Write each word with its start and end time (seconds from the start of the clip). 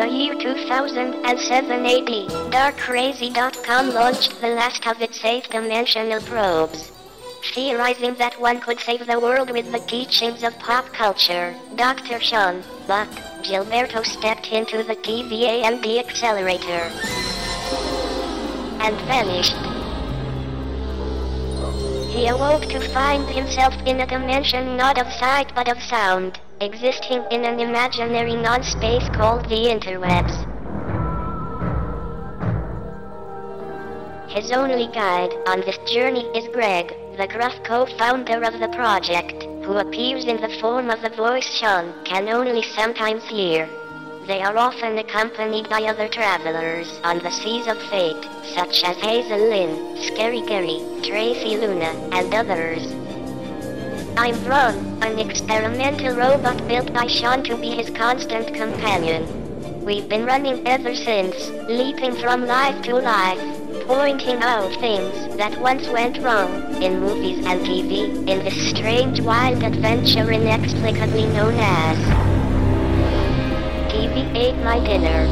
the 0.00 0.08
year 0.08 0.34
2007 0.34 1.84
AD, 1.84 2.08
DarkCrazy.com 2.50 3.90
launched 3.90 4.40
the 4.40 4.48
last 4.48 4.86
of 4.86 5.02
its 5.02 5.22
eighth 5.22 5.50
dimensional 5.50 6.22
probes. 6.22 6.90
Theorizing 7.52 8.14
that 8.14 8.40
one 8.40 8.60
could 8.60 8.80
save 8.80 9.06
the 9.06 9.20
world 9.20 9.50
with 9.50 9.70
the 9.70 9.80
teachings 9.80 10.42
of 10.42 10.58
pop 10.58 10.86
culture, 10.94 11.54
Dr. 11.76 12.18
Sean, 12.18 12.62
but 12.86 13.10
Gilberto 13.42 14.02
stepped 14.02 14.50
into 14.50 14.82
the 14.82 14.96
TVA 14.96 15.64
and 15.64 15.84
the 15.84 15.98
accelerator 15.98 16.88
and 18.80 18.96
vanished. 19.02 19.60
He 22.10 22.26
awoke 22.28 22.64
to 22.70 22.80
find 22.88 23.28
himself 23.28 23.74
in 23.84 24.00
a 24.00 24.06
dimension 24.06 24.78
not 24.78 24.98
of 24.98 25.12
sight 25.12 25.52
but 25.54 25.68
of 25.68 25.82
sound, 25.82 26.40
existing 26.60 27.24
in 27.30 27.42
an 27.46 27.58
imaginary 27.58 28.36
non-space 28.36 29.08
called 29.14 29.42
the 29.48 29.72
interwebs. 29.72 30.36
His 34.30 34.52
only 34.52 34.86
guide 34.92 35.32
on 35.46 35.60
this 35.60 35.78
journey 35.90 36.26
is 36.36 36.48
Greg, 36.48 36.94
the 37.16 37.26
gruff 37.28 37.54
co-founder 37.64 38.42
of 38.42 38.60
the 38.60 38.68
project, 38.76 39.42
who 39.64 39.78
appears 39.78 40.26
in 40.26 40.38
the 40.38 40.54
form 40.60 40.90
of 40.90 41.00
the 41.00 41.08
voice 41.08 41.48
Sean 41.48 41.94
can 42.04 42.28
only 42.28 42.62
sometimes 42.62 43.24
hear. 43.24 43.66
They 44.26 44.42
are 44.42 44.58
often 44.58 44.98
accompanied 44.98 45.70
by 45.70 45.84
other 45.84 46.08
travelers 46.08 47.00
on 47.04 47.20
the 47.20 47.30
seas 47.30 47.68
of 47.68 47.80
fate, 47.88 48.28
such 48.54 48.84
as 48.84 48.98
Hazel 48.98 49.48
Lynn, 49.48 49.96
Scary 49.96 50.42
Gary, 50.42 50.84
Tracy 51.02 51.56
Luna, 51.56 51.90
and 52.12 52.34
others. 52.34 52.99
I'm 54.22 54.44
Ron, 54.44 55.02
an 55.02 55.18
experimental 55.18 56.14
robot 56.14 56.68
built 56.68 56.92
by 56.92 57.06
Sean 57.06 57.42
to 57.44 57.56
be 57.56 57.70
his 57.70 57.88
constant 57.88 58.54
companion. 58.54 59.24
We've 59.82 60.10
been 60.10 60.26
running 60.26 60.68
ever 60.68 60.94
since, 60.94 61.48
leaping 61.70 62.14
from 62.16 62.44
life 62.44 62.82
to 62.82 62.96
life, 62.96 63.40
pointing 63.86 64.42
out 64.42 64.78
things 64.78 65.34
that 65.38 65.58
once 65.58 65.88
went 65.88 66.18
wrong 66.18 66.82
in 66.82 67.00
movies 67.00 67.46
and 67.46 67.62
TV 67.62 68.28
in 68.28 68.44
this 68.44 68.68
strange 68.68 69.22
wild 69.22 69.62
adventure 69.62 70.30
inexplicably 70.30 71.24
known 71.28 71.54
as 71.56 71.96
TV 73.88 74.36
ate 74.36 74.62
my 74.62 74.78
dinner. 74.84 75.24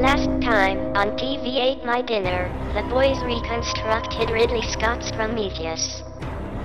Last 0.00 0.30
time 0.40 0.78
on 0.96 1.18
TV 1.18 1.56
ate 1.56 1.84
my 1.84 2.00
dinner, 2.00 2.48
the 2.74 2.88
boys 2.88 3.18
reconstructed 3.24 4.30
Ridley 4.30 4.62
Scott's 4.62 5.10
Prometheus. 5.10 6.04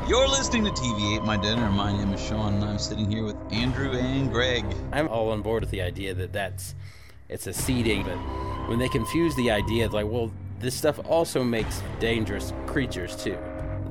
You're 0.05 0.27
listening 0.27 0.65
to 0.65 0.71
TV 0.71 1.15
Ate 1.15 1.23
My 1.23 1.37
Dinner. 1.37 1.71
My 1.71 1.93
name 1.93 2.11
is 2.13 2.21
Sean, 2.21 2.55
and 2.55 2.65
I'm 2.65 2.77
sitting 2.77 3.09
here 3.09 3.23
with 3.23 3.37
Andrew 3.53 3.93
and 3.93 4.29
Greg. 4.29 4.65
I'm 4.91 5.07
all 5.07 5.29
on 5.29 5.41
board 5.41 5.61
with 5.61 5.71
the 5.71 5.81
idea 5.81 6.13
that 6.13 6.33
that's 6.33 6.75
it's 7.29 7.47
a 7.47 7.53
seeding, 7.53 8.03
but 8.03 8.17
when 8.67 8.79
they 8.79 8.89
confuse 8.89 9.33
the 9.37 9.49
idea, 9.49 9.87
like, 9.87 10.05
well, 10.05 10.29
this 10.59 10.75
stuff 10.75 10.99
also 11.07 11.41
makes 11.41 11.81
dangerous 12.01 12.51
creatures 12.65 13.15
too. 13.15 13.37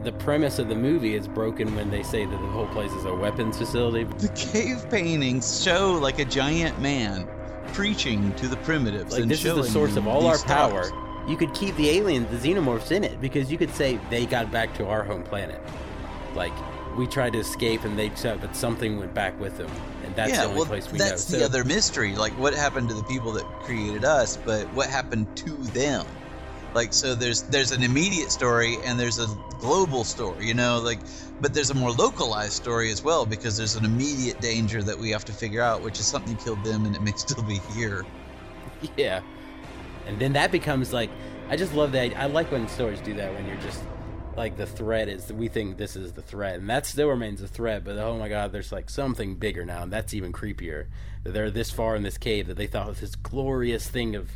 The 0.03 0.13
premise 0.13 0.59
of 0.59 0.69
the 0.69 0.75
movie 0.75 1.15
is 1.15 1.27
broken 1.27 1.75
when 1.75 1.91
they 1.91 2.03
say 2.03 2.27
that 2.27 2.41
the 2.43 2.49
whole 2.49 2.69
place 2.69 2.93
is 2.93 3.07
a 3.07 3.15
weapons 3.15 3.57
facility. 3.57 4.05
The 4.05 4.29
cave 4.29 4.91
paintings 4.91 5.63
show 5.63 5.93
like 5.95 6.19
a 6.19 6.27
giant 6.27 6.79
man 6.79 7.27
preaching 7.69 8.35
to 8.35 8.49
the 8.49 8.59
primitives. 8.59 9.13
Like 9.15 9.23
and 9.23 9.31
this 9.31 9.47
is 9.47 9.55
the 9.55 9.65
source 9.65 9.97
of 9.97 10.07
all 10.07 10.27
our 10.27 10.39
power. 10.41 10.85
stars. 10.85 10.93
You 11.27 11.39
could 11.39 11.55
keep 11.55 11.75
the 11.77 11.89
aliens, 11.89 12.29
the 12.29 12.37
xenomorphs 12.37 12.91
in 12.93 13.03
it, 13.03 13.19
because 13.19 13.51
you 13.51 13.57
could 13.57 13.73
say 13.75 13.99
they 14.11 14.27
got 14.27 14.51
back 14.53 14.75
to 14.77 14.87
our 14.87 15.05
home 15.05 15.23
planet. 15.23 15.59
Like 16.35 16.53
we 16.97 17.07
tried 17.07 17.33
to 17.35 17.39
escape 17.39 17.85
and 17.85 17.99
they 17.99 18.11
said, 18.15 18.41
but 18.41 18.55
something 18.55 18.99
went 18.99 19.15
back 19.15 19.39
with 19.41 19.57
them, 19.57 19.71
and 20.05 20.15
that's 20.15 20.31
yeah, 20.31 20.43
the 20.43 20.49
only 20.49 20.59
well, 20.59 20.67
place 20.67 20.91
we 20.91 20.99
that's 20.99 21.11
know. 21.11 21.17
That's 21.17 21.25
the 21.27 21.39
So- 21.41 21.45
other 21.45 21.65
mystery. 21.65 22.15
Like, 22.15 22.33
what 22.39 22.55
happened 22.55 22.89
to 22.91 22.95
the 22.95 23.05
people 23.05 23.33
that 23.33 23.45
created 23.63 24.05
us, 24.05 24.37
but 24.45 24.67
what 24.75 24.89
happened 24.91 25.35
to 25.39 25.51
them? 25.73 26.07
Like, 26.75 26.93
so 26.95 27.15
there's 27.15 27.43
there's 27.43 27.71
an 27.73 27.83
immediate 27.83 28.31
story 28.31 28.79
and 28.85 28.99
there's 28.99 29.19
a 29.19 29.27
global 29.61 30.05
story, 30.05 30.47
you 30.47 30.55
know, 30.55 30.81
like, 30.81 30.99
but 31.41 31.53
there's 31.53 31.71
a 31.71 31.75
more 31.75 31.91
localized 31.91 32.55
story 32.55 32.91
as 32.91 33.03
well 33.05 33.27
because 33.27 33.57
there's 33.59 33.77
an 33.77 33.85
immediate 33.85 34.41
danger 34.41 34.83
that 34.83 34.99
we 34.99 35.11
have 35.11 35.25
to 35.27 35.33
figure 35.33 35.61
out, 35.61 35.83
which 35.83 36.01
is 36.01 36.07
something 36.07 36.35
killed 36.37 36.65
them 36.65 36.87
and 36.87 36.97
it 36.97 37.03
may 37.03 37.13
still 37.17 37.43
be 37.43 37.61
here. 37.75 38.07
Yeah. 38.97 39.21
And 40.07 40.19
then 40.19 40.33
that 40.33 40.51
becomes 40.51 40.93
like 40.95 41.11
I 41.51 41.57
just 41.57 41.75
love 41.75 41.93
that. 41.93 42.17
I 42.17 42.25
like 42.27 42.51
when 42.51 42.67
stories 42.69 43.01
do 43.01 43.13
that 43.15 43.33
when 43.35 43.47
you're 43.47 43.57
just 43.59 43.81
like 44.37 44.57
the 44.57 44.67
threat 44.67 45.09
is 45.09 45.33
we 45.33 45.49
think 45.49 45.77
this 45.77 45.97
is 45.97 46.13
the 46.13 46.23
threat 46.23 46.59
and 46.59 46.69
that 46.71 46.87
still 46.87 47.09
remains 47.09 47.43
a 47.43 47.49
threat 47.49 47.85
but 47.85 47.97
oh 47.99 48.17
my 48.19 48.29
god 48.29 48.53
there's 48.53 48.73
like 48.73 48.89
something 48.89 49.35
bigger 49.35 49.65
now 49.65 49.83
and 49.83 49.93
that's 49.93 50.15
even 50.15 50.33
creepier 50.33 50.87
that 51.25 51.33
they're 51.33 51.51
this 51.51 51.71
far 51.71 51.97
in 51.97 52.03
this 52.03 52.19
cave 52.19 52.47
that 52.47 52.57
they 52.57 52.67
thought 52.67 52.87
was 52.87 53.01
this 53.01 53.15
glorious 53.15 53.89
thing 53.89 54.17
of 54.17 54.31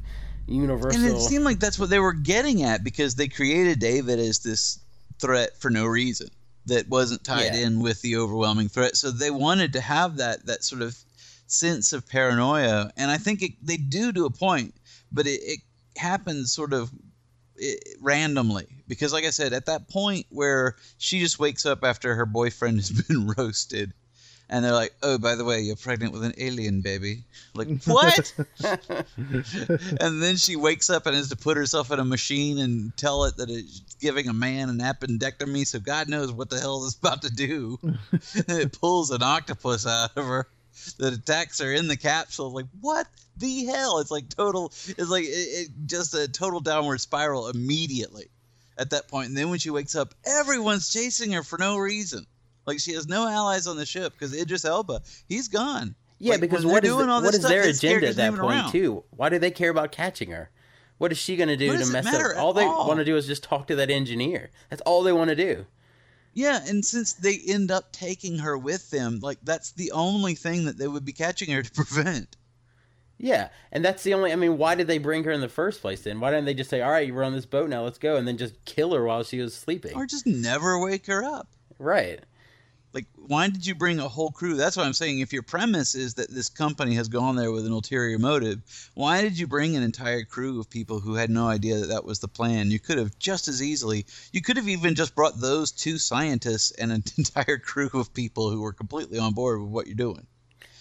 universal 0.46 1.00
And 1.00 1.16
it 1.16 1.20
seemed 1.20 1.44
like 1.44 1.58
that's 1.58 1.78
what 1.78 1.90
they 1.90 1.98
were 1.98 2.12
getting 2.12 2.62
at 2.62 2.84
because 2.84 3.14
they 3.16 3.28
created 3.28 3.80
David 3.80 4.18
as 4.18 4.38
this 4.40 4.78
threat 5.20 5.56
for 5.56 5.70
no 5.70 5.86
reason 5.86 6.28
that 6.66 6.88
wasn't 6.88 7.24
tied 7.24 7.54
Yeah. 7.54 7.66
in 7.66 7.80
with 7.80 8.02
the 8.02 8.16
overwhelming 8.16 8.68
threat. 8.68 8.96
So 8.96 9.10
they 9.10 9.30
wanted 9.30 9.72
to 9.72 9.80
have 9.80 10.18
that 10.18 10.46
that 10.46 10.62
sort 10.62 10.82
of 10.82 10.96
sense 11.48 11.92
of 11.92 12.08
paranoia, 12.08 12.90
and 12.96 13.10
I 13.10 13.18
think 13.18 13.42
it, 13.42 13.52
they 13.62 13.76
do 13.76 14.12
to 14.12 14.24
a 14.26 14.30
point, 14.30 14.74
but 15.12 15.26
it, 15.26 15.40
it 15.42 15.60
happens 15.96 16.52
sort 16.52 16.72
of 16.72 16.90
it, 17.58 17.96
randomly 18.00 18.66
because, 18.88 19.12
like 19.12 19.24
I 19.24 19.30
said, 19.30 19.52
at 19.52 19.66
that 19.66 19.88
point 19.88 20.26
where 20.30 20.76
she 20.98 21.20
just 21.20 21.38
wakes 21.38 21.66
up 21.66 21.84
after 21.84 22.14
her 22.14 22.26
boyfriend 22.26 22.76
has 22.80 22.90
been 22.90 23.32
roasted. 23.36 23.92
And 24.48 24.64
they're 24.64 24.72
like, 24.72 24.94
"Oh, 25.02 25.18
by 25.18 25.34
the 25.34 25.44
way, 25.44 25.60
you're 25.62 25.74
pregnant 25.74 26.12
with 26.12 26.22
an 26.22 26.34
alien 26.38 26.80
baby." 26.80 27.24
Like, 27.54 27.82
what? 27.84 28.32
and 30.00 30.22
then 30.22 30.36
she 30.36 30.54
wakes 30.54 30.88
up 30.88 31.06
and 31.06 31.16
has 31.16 31.30
to 31.30 31.36
put 31.36 31.56
herself 31.56 31.90
in 31.90 31.98
a 31.98 32.04
machine 32.04 32.58
and 32.58 32.96
tell 32.96 33.24
it 33.24 33.38
that 33.38 33.50
it's 33.50 33.80
giving 34.00 34.28
a 34.28 34.32
man 34.32 34.68
an 34.68 34.78
appendectomy, 34.78 35.66
so 35.66 35.80
God 35.80 36.08
knows 36.08 36.30
what 36.30 36.48
the 36.48 36.60
hell 36.60 36.84
it's 36.84 36.94
about 36.94 37.22
to 37.22 37.30
do. 37.30 37.76
it 38.12 38.78
pulls 38.78 39.10
an 39.10 39.24
octopus 39.24 39.84
out 39.84 40.16
of 40.16 40.24
her 40.24 40.46
that 40.98 41.12
attacks 41.12 41.58
her 41.58 41.72
in 41.72 41.88
the 41.88 41.96
capsule. 41.96 42.52
Like, 42.52 42.66
what 42.80 43.08
the 43.36 43.64
hell? 43.66 43.98
It's 43.98 44.10
like 44.10 44.28
total. 44.28 44.72
It's 44.86 45.08
like 45.10 45.24
it, 45.24 45.28
it 45.28 45.68
just 45.86 46.14
a 46.14 46.28
total 46.28 46.60
downward 46.60 47.00
spiral 47.00 47.48
immediately 47.48 48.28
at 48.78 48.90
that 48.90 49.08
point. 49.08 49.28
And 49.28 49.36
then 49.36 49.50
when 49.50 49.58
she 49.58 49.70
wakes 49.70 49.94
up, 49.94 50.14
everyone's 50.24 50.90
chasing 50.92 51.32
her 51.32 51.42
for 51.42 51.58
no 51.58 51.76
reason. 51.78 52.26
Like 52.66 52.80
she 52.80 52.92
has 52.94 53.06
no 53.06 53.28
allies 53.28 53.66
on 53.66 53.76
the 53.76 53.86
ship 53.86 54.12
because 54.12 54.34
Idris 54.34 54.64
Elba, 54.64 55.02
he's 55.28 55.48
gone. 55.48 55.94
yeah 56.18 56.32
Like, 56.32 56.40
because 56.40 56.66
what 56.66 56.84
is, 56.84 56.90
doing 56.90 57.06
the- 57.06 57.12
all 57.12 57.22
what 57.22 57.34
is 57.34 57.40
stuff, 57.40 57.50
their 57.50 57.68
agenda 57.68 58.08
at 58.08 58.16
that 58.16 58.30
point 58.34 58.42
around. 58.42 58.72
too 58.72 59.04
why 59.10 59.28
do 59.28 59.38
they 59.38 59.50
care 59.50 59.70
about 59.70 59.92
catching 59.92 60.30
her 60.30 60.50
what 60.98 61.12
is 61.12 61.18
she 61.18 61.36
going 61.36 61.48
to 61.50 61.56
do 61.58 61.70
to 61.76 61.86
mess 61.92 62.06
up 62.06 62.36
all 62.38 62.54
they 62.54 62.64
want 62.66 62.98
to 62.98 63.04
do 63.04 63.16
is 63.16 63.26
just 63.26 63.44
talk 63.44 63.66
to 63.66 63.76
that 63.76 63.90
engineer 63.90 64.50
that's 64.70 64.80
all 64.82 65.02
they 65.02 65.12
want 65.12 65.28
to 65.28 65.36
do 65.36 65.66
Yeah, 66.34 66.58
and 66.66 66.84
since 66.84 67.12
they 67.12 67.38
end 67.46 67.70
up 67.70 67.92
taking 67.92 68.38
her 68.40 68.56
with 68.58 68.90
them, 68.90 69.20
like 69.22 69.38
that's 69.42 69.72
the 69.72 69.92
only 69.92 70.34
thing 70.34 70.64
that 70.66 70.76
they 70.78 70.88
would 70.88 71.04
be 71.04 71.12
catching 71.12 71.50
her 71.50 71.62
to 71.62 71.70
prevent. 71.82 72.36
Yeah, 73.18 73.48
and 73.72 73.84
that's 73.84 74.02
the 74.02 74.12
only. 74.14 74.32
I 74.32 74.36
mean, 74.36 74.58
why 74.58 74.74
did 74.74 74.86
they 74.88 74.98
bring 74.98 75.24
her 75.24 75.32
in 75.32 75.40
the 75.40 75.48
first 75.48 75.80
place? 75.80 76.02
Then 76.02 76.20
why 76.20 76.30
didn't 76.30 76.44
they 76.44 76.54
just 76.54 76.68
say, 76.68 76.82
"All 76.82 76.90
right, 76.90 77.06
you're 77.06 77.24
on 77.24 77.32
this 77.32 77.46
boat 77.46 77.70
now, 77.70 77.82
let's 77.82 77.98
go," 77.98 78.16
and 78.16 78.28
then 78.28 78.36
just 78.36 78.62
kill 78.66 78.92
her 78.94 79.04
while 79.04 79.22
she 79.22 79.40
was 79.40 79.54
sleeping? 79.54 79.94
Or 79.94 80.04
just 80.06 80.26
never 80.26 80.78
wake 80.78 81.06
her 81.06 81.24
up. 81.24 81.48
Right. 81.78 82.20
Like, 82.92 83.06
why 83.14 83.48
did 83.50 83.66
you 83.66 83.74
bring 83.74 83.98
a 84.00 84.08
whole 84.08 84.30
crew? 84.30 84.54
That's 84.56 84.74
what 84.76 84.86
I'm 84.86 84.94
saying. 84.94 85.20
If 85.20 85.30
your 85.32 85.42
premise 85.42 85.94
is 85.94 86.14
that 86.14 86.30
this 86.30 86.48
company 86.48 86.94
has 86.94 87.08
gone 87.08 87.36
there 87.36 87.52
with 87.52 87.66
an 87.66 87.72
ulterior 87.72 88.18
motive, 88.18 88.62
why 88.94 89.20
did 89.20 89.38
you 89.38 89.46
bring 89.46 89.76
an 89.76 89.82
entire 89.82 90.22
crew 90.24 90.58
of 90.58 90.70
people 90.70 91.00
who 91.00 91.14
had 91.14 91.28
no 91.28 91.46
idea 91.46 91.76
that 91.78 91.88
that 91.88 92.06
was 92.06 92.20
the 92.20 92.28
plan? 92.28 92.70
You 92.70 92.78
could 92.78 92.96
have 92.96 93.18
just 93.18 93.48
as 93.48 93.62
easily, 93.62 94.06
you 94.32 94.40
could 94.40 94.56
have 94.56 94.68
even 94.68 94.94
just 94.94 95.14
brought 95.14 95.38
those 95.40 95.72
two 95.72 95.98
scientists 95.98 96.70
and 96.72 96.90
an 96.90 97.04
entire 97.18 97.58
crew 97.58 97.90
of 97.92 98.14
people 98.14 98.50
who 98.50 98.62
were 98.62 98.72
completely 98.72 99.18
on 99.18 99.34
board 99.34 99.60
with 99.60 99.70
what 99.70 99.86
you're 99.86 99.94
doing. 99.94 100.26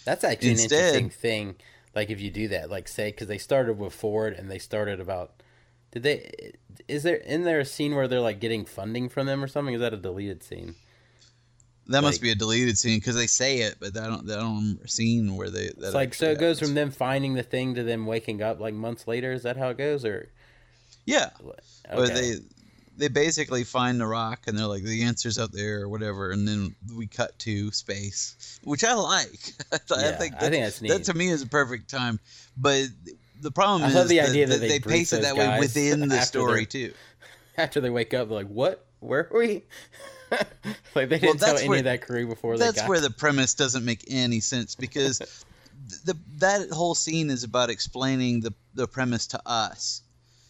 That's 0.05 0.23
actually 0.23 0.51
Instead- 0.51 0.71
an 0.71 1.03
interesting 1.03 1.09
thing. 1.09 1.55
Like 1.95 2.09
if 2.09 2.19
you 2.19 2.29
do 2.29 2.49
that, 2.49 2.69
like 2.69 2.87
say, 2.87 3.09
because 3.09 3.27
they 3.27 3.37
started 3.37 3.79
with 3.79 3.93
Ford 3.93 4.33
and 4.33 4.51
they 4.51 4.59
started 4.59 4.99
about. 4.99 5.41
Did 5.91 6.03
they? 6.03 6.51
Is 6.89 7.03
there 7.03 7.15
in 7.15 7.43
there 7.43 7.59
a 7.59 7.65
scene 7.65 7.95
where 7.95 8.07
they're 8.07 8.19
like 8.19 8.41
getting 8.41 8.65
funding 8.65 9.07
from 9.07 9.27
them 9.27 9.41
or 9.41 9.47
something? 9.47 9.73
Is 9.73 9.79
that 9.81 9.93
a 9.93 9.97
deleted 9.97 10.43
scene? 10.43 10.75
That 11.87 12.01
must 12.01 12.21
be 12.21 12.31
a 12.31 12.35
deleted 12.35 12.77
scene 12.77 12.97
because 12.97 13.15
they 13.15 13.27
say 13.27 13.59
it, 13.59 13.75
but 13.79 13.95
I 13.95 14.07
don't, 14.07 14.29
I 14.29 14.35
don't 14.37 14.55
remember 14.55 14.83
a 14.83 14.87
scene 14.89 15.37
where 15.37 15.51
they. 15.51 15.67
That 15.67 15.77
It's 15.77 15.93
like 15.93 16.13
so 16.15 16.31
it 16.31 16.39
goes 16.39 16.59
from 16.59 16.73
them 16.73 16.89
finding 16.89 17.35
the 17.35 17.43
thing 17.43 17.75
to 17.75 17.83
them 17.83 18.07
waking 18.07 18.41
up 18.41 18.59
like 18.59 18.73
months 18.73 19.07
later. 19.07 19.31
Is 19.31 19.43
that 19.43 19.55
how 19.55 19.69
it 19.69 19.77
goes? 19.77 20.03
Or 20.03 20.31
Yeah, 21.05 21.29
Or 21.91 22.03
okay. 22.03 22.13
they 22.13 22.35
they 22.97 23.07
basically 23.09 23.63
find 23.63 23.99
the 23.99 24.07
rock 24.07 24.43
and 24.47 24.57
they're 24.57 24.65
like 24.67 24.83
the 24.83 25.03
answer's 25.03 25.37
out 25.37 25.51
there 25.51 25.81
or 25.81 25.89
whatever, 25.89 26.31
and 26.31 26.47
then 26.47 26.75
we 26.95 27.07
cut 27.07 27.37
to 27.39 27.71
space, 27.71 28.59
which 28.63 28.83
I 28.83 28.93
like. 28.93 29.53
I, 29.71 29.77
th- 29.77 29.99
I 29.99 30.03
Yeah, 30.03 30.11
think 30.17 30.35
I 30.35 30.39
that, 30.49 30.51
think 30.51 30.63
that's 30.65 30.79
that 30.79 31.03
to 31.11 31.17
me 31.17 31.27
is 31.29 31.41
a 31.41 31.47
perfect 31.47 31.89
time. 31.89 32.19
But 32.57 32.87
the 33.41 33.51
problem 33.51 33.83
I 33.83 33.99
is 33.99 34.07
the 34.07 34.17
that, 34.17 34.29
idea 34.29 34.47
that 34.47 34.53
that 34.53 34.59
they 34.61 34.67
they 34.69 34.79
pace 34.79 35.11
it 35.13 35.21
that 35.23 35.35
way 35.35 35.59
within 35.59 36.07
the 36.07 36.21
story 36.21 36.65
too. 36.65 36.93
after 37.57 37.81
they 37.81 37.89
wake 37.89 38.13
up, 38.13 38.27
they're 38.29 38.37
like, 38.37 38.47
"What? 38.47 38.85
Where 38.99 39.29
are 39.31 39.37
we?" 39.39 39.63
like 40.95 41.09
they 41.09 41.19
didn't 41.19 41.37
tell 41.39 41.49
that's 41.49 41.59
any 41.61 41.69
where- 41.69 41.79
of 41.79 41.83
that 41.85 42.01
crew 42.01 42.27
before 42.27 42.57
they 42.57 42.65
That's 42.65 42.87
where 42.87 42.99
the 42.99 43.11
premise 43.11 43.53
doesn't 43.53 43.85
make 43.85 44.05
any 44.07 44.39
sense 44.39 44.75
because 44.75 45.19
th- 45.19 45.29
the 46.03 46.17
that 46.37 46.69
whole 46.71 46.95
scene 46.95 47.29
is 47.29 47.43
about 47.43 47.69
explaining 47.69 48.39
the 48.41 48.53
the 48.73 48.87
premise 48.87 49.27
to 49.27 49.41
us. 49.45 50.01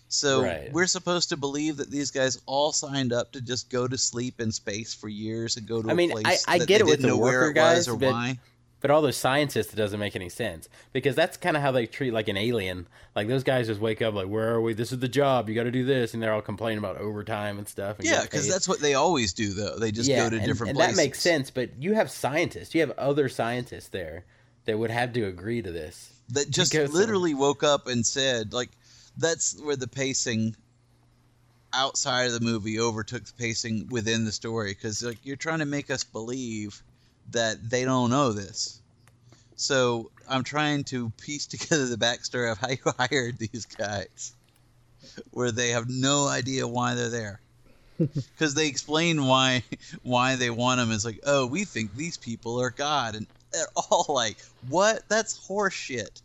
So 0.07 0.43
Right. 0.43 0.71
we're 0.71 0.85
supposed 0.87 1.29
to 1.29 1.37
believe 1.37 1.77
that 1.77 1.89
these 1.91 2.11
guys 2.11 2.39
all 2.45 2.71
signed 2.71 3.11
up 3.11 3.31
to 3.33 3.41
just 3.41 3.69
go 3.69 3.87
to 3.87 3.97
sleep 3.97 4.39
in 4.39 4.51
space 4.51 4.93
for 4.93 5.09
years 5.09 5.57
and 5.57 5.67
go 5.67 5.81
to 5.81 5.89
I 5.89 5.91
a 5.91 5.95
mean, 5.95 6.11
place 6.11 6.25
I- 6.47 6.55
I 6.55 6.59
that 6.59 6.67
get 6.67 6.77
they 6.85 6.87
it 6.87 6.91
with 6.91 7.01
the 7.01 7.17
worker 7.17 7.51
guys, 7.53 7.87
or 7.87 7.97
but- 7.97 8.11
why. 8.11 8.39
But 8.81 8.91
all 8.91 9.01
those 9.01 9.17
scientists, 9.17 9.73
it 9.73 9.77
doesn't 9.77 9.99
make 9.99 10.15
any 10.15 10.29
sense 10.29 10.69
because 10.93 11.15
that's 11.15 11.37
kind 11.37 11.57
of 11.57 11.63
how 11.63 11.71
they 11.71 11.87
treat 11.87 12.11
like 12.11 12.27
an 12.27 12.37
alien. 12.37 12.85
Like 13.15 13.27
those 13.27 13.43
guys 13.43 13.65
just 13.65 13.81
wake 13.81 13.99
up 14.03 14.13
like, 14.13 14.27
"Where 14.27 14.53
are 14.53 14.61
we? 14.61 14.73
This 14.73 14.91
is 14.91 14.99
the 14.99 15.07
job. 15.07 15.49
You 15.49 15.55
got 15.55 15.63
to 15.63 15.71
do 15.71 15.83
this," 15.85 16.13
and 16.13 16.21
they're 16.21 16.31
all 16.33 16.41
complaining 16.43 16.77
about 16.77 16.97
overtime 16.97 17.57
and 17.57 17.67
stuff. 17.67 17.97
And 17.97 18.07
Yeah, 18.07 18.21
because 18.21 18.47
that's 18.47 18.67
what 18.67 18.81
they 18.81 18.93
always 18.93 19.33
do, 19.33 19.53
though. 19.53 19.79
They 19.79 19.91
just 19.91 20.07
go 20.07 20.29
to 20.29 20.35
and, 20.35 20.45
different 20.45 20.69
and 20.71 20.77
places. 20.77 20.97
that 20.97 21.01
makes 21.01 21.19
sense. 21.19 21.49
But 21.49 21.71
you 21.79 21.93
have 21.95 22.11
scientists, 22.11 22.75
you 22.75 22.81
have 22.81 22.91
other 22.91 23.27
scientists 23.27 23.87
there 23.87 24.23
that 24.65 24.77
would 24.77 24.91
have 24.91 25.13
to 25.13 25.23
agree 25.25 25.63
to 25.63 25.71
this. 25.71 26.11
That 26.29 26.51
just 26.51 26.71
literally 26.75 27.33
woke 27.33 27.63
up 27.63 27.87
and 27.87 28.05
said, 28.05 28.53
like, 28.53 28.69
that's 29.17 29.59
where 29.61 29.75
the 29.75 29.87
pacing 29.87 30.55
outside 31.73 32.27
of 32.27 32.33
the 32.33 32.39
movie 32.39 32.79
overtook 32.79 33.25
the 33.25 33.33
pacing 33.33 33.87
within 33.89 34.25
the 34.25 34.31
story. 34.31 34.71
Because 34.71 35.03
like 35.03 35.19
you're 35.23 35.35
trying 35.35 35.59
to 35.59 35.65
make 35.65 35.89
us 35.89 36.03
believe 36.03 36.81
that 37.31 37.69
they 37.69 37.85
don't 37.85 38.09
know 38.09 38.31
this. 38.31 38.81
So 39.55 40.11
I'm 40.27 40.43
trying 40.43 40.83
to 40.85 41.11
piece 41.21 41.45
together 41.47 41.85
the 41.87 41.97
backstory 41.97 42.51
of 42.51 42.57
how 42.57 42.69
you 42.69 42.77
hired 42.97 43.37
these 43.37 43.65
guys, 43.65 44.33
where 45.31 45.51
they 45.51 45.69
have 45.69 45.89
no 45.89 46.27
idea 46.27 46.67
why 46.67 46.95
they're 46.95 47.09
there. 47.09 47.41
Because 47.97 48.53
they 48.55 48.67
explain 48.67 49.25
why 49.25 49.63
why 50.03 50.35
they 50.35 50.49
want 50.49 50.79
them. 50.79 50.91
It's 50.91 51.05
like, 51.05 51.21
oh, 51.25 51.45
we 51.45 51.63
think 51.63 51.95
these 51.95 52.17
people 52.17 52.59
are 52.59 52.69
God, 52.69 53.15
and 53.15 53.25
they're 53.53 53.65
all 53.77 54.05
like, 54.09 54.35
what? 54.67 55.07
That's 55.07 55.47
horseshit. 55.47 56.21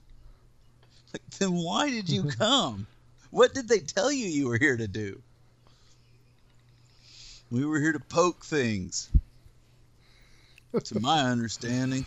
Like, 1.12 1.22
then 1.38 1.52
why 1.54 1.90
did 1.90 2.08
you 2.08 2.24
come? 2.38 2.86
What 3.30 3.54
did 3.54 3.68
they 3.68 3.78
tell 3.78 4.10
you 4.10 4.26
you 4.26 4.48
were 4.48 4.58
here 4.58 4.76
to 4.76 4.88
do? 4.88 5.22
We 7.50 7.64
were 7.64 7.80
here 7.80 7.92
to 7.92 8.00
poke 8.00 8.44
things. 8.44 9.10
to 10.84 11.00
my 11.00 11.20
understanding. 11.24 12.06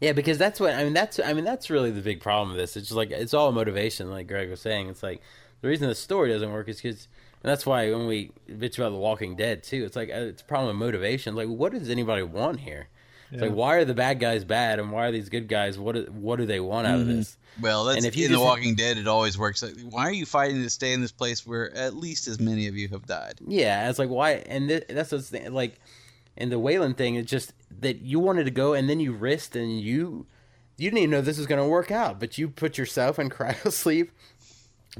Yeah, 0.00 0.12
because 0.12 0.36
that's 0.36 0.58
what 0.58 0.74
I 0.74 0.84
mean. 0.84 0.94
That's 0.94 1.20
I 1.20 1.32
mean 1.32 1.44
that's 1.44 1.70
really 1.70 1.90
the 1.90 2.00
big 2.00 2.20
problem 2.20 2.50
of 2.50 2.56
this. 2.56 2.76
It's 2.76 2.88
just 2.88 2.96
like 2.96 3.10
it's 3.10 3.34
all 3.34 3.52
motivation, 3.52 4.10
like 4.10 4.26
Greg 4.26 4.50
was 4.50 4.60
saying. 4.60 4.88
It's 4.88 5.02
like 5.02 5.22
the 5.60 5.68
reason 5.68 5.88
the 5.88 5.94
story 5.94 6.30
doesn't 6.30 6.50
work 6.52 6.68
is 6.68 6.82
because, 6.82 7.06
and 7.42 7.50
that's 7.50 7.64
why 7.64 7.90
when 7.92 8.06
we 8.06 8.32
bitch 8.50 8.78
about 8.78 8.90
The 8.90 8.96
Walking 8.96 9.36
Dead 9.36 9.62
too, 9.62 9.84
it's 9.84 9.94
like 9.94 10.10
uh, 10.10 10.14
it's 10.32 10.42
a 10.42 10.44
problem 10.44 10.70
of 10.70 10.76
motivation. 10.76 11.36
Like, 11.36 11.46
what 11.46 11.72
does 11.72 11.88
anybody 11.88 12.24
want 12.24 12.60
here? 12.60 12.88
It's 13.32 13.40
Yeah. 13.40 13.48
like 13.48 13.56
why 13.56 13.76
are 13.76 13.84
the 13.84 13.94
bad 13.94 14.20
guys 14.20 14.44
bad 14.44 14.78
and 14.78 14.92
why 14.92 15.06
are 15.06 15.12
these 15.12 15.30
good 15.30 15.48
guys? 15.48 15.78
What 15.78 15.94
do, 15.94 16.02
what 16.12 16.36
do 16.36 16.44
they 16.44 16.60
want 16.60 16.86
out 16.86 17.00
of 17.00 17.06
mm-hmm. 17.06 17.16
this? 17.16 17.38
Well, 17.60 17.84
that's 17.84 17.96
And 17.96 18.06
if 18.06 18.16
you 18.16 18.26
in 18.26 18.32
The 18.32 18.40
Walking 18.40 18.74
Dead. 18.74 18.98
It 18.98 19.08
always 19.08 19.38
works. 19.38 19.62
Like, 19.62 19.74
why 19.88 20.02
are 20.02 20.12
you 20.12 20.26
fighting 20.26 20.62
to 20.62 20.70
stay 20.70 20.92
in 20.92 21.00
this 21.00 21.12
place 21.12 21.46
where 21.46 21.74
at 21.74 21.96
least 21.96 22.28
as 22.28 22.38
many 22.38 22.68
of 22.68 22.76
you 22.76 22.88
have 22.88 23.06
died? 23.06 23.40
Yeah, 23.46 23.88
it's 23.88 23.98
like 23.98 24.10
why, 24.10 24.32
and 24.46 24.68
th- 24.68 24.84
that's 24.88 25.12
what's 25.12 25.30
the, 25.30 25.48
like, 25.48 25.80
and 26.36 26.52
the 26.52 26.58
Weyland 26.58 26.96
thing. 26.96 27.14
It's 27.14 27.30
just 27.30 27.52
that 27.80 28.02
you 28.02 28.20
wanted 28.20 28.44
to 28.44 28.50
go 28.50 28.74
and 28.74 28.88
then 28.88 29.00
you 29.00 29.12
risked 29.12 29.56
and 29.56 29.80
you 29.80 30.26
you 30.78 30.90
didn't 30.90 30.98
even 30.98 31.10
know 31.10 31.20
this 31.20 31.38
was 31.38 31.46
going 31.46 31.62
to 31.62 31.68
work 31.68 31.90
out, 31.90 32.18
but 32.18 32.38
you 32.38 32.48
put 32.48 32.78
yourself 32.78 33.18
in 33.18 33.30
cryo 33.30 33.70
sleep 33.70 34.12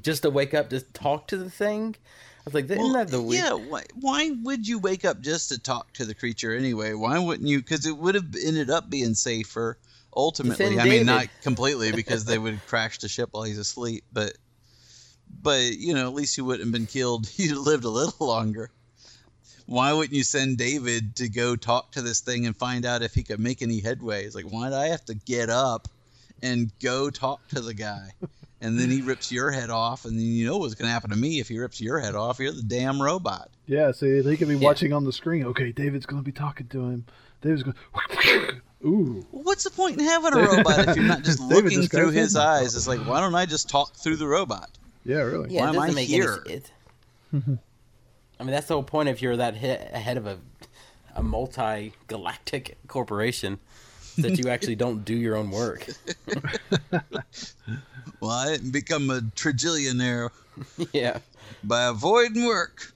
just 0.01 0.23
to 0.23 0.31
wake 0.31 0.55
up 0.55 0.71
to 0.71 0.81
talk 0.81 1.27
to 1.29 1.37
the 1.37 1.51
thing. 1.51 1.97
I 2.45 2.51
was 2.51 2.55
like, 2.55 2.65
isn't 2.65 2.79
Well, 2.79 2.93
that 2.95 3.09
the 3.09 3.23
weird? 3.23 3.45
yeah. 3.45 3.53
Why, 3.53 3.85
why 4.01 4.31
would 4.43 4.67
you 4.67 4.81
wake 4.81 5.05
up 5.05 5.21
just 5.21 5.51
to 5.51 5.59
talk 5.61 5.93
to 5.95 6.05
the 6.05 6.15
creature 6.15 6.53
anyway? 6.55 6.93
Why 6.93 7.19
wouldn't 7.19 7.49
you? 7.49 7.59
Because 7.59 7.87
it 7.87 7.97
would 7.97 8.17
have 8.17 8.35
ended 8.45 8.69
up 8.69 8.91
being 8.91 9.15
safer 9.15 9.79
ultimately. 10.15 10.81
I 10.81 10.85
mean, 10.85 11.07
not 11.07 11.29
completely 11.43 11.93
because 11.93 12.25
they 12.25 12.39
would 12.39 12.61
crash 12.67 12.99
the 12.99 13.09
ship 13.09 13.29
while 13.33 13.45
he's 13.45 13.59
asleep, 13.59 14.03
but 14.13 14.33
but 15.41 15.61
you 15.79 15.95
know, 15.95 16.09
at 16.09 16.15
least 16.15 16.37
you 16.37 16.45
wouldn't 16.45 16.67
have 16.67 16.73
been 16.73 16.87
killed. 16.87 17.31
You'd 17.37 17.51
have 17.51 17.59
lived 17.59 17.85
a 17.85 17.89
little 17.91 18.27
longer. 18.27 18.71
Why 19.67 19.93
wouldn't 19.93 20.13
you 20.13 20.25
send 20.25 20.59
David 20.59 21.17
to 21.17 21.29
go 21.29 21.55
talk 21.55 21.93
to 21.93 22.03
this 22.03 22.21
thing 22.21 22.47
and 22.47 22.57
find 22.57 22.85
out 22.85 23.03
if 23.03 23.15
he 23.15 23.23
could 23.23 23.39
make 23.39 23.63
any 23.63 23.79
headway? 23.81 24.25
It's 24.25 24.35
like, 24.35 24.51
why 24.51 24.69
do 24.69 24.75
I 24.75 24.89
have 24.89 25.05
to 25.05 25.15
get 25.15 25.49
up 25.49 25.87
and 26.43 26.73
go 26.83 27.09
talk 27.09 27.47
to 27.49 27.61
the 27.61 27.73
guy? 27.73 28.11
And 28.63 28.79
then 28.79 28.89
he 28.91 29.03
rips 29.03 29.31
your 29.31 29.51
head 29.51 29.69
off, 29.69 30.05
and 30.07 30.17
then 30.19 30.25
you 30.25 30.47
know 30.47 30.57
what's 30.57 30.75
going 30.75 30.87
to 30.89 30.93
happen 30.93 31.11
to 31.11 31.17
me 31.17 31.41
if 31.41 31.49
he 31.49 31.59
rips 31.59 31.81
your 31.81 31.99
head 31.99 32.15
off. 32.15 32.39
You're 32.39 32.53
the 32.53 32.63
damn 32.63 33.03
robot. 33.03 33.51
Yeah, 33.67 33.93
see, 33.93 34.21
they 34.21 34.37
could 34.39 34.49
be 34.49 34.55
Yeah. 34.57 34.65
watching 34.67 34.93
on 34.95 35.05
the 35.05 35.13
screen. 35.13 35.45
Okay, 35.47 35.73
David's 35.73 36.07
going 36.07 36.23
to 36.23 36.25
be 36.25 36.33
talking 36.33 36.69
to 36.69 36.81
him. 36.89 37.05
David's 37.43 37.65
going. 37.65 37.77
Ooh. 38.85 39.27
Well, 39.31 39.43
what's 39.45 39.65
the 39.65 39.71
point 39.71 39.99
in 40.01 40.05
having 40.07 40.33
a 40.35 40.39
robot 40.43 40.89
if 40.89 40.97
you're 40.97 41.05
not 41.05 41.23
just 41.23 41.41
looking 41.41 41.71
just 41.71 41.91
through 41.93 42.11
his 42.11 42.35
in. 42.35 42.41
eyes? 42.41 42.75
It's 42.75 42.87
like, 42.89 43.01
why 43.01 43.21
don't 43.21 43.35
I 43.35 43.47
just 43.47 43.69
talk 43.69 43.95
through 43.97 44.17
the 44.17 44.27
robot? 44.27 44.71
Yeah, 45.05 45.19
really. 45.19 45.53
yeah, 45.55 45.63
why 45.63 45.69
am 45.69 45.79
I 45.79 45.91
make 45.91 46.09
here? 46.09 46.43
any. 46.47 46.55
It, 46.55 46.71
I 47.33 48.45
mean, 48.45 48.51
that's 48.53 48.67
the 48.69 48.75
whole 48.75 48.83
point. 48.83 49.09
If 49.09 49.23
you're 49.23 49.37
that 49.37 49.57
he- 49.57 49.67
head 49.67 50.17
of 50.17 50.27
a 50.27 50.39
a 51.15 51.23
multi-galactic 51.23 52.79
corporation, 52.89 53.59
that 54.19 54.39
you 54.39 54.49
actually 54.49 54.77
don't 54.77 55.05
do 55.05 55.15
your 55.15 55.37
own 55.37 55.51
work. 55.51 55.87
Well, 58.23 58.31
I 58.31 58.53
didn't 58.53 58.71
become 58.71 59.11
a 59.11 59.21
trillionaire 59.21 60.31
yeah. 60.93 61.19
by 61.65 61.87
avoiding 61.87 62.47
work. 62.47 62.93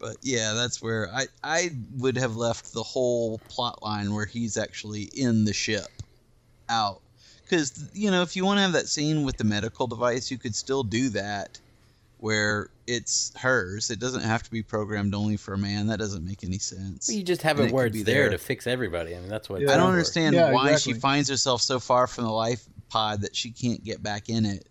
But 0.00 0.16
yeah, 0.22 0.54
that's 0.54 0.82
where 0.82 1.08
I 1.14 1.26
I 1.44 1.70
would 1.96 2.18
have 2.18 2.34
left 2.34 2.72
the 2.72 2.82
whole 2.82 3.38
plot 3.48 3.84
line 3.84 4.12
where 4.12 4.26
he's 4.26 4.56
actually 4.56 5.02
in 5.02 5.44
the 5.44 5.52
ship 5.52 5.86
out. 6.68 7.00
Because 7.44 7.88
you 7.94 8.10
know, 8.10 8.22
if 8.22 8.34
you 8.34 8.44
want 8.44 8.58
to 8.58 8.62
have 8.62 8.72
that 8.72 8.88
scene 8.88 9.22
with 9.22 9.36
the 9.36 9.44
medical 9.44 9.86
device, 9.86 10.32
you 10.32 10.36
could 10.36 10.56
still 10.56 10.82
do 10.82 11.08
that, 11.10 11.60
where 12.18 12.68
it's 12.88 13.32
hers. 13.36 13.90
It 13.90 14.00
doesn't 14.00 14.22
have 14.22 14.42
to 14.42 14.50
be 14.50 14.62
programmed 14.62 15.14
only 15.14 15.36
for 15.36 15.52
a 15.52 15.58
man. 15.58 15.88
That 15.88 15.98
doesn't 15.98 16.24
make 16.24 16.42
any 16.42 16.58
sense. 16.58 17.06
Well, 17.08 17.18
you 17.18 17.22
just 17.22 17.42
have 17.42 17.58
And 17.58 17.66
it 17.66 17.70
it 17.70 17.74
where 17.74 17.86
it's 17.86 17.92
be 17.92 18.02
there 18.02 18.22
there. 18.22 18.30
to 18.30 18.38
fix 18.38 18.66
everybody. 18.66 19.14
I 19.14 19.20
mean, 19.20 19.28
that's 19.28 19.48
what. 19.48 19.60
Yeah. 19.60 19.72
I 19.72 19.76
don't 19.76 19.86
for. 19.86 19.92
understand 19.92 20.34
Yeah, 20.34 20.52
why 20.52 20.70
exactly. 20.70 20.94
she 20.94 21.00
finds 21.00 21.28
herself 21.28 21.60
so 21.60 21.78
far 21.78 22.06
from 22.06 22.24
the 22.24 22.30
life 22.32 22.64
pod 22.88 23.20
that 23.20 23.36
she 23.36 23.50
can't 23.50 23.84
get 23.84 24.02
back 24.02 24.30
in 24.30 24.46
it. 24.46 24.66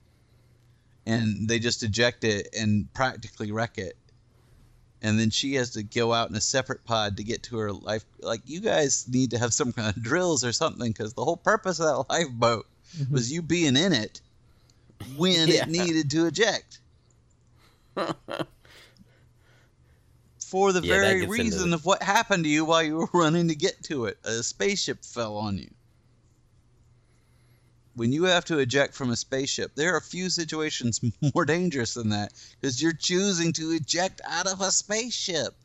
And 1.05 1.47
they 1.47 1.59
just 1.59 1.83
eject 1.83 2.23
it 2.23 2.49
and 2.59 2.91
practically 2.93 3.51
wreck 3.51 3.77
it. 3.77 3.95
And 5.01 5.19
then 5.19 5.29
she 5.29 5.53
has 5.53 5.69
to 5.71 5.83
go 5.83 6.11
out 6.11 6.29
in 6.31 6.35
a 6.35 6.41
separate 6.41 6.83
pod 6.83 7.17
to 7.17 7.23
get 7.23 7.43
to 7.43 7.57
her 7.59 7.71
life. 7.71 8.03
Like, 8.19 8.41
you 8.45 8.59
guys 8.61 9.07
need 9.07 9.29
to 9.31 9.37
have 9.37 9.53
some 9.53 9.71
kind 9.71 9.95
of 9.95 10.01
drills 10.03 10.43
or 10.43 10.51
something 10.51 10.91
because 10.91 11.13
the 11.13 11.23
whole 11.23 11.37
purpose 11.37 11.79
of 11.79 11.85
that 11.85 12.13
lifeboat 12.13 12.65
mm-hmm. 12.97 13.13
was 13.13 13.31
you 13.31 13.43
being 13.43 13.77
in 13.77 13.93
it 13.93 14.21
when 15.15 15.47
Yeah. 15.49 15.61
it 15.61 15.67
needed 15.69 16.09
to 16.11 16.25
eject. 16.25 16.79
For 20.39 20.71
the 20.71 20.81
Yeah, 20.81 20.93
very 20.93 21.25
reason 21.25 21.71
the- 21.71 21.75
of 21.75 21.85
what 21.85 22.01
happened 22.01 22.45
to 22.45 22.49
you 22.49 22.63
while 22.63 22.83
you 22.83 22.97
were 22.97 23.09
running 23.13 23.49
to 23.49 23.55
get 23.55 23.83
to 23.83 24.05
it. 24.05 24.17
A 24.23 24.43
spaceship 24.43 25.03
fell 25.03 25.35
on 25.37 25.57
you. 25.57 25.69
When 27.95 28.13
you 28.13 28.25
have 28.25 28.45
to 28.45 28.59
eject 28.59 28.93
from 28.93 29.09
a 29.09 29.15
spaceship, 29.15 29.73
there 29.75 29.93
are 29.93 29.97
a 29.97 30.01
few 30.01 30.29
situations 30.29 31.01
more 31.35 31.45
dangerous 31.45 31.95
than 31.95 32.09
that 32.09 32.31
because 32.61 32.81
you're 32.81 32.93
choosing 32.93 33.51
to 33.53 33.71
eject 33.71 34.21
out 34.23 34.47
of 34.47 34.61
a 34.61 34.71
spaceship. 34.71 35.55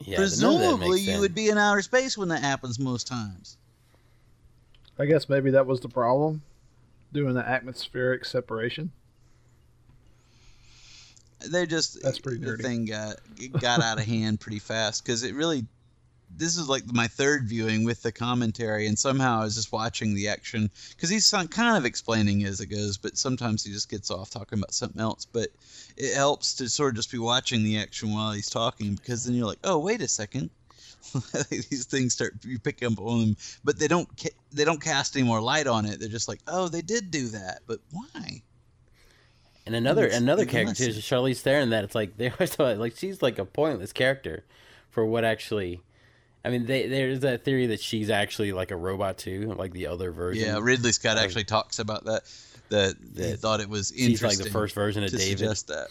Yeah, 0.00 0.18
but 0.18 0.38
none 0.38 0.54
of 0.54 0.60
that 0.60 0.78
Presumably, 0.78 1.00
you 1.00 1.18
would 1.20 1.34
be 1.34 1.48
in 1.48 1.58
outer 1.58 1.82
space 1.82 2.16
when 2.16 2.28
that 2.28 2.42
happens 2.42 2.78
most 2.78 3.06
times. 3.08 3.56
I 4.98 5.06
guess 5.06 5.28
maybe 5.28 5.50
that 5.52 5.66
was 5.66 5.80
the 5.80 5.88
problem, 5.88 6.42
doing 7.12 7.34
the 7.34 7.48
atmospheric 7.48 8.24
separation. 8.24 8.92
They 11.46 11.66
just 11.66 12.02
That's 12.02 12.18
pretty 12.18 12.44
the 12.44 12.56
thing 12.58 12.86
got 12.86 13.16
got 13.60 13.80
out 13.80 13.98
of 13.98 14.04
hand 14.04 14.40
pretty 14.40 14.58
fast 14.58 15.04
because 15.04 15.22
it 15.22 15.34
really. 15.34 15.66
This 16.30 16.58
is 16.58 16.68
like 16.68 16.84
my 16.92 17.08
third 17.08 17.48
viewing 17.48 17.84
with 17.84 18.02
the 18.02 18.12
commentary, 18.12 18.86
and 18.86 18.98
somehow 18.98 19.40
I 19.40 19.44
was 19.44 19.54
just 19.54 19.72
watching 19.72 20.14
the 20.14 20.28
action 20.28 20.70
because 20.90 21.08
he's 21.08 21.30
kind 21.30 21.76
of 21.78 21.86
explaining 21.86 22.44
as 22.44 22.60
it 22.60 22.66
goes, 22.66 22.98
but 22.98 23.16
sometimes 23.16 23.64
he 23.64 23.72
just 23.72 23.88
gets 23.88 24.10
off 24.10 24.28
talking 24.28 24.58
about 24.58 24.74
something 24.74 25.00
else. 25.00 25.24
But 25.24 25.48
it 25.96 26.14
helps 26.14 26.56
to 26.56 26.68
sort 26.68 26.90
of 26.90 26.96
just 26.96 27.10
be 27.10 27.18
watching 27.18 27.64
the 27.64 27.78
action 27.78 28.12
while 28.12 28.32
he's 28.32 28.50
talking 28.50 28.94
because 28.94 29.24
then 29.24 29.36
you're 29.36 29.46
like, 29.46 29.58
oh, 29.64 29.78
wait 29.78 30.02
a 30.02 30.08
second. 30.08 30.50
These 31.50 31.86
things 31.86 32.12
start 32.12 32.34
you 32.44 32.58
pick 32.58 32.82
up 32.82 33.00
on 33.00 33.20
them, 33.20 33.36
but 33.64 33.78
they 33.78 33.88
don't 33.88 34.08
ca- 34.20 34.36
they 34.52 34.66
don't 34.66 34.82
cast 34.82 35.16
any 35.16 35.24
more 35.24 35.40
light 35.40 35.66
on 35.66 35.86
it. 35.86 35.98
They're 35.98 36.10
just 36.10 36.28
like, 36.28 36.40
oh, 36.46 36.68
they 36.68 36.82
did 36.82 37.10
do 37.10 37.28
that, 37.28 37.60
but 37.66 37.78
why? 37.90 38.42
And 39.68 39.76
another 39.76 40.06
It's 40.06 40.16
another 40.16 40.46
character 40.46 40.82
is 40.84 40.96
Charlize 40.98 41.40
Theron. 41.42 41.68
That 41.70 41.84
it's 41.84 41.94
like 41.94 42.16
they 42.16 42.30
always 42.30 42.54
thought 42.54 42.78
like 42.78 42.96
she's 42.96 43.20
like 43.20 43.38
a 43.38 43.44
pointless 43.44 43.92
character 43.92 44.44
for 44.88 45.04
what 45.04 45.24
actually. 45.26 45.82
I 46.42 46.48
mean, 46.48 46.64
they, 46.64 46.86
there's 46.86 47.20
that 47.20 47.44
theory 47.44 47.66
that 47.66 47.80
she's 47.80 48.08
actually 48.08 48.52
like 48.52 48.70
a 48.70 48.76
robot 48.76 49.18
too, 49.18 49.52
like 49.58 49.72
the 49.74 49.86
other 49.88 50.10
version. 50.10 50.46
Yeah, 50.46 50.58
Ridley 50.62 50.92
Scott 50.92 51.18
of- 51.18 51.22
actually 51.24 51.44
talks 51.44 51.78
about 51.80 52.06
that. 52.06 52.22
That 52.70 52.94
he 53.14 53.22
That 53.22 53.40
thought 53.40 53.60
it 53.60 53.68
was 53.68 53.92
interesting. 53.92 54.30
she's 54.30 54.38
like 54.38 54.46
the 54.46 54.50
first 54.52 54.74
version 54.74 55.02
of 55.04 55.10
to 55.10 55.16
David. 55.18 55.38
suggest 55.38 55.68
that. 55.68 55.88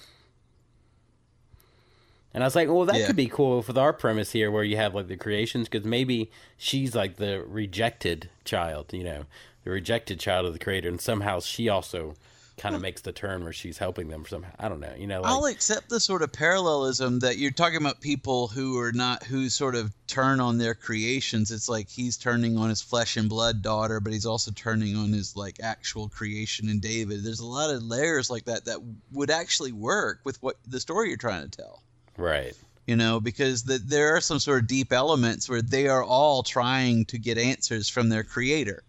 And 2.34 2.44
I 2.44 2.48
was 2.48 2.56
like, 2.56 2.68
well, 2.68 2.86
that 2.86 2.96
Yeah. 2.98 3.08
could 3.08 3.16
be 3.16 3.28
cool 3.28 3.58
with 3.58 3.78
our 3.78 3.94
premise 3.94 4.32
here, 4.32 4.52
where 4.52 4.64
you 4.64 4.78
have 4.78 4.94
like 4.94 5.08
the 5.08 5.18
creations, 5.18 5.68
because 5.70 5.86
maybe 5.86 6.30
she's 6.58 6.94
like 6.96 7.16
the 7.18 7.44
rejected 7.48 8.30
child, 8.46 8.94
you 8.94 9.04
know, 9.04 9.26
the 9.64 9.70
rejected 9.72 10.20
child 10.20 10.46
of 10.46 10.54
the 10.54 10.60
creator, 10.60 10.88
and 10.90 11.02
somehow 11.02 11.40
she 11.40 11.68
also 11.70 12.16
kind 12.58 12.76
of 12.76 12.82
makes 12.82 13.02
the 13.02 13.12
turn 13.12 13.44
where 13.44 13.54
she's 13.54 13.78
helping 13.78 14.10
them 14.10 14.26
somehow. 14.28 14.52
I 14.60 14.68
don't 14.68 14.80
know, 14.80 14.94
you 14.98 15.06
know, 15.06 15.22
like, 15.22 15.32
I'll 15.32 15.46
accept 15.46 15.90
the 15.90 16.00
sort 16.00 16.24
of 16.24 16.34
parallelism 16.34 17.20
that 17.20 17.38
you're 17.38 17.52
talking 17.52 17.78
about 17.78 18.02
people 18.02 18.48
who 18.48 18.80
are 18.80 18.92
not 18.92 19.24
who 19.24 19.48
sort 19.50 19.76
of 19.76 19.94
turn 20.08 20.40
on 20.40 20.58
their 20.58 20.74
creations. 20.74 21.52
It's 21.52 21.70
like 21.70 21.88
he's 21.88 22.18
turning 22.18 22.58
on 22.58 22.70
his 22.70 22.82
flesh 22.82 23.16
and 23.16 23.30
blood 23.30 23.62
daughter, 23.62 24.00
but 24.00 24.12
he's 24.12 24.26
also 24.26 24.52
turning 24.52 24.96
on 24.96 25.14
his 25.14 25.36
like 25.36 25.60
actual 25.62 26.10
creation 26.10 26.68
in 26.68 26.80
David. 26.80 27.24
There's 27.24 27.42
a 27.42 27.46
lot 27.46 27.70
of 27.70 27.84
layers 27.84 28.30
like 28.30 28.46
that 28.46 28.66
that 28.66 28.80
would 29.12 29.30
actually 29.30 29.72
work 29.72 30.22
with 30.24 30.42
what 30.42 30.56
the 30.68 30.80
story 30.80 31.10
you're 31.10 31.18
trying 31.18 31.48
to 31.48 31.58
tell. 31.58 31.84
right. 32.18 32.54
You 32.88 32.96
know, 32.96 33.20
because 33.20 33.64
the, 33.64 33.80
there 33.80 34.16
are 34.16 34.22
some 34.22 34.40
sort 34.40 34.62
of 34.62 34.68
deep 34.70 34.94
elements 34.94 35.50
where 35.50 35.62
they 35.62 35.90
are 35.90 36.02
all 36.02 36.42
trying 36.42 37.04
to 37.08 37.20
get 37.20 37.38
answers 37.38 37.90
from 37.90 38.08
their 38.08 38.24
creator 38.24 38.82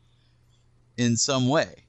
in 0.97 1.17
some 1.17 1.49
way 1.49 1.88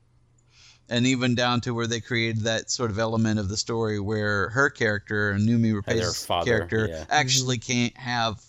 and 0.89 1.05
even 1.05 1.35
down 1.35 1.61
to 1.61 1.73
where 1.73 1.87
they 1.87 1.99
created 1.99 2.43
that 2.43 2.69
sort 2.69 2.91
of 2.91 2.99
element 2.99 3.39
of 3.39 3.47
the 3.47 3.57
story 3.57 3.99
where 3.99 4.49
her 4.49 4.69
character, 4.69 5.33
Noomi 5.35 5.73
Rapace's 5.73 6.25
father, 6.25 6.45
character, 6.45 6.87
yeah. 6.89 7.05
actually 7.09 7.57
mm-hmm. 7.57 7.71
can't 7.71 7.97
have 7.97 8.43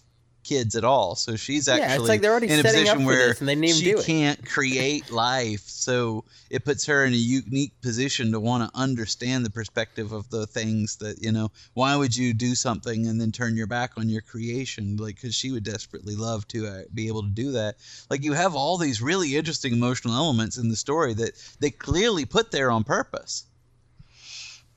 kids 0.50 0.74
at 0.74 0.82
all. 0.82 1.14
So 1.14 1.36
she's 1.36 1.68
Yeah, 1.68 1.74
actually 1.74 1.94
it's 1.94 2.08
like 2.08 2.20
they're 2.22 2.32
already 2.32 2.48
in 2.48 2.58
a 2.58 2.62
position 2.64 3.04
where 3.04 3.34
she 3.34 3.94
can't 3.94 4.44
create 4.44 5.12
life. 5.12 5.62
So 5.68 6.24
it 6.50 6.64
puts 6.64 6.86
her 6.86 7.04
in 7.04 7.12
a 7.12 7.16
unique 7.16 7.80
position 7.82 8.32
to 8.32 8.40
want 8.40 8.64
to 8.64 8.76
understand 8.76 9.46
the 9.46 9.50
perspective 9.50 10.10
of 10.10 10.28
the 10.28 10.48
things 10.48 10.96
that 10.96 11.22
you 11.22 11.30
know. 11.30 11.52
Why 11.74 11.94
would 11.94 12.16
you 12.16 12.34
do 12.34 12.56
something 12.56 13.06
and 13.06 13.20
then 13.20 13.30
turn 13.30 13.56
your 13.56 13.68
back 13.68 13.92
on 13.96 14.08
your 14.08 14.22
creation? 14.22 14.96
Like, 14.96 15.14
because 15.14 15.36
she 15.36 15.52
would 15.52 15.62
desperately 15.62 16.16
love 16.16 16.48
to 16.48 16.66
uh, 16.66 16.82
be 16.92 17.06
able 17.06 17.22
to 17.22 17.28
do 17.28 17.52
that. 17.52 17.76
Like, 18.10 18.24
you 18.24 18.32
have 18.32 18.56
all 18.56 18.76
these 18.76 19.00
really 19.00 19.36
interesting 19.36 19.72
emotional 19.72 20.16
elements 20.16 20.58
in 20.58 20.68
the 20.68 20.74
story 20.74 21.14
that 21.14 21.30
they 21.60 21.70
clearly 21.70 22.24
put 22.24 22.50
there 22.50 22.72
on 22.72 22.82
purpose, 22.82 23.44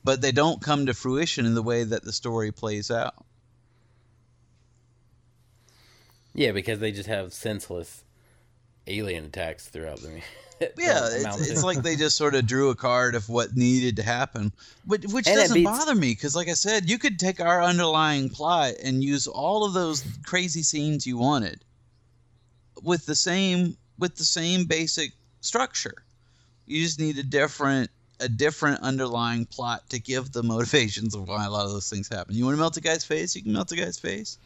but 0.04 0.20
they 0.20 0.30
don't 0.30 0.62
come 0.62 0.86
to 0.86 0.94
fruition 0.94 1.46
in 1.46 1.54
the 1.56 1.62
way 1.62 1.82
that 1.82 2.04
the 2.04 2.12
story 2.12 2.52
plays 2.52 2.92
out. 2.92 3.26
Yeah, 6.34 6.52
because 6.52 6.80
they 6.80 6.92
just 6.92 7.08
have 7.08 7.32
senseless 7.32 8.04
alien 8.86 9.24
attacks 9.24 9.68
throughout 9.68 10.00
the. 10.00 10.08
Movie. 10.08 10.22
Yeah, 10.78 11.08
it's, 11.10 11.50
it's 11.50 11.64
like 11.64 11.82
they 11.82 11.96
just 11.96 12.16
sort 12.16 12.34
of 12.34 12.46
drew 12.46 12.70
a 12.70 12.74
card 12.76 13.16
of 13.16 13.28
what 13.28 13.56
needed 13.56 13.96
to 13.96 14.02
happen, 14.02 14.52
but 14.86 15.04
which 15.06 15.26
And 15.26 15.36
doesn't 15.36 15.54
beats- 15.54 15.68
bother 15.68 15.94
me 15.94 16.12
because, 16.12 16.36
like 16.36 16.48
I 16.48 16.54
said, 16.54 16.88
you 16.88 16.96
could 16.98 17.18
take 17.18 17.40
our 17.40 17.60
underlying 17.60 18.30
plot 18.30 18.74
and 18.82 19.02
use 19.02 19.26
all 19.26 19.64
of 19.64 19.72
those 19.72 20.04
crazy 20.24 20.62
scenes 20.62 21.06
you 21.06 21.18
wanted 21.18 21.64
with 22.82 23.04
the 23.04 23.16
same 23.16 23.76
with 23.98 24.16
the 24.16 24.24
same 24.24 24.64
basic 24.64 25.12
structure. 25.40 26.04
You 26.66 26.82
just 26.82 27.00
need 27.00 27.18
a 27.18 27.24
different 27.24 27.90
a 28.20 28.28
different 28.28 28.80
underlying 28.80 29.46
plot 29.46 29.90
to 29.90 29.98
give 29.98 30.32
the 30.32 30.42
motivations 30.42 31.14
of 31.14 31.28
why 31.28 31.44
a 31.44 31.50
lot 31.50 31.66
of 31.66 31.72
those 31.72 31.90
things 31.90 32.08
happen. 32.08 32.34
You 32.36 32.44
want 32.44 32.54
to 32.54 32.60
melt 32.60 32.76
a 32.76 32.80
guy's 32.80 33.04
face? 33.04 33.34
You 33.34 33.42
can 33.42 33.52
melt 33.52 33.72
a 33.72 33.76
guy's 33.76 33.98
face. 33.98 34.38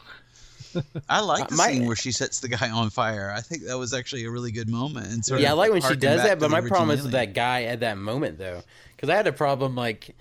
I 1.08 1.20
like 1.20 1.48
the 1.48 1.56
my- 1.56 1.68
scene 1.68 1.86
where 1.86 1.96
she 1.96 2.12
sets 2.12 2.40
the 2.40 2.48
guy 2.48 2.70
on 2.70 2.90
fire. 2.90 3.32
I 3.34 3.40
think 3.40 3.64
that 3.64 3.78
was 3.78 3.94
actually 3.94 4.24
a 4.24 4.30
really 4.30 4.52
good 4.52 4.68
moment. 4.68 5.08
And 5.08 5.24
sort 5.24 5.40
yeah, 5.40 5.50
I 5.50 5.54
like 5.54 5.72
when 5.72 5.82
she 5.82 5.96
does 5.96 6.22
that, 6.22 6.38
but 6.38 6.50
my 6.50 6.60
problem 6.60 6.90
is 6.90 7.02
with 7.02 7.12
that 7.12 7.34
guy 7.34 7.64
at 7.64 7.80
that 7.80 7.98
moment 7.98 8.38
though, 8.38 8.62
because 8.96 9.08
I 9.08 9.14
had 9.16 9.26
a 9.26 9.32
problem. 9.32 9.74
Like, 9.74 10.16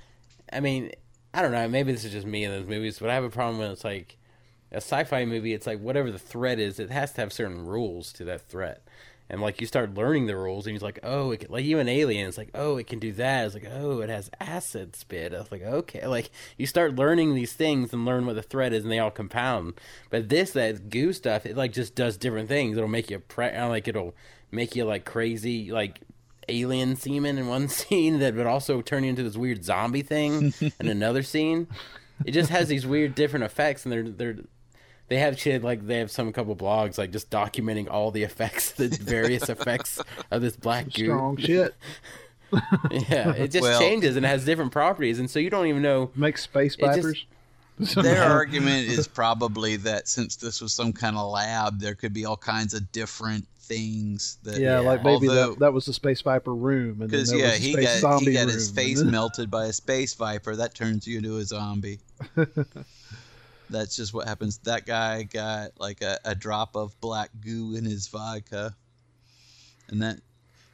I 0.52 0.60
mean, 0.60 0.92
I 1.34 1.42
don't 1.42 1.52
know. 1.52 1.68
Maybe 1.68 1.92
this 1.92 2.06
is 2.06 2.12
just 2.12 2.26
me 2.28 2.44
in 2.44 2.52
those 2.52 2.66
movies, 2.68 3.00
but 3.00 3.10
I 3.10 3.14
have 3.14 3.24
a 3.24 3.30
problem 3.30 3.60
when 3.60 3.72
it's 3.72 3.84
like 3.84 4.18
a 4.72 4.78
sci-fi 4.78 5.26
movie. 5.26 5.54
It's 5.54 5.68
like 5.68 5.80
whatever 5.80 6.12
the 6.12 6.20
threat 6.20 6.60
is, 6.60 6.80
it 6.80 6.90
has 6.90 7.14
to 7.14 7.22
have 7.22 7.34
certain 7.34 7.66
rules 7.66 8.12
to 8.14 8.24
that 8.26 8.42
threat. 8.42 8.88
And 9.30 9.42
like 9.42 9.60
you 9.60 9.68
start 9.68 9.94
learning 9.94 10.28
the 10.28 10.38
rules, 10.38 10.66
and 10.66 10.74
he's 10.74 10.82
like, 10.82 11.00
"Oh, 11.04 11.32
it 11.32 11.42
can, 11.42 11.52
like 11.52 11.66
even 11.66 11.90
Alien, 11.90 12.28
it's 12.28 12.38
like, 12.38 12.52
oh, 12.54 12.78
it 12.78 12.88
can 12.88 13.00
do 13.00 13.12
that." 13.14 13.46
It's 13.46 13.56
like, 13.56 13.70
"Oh, 13.70 14.00
it 14.00 14.10
has 14.10 14.30
acid 14.40 14.96
spit." 14.96 15.34
I 15.34 15.40
was 15.40 15.52
like, 15.52 15.64
"Okay." 15.64 16.06
Like 16.08 16.32
you 16.58 16.66
start 16.66 16.96
learning 16.96 17.36
these 17.36 17.54
things 17.54 17.92
and 17.92 18.06
learn 18.06 18.26
what 18.26 18.36
the 18.36 18.42
threat 18.42 18.74
is, 18.74 18.84
and 18.84 18.92
they 18.92 19.00
all 19.00 19.12
compound. 19.12 19.74
But 20.10 20.30
this, 20.30 20.52
that 20.52 20.90
goo 20.90 21.12
stuff, 21.12 21.46
it 21.46 21.58
like 21.58 21.74
just 21.74 21.94
does 21.94 22.16
different 22.18 22.48
things. 22.48 22.78
It'll 22.78 22.88
make 22.88 23.10
you 23.10 23.20
pre- 23.20 23.50
uh, 23.50 23.68
like 23.68 23.88
it'll 23.88 24.16
make 24.52 24.76
you 24.76 24.86
like 24.86 25.04
crazy, 25.04 25.72
like 25.72 26.00
alien 26.50 26.96
semen 26.96 27.38
in 27.38 27.48
one 27.48 27.68
scene 27.68 28.20
that 28.20 28.36
would 28.36 28.48
also 28.48 28.82
turn 28.82 29.04
you 29.04 29.10
into 29.10 29.24
this 29.24 29.38
weird 29.38 29.64
zombie 29.66 30.02
thing 30.02 30.54
in 30.80 30.88
another 30.88 31.24
scene. 31.24 31.68
It 32.26 32.32
just 32.32 32.50
has 32.50 32.68
these 32.68 32.88
weird 32.88 33.14
different 33.14 33.46
effects, 33.46 33.86
and 33.86 33.92
they're 33.92 34.10
they're 34.10 34.38
they 35.10 35.18
have 35.20 35.40
shit 35.40 35.64
like 35.64 35.86
they 35.88 35.98
have 36.00 36.12
some 36.12 36.32
couple 36.34 36.56
blogs 36.56 36.98
like 36.98 37.12
just 37.12 37.30
documenting 37.30 37.90
all 37.90 38.12
the 38.12 38.24
effects, 38.24 38.72
the 38.72 38.88
various 38.90 39.50
effects 39.50 40.02
of 40.32 40.42
this 40.42 40.56
black 40.56 40.92
goo. 40.94 41.06
Strong 41.06 41.38
shit. 41.38 41.76
Yeah, 42.90 43.34
it 43.34 43.52
just 43.52 43.64
Well- 43.64 43.78
changes 43.80 44.16
and 44.16 44.26
has 44.26 44.46
different 44.46 44.72
properties, 44.72 45.20
and 45.20 45.30
so 45.30 45.38
you 45.38 45.50
don't 45.50 45.68
even 45.68 45.82
know. 45.82 46.12
Make 46.16 46.38
space 46.38 46.76
vipers. 46.78 47.26
Their 47.78 48.24
argument 48.32 48.88
is 48.88 49.06
probably 49.08 49.76
that 49.76 50.08
since 50.08 50.38
this 50.38 50.62
was 50.62 50.72
some 50.74 50.94
kind 50.94 51.18
of 51.18 51.30
lab, 51.30 51.80
there 51.82 51.94
could 51.94 52.14
be 52.14 52.24
all 52.26 52.38
kinds 52.38 52.74
of 52.74 52.90
different 52.94 53.46
things 53.60 54.38
that 54.44 54.60
yeah, 54.62 54.76
Yeah, 54.76 54.80
like 54.80 55.04
maybe 55.04 55.28
although- 55.28 55.50
that, 55.52 55.60
that 55.60 55.74
was 55.74 55.86
the 55.88 55.94
space 55.94 56.22
viper 56.22 56.56
room, 56.56 57.02
and 57.02 57.02
then 57.02 57.08
Because 57.10 57.30
there 57.32 57.40
yeah, 57.40 57.48
was 57.52 57.56
a 57.60 57.62
he 57.62 57.74
space 57.74 57.86
got 57.86 58.00
zombie 58.00 58.26
he 58.28 58.34
got 58.34 58.46
room. 58.46 58.50
his 58.52 58.72
face 58.72 59.04
melted 59.04 59.52
by 59.52 59.66
a 59.66 59.74
space 59.74 60.14
viper. 60.14 60.56
That 60.56 60.74
turns 60.74 61.06
you 61.06 61.18
into 61.18 61.36
a 61.38 61.44
zombie. 61.44 62.00
That's 63.70 63.96
just 63.96 64.14
what 64.14 64.28
happens. 64.28 64.60
That 64.60 64.86
guy 64.86 65.24
got 65.24 65.72
like 65.80 66.02
a, 66.02 66.20
a 66.24 66.36
drop 66.36 66.76
of 66.76 67.00
black 67.02 67.30
goo 67.42 67.76
in 67.76 67.86
his 67.86 68.08
vodka, 68.08 68.76
and 69.90 70.02
that 70.02 70.20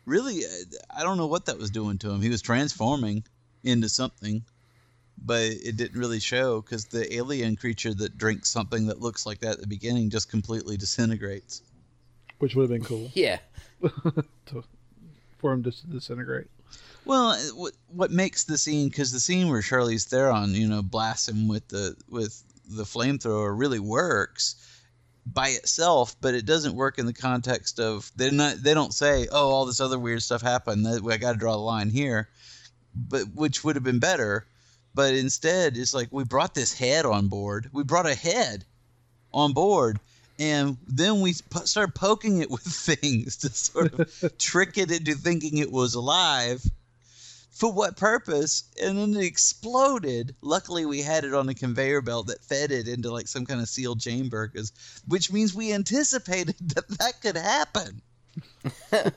really, 0.06 0.46
uh, 0.46 0.50
I 0.96 1.04
don't 1.04 1.18
know 1.18 1.28
what 1.28 1.46
that 1.48 1.58
was 1.58 1.72
doing 1.72 1.98
to 2.00 2.12
him. 2.12 2.22
He 2.22 2.30
was 2.30 2.42
transforming 2.42 3.24
into 3.64 3.90
something, 3.90 4.44
but 5.24 5.42
it 5.44 5.78
didn't 5.78 6.00
really 6.00 6.20
show 6.20 6.62
because 6.62 6.86
the 6.86 7.14
alien 7.16 7.56
creature 7.56 7.94
that 7.94 8.18
drinks 8.18 8.50
something 8.50 8.88
that 8.88 9.02
looks 9.02 9.26
like 9.26 9.40
that 9.40 9.54
at 9.54 9.62
the 9.62 9.68
beginning 9.68 10.10
just 10.10 10.30
completely 10.30 10.78
disintegrates. 10.78 11.62
which 12.40 12.56
would 12.56 12.64
have 12.64 12.72
been 12.72 12.84
cool 12.84 13.10
Yeah, 13.14 13.40
for 15.38 15.54
him 15.54 15.64
to 15.64 15.72
disintegrate. 15.88 16.48
Well, 17.06 17.36
what 17.56 17.74
what 17.90 18.12
makes 18.12 18.46
the 18.46 18.58
scene 18.58 18.88
because 18.88 19.12
the 19.12 19.20
scene 19.20 19.50
where 19.50 19.62
Charlize 19.62 20.08
Theron, 20.08 20.54
you 20.54 20.68
know, 20.68 20.82
blasts 20.82 21.28
him 21.28 21.48
with 21.48 21.68
the 21.68 21.96
with 22.10 22.42
the 22.68 22.84
flamethrower 22.84 23.58
really 23.58 23.80
works 23.80 24.56
by 25.26 25.50
itself, 25.50 26.16
but 26.20 26.34
it 26.34 26.46
doesn't 26.46 26.76
work 26.76 27.00
in 27.00 27.06
the 27.06 27.14
context 27.14 27.80
of 27.80 28.12
they're 28.16 28.32
not 28.32 28.58
they 28.58 28.74
don't 28.74 28.94
say 28.94 29.28
oh 29.32 29.50
all 29.50 29.66
this 29.66 29.80
other 29.80 30.00
weird 30.00 30.22
stuff 30.22 30.42
happened 30.42 30.86
that 30.86 31.04
I 31.10 31.18
got 31.18 31.34
to 31.34 31.38
draw 31.38 31.54
the 31.54 31.60
line 31.60 31.90
here, 31.90 32.30
but 32.96 33.34
which 33.34 33.64
would 33.64 33.76
have 33.76 33.84
been 33.84 34.00
better, 34.00 34.46
but 34.94 35.14
instead 35.14 35.78
it's 35.78 35.94
like 35.94 36.10
we 36.12 36.24
brought 36.24 36.54
this 36.54 36.78
head 36.78 37.06
on 37.06 37.28
board, 37.28 37.70
we 37.72 37.84
brought 37.84 38.06
a 38.06 38.16
head 38.16 38.66
on 39.34 39.54
board. 39.54 40.00
And 40.40 40.78
then 40.88 41.22
we 41.22 41.36
po- 41.52 41.66
started 41.66 41.94
poking 41.94 42.40
it 42.40 42.50
with 42.52 42.64
things 42.64 43.38
to 43.38 43.50
sort 43.50 43.94
of 43.94 44.38
trick 44.40 44.78
it 44.78 44.92
into 44.92 45.14
thinking 45.14 45.60
it 45.60 45.72
was 45.72 45.94
alive 45.94 46.64
for 47.54 47.72
what 47.72 47.96
purpose? 47.98 48.64
And 48.82 48.98
then 48.98 49.16
it 49.16 49.24
exploded. 49.26 50.36
Luckily, 50.42 50.86
we 50.86 51.02
had 51.02 51.24
it 51.24 51.34
on 51.34 51.48
a 51.50 51.54
conveyor 51.54 52.02
belt 52.02 52.28
that 52.28 52.44
fed 52.44 52.72
it 52.72 52.88
into 52.88 53.12
like 53.12 53.28
some 53.28 53.46
kind 53.46 53.62
of 53.62 53.70
sealed 53.70 54.00
chamber, 54.02 54.48
'cause- 54.48 54.72
which 55.08 55.32
means 55.32 55.54
we 55.54 55.72
anticipated 55.72 56.56
that 56.76 56.88
that 57.00 57.22
could 57.22 57.38
happen. 57.38 58.02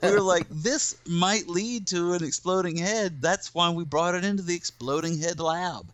we 0.02 0.10
were 0.10 0.20
like, 0.20 0.46
this 0.50 0.96
might 1.06 1.48
lead 1.48 1.86
to 1.88 2.12
an 2.12 2.22
exploding 2.22 2.76
head. 2.76 3.22
That's 3.22 3.54
why 3.54 3.70
we 3.70 3.84
brought 3.84 4.14
it 4.14 4.24
into 4.24 4.42
the 4.42 4.54
exploding 4.54 5.18
head 5.18 5.40
lab. 5.40 5.90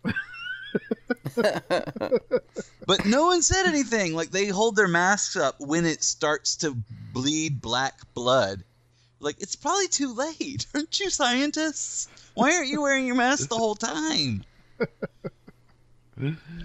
but 2.86 3.04
no 3.06 3.26
one 3.26 3.42
said 3.42 3.66
anything. 3.66 4.14
Like 4.14 4.30
they 4.30 4.46
hold 4.48 4.76
their 4.76 4.88
masks 4.88 5.36
up 5.36 5.56
when 5.60 5.84
it 5.84 6.02
starts 6.02 6.56
to 6.56 6.76
bleed 7.12 7.60
black 7.60 8.00
blood. 8.14 8.64
Like 9.22 9.40
it's 9.40 9.56
probably 9.56 9.88
too 9.88 10.12
late. 10.12 10.66
Aren't 10.74 10.98
you 11.00 11.08
scientists? 11.08 12.08
Why 12.34 12.56
aren't 12.56 12.68
you 12.68 12.82
wearing 12.82 13.06
your 13.06 13.14
mask 13.14 13.48
the 13.48 13.56
whole 13.56 13.74
time? 13.74 14.44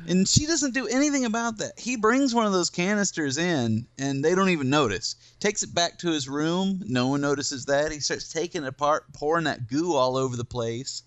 And 0.07 0.27
she 0.27 0.45
doesn't 0.45 0.73
do 0.73 0.87
anything 0.87 1.25
about 1.25 1.57
that. 1.57 1.79
He 1.79 1.97
brings 1.97 2.33
one 2.33 2.45
of 2.45 2.53
those 2.53 2.69
canisters 2.69 3.37
in, 3.37 3.87
and 3.97 4.23
they 4.23 4.33
don't 4.35 4.49
even 4.49 4.69
notice. 4.69 5.15
Takes 5.39 5.63
it 5.63 5.73
back 5.73 5.97
to 5.99 6.11
his 6.11 6.29
room. 6.29 6.81
No 6.85 7.07
one 7.07 7.21
notices 7.21 7.65
that. 7.65 7.91
He 7.91 7.99
starts 7.99 8.31
taking 8.31 8.63
it 8.63 8.67
apart, 8.67 9.11
pouring 9.13 9.45
that 9.45 9.67
goo 9.67 9.93
all 9.93 10.15
over 10.15 10.35
the 10.35 10.45
place. 10.45 11.03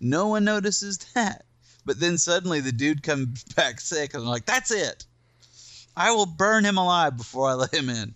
No 0.00 0.28
one 0.28 0.44
notices 0.44 0.98
that. 1.14 1.44
But 1.84 2.00
then 2.00 2.18
suddenly 2.18 2.60
the 2.60 2.72
dude 2.72 3.02
comes 3.02 3.44
back 3.56 3.80
sick, 3.80 4.14
and 4.14 4.22
I'm 4.22 4.28
like, 4.28 4.46
"That's 4.46 4.70
it. 4.70 5.04
I 5.96 6.12
will 6.12 6.26
burn 6.26 6.64
him 6.64 6.78
alive 6.78 7.16
before 7.16 7.48
I 7.48 7.54
let 7.54 7.74
him 7.74 7.90
in." 7.90 8.14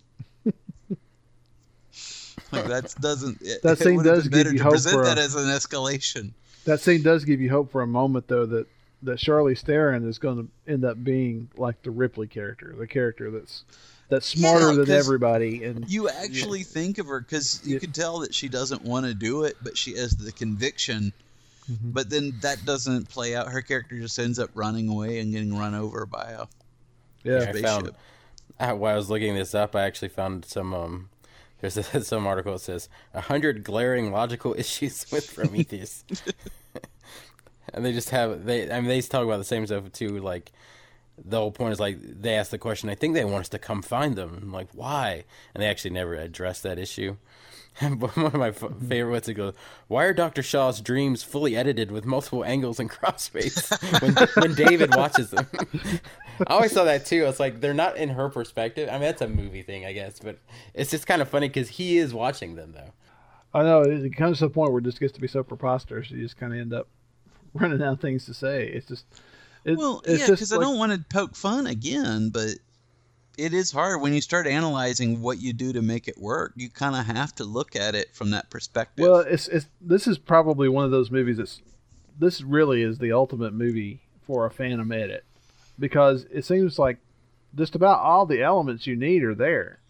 Like 2.54 2.66
that 2.66 2.94
doesn't. 3.00 3.42
It, 3.42 3.62
That 3.62 3.78
scene 3.78 3.96
would 3.96 4.04
does 4.04 4.28
give 4.28 4.46
you 4.52 4.58
to 4.58 4.62
hope 4.64 4.72
present 4.72 4.94
for 4.94 5.02
a- 5.04 5.16
as 5.16 5.34
an 5.34 5.46
escalation. 5.48 6.32
That 6.64 6.80
scene 6.80 7.02
does 7.02 7.24
give 7.24 7.40
you 7.40 7.50
hope 7.50 7.70
for 7.72 7.82
a 7.82 7.86
moment, 7.86 8.26
though, 8.28 8.46
that 8.46 8.66
that 9.02 9.18
Charlize 9.18 9.60
Theron 9.60 10.08
is 10.08 10.18
going 10.18 10.38
to 10.66 10.72
end 10.72 10.84
up 10.84 11.02
being 11.04 11.48
like 11.58 11.82
the 11.82 11.90
Ripley 11.90 12.26
character, 12.26 12.74
the 12.78 12.86
character 12.86 13.30
that's 13.30 13.64
that's 14.08 14.26
smarter 14.26 14.68
Yeah, 14.70 14.76
than 14.76 14.86
'cause 14.86 14.94
everybody, 15.06 15.64
and 15.64 15.88
You 15.90 16.08
actually 16.08 16.62
think 16.62 16.98
of 16.98 17.06
her 17.06 17.20
because 17.20 17.60
you 17.64 17.74
Yeah. 17.74 17.80
could 17.80 17.94
tell 17.94 18.20
that 18.20 18.34
she 18.34 18.48
doesn't 18.48 18.82
want 18.82 19.04
to 19.06 19.12
do 19.14 19.44
it, 19.44 19.56
but 19.62 19.76
she 19.76 19.94
has 19.96 20.12
the 20.12 20.32
conviction. 20.32 21.12
Mm-hmm. 21.70 21.90
But 21.92 22.10
then 22.10 22.34
that 22.42 22.64
doesn't 22.66 23.08
play 23.08 23.34
out. 23.34 23.48
Her 23.48 23.62
character 23.62 23.98
just 23.98 24.18
ends 24.18 24.38
up 24.38 24.50
running 24.54 24.88
away 24.88 25.18
and 25.20 25.32
getting 25.32 25.56
run 25.56 25.74
over 25.74 26.04
by 26.06 26.30
a 26.32 26.46
yeah, 27.24 27.38
I 27.48 27.52
found 27.62 27.86
spaceship. 28.58 28.78
while 28.78 28.92
I 28.94 28.96
was 28.96 29.08
looking 29.08 29.34
this 29.34 29.54
up, 29.54 29.74
I 29.74 29.82
actually 29.84 30.08
found 30.10 30.44
some. 30.44 30.72
Um, 30.74 31.08
there's 31.72 32.06
some 32.06 32.26
article 32.26 32.52
that 32.52 32.58
says 32.60 32.88
a 33.14 33.22
hundred 33.22 33.64
glaring 33.64 34.12
logical 34.12 34.54
issues 34.58 35.10
with 35.10 35.34
Prometheus, 35.34 36.04
and 37.72 37.84
they 37.84 37.92
just 37.92 38.10
have 38.10 38.44
they. 38.44 38.70
I 38.70 38.80
mean, 38.80 38.88
they 38.88 39.00
talk 39.00 39.24
about 39.24 39.38
the 39.38 39.44
same 39.44 39.66
stuff 39.66 39.90
too. 39.92 40.18
Like 40.18 40.52
the 41.22 41.38
whole 41.38 41.52
point 41.52 41.72
is 41.72 41.80
like 41.80 41.98
they 42.00 42.34
ask 42.34 42.50
the 42.50 42.58
question. 42.58 42.90
I 42.90 42.94
think 42.94 43.14
they 43.14 43.24
want 43.24 43.42
us 43.42 43.48
to 43.50 43.58
come 43.58 43.82
find 43.82 44.16
them. 44.16 44.38
I'm 44.42 44.52
like, 44.52 44.68
why? 44.72 45.24
And 45.54 45.62
they 45.62 45.68
actually 45.68 45.92
never 45.92 46.14
address 46.14 46.60
that 46.60 46.78
issue. 46.78 47.16
But 47.80 48.16
one 48.16 48.26
of 48.26 48.34
my 48.34 48.48
f- 48.48 48.60
mm-hmm. 48.60 48.88
favorite 48.88 49.12
ones 49.12 49.28
it 49.28 49.34
goes, 49.34 49.54
"Why 49.88 50.04
are 50.04 50.12
Doctor 50.12 50.42
Shaw's 50.42 50.80
dreams 50.80 51.22
fully 51.22 51.56
edited 51.56 51.90
with 51.90 52.04
multiple 52.04 52.44
angles 52.44 52.78
and 52.78 52.90
crossfades 52.90 53.70
when, 54.02 54.14
when 54.42 54.54
David 54.54 54.94
watches 54.94 55.30
them?" 55.30 55.46
I 56.46 56.54
always 56.54 56.72
saw 56.72 56.84
that 56.84 57.06
too. 57.06 57.24
It's 57.26 57.40
like 57.40 57.60
they're 57.60 57.74
not 57.74 57.96
in 57.96 58.10
her 58.10 58.28
perspective. 58.28 58.88
I 58.88 58.92
mean, 58.92 59.02
that's 59.02 59.22
a 59.22 59.28
movie 59.28 59.62
thing, 59.62 59.84
I 59.84 59.92
guess, 59.92 60.18
but 60.20 60.38
it's 60.72 60.90
just 60.90 61.06
kind 61.06 61.20
of 61.22 61.28
funny 61.28 61.48
because 61.48 61.68
he 61.68 61.98
is 61.98 62.14
watching 62.14 62.54
them 62.54 62.72
though. 62.72 62.92
I 63.52 63.62
know 63.62 63.82
it, 63.82 64.04
it 64.04 64.16
comes 64.16 64.38
to 64.38 64.46
the 64.46 64.50
point 64.50 64.72
where 64.72 64.80
it 64.80 64.84
just 64.84 64.98
gets 64.98 65.12
to 65.12 65.20
be 65.20 65.28
so 65.28 65.42
preposterous, 65.42 66.10
you 66.10 66.22
just 66.22 66.36
kind 66.36 66.52
of 66.52 66.58
end 66.58 66.72
up 66.72 66.88
running 67.54 67.80
out 67.82 67.94
of 67.94 68.00
things 68.00 68.26
to 68.26 68.34
say. 68.34 68.66
It's 68.66 68.86
just, 68.86 69.06
it, 69.64 69.78
Well, 69.78 70.02
it's 70.04 70.20
yeah, 70.20 70.26
just 70.26 70.40
because 70.40 70.52
I 70.52 70.58
don't 70.58 70.76
want 70.76 70.92
to 70.92 71.04
poke 71.08 71.36
fun 71.36 71.68
again, 71.68 72.30
but 72.30 72.56
it 73.36 73.52
is 73.52 73.72
hard 73.72 74.00
when 74.00 74.14
you 74.14 74.20
start 74.20 74.46
analyzing 74.46 75.20
what 75.20 75.40
you 75.40 75.52
do 75.52 75.72
to 75.72 75.82
make 75.82 76.08
it 76.08 76.18
work. 76.18 76.52
You 76.56 76.70
kind 76.70 76.94
of 76.94 77.06
have 77.06 77.34
to 77.36 77.44
look 77.44 77.76
at 77.76 77.94
it 77.94 78.14
from 78.14 78.30
that 78.30 78.50
perspective. 78.50 79.04
Well, 79.06 79.20
it's 79.20 79.48
it's 79.48 79.66
this 79.80 80.06
is 80.06 80.18
probably 80.18 80.68
one 80.68 80.84
of 80.84 80.90
those 80.90 81.10
movies 81.10 81.38
that's 81.38 81.62
this 82.18 82.42
really 82.42 82.82
is 82.82 82.98
the 82.98 83.12
ultimate 83.12 83.52
movie 83.52 84.00
for 84.22 84.46
a 84.46 84.50
Phantom 84.50 84.90
edit 84.92 85.24
because 85.78 86.26
it 86.30 86.44
seems 86.44 86.78
like 86.78 86.98
just 87.54 87.74
about 87.74 88.00
all 88.00 88.26
the 88.26 88.42
elements 88.42 88.86
you 88.86 88.96
need 88.96 89.22
are 89.22 89.34
there, 89.34 89.80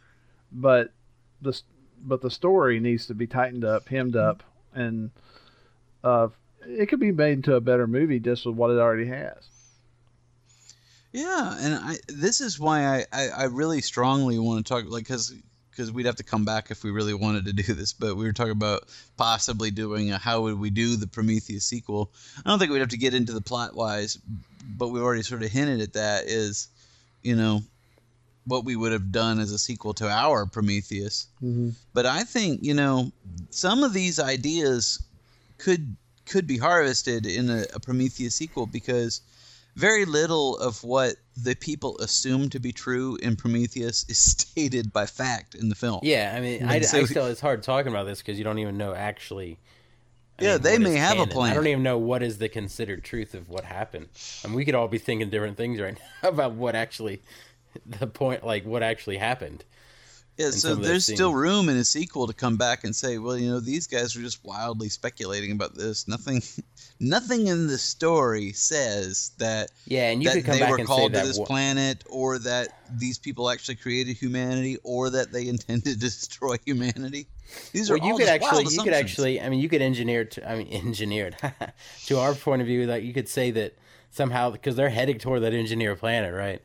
but 0.53 0.93
the 1.41 1.59
but 2.05 2.21
the 2.21 2.31
story 2.31 2.81
needs 2.81 3.07
to 3.07 3.15
be 3.15 3.27
tightened 3.27 3.65
up, 3.65 3.89
hemmed 3.89 4.17
up, 4.17 4.43
and 4.75 5.11
uh, 6.03 6.29
it 6.67 6.87
could 6.87 7.01
be 7.01 7.13
made 7.13 7.33
into 7.33 7.55
a 7.55 7.61
better 7.61 7.87
movie 7.87 8.21
just 8.21 8.45
with 8.45 8.57
what 8.57 8.71
it 8.71 8.79
already 8.79 9.07
has. 9.07 9.49
Yeah, 11.15 11.57
and 11.61 11.75
I 11.77 11.97
this 12.09 12.41
is 12.41 12.59
why 12.59 12.85
I, 12.85 13.05
I, 13.13 13.29
I 13.29 13.45
really 13.45 13.81
strongly 13.81 14.37
want 14.37 14.67
to 14.67 14.69
talk 14.69 14.85
like 14.89 15.05
because 15.05 15.33
because 15.71 15.93
we'd 15.93 16.07
have 16.07 16.17
to 16.17 16.25
come 16.25 16.45
back 16.45 16.73
if 16.73 16.83
we 16.83 16.91
really 16.91 17.15
wanted 17.15 17.45
to 17.45 17.53
do 17.53 17.73
this, 17.73 17.93
but 17.93 18.17
we 18.17 18.25
were 18.25 18.33
talking 18.33 18.51
about 18.51 18.89
possibly 19.17 19.71
doing 19.71 20.11
a 20.11 20.19
how 20.19 20.43
would 20.43 20.59
we 20.59 20.71
do 20.71 20.97
the 20.97 21.07
Prometheus 21.07 21.65
sequel. 21.65 22.11
I 22.45 22.51
don't 22.51 22.59
think 22.59 22.73
we'd 22.73 22.81
have 22.81 22.89
to 22.89 22.99
get 22.99 23.15
into 23.15 23.33
the 23.33 23.41
plot 23.41 23.77
wise, 23.77 24.19
but 24.77 24.89
we've 24.89 25.05
already 25.05 25.23
sort 25.23 25.45
of 25.45 25.53
hinted 25.53 25.81
at 25.83 25.93
that 25.93 26.25
is, 26.25 26.67
you 27.23 27.37
know, 27.37 27.63
what 28.45 28.65
we 28.65 28.75
would 28.75 28.91
have 28.91 29.13
done 29.13 29.39
as 29.39 29.53
a 29.53 29.59
sequel 29.59 29.95
to 29.95 30.09
our 30.09 30.47
Prometheus. 30.47 31.29
Mm-hmm. 31.41 31.71
But 31.93 32.07
I 32.07 32.25
think 32.25 32.65
you 32.65 32.75
know 32.75 33.13
some 33.51 33.85
of 33.85 33.93
these 33.93 34.19
ideas 34.19 35.01
could 35.59 35.95
could 36.27 36.49
be 36.49 36.59
harvested 36.59 37.25
in 37.25 37.51
a, 37.51 37.67
a 37.73 37.79
Prometheus 37.79 38.35
sequel 38.35 38.67
because 38.67 39.21
very 39.77 40.05
little 40.05 40.57
of 40.59 40.83
what 40.85 41.17
the 41.37 41.55
people 41.57 41.99
assume 41.99 42.49
to 42.51 42.61
be 42.61 42.73
true 42.73 43.17
in 43.23 43.37
Prometheus 43.37 44.05
is 44.09 44.19
stated 44.39 44.93
by 44.93 45.07
fact 45.07 45.55
in 45.55 45.69
the 45.69 45.75
film. 45.75 46.01
Yeah, 46.03 46.33
I 46.37 46.41
mean, 46.41 46.65
I, 46.65 46.81
So- 46.81 46.99
I 47.01 47.05
still 47.05 47.27
it's 47.27 47.41
hard 47.41 47.63
talking 47.63 47.91
about 47.91 48.05
this 48.07 48.19
because 48.19 48.39
you 48.39 48.45
don't 48.45 48.59
even 48.59 48.77
know 48.79 48.95
actually. 48.95 49.59
I 50.39 50.45
Yeah, 50.45 50.53
mean, 50.55 50.63
they 50.63 50.79
may 50.79 50.95
have 50.97 51.21
a 51.21 51.27
plan. 51.29 51.53
I 51.53 51.55
don't 51.55 51.67
even 51.69 51.83
know 51.85 51.99
what 51.99 52.23
is 52.23 52.39
the 52.39 52.49
considered 52.49 53.05
truth 53.05 53.35
of 53.35 53.49
what 53.49 53.63
happened. 53.65 54.09
I 54.45 54.49
mean, 54.49 54.57
we 54.57 54.65
could 54.65 54.75
all 54.75 54.89
be 54.89 54.99
thinking 54.99 55.31
different 55.31 55.57
things 55.57 55.81
right 55.81 55.97
now 56.23 56.29
about 56.29 56.53
what 56.55 56.75
actually, 56.75 57.23
the 57.87 58.07
point, 58.09 58.45
like 58.45 58.65
what 58.65 58.83
actually 58.83 59.17
happened. 59.19 59.65
Yeah, 60.37 60.51
so 60.51 60.75
there's 60.75 61.05
still 61.07 61.33
room 61.33 61.69
in 61.69 61.77
a 61.77 61.85
sequel 61.85 62.27
to 62.27 62.33
come 62.33 62.57
back 62.57 62.83
and 62.83 62.97
say, 62.97 63.19
well, 63.19 63.39
you 63.39 63.49
know, 63.49 63.61
these 63.61 63.87
guys 63.87 64.17
were 64.17 64.23
just 64.23 64.45
wildly 64.45 64.89
speculating 64.89 65.53
about 65.53 65.77
this. 65.77 66.09
Nothing, 66.09 66.43
nothing 67.01 67.47
in 67.47 67.67
the 67.67 67.79
story 67.79 68.53
says 68.53 69.33
that 69.39 69.71
Yeah, 69.87 70.11
and 70.11 70.23
you 70.23 70.29
that 70.29 70.37
could 70.37 70.45
come 70.45 70.55
they 70.55 70.61
back 70.61 70.71
were 70.71 70.77
and 70.79 70.89
say 70.89 70.95
called 70.95 71.13
to 71.15 71.21
this 71.21 71.39
wa- 71.39 71.45
planet, 71.47 72.05
or 72.09 72.39
that 72.39 72.69
these 72.99 73.19
people 73.19 73.51
actually 73.51 73.77
created 73.77 74.17
humanity, 74.17 74.79
or 74.83 75.11
that 75.11 75.33
they 75.33 75.49
intended 75.49 75.85
to 75.95 75.99
destroy 75.99 76.57
humanity. 76.65 77.27
These 77.73 77.91
are 77.91 77.97
well, 77.97 78.07
you 78.07 78.13
all 78.13 78.19
could 78.19 78.29
actually, 78.29 78.65
you 78.73 78.83
could 78.83 78.95
actually, 78.95 79.41
I 79.41 79.49
mean, 79.49 79.61
you 79.61 79.69
could 79.69 79.83
engineer. 79.83 80.25
To, 80.25 80.51
I 80.51 80.57
mean, 80.57 80.69
engineered 80.73 81.37
to 82.07 82.19
our 82.19 82.35
point 82.35 82.63
of 82.63 82.67
view. 82.67 82.87
That 82.87 83.03
you 83.03 83.13
could 83.13 83.29
say 83.29 83.51
that 83.53 83.77
somehow 84.11 84.51
because 84.51 84.77
they're 84.77 84.91
heading 84.91 85.19
toward 85.19 85.43
that 85.43 85.53
engineer 85.53 85.97
planet, 85.97 86.35
right? 86.35 86.63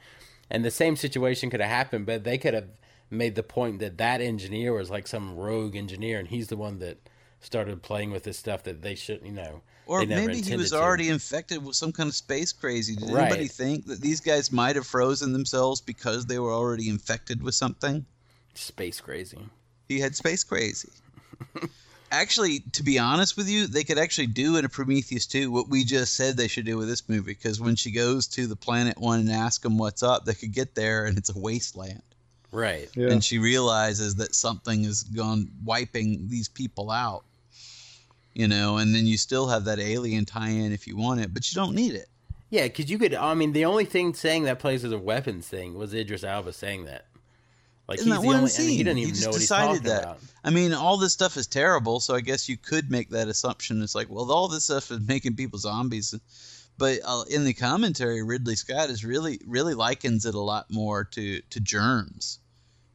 And 0.50 0.66
the 0.66 0.72
same 0.72 0.96
situation 0.96 1.50
could 1.50 1.60
have 1.60 1.70
happened, 1.70 2.06
but 2.08 2.24
they 2.24 2.38
could 2.38 2.56
have 2.56 2.70
made 3.12 3.36
the 3.36 3.44
point 3.44 3.80
that 3.80 3.98
that 3.98 4.22
engineer 4.22 4.74
was 4.74 4.90
like 4.90 5.08
some 5.08 5.36
rogue 5.36 5.76
engineer, 5.76 6.20
and 6.20 6.28
he's 6.28 6.48
the 6.48 6.58
one 6.58 6.80
that 6.80 6.98
started 7.40 7.82
playing 7.82 8.12
with 8.12 8.24
this 8.24 8.38
stuff 8.38 8.64
that 8.64 8.82
they 8.82 8.96
should, 8.96 9.22
you 9.24 9.32
know, 9.32 9.62
Or 9.90 10.06
maybe 10.06 10.34
he 10.34 10.38
intended 10.40 10.60
was 10.60 10.70
to. 10.70 10.78
already 10.78 11.10
infected 11.10 11.66
with 11.66 11.76
some 11.76 11.92
kind 11.92 12.08
of 12.08 12.16
space 12.16 12.54
crazy. 12.54 12.96
Did 12.96 13.10
Right. 13.10 13.24
anybody 13.24 13.48
think 13.48 13.88
that 13.88 14.00
these 14.00 14.22
guys 14.22 14.52
might 14.52 14.76
have 14.76 14.86
frozen 14.86 15.34
themselves 15.34 15.82
because 15.82 16.28
they 16.28 16.38
were 16.38 16.54
already 16.54 16.90
infected 16.90 17.42
with 17.42 17.56
something? 17.56 18.06
space 18.54 19.02
crazy. 19.02 19.40
He 19.88 20.00
had 20.00 20.16
space 20.16 20.44
crazy. 20.44 20.90
actually, 22.12 22.60
to 22.74 22.84
be 22.84 23.00
honest 23.00 23.36
with 23.38 23.50
you, 23.50 23.66
they 23.68 23.84
could 23.84 23.98
actually 23.98 24.28
do 24.28 24.58
in 24.58 24.66
a 24.66 24.70
Prometheus 24.70 25.26
2 25.26 25.50
what 25.50 25.70
we 25.70 25.84
just 25.84 26.14
said 26.14 26.38
they 26.38 26.48
should 26.48 26.66
do 26.66 26.78
with 26.78 26.88
this 26.88 27.08
movie. 27.10 27.34
Because 27.34 27.60
when 27.60 27.76
she 27.76 27.90
goes 27.90 28.28
to 28.28 28.46
the 28.46 28.56
planet 28.56 28.98
one 29.00 29.22
and 29.22 29.32
asks 29.32 29.64
them 29.64 29.78
what's 29.80 30.04
up, 30.04 30.26
they 30.26 30.34
could 30.36 30.52
get 30.54 30.76
there 30.76 31.06
and 31.06 31.18
it's 31.18 31.34
a 31.36 31.40
wasteland. 31.40 32.04
Right. 32.52 32.90
Yeah. 32.96 33.10
And 33.10 33.24
she 33.24 33.40
realizes 33.40 34.16
that 34.16 34.36
something 34.36 34.84
has 34.84 35.04
gone 35.04 35.50
wiping 35.64 36.28
these 36.28 36.48
people 36.48 36.92
out. 36.92 37.24
You 38.34 38.48
know, 38.48 38.78
and 38.78 38.94
then 38.96 39.06
you 39.06 39.18
still 39.18 39.48
have 39.48 39.66
that 39.66 39.80
alien 39.80 40.24
tie-in 40.26 40.72
if 40.72 40.88
you 40.88 40.96
want 40.96 41.20
it, 41.20 41.34
but 41.34 41.52
you 41.52 41.56
don't 41.56 41.76
need 41.76 41.94
it. 41.96 42.08
Yeah, 42.52 42.64
because 42.64 42.90
you 42.90 42.98
could. 42.98 43.14
I 43.14 43.34
mean, 43.34 43.54
the 43.54 43.66
only 43.66 43.86
thing 43.86 44.14
saying 44.14 44.44
that 44.44 44.60
plays 44.60 44.84
as 44.86 44.92
a 44.92 44.98
weapons 44.98 45.48
thing 45.48 45.76
was 45.76 45.94
Idris 45.94 46.24
Elba 46.24 46.54
saying 46.54 46.86
that. 46.86 47.06
Like 47.88 48.00
Isn't 48.00 48.12
he's 48.12 48.18
that 48.18 48.22
the 48.22 48.28
one 48.28 48.36
only. 48.38 48.52
I 48.54 48.58
mean, 48.60 48.70
he 48.70 48.76
scene? 48.78 48.86
doesn't 48.86 48.98
He 48.98 49.04
even 49.04 49.14
just 49.16 49.26
know 49.26 49.32
what 49.32 49.40
he's 49.40 49.50
talking 49.50 49.84
that. 49.84 50.04
about. 50.04 50.20
I 50.44 50.50
mean, 50.52 50.74
all 50.74 50.98
this 50.98 51.12
stuff 51.14 51.38
is 51.38 51.48
terrible, 51.48 52.00
so 52.00 52.16
I 52.16 52.22
guess 52.22 52.48
you 52.48 52.56
could 52.56 52.90
make 52.92 53.10
that 53.10 53.28
assumption. 53.28 53.82
It's 53.82 53.96
like, 53.96 54.10
well, 54.10 54.32
all 54.32 54.48
this 54.48 54.64
stuff 54.66 54.90
is 54.92 55.00
making 55.08 55.36
people 55.36 55.58
zombies. 55.60 56.14
But 56.78 57.00
uh, 57.04 57.24
in 57.30 57.44
the 57.46 57.54
commentary, 57.54 58.24
Ridley 58.24 58.56
Scott 58.56 58.90
is 58.90 59.04
really, 59.04 59.42
really 59.46 59.74
likens 59.74 60.26
it 60.26 60.34
a 60.36 60.40
lot 60.40 60.72
more 60.72 61.04
to 61.04 61.42
to 61.42 61.60
germs. 61.60 62.40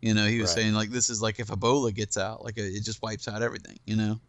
You 0.01 0.15
know, 0.15 0.27
he 0.27 0.41
was 0.41 0.51
Right. 0.51 0.63
saying 0.63 0.75
like 0.75 0.91
this 0.91 1.11
is 1.11 1.21
like 1.21 1.39
if 1.41 1.49
Ebola 1.49 1.93
gets 1.93 2.17
out, 2.17 2.45
like 2.45 2.57
it 2.57 2.81
just 2.81 3.03
wipes 3.03 3.27
out 3.29 3.43
everything. 3.43 3.79
You 3.85 3.97
know. 3.97 4.21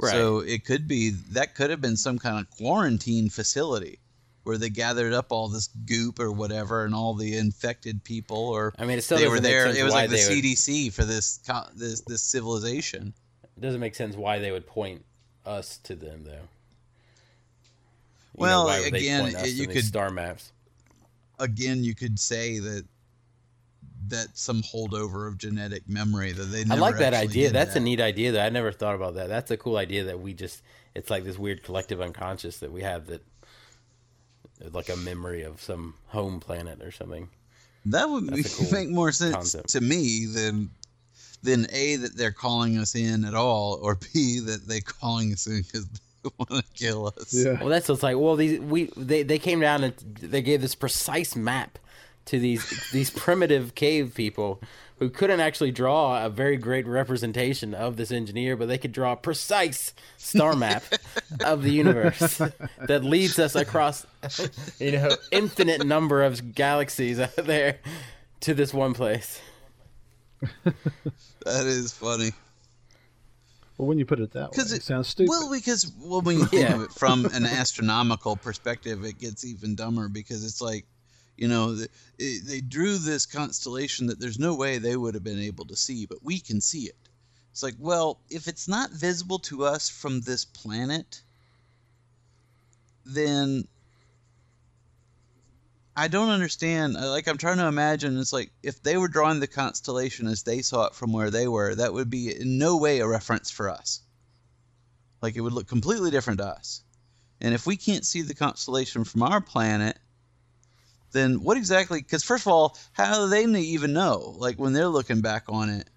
Right. 0.00 0.12
So 0.12 0.38
it 0.38 0.64
could 0.64 0.86
be 0.86 1.10
that 1.10 1.54
could 1.54 1.70
have 1.70 1.80
been 1.80 1.96
some 1.96 2.18
kind 2.18 2.38
of 2.38 2.50
quarantine 2.56 3.30
facility 3.30 3.98
where 4.44 4.56
they 4.56 4.70
gathered 4.70 5.12
up 5.12 5.26
all 5.30 5.48
this 5.48 5.68
goop 5.86 6.20
or 6.20 6.30
whatever 6.32 6.84
and 6.84 6.94
all 6.94 7.14
the 7.14 7.36
infected 7.36 8.02
people 8.04 8.48
or 8.48 8.72
I 8.78 8.84
mean, 8.84 8.98
it 8.98 9.02
still 9.02 9.18
they 9.18 9.28
were 9.28 9.40
there. 9.40 9.66
It 9.66 9.82
was 9.82 9.92
like 9.92 10.08
the 10.08 10.16
would- 10.16 10.44
CDC 10.44 10.92
for 10.92 11.04
this 11.04 11.40
this 11.74 12.00
this 12.02 12.22
civilization. 12.22 13.12
It 13.56 13.60
doesn't 13.60 13.80
make 13.80 13.96
sense 13.96 14.16
why 14.16 14.38
they 14.38 14.52
would 14.52 14.66
point 14.66 15.04
us 15.44 15.78
to 15.78 15.96
them, 15.96 16.22
though. 16.24 16.32
You 16.32 16.38
Well, 18.34 18.68
they 18.68 18.86
again, 18.86 19.22
point 19.22 19.36
us 19.36 19.48
it- 19.48 19.54
you 19.54 19.66
could- 19.66 19.84
star 19.84 20.10
maps. 20.10 20.52
Again, 21.40 21.84
you 21.84 21.94
could 21.94 22.18
say 22.18 22.58
that 22.60 22.84
that's 24.08 24.40
some 24.40 24.62
holdover 24.62 25.28
of 25.28 25.38
genetic 25.38 25.88
memory 25.88 26.32
that 26.32 26.44
they. 26.44 26.64
Never 26.64 26.80
I 26.80 26.80
like 26.90 26.98
that 26.98 27.14
idea. 27.14 27.50
That's 27.50 27.74
that. 27.74 27.80
a 27.80 27.82
neat 27.82 28.00
idea. 28.00 28.32
That 28.32 28.46
I 28.46 28.48
never 28.48 28.72
thought 28.72 28.94
about 28.94 29.14
that. 29.14 29.28
That's 29.28 29.50
a 29.50 29.56
cool 29.56 29.76
idea 29.76 30.04
that 30.04 30.20
we 30.20 30.34
just. 30.34 30.62
It's 30.94 31.10
like 31.10 31.24
this 31.24 31.38
weird 31.38 31.62
collective 31.62 32.00
unconscious 32.00 32.58
that 32.58 32.72
we 32.72 32.82
have 32.82 33.06
that, 33.06 33.22
like 34.72 34.88
a 34.88 34.96
memory 34.96 35.42
of 35.42 35.62
some 35.62 35.94
home 36.08 36.40
planet 36.40 36.82
or 36.82 36.90
something. 36.90 37.28
That 37.86 38.08
would 38.08 38.26
That's 38.28 38.60
a 38.60 38.64
cool 38.64 38.72
make 38.72 38.88
more 38.88 39.12
sense 39.12 39.34
concept. 39.34 39.68
to 39.70 39.80
me 39.80 40.26
than 40.26 40.70
than 41.42 41.66
a 41.72 41.96
that 41.96 42.16
they're 42.16 42.32
calling 42.32 42.78
us 42.78 42.94
in 42.94 43.24
at 43.24 43.34
all, 43.34 43.78
or 43.82 43.94
b 43.96 44.40
that 44.40 44.66
they're 44.66 44.80
calling 44.80 45.32
us 45.32 45.46
in 45.46 45.62
because 45.62 45.86
they 45.88 46.30
want 46.38 46.50
to 46.50 46.64
kill 46.74 47.06
us. 47.18 47.32
Yeah. 47.32 47.58
Well, 47.60 47.68
that's 47.68 47.88
what's 47.88 48.02
like. 48.02 48.16
Well, 48.16 48.36
these 48.36 48.58
we 48.60 48.90
they 48.96 49.22
they 49.22 49.38
came 49.38 49.60
down 49.60 49.84
and 49.84 49.94
they 50.20 50.42
gave 50.42 50.60
this 50.60 50.74
precise 50.74 51.36
map 51.36 51.78
to 52.28 52.38
these 52.38 52.90
these 52.92 53.10
primitive 53.10 53.74
cave 53.74 54.12
people 54.14 54.60
who 54.98 55.08
couldn't 55.08 55.40
actually 55.40 55.70
draw 55.70 56.24
a 56.24 56.28
very 56.28 56.56
great 56.56 56.86
representation 56.86 57.72
of 57.74 57.96
this 57.96 58.10
engineer, 58.10 58.56
but 58.56 58.66
they 58.66 58.78
could 58.78 58.90
draw 58.92 59.12
a 59.12 59.16
precise 59.16 59.94
star 60.16 60.56
map 60.56 60.82
of 61.44 61.62
the 61.62 61.70
universe 61.70 62.38
that 62.80 63.04
leads 63.04 63.38
us 63.38 63.54
across, 63.54 64.04
you 64.80 64.92
know, 64.92 65.16
infinite 65.30 65.86
number 65.86 66.22
of 66.24 66.54
galaxies 66.54 67.20
out 67.20 67.36
there 67.36 67.78
to 68.40 68.54
this 68.54 68.72
one 68.74 68.94
place. 68.94 69.40
That 71.44 71.64
is 71.66 71.92
funny. 71.92 72.30
Well, 73.78 73.88
when 73.88 73.98
you 73.98 74.04
put 74.04 74.18
it 74.20 74.32
that 74.32 74.42
way, 74.42 74.48
Because 74.50 74.72
it, 74.72 74.82
sounds 74.82 75.08
stupid. 75.08 75.30
Well, 75.30 75.50
because 75.50 75.90
well, 76.00 76.20
when 76.20 76.40
you 76.40 76.44
think 76.46 76.62
Yeah. 76.62 76.74
of 76.74 76.82
it 76.82 76.90
from 76.92 77.24
an 77.26 77.46
astronomical 77.46 78.36
perspective, 78.36 79.04
it 79.04 79.18
gets 79.18 79.46
even 79.46 79.76
dumber 79.76 80.08
because 80.08 80.44
it's 80.44 80.60
like, 80.60 80.84
you 81.38 81.48
know, 81.48 81.74
the, 81.74 81.88
it, 82.18 82.46
they 82.46 82.60
drew 82.60 82.98
this 82.98 83.24
constellation 83.24 84.08
that 84.08 84.18
there's 84.18 84.38
no 84.38 84.54
way 84.54 84.78
they 84.78 84.96
would 84.96 85.14
have 85.14 85.24
been 85.24 85.38
able 85.38 85.66
to 85.66 85.76
see, 85.76 86.04
but 86.04 86.22
we 86.22 86.40
can 86.40 86.60
see 86.60 86.82
it. 86.82 86.96
It's 87.52 87.62
like, 87.62 87.76
well, 87.78 88.20
if 88.28 88.48
it's 88.48 88.68
not 88.68 88.90
visible 88.90 89.38
to 89.40 89.64
us 89.64 89.88
from 89.88 90.20
this 90.20 90.44
planet, 90.44 91.22
then 93.04 93.68
I 95.96 96.08
don't 96.08 96.30
understand. 96.30 96.94
Like 96.94 97.28
I'm 97.28 97.38
trying 97.38 97.58
to 97.58 97.66
imagine. 97.66 98.18
It's 98.18 98.32
like 98.32 98.50
if 98.62 98.82
they 98.82 98.96
were 98.96 99.08
drawing 99.08 99.40
the 99.40 99.46
constellation 99.46 100.26
as 100.26 100.42
they 100.42 100.62
saw 100.62 100.86
it 100.86 100.94
from 100.94 101.12
where 101.12 101.30
they 101.30 101.48
were, 101.48 101.74
that 101.74 101.92
would 101.92 102.10
be 102.10 102.34
in 102.34 102.58
no 102.58 102.76
way 102.76 102.98
a 102.98 103.06
reference 103.06 103.50
for 103.50 103.68
us. 103.68 104.00
Like 105.22 105.36
it 105.36 105.40
would 105.40 105.52
look 105.52 105.68
completely 105.68 106.10
different 106.10 106.38
to 106.38 106.46
us. 106.46 106.82
And 107.40 107.54
if 107.54 107.66
we 107.66 107.76
can't 107.76 108.06
see 108.06 108.22
the 108.22 108.34
constellation 108.34 109.04
from 109.04 109.22
our 109.22 109.40
planet, 109.40 109.98
then 111.18 111.42
what 111.42 111.56
exactly? 111.56 112.00
Because 112.00 112.24
first 112.24 112.46
of 112.46 112.52
all, 112.52 112.78
how 112.92 113.26
do 113.26 113.28
they 113.28 113.44
even 113.60 113.92
know? 113.92 114.34
Like 114.38 114.58
when 114.58 114.72
they're 114.72 114.88
looking 114.88 115.20
back 115.20 115.44
on 115.48 115.68
it. 115.68 115.88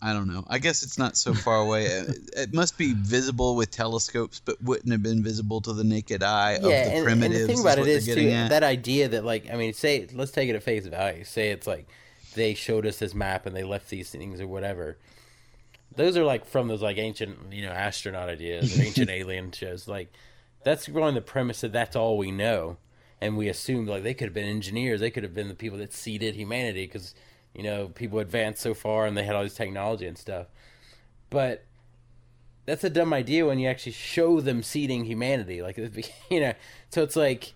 I 0.00 0.12
don't 0.12 0.28
know. 0.28 0.44
I 0.48 0.58
guess 0.58 0.84
it's 0.84 0.96
not 0.96 1.16
so 1.16 1.34
far 1.34 1.56
away. 1.56 1.86
It, 1.86 2.30
it 2.36 2.54
must 2.54 2.78
be 2.78 2.94
visible 2.94 3.56
with 3.56 3.72
telescopes, 3.72 4.40
but 4.40 4.62
wouldn't 4.62 4.92
have 4.92 5.02
been 5.02 5.24
visible 5.24 5.60
to 5.62 5.72
the 5.72 5.82
naked 5.82 6.22
eye 6.22 6.54
of 6.54 6.62
the 6.62 6.68
and, 6.68 7.08
and 7.08 7.22
the 7.22 7.46
thing 7.46 7.60
about 7.60 7.78
it 7.78 8.04
too 8.04 8.30
at. 8.30 8.50
that 8.50 8.62
idea 8.62 9.08
that 9.08 9.24
like 9.24 9.50
I 9.52 9.56
mean, 9.56 9.72
say 9.72 10.06
let's 10.12 10.30
take 10.30 10.48
it 10.48 10.54
at 10.54 10.62
face 10.62 10.86
value. 10.86 11.24
Say 11.24 11.50
it's 11.50 11.66
like 11.66 11.88
they 12.34 12.54
showed 12.54 12.86
us 12.86 12.98
this 12.98 13.12
map 13.12 13.44
and 13.46 13.56
they 13.56 13.64
left 13.64 13.90
these 13.90 14.10
things 14.10 14.40
or 14.40 14.46
whatever. 14.46 14.96
Those 15.96 16.16
are 16.16 16.24
like 16.24 16.46
from 16.46 16.68
those 16.68 16.82
like 16.82 16.98
ancient 16.98 17.52
you 17.52 17.62
know 17.62 17.72
astronaut 17.72 18.28
ideas 18.28 18.78
or 18.78 18.82
ancient 18.82 19.10
alien 19.10 19.50
shows. 19.50 19.88
Like 19.88 20.12
that's 20.64 20.88
going 20.88 21.14
the 21.14 21.20
premise 21.20 21.60
that 21.60 21.72
that's 21.72 21.96
all 21.96 22.18
we 22.18 22.30
know, 22.30 22.76
and 23.20 23.36
we 23.36 23.48
assumed 23.48 23.88
like 23.88 24.02
they 24.02 24.14
could 24.14 24.26
have 24.26 24.34
been 24.34 24.46
engineers. 24.46 25.00
They 25.00 25.10
could 25.10 25.22
have 25.22 25.34
been 25.34 25.48
the 25.48 25.54
people 25.54 25.78
that 25.78 25.92
seeded 25.92 26.34
humanity 26.34 26.86
because 26.86 27.14
you 27.54 27.62
know 27.62 27.88
people 27.88 28.18
advanced 28.18 28.62
so 28.62 28.74
far 28.74 29.06
and 29.06 29.16
they 29.16 29.24
had 29.24 29.34
all 29.34 29.42
this 29.42 29.54
technology 29.54 30.06
and 30.06 30.18
stuff. 30.18 30.46
But 31.30 31.64
that's 32.68 32.84
a 32.84 32.90
dumb 32.90 33.14
idea 33.14 33.46
when 33.46 33.58
you 33.58 33.66
actually 33.66 33.92
show 33.92 34.40
them 34.40 34.62
seeding 34.62 35.06
humanity. 35.06 35.62
Like 35.62 35.78
you 36.30 36.40
know, 36.40 36.52
so 36.90 37.02
it's 37.02 37.16
like 37.16 37.54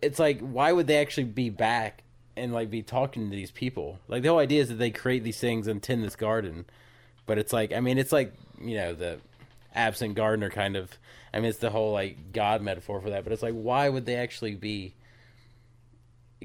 it's 0.00 0.18
like 0.18 0.40
why 0.40 0.72
would 0.72 0.86
they 0.86 0.98
actually 0.98 1.24
be 1.24 1.50
back 1.50 2.02
and 2.36 2.52
like 2.52 2.70
be 2.70 2.82
talking 2.82 3.28
to 3.28 3.36
these 3.36 3.50
people? 3.50 3.98
Like 4.08 4.22
the 4.22 4.30
whole 4.30 4.38
idea 4.38 4.62
is 4.62 4.68
that 4.70 4.76
they 4.76 4.90
create 4.90 5.24
these 5.24 5.38
things 5.38 5.66
and 5.66 5.82
tend 5.82 6.02
this 6.02 6.16
garden, 6.16 6.64
but 7.26 7.38
it's 7.38 7.52
like 7.52 7.72
I 7.72 7.80
mean 7.80 7.98
it's 7.98 8.12
like 8.12 8.34
you 8.60 8.76
know 8.76 8.94
the 8.94 9.20
absent 9.74 10.14
gardener 10.14 10.50
kind 10.50 10.76
of. 10.76 10.98
I 11.32 11.38
mean 11.38 11.46
it's 11.46 11.58
the 11.58 11.70
whole 11.70 11.92
like 11.92 12.32
God 12.32 12.62
metaphor 12.62 13.00
for 13.00 13.10
that, 13.10 13.24
but 13.24 13.32
it's 13.32 13.42
like 13.42 13.54
why 13.54 13.88
would 13.88 14.06
they 14.06 14.16
actually 14.16 14.54
be 14.54 14.94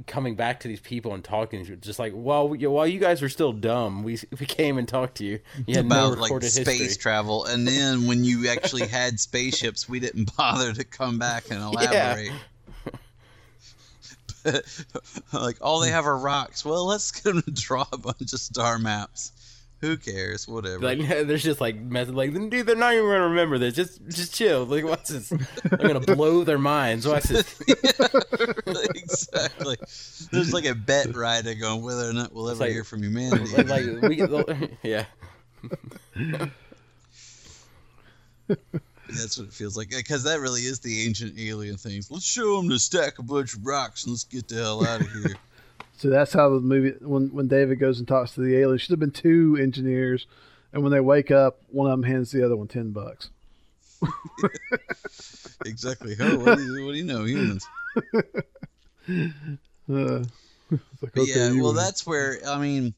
coming 0.05 0.35
back 0.35 0.59
to 0.59 0.67
these 0.67 0.79
people 0.79 1.13
and 1.13 1.23
talking 1.23 1.63
to 1.63 1.71
you? 1.71 1.75
Just 1.75 1.99
like 1.99 2.13
well, 2.15 2.49
we, 2.49 2.65
while 2.67 2.85
you 2.85 2.99
guys 2.99 3.21
were 3.21 3.29
still 3.29 3.53
dumb, 3.53 4.03
we 4.03 4.19
we 4.39 4.45
came 4.45 4.77
and 4.77 4.87
talked 4.87 5.17
to 5.17 5.25
you. 5.25 5.39
You 5.65 5.75
had 5.77 5.85
no 5.87 6.13
about 6.13 6.19
like 6.19 6.43
space 6.43 6.67
history. 6.67 7.01
travel, 7.01 7.45
and 7.45 7.67
then 7.67 8.07
when 8.07 8.23
you 8.23 8.49
actually 8.49 8.87
had 8.87 9.19
spaceships, 9.19 9.89
we 9.89 9.99
didn't 9.99 10.35
bother 10.37 10.73
to 10.73 10.83
come 10.83 11.17
back 11.19 11.45
and 11.49 11.61
elaborate. 11.61 12.31
like 15.33 15.57
all 15.61 15.81
they 15.81 15.89
have 15.89 16.05
are 16.05 16.17
rocks. 16.17 16.63
Well, 16.63 16.85
let's 16.85 17.11
get 17.11 17.23
them 17.23 17.41
to 17.41 17.51
draw 17.51 17.85
a 17.91 17.97
bunch 17.97 18.33
of 18.33 18.39
star 18.39 18.79
maps. 18.79 19.31
Who 19.81 19.95
cares? 19.97 20.47
Whatever. 20.47 20.79
Like 20.79 20.99
there's 21.07 21.43
just 21.43 21.61
like 21.61 21.75
method 21.79 22.15
like 22.15 22.33
dude 22.33 22.65
they're 22.65 22.75
not 22.75 22.93
even 22.93 23.05
gonna 23.05 23.27
remember 23.29 23.57
this. 23.57 23.75
Just 23.75 24.01
just 24.07 24.33
chill. 24.33 24.65
Like 24.65 24.83
what's 24.83 25.09
this? 25.09 25.31
I'm 25.31 25.77
gonna 25.77 25.99
blow 26.15 26.43
their 26.43 26.57
minds. 26.57 27.07
Watch 27.07 27.25
this. 27.25 27.59
exactly. 28.67 29.77
There's 30.31 30.53
like 30.53 30.65
a 30.65 30.73
bet 30.73 31.15
riding 31.15 31.63
on 31.63 31.83
whether 31.83 32.09
or 32.09 32.13
not 32.13 32.33
we'll 32.33 32.49
ever 32.49 32.61
like- 32.61 32.71
hear 32.71 32.83
from 32.83 33.03
humanity. 33.03 33.55
like, 33.55 33.67
like 33.67 34.01
we 34.01 34.17
yeah. 34.83 35.05
That's 39.09 39.37
what 39.37 39.47
it 39.47 39.53
feels 39.53 39.77
like. 39.77 39.89
Because 39.91 40.23
that 40.23 40.39
really 40.39 40.61
is 40.61 40.79
the 40.79 41.05
ancient 41.05 41.37
alien 41.39 41.77
things. 41.77 42.11
Let's 42.11 42.25
show 42.25 42.57
them 42.57 42.69
to 42.69 42.79
stack 42.79 43.19
a 43.19 43.23
bunch 43.23 43.53
of 43.53 43.65
rocks 43.65 44.03
and 44.03 44.11
let's 44.11 44.23
get 44.23 44.47
the 44.47 44.55
hell 44.55 44.85
out 44.85 45.01
of 45.01 45.11
here. 45.11 45.35
So 45.97 46.09
that's 46.09 46.33
how 46.33 46.49
the 46.49 46.59
movie 46.59 46.95
when 47.01 47.33
when 47.33 47.47
David 47.47 47.79
goes 47.79 47.97
and 47.99 48.07
talks 48.07 48.33
to 48.33 48.41
the 48.41 48.55
alien, 48.55 48.77
should 48.77 48.91
have 48.91 48.99
been 48.99 49.11
two 49.11 49.57
engineers, 49.59 50.27
and 50.71 50.83
when 50.83 50.91
they 50.91 50.99
wake 50.99 51.31
up, 51.31 51.59
one 51.69 51.89
of 51.89 51.91
them 51.91 52.03
hands 52.03 52.31
the 52.31 52.45
other 52.45 52.55
one 52.55 52.67
ten 52.67 52.91
bucks. 52.91 53.31
exactly. 55.65 56.15
Oh, 56.19 56.37
what 56.37 56.57
do 56.59 56.63
you, 56.63 56.85
what 56.85 56.91
do 56.91 56.97
you 56.97 57.03
know, 57.03 57.23
humans? 57.25 57.67
Uh, 59.89 60.21
like, 61.01 61.17
okay, 61.17 61.31
yeah, 61.31 61.61
well, 61.61 61.67
win. 61.67 61.75
that's 61.77 62.05
where 62.05 62.39
I 62.45 62.59
mean, 62.59 62.93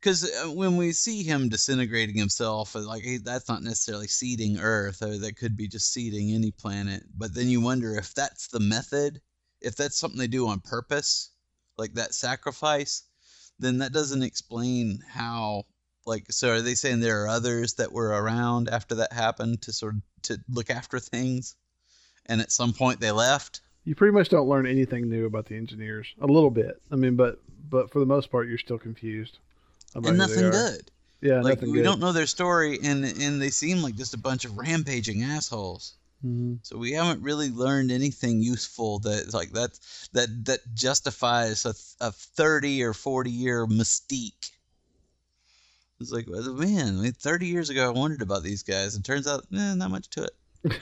because 0.00 0.30
when 0.54 0.76
we 0.76 0.92
see 0.92 1.24
him 1.24 1.48
disintegrating 1.48 2.16
himself, 2.16 2.76
uh, 2.76 2.86
like 2.86 3.02
he, 3.02 3.16
that's 3.18 3.48
not 3.48 3.64
necessarily 3.64 4.06
seeding 4.06 4.58
Earth, 4.58 5.02
or 5.02 5.18
that 5.18 5.36
could 5.36 5.56
be 5.56 5.66
just 5.66 5.92
seeding 5.92 6.30
any 6.30 6.52
planet. 6.52 7.02
But 7.18 7.34
then 7.34 7.48
you 7.48 7.60
wonder 7.60 7.96
if 7.96 8.14
that's 8.14 8.46
the 8.46 8.60
method, 8.60 9.20
if 9.60 9.74
that's 9.74 9.98
something 9.98 10.20
they 10.20 10.28
do 10.28 10.46
on 10.46 10.60
purpose, 10.60 11.31
like 11.78 11.94
that 11.94 12.14
sacrifice, 12.14 13.02
then 13.58 13.78
that 13.78 13.92
doesn't 13.92 14.22
explain 14.22 15.00
how. 15.08 15.64
Like, 16.04 16.32
so 16.32 16.50
are 16.50 16.60
they 16.60 16.74
saying 16.74 16.98
there 16.98 17.22
are 17.22 17.28
others 17.28 17.74
that 17.74 17.92
were 17.92 18.08
around 18.08 18.68
after 18.68 18.96
that 18.96 19.12
happened 19.12 19.62
to 19.62 19.72
sort 19.72 19.94
of 19.94 20.02
to 20.22 20.38
look 20.48 20.68
after 20.68 20.98
things, 20.98 21.54
and 22.26 22.40
at 22.40 22.50
some 22.50 22.72
point 22.72 22.98
they 22.98 23.12
left? 23.12 23.60
you 23.84 23.94
pretty 23.94 24.12
much 24.12 24.28
don't 24.28 24.48
learn 24.48 24.66
anything 24.66 25.08
new 25.08 25.26
about 25.26 25.46
the 25.46 25.56
engineers. 25.56 26.06
A 26.20 26.26
little 26.26 26.50
bit, 26.50 26.80
I 26.90 26.96
mean, 26.96 27.16
but 27.16 27.40
but 27.68 27.90
for 27.90 27.98
the 27.98 28.06
most 28.06 28.30
part, 28.30 28.48
you're 28.48 28.58
still 28.58 28.78
confused. 28.78 29.38
About 29.94 30.10
and 30.10 30.18
nothing 30.18 30.50
good. 30.50 30.90
Yeah, 31.20 31.40
like 31.40 31.58
nothing 31.58 31.72
we 31.72 31.78
good. 31.78 31.84
don't 31.84 32.00
know 32.00 32.12
their 32.12 32.26
story 32.26 32.78
and 32.82 33.04
and 33.04 33.40
they 33.40 33.50
seem 33.50 33.82
like 33.82 33.94
just 33.94 34.14
a 34.14 34.18
bunch 34.18 34.44
of 34.44 34.56
rampaging 34.56 35.22
assholes 35.22 35.94
Mhm. 36.24 36.58
so 36.62 36.76
we 36.78 36.92
haven't 36.92 37.22
really 37.22 37.50
learned 37.50 37.90
anything 37.90 38.40
useful 38.42 39.00
that 39.00 39.34
like 39.34 39.50
that 39.52 39.70
that 40.12 40.28
that 40.44 40.60
justifies 40.72 41.64
a, 41.66 41.74
a 42.04 42.12
30 42.12 42.84
or 42.84 42.92
40 42.94 43.30
year 43.30 43.66
mystique 43.66 44.50
it's 46.00 46.12
like 46.12 46.28
man 46.28 46.98
I 46.98 47.02
mean, 47.02 47.12
30 47.12 47.46
years 47.46 47.70
ago 47.70 47.86
i 47.86 47.90
wondered 47.90 48.22
about 48.22 48.44
these 48.44 48.62
guys 48.62 48.94
and 48.94 49.04
turns 49.04 49.26
out 49.26 49.44
eh, 49.52 49.74
not 49.74 49.90
much 49.90 50.08
to 50.10 50.24
it 50.24 50.30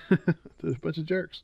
There's 0.61 0.77
a 0.77 0.79
bunch 0.79 0.99
of 0.99 1.07
jerks. 1.07 1.43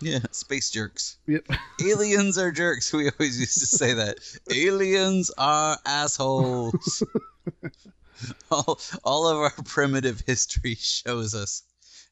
yeah 0.00 0.20
space 0.32 0.70
jerks 0.70 1.18
Yep. 1.26 1.46
aliens 1.82 2.38
are 2.38 2.50
jerks 2.52 2.90
we 2.90 3.10
always 3.10 3.38
used 3.38 3.60
to 3.60 3.66
say 3.66 3.92
that 3.94 4.16
aliens 4.50 5.30
are 5.36 5.76
assholes 5.84 7.02
all, 8.50 8.80
all 9.04 9.28
of 9.28 9.36
our 9.38 9.52
primitive 9.64 10.22
history 10.26 10.74
shows 10.74 11.34
us 11.34 11.62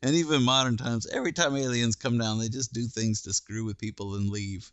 and 0.03 0.15
even 0.15 0.43
modern 0.43 0.77
times 0.77 1.07
every 1.07 1.33
time 1.33 1.57
aliens 1.57 1.97
come 1.97 2.19
down 2.19 2.39
they 2.39 2.49
just 2.49 2.73
do 2.73 2.87
things 2.87 3.23
to 3.23 3.33
screw 3.33 3.65
with 3.65 3.79
people 3.79 4.15
and 4.15 4.31
leave. 4.31 4.71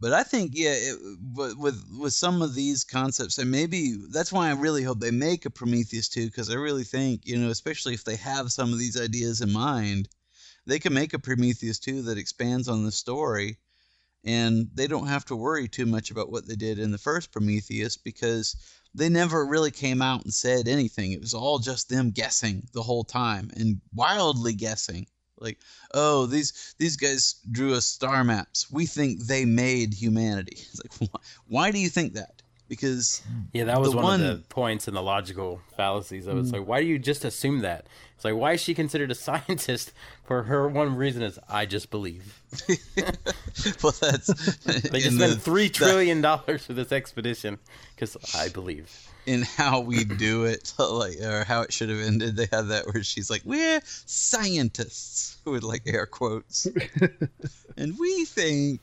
But 0.00 0.12
i 0.12 0.22
think 0.22 0.52
yeah 0.54 0.72
it, 0.72 0.98
but 1.20 1.58
with 1.58 1.84
with 1.98 2.14
some 2.14 2.42
of 2.42 2.54
these 2.54 2.84
concepts 2.84 3.38
and 3.38 3.50
maybe 3.50 3.96
that's 4.10 4.32
why 4.32 4.48
i 4.48 4.52
really 4.52 4.82
hope 4.82 5.00
they 5.00 5.10
make 5.10 5.44
a 5.44 5.50
prometheus 5.50 6.08
2 6.08 6.26
because 6.26 6.50
i 6.50 6.54
really 6.54 6.84
think 6.84 7.26
you 7.26 7.36
know 7.36 7.50
especially 7.50 7.94
if 7.94 8.04
they 8.04 8.16
have 8.16 8.50
some 8.52 8.72
of 8.72 8.78
these 8.78 9.00
ideas 9.00 9.40
in 9.40 9.52
mind 9.52 10.08
they 10.66 10.78
can 10.78 10.92
make 10.92 11.12
a 11.12 11.18
prometheus 11.18 11.78
2 11.78 12.02
that 12.02 12.18
expands 12.18 12.68
on 12.68 12.84
the 12.84 12.92
story. 12.92 13.58
And 14.22 14.68
they 14.74 14.86
don't 14.86 15.06
have 15.06 15.24
to 15.26 15.36
worry 15.36 15.68
too 15.68 15.86
much 15.86 16.10
about 16.10 16.30
what 16.30 16.46
they 16.46 16.54
did 16.54 16.78
in 16.78 16.90
the 16.90 16.98
first 16.98 17.32
Prometheus 17.32 17.96
because 17.96 18.54
they 18.94 19.08
never 19.08 19.46
really 19.46 19.70
came 19.70 20.02
out 20.02 20.24
and 20.24 20.32
said 20.34 20.68
anything. 20.68 21.12
It 21.12 21.20
was 21.20 21.34
all 21.34 21.58
just 21.58 21.88
them 21.88 22.10
guessing 22.10 22.66
the 22.72 22.82
whole 22.82 23.04
time 23.04 23.50
and 23.56 23.80
wildly 23.94 24.54
guessing. 24.54 25.06
Like, 25.38 25.58
oh, 25.94 26.26
these 26.26 26.74
these 26.78 26.96
guys 26.96 27.36
drew 27.50 27.74
us 27.74 27.86
star 27.86 28.24
maps. 28.24 28.70
We 28.70 28.86
think 28.86 29.20
they 29.26 29.44
made 29.44 29.94
humanity. 29.94 30.56
It's 30.72 30.80
like, 31.00 31.10
wh- 31.10 31.50
why 31.50 31.70
do 31.70 31.78
you 31.78 31.88
think 31.88 32.14
that? 32.14 32.42
because 32.68 33.20
Yeah, 33.52 33.64
that 33.64 33.80
was 33.80 33.94
one, 33.96 34.04
one- 34.04 34.22
of 34.22 34.38
the 34.38 34.44
points 34.48 34.86
in 34.86 34.94
the 34.94 35.02
logical 35.02 35.60
fallacies 35.76 36.26
of 36.28 36.36
it. 36.38 36.40
It's 36.42 36.52
like, 36.52 36.66
why 36.66 36.80
do 36.80 36.86
you 36.86 36.98
just 37.00 37.24
assume 37.24 37.60
that? 37.60 37.86
It's 38.20 38.24
like, 38.26 38.34
why 38.34 38.52
is 38.52 38.60
she 38.60 38.74
considered 38.74 39.10
a 39.10 39.14
scientist? 39.28 39.92
For 40.26 40.42
her, 40.42 40.68
one 40.68 40.94
reason 40.94 41.22
is 41.22 41.38
I 41.48 41.64
just 41.64 41.90
believe. 41.90 42.38
well, 43.82 43.94
that's 43.98 44.26
They 44.64 45.00
just 45.00 45.12
in, 45.12 45.16
spent 45.16 45.32
the- 45.32 45.40
three 45.40 45.70
trillion 45.70 46.20
dollars 46.20 46.66
for 46.66 46.74
this 46.74 46.92
expedition 46.92 47.58
because 47.94 48.18
I 48.34 48.50
believe. 48.50 48.90
in 49.24 49.40
how 49.56 49.80
we 49.80 50.04
do 50.04 50.44
it, 50.44 50.74
like 50.78 51.18
or 51.22 51.44
how 51.44 51.62
it 51.62 51.72
should 51.72 51.88
have 51.88 52.00
ended. 52.00 52.36
They 52.36 52.46
have 52.52 52.68
that 52.68 52.84
where 52.92 53.02
she's 53.02 53.30
like, 53.30 53.40
"We're 53.46 53.80
scientists," 53.84 55.38
with 55.46 55.62
like 55.62 55.84
air 55.86 56.04
quotes, 56.04 56.66
and 57.78 57.98
we 57.98 58.26
think. 58.26 58.82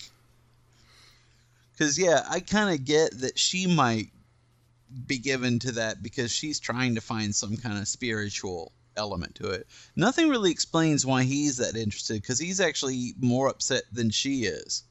Because 1.74 2.00
yeah, 2.00 2.26
I 2.28 2.40
kind 2.40 2.74
of 2.74 2.86
get 2.86 3.20
that 3.22 3.38
she 3.38 3.68
might 3.68 4.10
be 5.06 5.20
given 5.20 5.60
to 5.60 5.74
that 5.74 6.02
because 6.02 6.32
she's 6.32 6.60
trying 6.60 6.96
to 6.96 7.02
find 7.02 7.36
some 7.36 7.56
kind 7.56 7.78
of 7.78 7.88
spiritual 7.88 8.72
element 8.98 9.36
to 9.36 9.50
it. 9.52 9.68
Nothing 9.96 10.30
really 10.30 10.52
explains 10.52 11.06
why 11.06 11.24
he's 11.24 11.58
that 11.58 11.76
interested 11.76 12.22
because 12.22 12.40
he's 12.40 12.60
actually 12.60 13.14
more 13.20 13.48
upset 13.48 13.84
than 13.92 14.10
she 14.10 14.44
is 14.44 14.84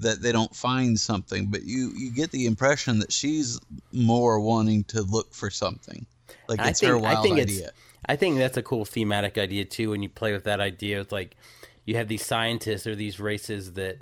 that 0.00 0.22
they 0.22 0.32
don't 0.32 0.54
find 0.54 0.98
something. 0.98 1.46
But 1.46 1.64
you 1.64 1.92
you 1.96 2.10
get 2.12 2.30
the 2.30 2.46
impression 2.46 3.00
that 3.00 3.12
she's 3.12 3.58
more 3.92 4.40
wanting 4.40 4.84
to 4.84 5.02
look 5.02 5.34
for 5.34 5.50
something. 5.50 6.06
Like 6.48 6.60
I 6.60 6.70
it's 6.70 6.80
her 6.80 6.92
think 6.92 7.02
wild 7.02 7.18
I 7.18 7.22
think 7.22 7.38
idea. 7.40 7.68
it's 7.68 7.72
I 8.06 8.16
think 8.16 8.38
that's 8.38 8.56
a 8.56 8.62
cool 8.62 8.84
thematic 8.84 9.36
idea 9.36 9.64
too. 9.64 9.90
When 9.90 10.02
you 10.02 10.08
play 10.08 10.32
with 10.32 10.44
that 10.44 10.60
idea, 10.60 11.00
it's 11.00 11.12
like 11.12 11.36
you 11.84 11.96
have 11.96 12.08
these 12.08 12.24
scientists 12.24 12.86
or 12.86 12.94
these 12.94 13.20
races 13.20 13.74
that. 13.74 13.98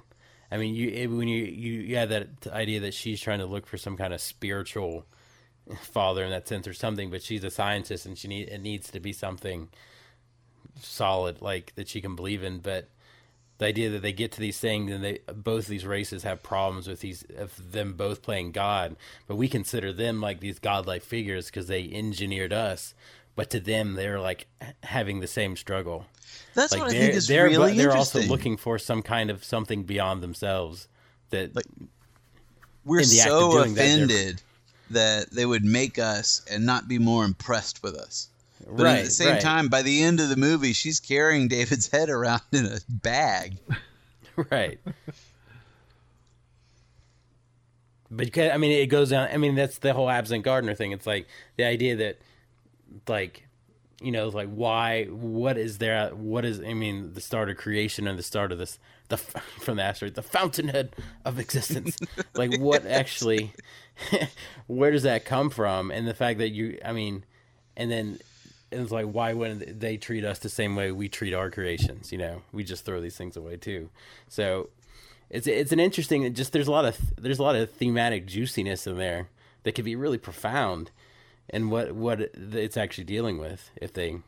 I 0.48 0.58
mean, 0.58 0.76
you 0.76 1.10
when 1.10 1.26
you 1.26 1.44
you, 1.44 1.80
you 1.80 1.96
have 1.96 2.10
that 2.10 2.28
idea 2.48 2.78
that 2.80 2.94
she's 2.94 3.20
trying 3.20 3.40
to 3.40 3.46
look 3.46 3.66
for 3.66 3.76
some 3.76 3.96
kind 3.96 4.14
of 4.14 4.20
spiritual 4.20 5.04
father 5.74 6.24
in 6.24 6.30
that 6.30 6.48
sense 6.48 6.66
or 6.66 6.74
something, 6.74 7.10
but 7.10 7.22
she's 7.22 7.44
a 7.44 7.50
scientist 7.50 8.06
and 8.06 8.16
she 8.16 8.28
need 8.28 8.48
it 8.48 8.60
needs 8.60 8.90
to 8.90 9.00
be 9.00 9.12
something 9.12 9.68
solid 10.80 11.40
like 11.40 11.74
that 11.76 11.88
she 11.88 12.00
can 12.00 12.14
believe 12.14 12.42
in. 12.42 12.58
But 12.58 12.88
the 13.58 13.66
idea 13.66 13.90
that 13.90 14.02
they 14.02 14.12
get 14.12 14.32
to 14.32 14.40
these 14.40 14.58
things 14.58 14.92
and 14.92 15.02
they 15.02 15.20
both 15.34 15.66
these 15.66 15.86
races 15.86 16.22
have 16.22 16.42
problems 16.42 16.86
with 16.86 17.00
these 17.00 17.24
of 17.36 17.72
them 17.72 17.94
both 17.94 18.22
playing 18.22 18.52
God, 18.52 18.96
but 19.26 19.36
we 19.36 19.48
consider 19.48 19.92
them 19.92 20.20
like 20.20 20.40
these 20.40 20.58
godlike 20.58 21.02
figures 21.02 21.46
because 21.46 21.66
they 21.66 21.90
engineered 21.92 22.52
us. 22.52 22.94
But 23.34 23.50
to 23.50 23.60
them, 23.60 23.94
they're 23.94 24.20
like 24.20 24.46
having 24.82 25.20
the 25.20 25.26
same 25.26 25.56
struggle. 25.56 26.06
That's 26.54 26.72
Like 26.72 26.82
what 26.82 26.90
I 26.90 26.98
think 26.98 27.14
is 27.14 27.28
they're, 27.28 27.44
really 27.44 27.76
they're 27.76 27.94
also 27.94 28.22
looking 28.22 28.56
for 28.56 28.78
some 28.78 29.02
kind 29.02 29.30
of 29.30 29.44
something 29.44 29.82
beyond 29.82 30.22
themselves. 30.22 30.88
That 31.30 31.54
Like, 31.54 31.66
We're 32.84 33.00
in 33.00 33.08
the 33.08 33.20
act 33.20 33.28
so 33.28 33.46
of 33.48 33.64
doing 33.64 33.74
that, 33.74 33.84
offended 33.84 34.42
that, 34.90 35.30
they 35.30 35.46
would 35.46 35.64
make 35.64 35.98
us 35.98 36.42
and 36.50 36.64
not 36.66 36.88
be 36.88 36.98
more 36.98 37.24
impressed 37.24 37.82
with 37.82 37.94
us. 37.94 38.28
But 38.64 38.82
right 38.82 38.98
at 38.98 39.04
the 39.04 39.10
same 39.10 39.32
right, 39.32 39.40
time, 39.40 39.68
by 39.68 39.82
the 39.82 40.02
end 40.02 40.20
of 40.20 40.28
the 40.28 40.36
movie, 40.36 40.72
she's 40.72 41.00
carrying 41.00 41.48
David's 41.56 41.88
head 41.88 42.08
around 42.08 42.42
in 42.52 42.66
a 42.66 42.78
bag. 42.88 43.58
right. 44.50 44.78
But 48.10 48.38
I 48.38 48.56
mean, 48.56 48.72
it 48.72 48.86
goes 48.86 49.10
down. 49.10 49.28
I 49.32 49.36
mean, 49.36 49.54
that's 49.54 49.78
the 49.78 49.92
whole 49.92 50.08
Absent 50.08 50.44
gardener 50.44 50.74
thing. 50.74 50.92
It's 50.92 51.06
like 51.06 51.26
the 51.56 51.64
idea 51.64 51.96
that, 51.96 52.18
like, 53.08 53.46
you 54.00 54.12
know, 54.12 54.28
like 54.28 54.48
why? 54.48 55.04
What 55.04 55.58
is 55.58 55.78
there? 55.78 56.10
What 56.10 56.44
is? 56.44 56.60
I 56.60 56.74
mean, 56.74 57.14
the 57.14 57.20
start 57.20 57.50
of 57.50 57.56
creation 57.56 58.06
and 58.06 58.18
the 58.18 58.22
start 58.22 58.52
of 58.52 58.58
this, 58.58 58.78
the 59.08 59.16
from 59.60 59.76
the 59.76 59.82
asteroid, 59.82 60.14
the 60.14 60.22
fountainhead 60.22 60.94
of 61.24 61.38
existence. 61.38 61.96
like, 62.34 62.58
what 62.58 62.86
actually? 62.86 63.52
where 64.66 64.90
does 64.90 65.04
that 65.04 65.24
come 65.24 65.50
from? 65.50 65.90
And 65.90 66.06
the 66.06 66.14
fact 66.14 66.38
that 66.38 66.50
you, 66.50 66.78
I 66.84 66.92
mean, 66.92 67.24
and 67.76 67.90
then 67.90 68.18
it's 68.70 68.90
like, 68.90 69.06
why 69.06 69.32
wouldn't 69.32 69.80
they 69.80 69.96
treat 69.96 70.24
us 70.24 70.38
the 70.38 70.48
same 70.48 70.76
way 70.76 70.92
we 70.92 71.08
treat 71.08 71.34
our 71.34 71.50
creations? 71.50 72.12
You 72.12 72.18
know, 72.18 72.42
we 72.52 72.64
just 72.64 72.84
throw 72.84 73.00
these 73.00 73.16
things 73.16 73.36
away 73.36 73.56
too. 73.56 73.90
So 74.28 74.70
it's 75.30 75.46
it's 75.46 75.72
an 75.72 75.80
interesting. 75.80 76.32
Just 76.34 76.52
there's 76.52 76.68
a 76.68 76.72
lot 76.72 76.84
of 76.84 76.98
there's 77.16 77.38
a 77.38 77.42
lot 77.42 77.56
of 77.56 77.70
thematic 77.70 78.26
juiciness 78.26 78.86
in 78.86 78.96
there 78.96 79.28
that 79.62 79.72
could 79.72 79.84
be 79.84 79.96
really 79.96 80.18
profound, 80.18 80.90
and 81.50 81.70
what 81.70 81.92
what 81.92 82.20
it's 82.20 82.76
actually 82.76 83.04
dealing 83.04 83.38
with 83.38 83.70
if 83.76 83.92
they 83.92 84.18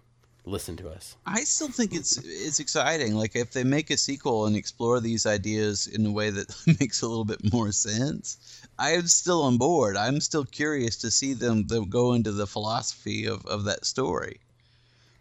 listen 0.49 0.77
to 0.77 0.89
us. 0.89 1.17
I 1.27 1.45
still 1.45 1.69
think 1.69 1.95
it's 1.95 2.17
it's 2.19 2.61
exciting. 2.61 3.15
Like 3.15 3.37
if 3.37 3.53
they 3.53 3.65
make 3.65 3.91
a 3.91 3.97
sequel 3.97 4.47
and 4.47 4.57
explore 4.57 5.01
these 5.01 5.27
ideas 5.27 5.87
in 5.87 6.07
a 6.07 6.13
way 6.13 6.31
that 6.31 6.55
makes 6.81 7.03
a 7.03 7.09
little 7.09 7.25
bit 7.25 7.53
more 7.53 7.73
sense, 7.73 8.37
I'm 8.79 9.07
still 9.07 9.43
on 9.43 9.59
board. 9.59 9.97
I'm 9.97 10.21
still 10.21 10.45
curious 10.45 10.97
to 10.99 11.11
see 11.11 11.35
them, 11.35 11.67
them 11.67 11.89
go 11.89 12.15
into 12.15 12.33
the 12.33 12.47
philosophy 12.47 13.27
of, 13.27 13.45
of 13.47 13.65
that 13.65 13.85
story. 13.85 14.41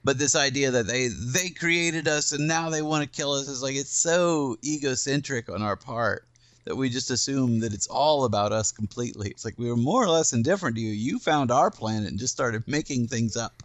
But 0.03 0.17
this 0.17 0.35
idea 0.35 0.71
that 0.71 0.87
they 0.87 1.09
they 1.09 1.49
created 1.49 2.07
us 2.07 2.31
and 2.31 2.47
now 2.47 2.69
they 2.69 2.81
want 2.81 3.03
to 3.03 3.17
kill 3.17 3.33
us 3.33 3.47
is 3.47 3.61
like 3.61 3.75
it's 3.75 3.91
so 3.91 4.57
egocentric 4.63 5.49
on 5.49 5.61
our 5.61 5.75
part 5.75 6.23
that 6.65 6.75
we 6.75 6.89
just 6.89 7.11
assume 7.11 7.59
that 7.61 7.73
it's 7.73 7.87
all 7.87 8.25
about 8.25 8.51
us 8.51 8.71
completely. 8.71 9.29
It's 9.29 9.45
like 9.45 9.57
we 9.57 9.69
were 9.69 9.77
more 9.77 10.03
or 10.03 10.09
less 10.09 10.33
indifferent 10.33 10.75
to 10.75 10.81
you. 10.81 10.91
You 10.91 11.17
found 11.17 11.49
our 11.49 11.71
planet 11.71 12.09
and 12.09 12.19
just 12.19 12.33
started 12.33 12.67
making 12.67 13.07
things 13.07 13.37
up. 13.37 13.63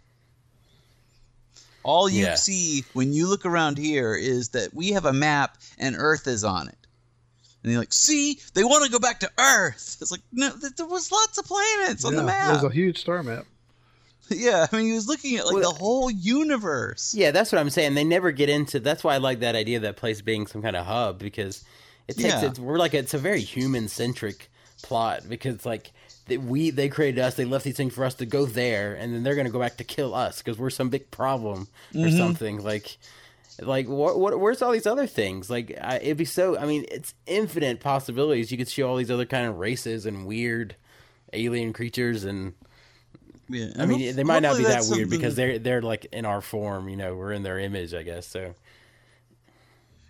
All 1.83 2.09
you 2.09 2.23
Yeah. 2.25 2.35
see 2.35 2.85
when 2.93 3.13
you 3.13 3.27
look 3.27 3.45
around 3.45 3.77
here 3.77 4.15
is 4.15 4.49
that 4.49 4.73
we 4.73 4.91
have 4.91 5.05
a 5.05 5.13
map 5.13 5.57
and 5.77 5.95
Earth 5.97 6.27
is 6.27 6.43
on 6.43 6.67
it. 6.69 6.77
And 7.63 7.71
you're 7.71 7.81
like, 7.81 7.93
see, 7.93 8.39
they 8.53 8.63
want 8.63 8.83
to 8.85 8.91
go 8.91 8.99
back 8.99 9.21
to 9.21 9.31
Earth. 9.39 9.97
It's 10.01 10.11
like, 10.11 10.21
no, 10.31 10.49
there 10.49 10.85
was 10.85 11.11
lots 11.11 11.37
of 11.37 11.45
planets 11.45 12.03
on 12.03 12.13
the 12.15 12.21
Yeah, 12.21 12.25
map. 12.25 12.51
There's 12.51 12.63
a 12.63 12.69
huge 12.73 12.99
star 12.99 13.23
map. 13.23 13.45
yeah, 14.29 14.67
I 14.71 14.75
mean, 14.75 14.85
he 14.87 14.93
was 14.93 15.07
looking 15.07 15.37
at 15.37 15.45
like 15.45 15.55
Well, 15.55 15.71
the 15.71 15.77
whole 15.77 16.09
universe. 16.09 17.13
Yeah, 17.15 17.31
that's 17.31 17.51
what 17.51 17.59
I'm 17.59 17.69
saying. 17.69 17.93
They 17.95 18.03
never 18.03 18.31
get 18.31 18.49
into. 18.49 18.79
That's 18.79 19.03
why 19.03 19.15
I 19.15 19.17
like 19.17 19.39
that 19.39 19.55
idea 19.55 19.77
of 19.77 19.83
that 19.83 19.95
place 19.97 20.21
being 20.21 20.47
some 20.47 20.61
kind 20.61 20.75
of 20.75 20.85
hub 20.85 21.19
because 21.19 21.63
it 22.07 22.13
takes 22.15 22.25
Yeah. 22.25 22.45
it. 22.45 22.59
We're 22.59 22.77
like 22.77 22.93
it's 22.93 23.13
a 23.13 23.17
very 23.17 23.41
human 23.41 23.87
centric 23.87 24.49
plot 24.81 25.23
because 25.27 25.65
like 25.65 25.91
they, 26.27 26.37
we 26.37 26.69
they 26.69 26.89
created 26.89 27.19
us. 27.19 27.35
They 27.35 27.45
left 27.45 27.65
these 27.65 27.75
things 27.77 27.93
for 27.93 28.05
us 28.05 28.15
to 28.15 28.25
go 28.25 28.45
there, 28.45 28.95
and 28.95 29.13
then 29.13 29.23
they're 29.23 29.35
gonna 29.35 29.49
go 29.49 29.59
back 29.59 29.77
to 29.77 29.83
kill 29.83 30.13
us 30.15 30.37
because 30.39 30.57
we're 30.57 30.69
some 30.69 30.89
big 30.89 31.11
problem 31.11 31.67
or 31.93 32.07
Mhm. 32.07 32.17
something 32.17 32.63
like. 32.63 32.97
Like 33.61 33.87
what? 33.87 34.17
What? 34.19 34.39
Where's 34.39 34.63
all 34.63 34.71
these 34.71 34.87
other 34.87 35.05
things? 35.05 35.47
Like 35.47 35.77
I, 35.79 35.97
it'd 35.97 36.17
be 36.17 36.25
so. 36.25 36.57
I 36.57 36.65
mean, 36.65 36.85
it's 36.89 37.13
infinite 37.27 37.81
possibilities. 37.81 38.51
You 38.51 38.57
could 38.57 38.67
show 38.67 38.89
all 38.89 38.95
these 38.95 39.11
other 39.11 39.27
kind 39.27 39.45
of 39.47 39.59
races 39.59 40.07
and 40.07 40.25
weird 40.25 40.75
alien 41.33 41.71
creatures, 41.71 42.23
and 42.23 42.53
Yeah, 43.49 43.67
I 43.77 43.85
mean, 43.85 44.15
they 44.15 44.23
might 44.23 44.41
not 44.41 44.57
be 44.57 44.63
that 44.63 44.87
weird 44.89 45.11
because 45.11 45.35
they're 45.35 45.59
they're 45.59 45.83
like 45.83 46.05
in 46.05 46.25
our 46.25 46.41
form. 46.41 46.89
You 46.89 46.95
know, 46.95 47.13
we're 47.15 47.31
in 47.31 47.43
their 47.43 47.59
image, 47.59 47.93
I 47.93 48.01
guess. 48.01 48.25
So 48.25 48.55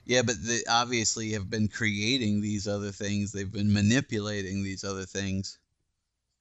Yeah, 0.06 0.22
but 0.22 0.36
they 0.42 0.62
obviously 0.70 1.32
have 1.34 1.50
been 1.50 1.68
creating 1.68 2.40
these 2.40 2.66
other 2.66 2.92
things. 2.92 3.34
They've 3.34 3.52
been 3.52 3.74
manipulating 3.74 4.64
these 4.64 4.86
other 4.86 5.04
things 5.06 5.58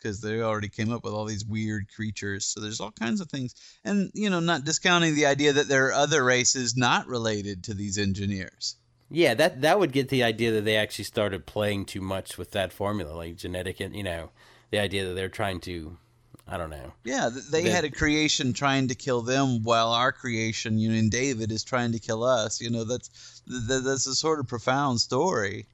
because 0.03 0.21
they 0.21 0.41
already 0.41 0.69
came 0.69 0.93
up 0.93 1.05
with 1.05 1.13
all 1.13 1.25
these 1.25 1.45
weird 1.45 1.87
creatures. 1.95 2.45
So 2.45 2.61
there's 2.61 2.81
all 2.81 2.91
kinds 2.91 3.21
of 3.21 3.29
things, 3.29 3.55
and 3.85 4.11
you 4.15 4.31
know, 4.31 4.41
not 4.41 4.65
discounting 4.65 5.15
the 5.15 5.27
idea 5.27 5.53
that 5.53 5.69
there 5.69 5.87
are 5.87 5.93
other 5.93 6.25
races 6.25 6.77
not 6.77 7.07
related 7.07 7.65
to 7.65 7.75
these 7.75 7.99
engineers. 7.99 8.77
Yeah, 9.11 9.35
that 9.35 9.61
that 9.61 9.79
would 9.79 9.93
get 9.93 10.09
the 10.09 10.23
idea 10.23 10.53
that 10.53 10.65
they 10.65 10.77
actually 10.77 11.05
started 11.05 11.47
playing 11.47 11.85
too 11.85 12.01
much 12.01 12.39
with 12.39 12.53
that 12.53 12.73
formula, 12.73 13.13
like 13.13 13.37
genetic, 13.37 13.81
and 13.81 13.95
you 13.95 14.03
know, 14.03 14.31
the 14.71 14.79
idea 14.79 15.07
that 15.07 15.15
they're 15.15 15.29
trying 15.29 15.61
to, 15.61 15.97
I 16.49 16.57
don't 16.57 16.71
know. 16.71 16.93
Yeah, 17.05 17.29
th- 17.31 17.47
they 17.47 17.69
had 17.69 17.85
a 17.85 17.91
creation 17.91 18.53
trying 18.55 18.89
to 18.89 18.95
kill 18.95 19.23
them, 19.23 19.63
while 19.63 19.91
our 19.91 20.13
creation, 20.13 20.79
you 20.79 20.89
know, 20.89 20.97
in 20.97 21.11
David 21.11 21.53
is 21.53 21.63
trying 21.63 21.93
to 21.93 21.99
kill 21.99 22.25
us. 22.25 22.61
You 22.61 22.71
know, 22.71 22.85
that's 22.85 23.43
th- 23.49 23.69
th- 23.69 23.83
that's 23.83 24.07
a 24.07 24.15
sort 24.15 24.41
of 24.41 24.49
profound 24.49 25.01
story 25.01 25.67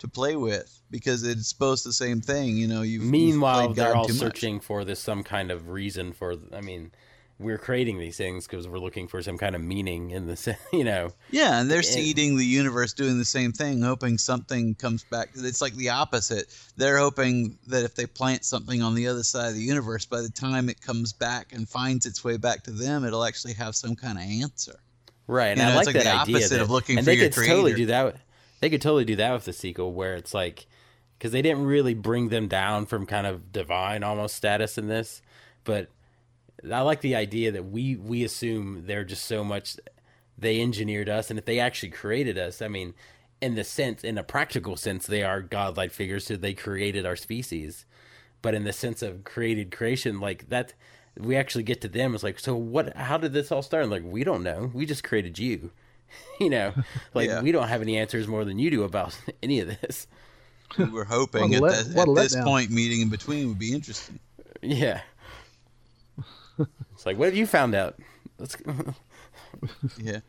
to 0.00 0.08
play 0.08 0.36
with 0.36 0.80
because 0.94 1.24
it's 1.24 1.52
both 1.52 1.82
the 1.82 1.92
same 1.92 2.20
thing. 2.20 2.56
You 2.56 2.68
know, 2.68 2.82
you've 2.82 3.02
you've 3.02 3.10
Meanwhile, 3.10 3.72
they're 3.72 3.92
God 3.92 3.96
all 3.96 4.06
too 4.06 4.12
much. 4.14 4.20
searching 4.20 4.60
for 4.60 4.84
this 4.84 5.00
some 5.00 5.24
kind 5.24 5.50
of 5.50 5.68
reason 5.68 6.12
for. 6.12 6.36
I 6.54 6.60
mean, 6.60 6.92
we're 7.40 7.58
creating 7.58 7.98
these 7.98 8.16
things 8.16 8.46
because 8.46 8.68
we're 8.68 8.78
looking 8.78 9.08
for 9.08 9.20
some 9.20 9.36
kind 9.36 9.56
of 9.56 9.60
meaning 9.60 10.10
in 10.12 10.28
this. 10.28 10.48
You 10.72 10.84
know, 10.84 11.10
Yeah, 11.32 11.60
and 11.60 11.68
they're 11.68 11.78
Yeah. 11.82 11.90
seeding 11.98 12.36
the 12.36 12.44
universe 12.46 12.92
doing 12.92 13.18
the 13.18 13.24
same 13.24 13.50
thing, 13.52 13.82
hoping 13.82 14.18
something 14.18 14.76
comes 14.76 15.02
back. 15.10 15.30
It's 15.34 15.60
like 15.60 15.74
the 15.74 15.88
opposite. 15.88 16.46
They're 16.76 16.98
hoping 16.98 17.58
that 17.66 17.82
if 17.84 17.96
they 17.96 18.06
plant 18.06 18.44
something 18.44 18.80
on 18.82 18.94
the 18.94 19.08
other 19.08 19.24
side 19.24 19.48
of 19.48 19.54
the 19.54 19.62
universe, 19.62 20.06
by 20.06 20.20
the 20.20 20.28
time 20.30 20.68
it 20.68 20.80
comes 20.80 21.12
back 21.12 21.52
and 21.52 21.68
finds 21.68 22.06
its 22.06 22.22
way 22.22 22.36
back 22.36 22.62
to 22.64 22.70
them, 22.70 23.04
it'll 23.04 23.24
actually 23.24 23.54
have 23.54 23.74
some 23.74 23.96
kind 23.96 24.16
of 24.18 24.24
answer. 24.24 24.76
right? 25.26 25.48
And 25.48 25.58
You 25.58 25.64
I 25.66 25.72
know, 25.72 25.78
it's 25.78 25.86
like 25.86 25.94
like 25.96 26.04
that 26.04 26.26
the 26.26 26.34
idea. 26.36 26.48
that- 26.48 26.60
of 26.60 26.70
looking 26.70 26.98
and 26.98 27.04
for 27.04 27.10
they 27.10 27.16
could 27.16 27.32
totally 27.32 27.74
do 27.74 27.86
that. 27.86 28.16
They 28.60 28.70
could 28.70 28.80
totally 28.80 29.04
do 29.04 29.16
that 29.16 29.32
with 29.32 29.44
the 29.44 29.52
sequel, 29.52 29.92
where 29.92 30.14
it's 30.14 30.32
like 30.32 30.66
because 31.18 31.32
they 31.32 31.42
didn't 31.42 31.64
really 31.66 31.94
bring 31.94 32.28
them 32.28 32.48
down 32.48 32.86
from 32.86 33.06
kind 33.06 33.26
of 33.26 33.52
divine 33.52 34.02
almost 34.02 34.34
status 34.34 34.76
in 34.78 34.88
this, 34.88 35.22
but 35.64 35.88
I 36.70 36.80
like 36.80 37.00
the 37.00 37.14
idea 37.14 37.52
that 37.52 37.64
we 37.64 37.96
we 37.96 38.24
assume 38.24 38.84
they're 38.86 39.04
just 39.04 39.24
so 39.24 39.44
much 39.44 39.76
they 40.36 40.60
engineered 40.60 41.08
us, 41.08 41.30
and 41.30 41.38
if 41.38 41.44
they 41.44 41.58
actually 41.60 41.90
created 41.90 42.36
us, 42.38 42.60
I 42.60 42.68
mean, 42.68 42.94
in 43.40 43.54
the 43.54 43.64
sense, 43.64 44.02
in 44.02 44.18
a 44.18 44.22
practical 44.24 44.76
sense, 44.76 45.06
they 45.06 45.22
are 45.22 45.40
godlike 45.40 45.92
figures. 45.92 46.26
So 46.26 46.36
they 46.36 46.54
created 46.54 47.06
our 47.06 47.16
species, 47.16 47.84
but 48.42 48.54
in 48.54 48.64
the 48.64 48.72
sense 48.72 49.02
of 49.02 49.24
created 49.24 49.70
creation, 49.70 50.20
like 50.20 50.48
that, 50.48 50.74
we 51.16 51.36
actually 51.36 51.64
get 51.64 51.80
to 51.82 51.88
them. 51.88 52.14
It's 52.14 52.24
like, 52.24 52.38
so 52.40 52.56
what? 52.56 52.96
How 52.96 53.16
did 53.18 53.32
this 53.32 53.52
all 53.52 53.62
start? 53.62 53.82
And 53.84 53.92
like, 53.92 54.02
we 54.04 54.24
don't 54.24 54.42
know. 54.42 54.70
We 54.74 54.86
just 54.86 55.04
created 55.04 55.38
you. 55.38 55.70
you 56.40 56.50
know, 56.50 56.72
like 57.14 57.28
Yeah. 57.28 57.42
we 57.42 57.52
don't 57.52 57.68
have 57.68 57.82
any 57.82 57.96
answers 57.96 58.26
more 58.26 58.44
than 58.44 58.58
you 58.58 58.70
do 58.70 58.82
about 58.82 59.16
any 59.42 59.60
of 59.60 59.68
this. 59.80 60.06
We 60.78 60.84
were 60.86 61.04
hoping 61.04 61.54
at, 61.54 61.62
let- 61.62 61.86
that, 61.86 61.94
what 61.94 62.08
a 62.08 62.10
at 62.12 62.16
this 62.16 62.36
letdown. 62.36 62.44
point, 62.44 62.70
meeting 62.70 63.00
in 63.02 63.08
between 63.08 63.48
would 63.48 63.58
be 63.58 63.72
interesting. 63.72 64.18
Yeah. 64.62 65.00
it's 66.58 67.06
like, 67.06 67.18
what 67.18 67.26
have 67.26 67.36
you 67.36 67.46
found 67.46 67.74
out? 67.74 67.98
Let's. 68.38 68.56
Yeah. 69.98 70.20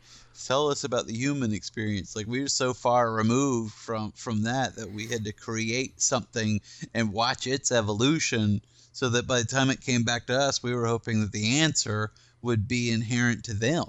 Tell 0.46 0.70
us 0.70 0.84
about 0.84 1.06
the 1.06 1.14
human 1.14 1.52
experience. 1.52 2.14
Like 2.14 2.26
we 2.26 2.40
were 2.40 2.48
so 2.48 2.72
far 2.72 3.10
removed 3.10 3.74
from 3.74 4.12
from 4.12 4.42
that 4.44 4.76
that 4.76 4.90
we 4.92 5.08
had 5.08 5.24
to 5.24 5.32
create 5.32 6.00
something 6.00 6.60
and 6.94 7.12
watch 7.12 7.46
its 7.46 7.72
evolution 7.72 8.60
so 8.92 9.08
that 9.10 9.26
by 9.26 9.40
the 9.40 9.46
time 9.46 9.68
it 9.70 9.80
came 9.80 10.04
back 10.04 10.26
to 10.26 10.34
us, 10.38 10.62
we 10.62 10.74
were 10.74 10.86
hoping 10.86 11.20
that 11.22 11.32
the 11.32 11.58
answer 11.60 12.12
would 12.42 12.68
be 12.68 12.90
inherent 12.90 13.44
to 13.44 13.54
them 13.54 13.86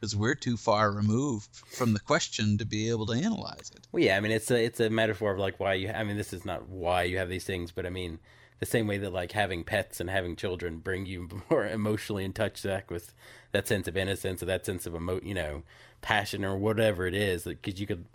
because 0.00 0.16
we're 0.16 0.34
too 0.34 0.56
far 0.56 0.90
removed 0.90 1.54
from 1.66 1.92
the 1.92 2.00
question 2.00 2.56
to 2.56 2.64
be 2.64 2.88
able 2.88 3.04
to 3.06 3.12
analyze 3.12 3.70
it. 3.74 3.86
Well, 3.92 4.02
yeah, 4.02 4.16
I 4.16 4.20
mean, 4.20 4.32
it's 4.32 4.50
a 4.50 4.64
it's 4.64 4.80
a 4.80 4.88
metaphor 4.88 5.32
of 5.32 5.38
like 5.38 5.60
why 5.60 5.74
you. 5.74 5.90
I 5.90 6.04
mean, 6.04 6.16
this 6.16 6.32
is 6.32 6.44
not 6.44 6.68
why 6.68 7.02
you 7.02 7.18
have 7.18 7.28
these 7.28 7.44
things, 7.44 7.70
but 7.70 7.84
I 7.84 7.90
mean, 7.90 8.18
the 8.60 8.66
same 8.66 8.86
way 8.86 8.96
that 8.98 9.12
like 9.12 9.32
having 9.32 9.62
pets 9.62 10.00
and 10.00 10.08
having 10.08 10.36
children 10.36 10.78
bring 10.78 11.04
you 11.06 11.28
more 11.50 11.66
emotionally 11.66 12.24
in 12.24 12.32
touch 12.32 12.62
back 12.62 12.90
with 12.90 13.14
that 13.52 13.68
sense 13.68 13.86
of 13.88 13.96
innocence 13.96 14.42
or 14.42 14.46
that 14.46 14.64
sense 14.64 14.86
of 14.86 14.94
emo, 14.94 15.20
you 15.22 15.34
know, 15.34 15.64
passion 16.00 16.44
or 16.44 16.56
whatever 16.56 17.06
it 17.06 17.14
is, 17.14 17.44
because 17.44 17.80
you 17.80 17.86
could. 17.86 18.06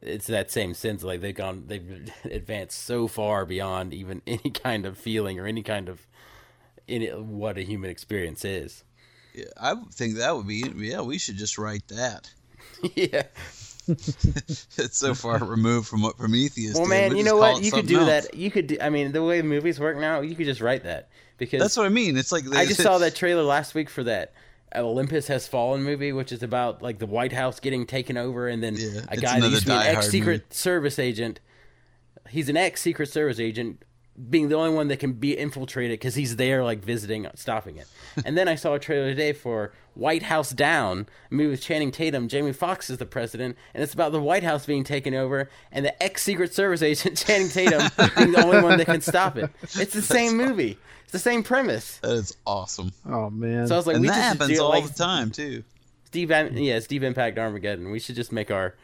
It's 0.00 0.28
that 0.28 0.52
same 0.52 0.74
sense, 0.74 1.02
like 1.02 1.22
they've 1.22 1.34
gone, 1.34 1.64
they've 1.66 2.12
advanced 2.24 2.84
so 2.84 3.08
far 3.08 3.44
beyond 3.44 3.92
even 3.92 4.22
any 4.26 4.50
kind 4.50 4.86
of 4.86 4.96
feeling 4.98 5.40
or 5.40 5.46
any 5.46 5.62
kind 5.62 5.88
of 5.88 6.06
any 6.86 7.08
what 7.08 7.58
a 7.58 7.62
human 7.62 7.90
experience 7.90 8.44
is. 8.44 8.84
Yeah, 9.38 9.44
I 9.60 9.74
think 9.92 10.16
that 10.16 10.36
would 10.36 10.46
be 10.46 10.64
yeah. 10.76 11.00
We 11.02 11.18
should 11.18 11.36
just 11.36 11.58
write 11.58 11.86
that. 11.88 12.30
yeah. 12.94 13.22
it's 13.88 14.98
so 14.98 15.14
far 15.14 15.38
removed 15.38 15.88
from 15.88 16.02
what 16.02 16.18
Prometheus. 16.18 16.74
Well, 16.74 16.84
did. 16.84 16.90
man, 16.90 17.12
We 17.12 17.18
you 17.18 17.24
know 17.24 17.36
what? 17.36 17.62
You 17.62 17.72
could 17.72 17.86
do 17.86 18.00
else. 18.00 18.06
that. 18.06 18.34
You 18.34 18.50
could. 18.50 18.66
Do, 18.66 18.78
I 18.80 18.90
mean, 18.90 19.12
the 19.12 19.22
way 19.22 19.40
movies 19.42 19.80
work 19.80 19.96
now, 19.96 20.20
you 20.20 20.34
could 20.34 20.46
just 20.46 20.60
write 20.60 20.84
that 20.84 21.08
because 21.38 21.60
That's 21.60 21.76
what 21.76 21.86
I 21.86 21.88
mean. 21.88 22.16
It's 22.16 22.32
like 22.32 22.44
I 22.52 22.66
just 22.66 22.82
saw 22.82 22.98
that 22.98 23.14
trailer 23.16 23.42
last 23.42 23.74
week 23.74 23.88
for 23.88 24.04
that 24.04 24.34
Olympus 24.74 25.28
Has 25.28 25.46
Fallen 25.46 25.82
movie, 25.82 26.12
which 26.12 26.32
is 26.32 26.42
about 26.42 26.82
like 26.82 26.98
the 26.98 27.06
White 27.06 27.32
House 27.32 27.60
getting 27.60 27.86
taken 27.86 28.16
over, 28.16 28.48
and 28.48 28.62
then 28.62 28.76
Yeah, 28.76 29.00
a 29.08 29.16
guy 29.16 29.40
that 29.40 29.50
used 29.50 29.62
to 29.62 29.68
be 29.68 29.72
an 29.72 29.82
ex 29.96 30.08
Secret. 30.10 30.52
Service 30.52 30.98
agent. 30.98 31.40
He's 32.28 32.48
an 32.48 32.56
ex 32.56 32.82
Secret 32.82 33.08
Service 33.08 33.40
agent, 33.40 33.82
being 34.30 34.48
the 34.48 34.56
only 34.56 34.74
one 34.74 34.88
that 34.88 34.98
can 34.98 35.12
be 35.12 35.36
infiltrated 35.36 35.98
because 35.98 36.14
he's 36.14 36.36
there, 36.36 36.64
like 36.64 36.80
visiting, 36.84 37.26
stopping 37.34 37.76
it. 37.76 37.86
and 38.24 38.36
then 38.36 38.48
I 38.48 38.54
saw 38.54 38.74
a 38.74 38.78
trailer 38.78 39.10
today 39.10 39.32
for 39.32 39.72
White 39.94 40.24
House 40.24 40.50
Down, 40.50 41.06
a 41.30 41.34
movie 41.34 41.50
with 41.50 41.62
Channing 41.62 41.90
Tatum. 41.90 42.28
Jamie 42.28 42.52
Foxx 42.52 42.90
is 42.90 42.98
the 42.98 43.06
president, 43.06 43.56
and 43.74 43.82
it's 43.82 43.94
about 43.94 44.12
the 44.12 44.20
White 44.20 44.42
House 44.42 44.66
being 44.66 44.84
taken 44.84 45.14
over, 45.14 45.48
and 45.70 45.84
the 45.84 46.02
ex 46.02 46.22
Secret 46.22 46.52
Service 46.52 46.82
agent 46.82 47.16
Channing 47.26 47.48
Tatum 47.48 47.90
being 48.16 48.32
the 48.32 48.42
only 48.44 48.62
one 48.62 48.78
that 48.78 48.86
can 48.86 49.00
stop 49.00 49.36
it. 49.36 49.50
It's 49.62 49.94
the 49.94 50.02
same 50.02 50.36
movie. 50.36 50.78
It's 51.04 51.12
the 51.12 51.18
same 51.18 51.42
premise. 51.42 51.98
That 51.98 52.12
is 52.12 52.36
awesome. 52.46 52.92
Oh 53.06 53.30
man. 53.30 53.66
So 53.66 53.74
I 53.74 53.78
was 53.78 53.86
like, 53.86 53.96
and 53.96 54.02
we 54.02 54.08
that 54.08 54.14
just 54.14 54.28
happens 54.40 54.58
do, 54.58 54.62
all 54.62 54.70
like, 54.70 54.86
the 54.86 54.94
time 54.94 55.30
too. 55.30 55.64
Steve, 56.04 56.30
yeah, 56.30 56.78
Steve 56.80 57.02
Impact 57.02 57.38
Armageddon. 57.38 57.90
We 57.90 57.98
should 57.98 58.16
just 58.16 58.32
make 58.32 58.50
our. 58.50 58.74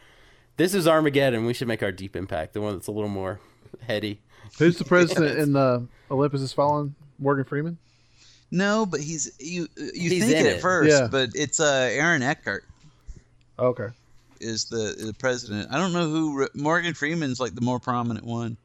This 0.57 0.73
is 0.73 0.87
Armageddon. 0.87 1.47
We 1.47 1.55
should 1.55 1.69
make 1.69 1.83
our 1.83 1.91
Deep 1.91 2.15
Impact, 2.15 2.53
the 2.53 2.61
one 2.61 2.75
that's 2.75 2.87
a 2.87 2.93
little 2.93 3.11
more 3.11 3.41
heady. 3.87 4.21
Who's 4.59 4.77
the 4.79 4.85
president 4.85 5.39
in 5.39 5.53
the 5.53 5.87
Olympus 6.11 6.41
Has 6.41 6.53
Fallen? 6.53 6.95
Morgan 7.19 7.45
Freeman. 7.45 7.79
No, 8.51 8.87
but 8.87 9.01
he's 9.01 9.33
you. 9.41 9.67
You 9.77 10.11
He's 10.11 10.25
think 10.27 10.37
in 10.41 10.47
it 10.47 10.57
at 10.57 10.61
first, 10.61 10.91
Yeah. 10.91 11.09
but 11.11 11.31
it's 11.35 11.59
uh, 11.61 11.89
Aaron 11.93 12.23
Eckhart 12.23 12.65
Okay. 13.59 13.89
is 14.41 14.67
the 14.67 14.95
the 15.07 15.15
president. 15.15 15.71
I 15.73 15.79
don't 15.79 15.93
know 15.93 16.09
who 16.09 16.41
re- 16.41 16.49
Morgan 16.55 16.95
Freeman's 16.95 17.41
like 17.41 17.55
the 17.55 17.61
more 17.63 17.81
prominent 17.81 18.25
one. 18.27 18.57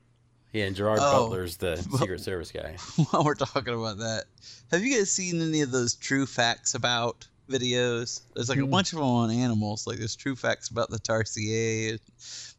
Yeah, 0.53 0.65
and 0.65 0.75
Gerard 0.75 0.99
Oh. 1.01 1.27
Butler's 1.29 1.57
the 1.57 1.75
Secret 1.97 2.21
Service 2.21 2.51
guy. 2.51 2.75
While 3.11 3.23
we're 3.23 3.35
talking 3.35 3.73
about 3.73 3.99
that, 3.99 4.25
have 4.71 4.83
you 4.83 4.95
guys 4.97 5.11
seen 5.11 5.41
any 5.41 5.61
of 5.61 5.71
those 5.71 5.95
true 5.95 6.25
facts 6.25 6.73
about 6.75 7.27
videos? 7.49 8.21
There's 8.35 8.49
like 8.49 8.57
a 8.59 8.61
Hmm. 8.65 8.69
bunch 8.71 8.91
of 8.93 8.99
them 8.99 9.07
on 9.07 9.31
animals. 9.31 9.87
Like 9.87 9.97
there's 9.97 10.15
true 10.15 10.35
facts 10.35 10.69
about 10.69 10.89
the 10.89 10.99
Tarsier, 10.99 11.99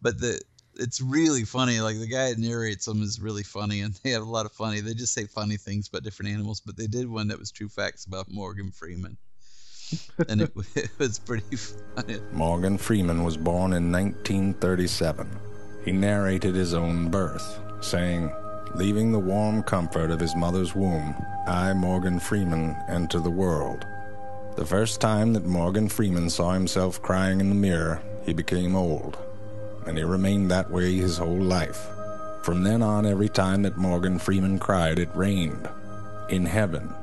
but 0.02 0.18
the 0.20 0.40
it's 0.80 1.00
really 1.00 1.44
funny. 1.44 1.80
Like 1.80 1.98
the 1.98 2.06
guy 2.06 2.30
that 2.30 2.38
narrates 2.38 2.86
them 2.86 3.02
is 3.02 3.20
really 3.20 3.42
funny, 3.42 3.82
and 3.82 3.94
they 4.02 4.10
have 4.10 4.22
a 4.22 4.30
lot 4.30 4.46
of 4.46 4.52
funny. 4.52 4.80
They 4.80 4.94
just 4.94 5.12
say 5.12 5.26
funny 5.26 5.56
things 5.56 5.88
about 5.88 6.02
different 6.02 6.32
animals, 6.32 6.60
but 6.60 6.76
they 6.76 6.86
did 6.86 7.08
one 7.08 7.28
that 7.28 7.38
was 7.38 7.52
true 7.52 7.68
facts 7.68 8.06
about 8.06 8.30
Morgan 8.30 8.70
Freeman, 8.70 9.16
and 10.28 10.42
it, 10.42 10.52
it 10.74 10.90
was 10.98 11.18
pretty 11.18 11.56
funny. 11.56 12.18
Morgan 12.32 12.78
Freeman 12.78 13.22
was 13.22 13.36
born 13.36 13.72
in 13.72 13.92
1937. 13.92 15.28
He 15.84 15.92
narrated 15.92 16.54
his 16.54 16.74
own 16.74 17.10
birth, 17.10 17.60
saying, 17.80 18.32
Leaving 18.74 19.10
the 19.10 19.18
warm 19.18 19.62
comfort 19.62 20.10
of 20.10 20.20
his 20.20 20.36
mother's 20.36 20.74
womb, 20.74 21.14
I, 21.46 21.72
Morgan 21.72 22.20
Freeman, 22.20 22.76
enter 22.88 23.18
the 23.18 23.30
world. 23.30 23.84
The 24.56 24.64
first 24.64 25.00
time 25.00 25.32
that 25.32 25.46
Morgan 25.46 25.88
Freeman 25.88 26.30
saw 26.30 26.52
himself 26.52 27.00
crying 27.02 27.40
in 27.40 27.48
the 27.48 27.54
mirror, 27.54 28.02
he 28.24 28.32
became 28.32 28.76
old, 28.76 29.18
and 29.90 29.98
he 29.98 30.04
remained 30.04 30.48
that 30.48 30.70
way 30.70 30.94
his 30.94 31.18
whole 31.18 31.42
life. 31.42 31.88
From 32.44 32.62
then 32.62 32.80
on, 32.80 33.04
every 33.04 33.28
time 33.28 33.62
that 33.62 33.76
Morgan 33.76 34.20
Freeman 34.20 34.56
cried, 34.56 35.00
it 35.00 35.08
rained. 35.16 35.68
In 36.28 36.46
heaven. 36.46 36.94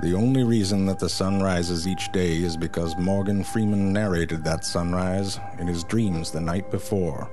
The 0.00 0.14
only 0.14 0.44
reason 0.44 0.86
that 0.86 1.00
the 1.00 1.08
sun 1.08 1.42
rises 1.42 1.88
each 1.88 2.12
day 2.12 2.36
is 2.36 2.56
because 2.56 2.96
Morgan 2.96 3.42
Freeman 3.42 3.92
narrated 3.92 4.44
that 4.44 4.64
sunrise 4.64 5.40
in 5.58 5.66
his 5.66 5.82
dreams 5.82 6.30
the 6.30 6.40
night 6.40 6.70
before. 6.70 7.28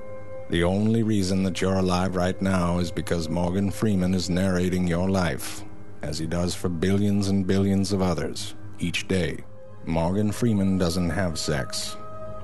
The 0.50 0.64
only 0.64 1.04
reason 1.04 1.44
that 1.44 1.62
you're 1.62 1.76
alive 1.76 2.16
right 2.16 2.42
now 2.42 2.80
is 2.80 2.90
because 2.90 3.30
Morgan 3.30 3.70
Freeman 3.70 4.16
is 4.16 4.32
narrating 4.32 4.88
your 4.88 5.12
life, 5.12 5.64
as 6.02 6.18
he 6.18 6.26
does 6.26 6.56
for 6.56 6.70
billions 6.70 7.28
and 7.28 7.46
billions 7.46 7.92
of 7.94 8.02
others, 8.02 8.56
each 8.80 9.08
day. 9.08 9.38
Morgan 9.86 10.32
Freeman 10.32 10.80
doesn't 10.80 11.12
have 11.12 11.38
sex. 11.38 11.98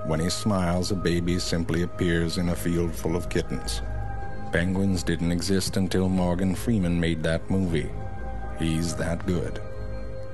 When 0.06 0.20
he 0.20 0.30
smiles, 0.30 0.92
a 0.92 0.96
baby 0.96 1.40
simply 1.40 1.84
appears 1.84 2.38
in 2.38 2.50
a 2.50 2.56
field 2.56 2.94
full 2.94 3.16
of 3.16 3.30
kittens. 3.30 3.82
Penguins 4.52 5.02
didn't 5.02 5.32
exist 5.32 5.78
until 5.78 6.10
Morgan 6.10 6.56
Freeman 6.56 7.00
made 7.00 7.24
that 7.24 7.50
movie. 7.50 7.90
He's 8.60 8.96
that 8.96 9.26
good. 9.26 9.62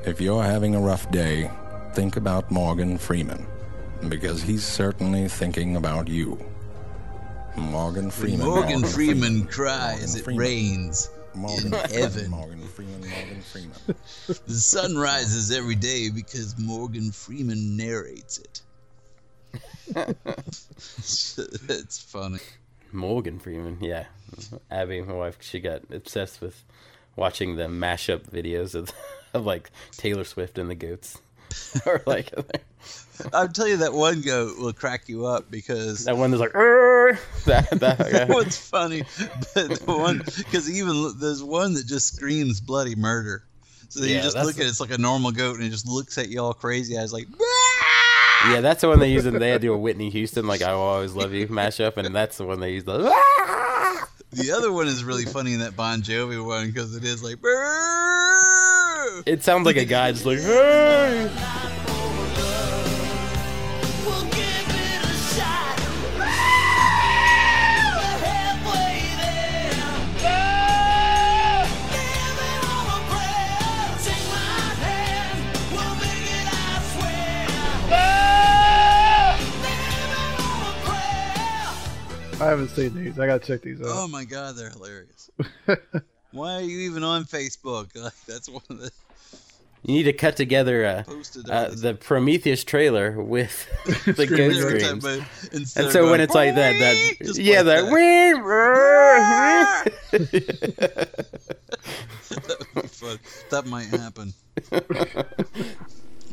If 0.05 0.19
you're 0.19 0.43
having 0.43 0.75
a 0.75 0.79
rough 0.79 1.09
day, 1.11 1.51
think 1.93 2.17
about 2.17 2.49
Morgan 2.49 2.97
Freeman, 2.97 3.45
because 4.07 4.41
he's 4.41 4.63
certainly 4.63 5.27
thinking 5.27 5.75
about 5.75 6.07
you. 6.07 6.37
Morgan 7.55 8.09
Freeman. 8.09 8.47
Morgan 8.47 8.83
Freeman 8.83 9.45
cries, 9.45 9.99
Morgan 9.99 10.19
it 10.19 10.23
Freeman. 10.23 10.45
rains. 10.45 11.09
Morgan 11.35 11.73
in 11.73 11.79
heaven. 11.91 12.31
Morgan 12.31 12.67
Freeman, 12.67 13.01
Morgan 13.07 13.41
Freeman. 13.41 13.77
The 14.47 14.53
sun 14.53 14.97
rises 14.97 15.51
every 15.51 15.75
day 15.75 16.09
because 16.09 16.57
Morgan 16.57 17.11
Freeman 17.11 17.77
narrates 17.77 18.39
it. 18.39 18.61
it's 20.97 21.99
funny. 21.99 22.39
Morgan 22.91 23.39
Freeman, 23.39 23.77
yeah. 23.81 24.05
Abby, 24.69 25.01
my 25.01 25.13
wife, 25.13 25.37
she 25.41 25.59
got 25.59 25.81
obsessed 25.91 26.41
with 26.41 26.63
watching 27.15 27.55
the 27.55 27.65
mashup 27.65 28.29
videos 28.29 28.75
of, 28.75 28.91
of 29.33 29.45
like 29.45 29.71
Taylor 29.91 30.23
Swift 30.23 30.57
and 30.57 30.69
the 30.69 30.75
Goats, 30.75 31.19
or 31.85 32.01
like 32.05 32.31
I'll 33.33 33.49
tell 33.49 33.67
you 33.67 33.77
that 33.77 33.93
one 33.93 34.21
goat 34.21 34.57
will 34.59 34.73
crack 34.73 35.09
you 35.09 35.25
up 35.25 35.51
because 35.51 36.05
that 36.05 36.17
one 36.17 36.33
is 36.33 36.39
like 36.39 36.55
"Arr!" 36.55 37.19
that 37.45 37.69
that 37.71 37.97
that 37.97 38.29
one's 38.29 38.57
funny, 38.57 39.03
but 39.53 39.79
the 39.79 39.83
one 39.85 40.19
because 40.37 40.69
even 40.69 41.13
there's 41.19 41.43
one 41.43 41.73
that 41.73 41.85
just 41.85 42.15
screams 42.15 42.61
bloody 42.61 42.95
murder. 42.95 43.43
So 43.89 44.03
you 44.03 44.21
just 44.21 44.37
look 44.37 44.55
at 44.55 44.61
it, 44.61 44.67
it's 44.67 44.79
like 44.79 44.91
a 44.91 44.99
normal 44.99 45.31
goat 45.31 45.55
and 45.55 45.65
it 45.65 45.71
just 45.71 45.87
looks 45.87 46.19
at 46.19 46.29
you 46.29 46.39
all 46.39 46.53
crazy 46.53 46.97
eyes 46.97 47.11
like. 47.11 47.27
Yeah, 48.47 48.61
that's 48.61 48.81
the 48.81 48.87
one 48.87 48.99
they 48.99 49.11
use, 49.11 49.25
and 49.25 49.41
they 49.41 49.49
had 49.49 49.61
to 49.61 49.67
do 49.67 49.73
a 49.73 49.77
Whitney 49.77 50.09
Houston 50.09 50.47
like 50.47 50.61
"I 50.61 50.73
Will 50.73 50.81
Always 50.81 51.13
Love 51.13 51.33
You" 51.33 51.47
mashup, 51.47 51.97
and 51.97 52.15
that's 52.15 52.37
the 52.37 52.45
one 52.45 52.59
they 52.59 52.73
use. 52.73 52.85
The 52.85 52.99
The 54.31 54.51
other 54.51 54.71
one 54.71 54.87
is 54.87 55.03
really 55.03 55.25
funny 55.25 55.53
in 55.53 55.59
that 55.59 55.75
Bon 55.75 56.01
Jovi 56.01 56.43
one 56.45 56.67
because 56.67 56.95
it 56.95 57.03
is 57.03 57.23
like. 57.23 57.37
"Brrr!" 57.37 59.23
it 59.25 59.43
sounds 59.43 59.65
like 59.65 59.75
a 59.75 59.85
guy 59.85 60.11
just 60.11 60.25
like 60.25 60.39
hey. 60.39 61.58
Haven't 82.49 82.69
seen 82.69 82.95
these. 82.95 83.19
I 83.19 83.25
gotta 83.27 83.45
check 83.45 83.61
these 83.61 83.79
out. 83.81 83.87
Oh 83.89 84.07
my 84.07 84.23
god, 84.25 84.55
they're 84.55 84.69
hilarious. 84.69 85.29
Why 86.31 86.55
are 86.55 86.61
you 86.61 86.79
even 86.89 87.03
on 87.03 87.25
Facebook? 87.25 87.89
Like, 88.01 88.13
that's 88.27 88.49
one 88.49 88.61
of 88.69 88.79
the 88.79 88.91
You 89.83 89.95
need 89.95 90.03
to 90.03 90.13
cut 90.13 90.35
together 90.35 90.85
uh, 90.85 91.03
uh, 91.49 91.69
the 91.69 91.95
Prometheus 91.95 92.63
trailer 92.63 93.21
with 93.21 93.67
the 94.05 94.13
Screaming 94.13 94.37
ghost 94.37 94.61
screams. 94.61 95.05
and 95.05 95.65
And 95.75 95.91
so 95.91 96.11
when 96.11 96.21
it's 96.21 96.35
like 96.35 96.55
that, 96.55 96.73
that 96.79 97.37
yeah, 97.37 97.63
that 97.63 97.85
that, 102.29 103.19
that 103.49 103.65
might 103.65 103.87
happen. 103.87 104.33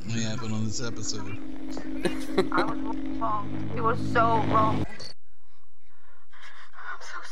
may 0.07 0.23
happen 0.23 0.53
on 0.53 0.64
this 0.67 0.83
episode. 0.83 1.39
I 2.53 2.64
was 2.64 2.79
wrong. 3.19 3.73
It 3.77 3.81
was 3.81 3.99
so 4.12 4.21
wrong. 4.49 4.85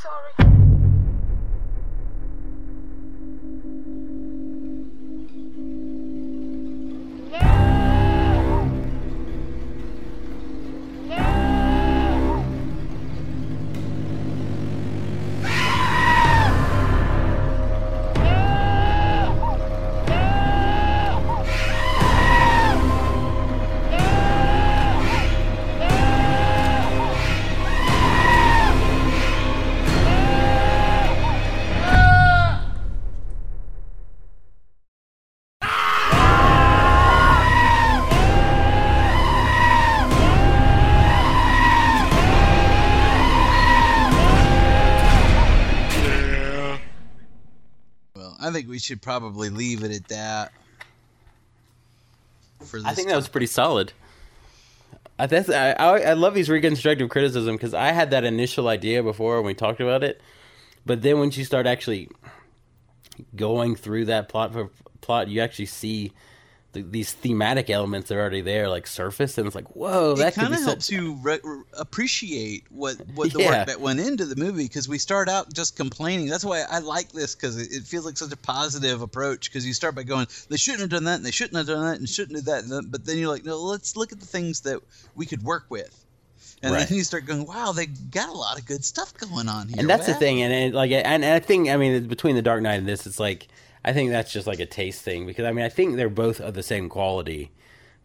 Sorry. 0.04 0.34
Well, 7.30 7.73
think 48.54 48.68
we 48.68 48.78
should 48.78 49.02
probably 49.02 49.50
leave 49.50 49.84
it 49.84 49.90
at 49.90 50.08
that. 50.08 50.52
For 52.64 52.78
this 52.78 52.86
I 52.86 52.94
think 52.94 53.08
that 53.08 53.16
was 53.16 53.28
pretty 53.28 53.46
solid. 53.46 53.92
I, 55.18 55.26
that's, 55.26 55.50
I, 55.50 55.72
I, 55.72 55.98
I 56.00 56.12
love 56.14 56.34
these 56.34 56.48
reconstructive 56.48 57.08
criticism 57.08 57.54
because 57.56 57.74
I 57.74 57.92
had 57.92 58.10
that 58.10 58.24
initial 58.24 58.68
idea 58.68 59.02
before 59.02 59.36
when 59.36 59.46
we 59.46 59.54
talked 59.54 59.80
about 59.80 60.02
it, 60.02 60.20
but 60.86 61.02
then 61.02 61.18
once 61.18 61.36
you 61.36 61.44
start 61.44 61.66
actually 61.66 62.08
going 63.36 63.76
through 63.76 64.06
that 64.06 64.28
plot 64.28 64.52
for 64.52 64.70
plot, 65.00 65.28
you 65.28 65.40
actually 65.40 65.66
see 65.66 66.12
the, 66.74 66.82
these 66.82 67.12
thematic 67.12 67.70
elements 67.70 68.08
that 68.08 68.16
are 68.16 68.20
already 68.20 68.40
there, 68.42 68.68
like 68.68 68.86
surface, 68.86 69.38
and 69.38 69.46
it's 69.46 69.54
like, 69.56 69.74
whoa, 69.74 70.14
that 70.16 70.34
kind 70.34 70.52
of 70.52 70.60
helps 70.62 70.90
you 70.90 71.14
re- 71.22 71.38
re- 71.42 71.62
appreciate 71.78 72.64
what 72.70 72.96
what 73.14 73.32
the 73.32 73.38
Yeah. 73.40 73.58
work 73.60 73.66
that 73.68 73.80
went 73.80 74.00
into 74.00 74.24
the 74.26 74.36
movie 74.36 74.64
because 74.64 74.88
we 74.88 74.98
start 74.98 75.28
out 75.28 75.52
just 75.54 75.76
complaining. 75.76 76.26
That's 76.28 76.44
why 76.44 76.64
I 76.70 76.80
like 76.80 77.12
this 77.12 77.34
because 77.34 77.56
it, 77.56 77.72
it 77.72 77.84
feels 77.84 78.04
like 78.04 78.16
such 78.16 78.32
a 78.32 78.36
positive 78.36 79.00
approach 79.00 79.48
because 79.50 79.66
you 79.66 79.72
start 79.72 79.94
by 79.94 80.02
going 80.02 80.26
they 80.50 80.56
shouldn't 80.56 80.80
have 80.82 80.90
done 80.90 81.04
that 81.04 81.16
and 81.16 81.24
they 81.24 81.30
shouldn't 81.30 81.56
have 81.56 81.66
done 81.66 81.84
that 81.84 81.98
and 81.98 82.08
shouldn't 82.08 82.36
have 82.36 82.44
that, 82.46 82.64
and 82.64 82.72
then- 82.72 82.90
but 82.90 83.04
then 83.06 83.16
you're 83.18 83.28
like 83.30 83.44
no 83.44 83.56
let's 83.58 83.96
look 83.96 84.12
at 84.12 84.20
the 84.20 84.26
things 84.26 84.60
that 84.60 84.80
we 85.14 85.24
could 85.26 85.42
work 85.42 85.64
with. 85.70 86.04
And 86.62 86.72
Right. 86.72 86.88
then 86.88 86.96
you 86.96 87.04
start 87.04 87.26
going, 87.26 87.44
"Wow, 87.46 87.72
they 87.72 87.86
got 87.86 88.28
a 88.30 88.32
lot 88.32 88.58
of 88.58 88.64
good 88.64 88.84
stuff 88.84 89.12
going 89.18 89.48
on 89.48 89.68
here." 89.68 89.76
and 89.80 89.88
that's 89.88 90.06
the 90.06 90.14
thing 90.14 90.40
and 90.42 90.52
it, 90.52 90.74
like 90.74 90.90
and 90.90 91.24
i 91.24 91.38
think 91.38 91.68
i 91.68 91.76
mean 91.76 92.06
between 92.08 92.34
the 92.36 92.42
dark 92.42 92.62
knight 92.62 92.74
and 92.76 92.88
this 92.88 93.06
it's 93.06 93.20
like 93.20 93.48
i 93.84 93.92
think 93.92 94.10
that's 94.10 94.32
just 94.32 94.46
like 94.46 94.60
a 94.60 94.66
taste 94.66 95.02
thing 95.02 95.26
because 95.26 95.44
i 95.44 95.52
mean 95.52 95.64
i 95.64 95.68
think 95.68 95.96
they're 95.96 96.08
both 96.08 96.40
of 96.40 96.54
the 96.54 96.62
same 96.62 96.88
quality. 96.88 97.50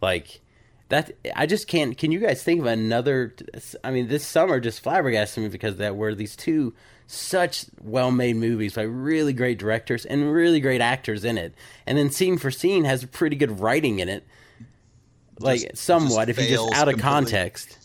Like 0.02 0.42
that 0.90 1.12
i 1.36 1.46
just 1.46 1.68
can't 1.68 1.98
can 1.98 2.12
you 2.12 2.20
guys 2.20 2.42
think 2.42 2.62
of 2.62 2.66
another 2.66 3.36
i 3.84 3.92
mean 3.92 4.08
this 4.08 4.26
summer 4.26 4.60
just 4.60 4.82
flabbergasted 4.82 5.44
me 5.44 5.50
because 5.50 5.76
that 5.78 5.96
were 5.96 6.16
these 6.16 6.36
two 6.36 6.74
such 7.12 7.66
well-made 7.82 8.36
movies 8.36 8.74
by 8.76 8.84
really 8.84 9.34
great 9.34 9.58
directors 9.58 10.06
and 10.06 10.32
really 10.32 10.60
great 10.60 10.80
actors 10.80 11.26
in 11.26 11.40
it. 11.40 11.56
And 11.88 11.98
then 11.98 12.12
scene 12.12 12.38
for 12.38 12.52
scene 12.52 12.84
has 12.84 13.04
pretty 13.04 13.36
good 13.36 13.60
writing 13.60 13.98
in 13.98 14.10
it. 14.10 14.28
Like 15.40 15.62
Just- 15.62 15.78
somewhat 15.78 16.28
just 16.28 16.40
if 16.40 16.50
you 16.52 16.56
just 16.56 16.72
out 16.76 16.88
of 16.88 16.94
completely. 17.00 17.02
context. 17.02 17.78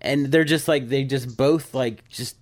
And 0.00 0.32
they're 0.32 0.44
just 0.44 0.66
like 0.66 0.88
they 0.88 1.04
just 1.04 1.36
both 1.36 1.74
like 1.74 2.08
just 2.08 2.36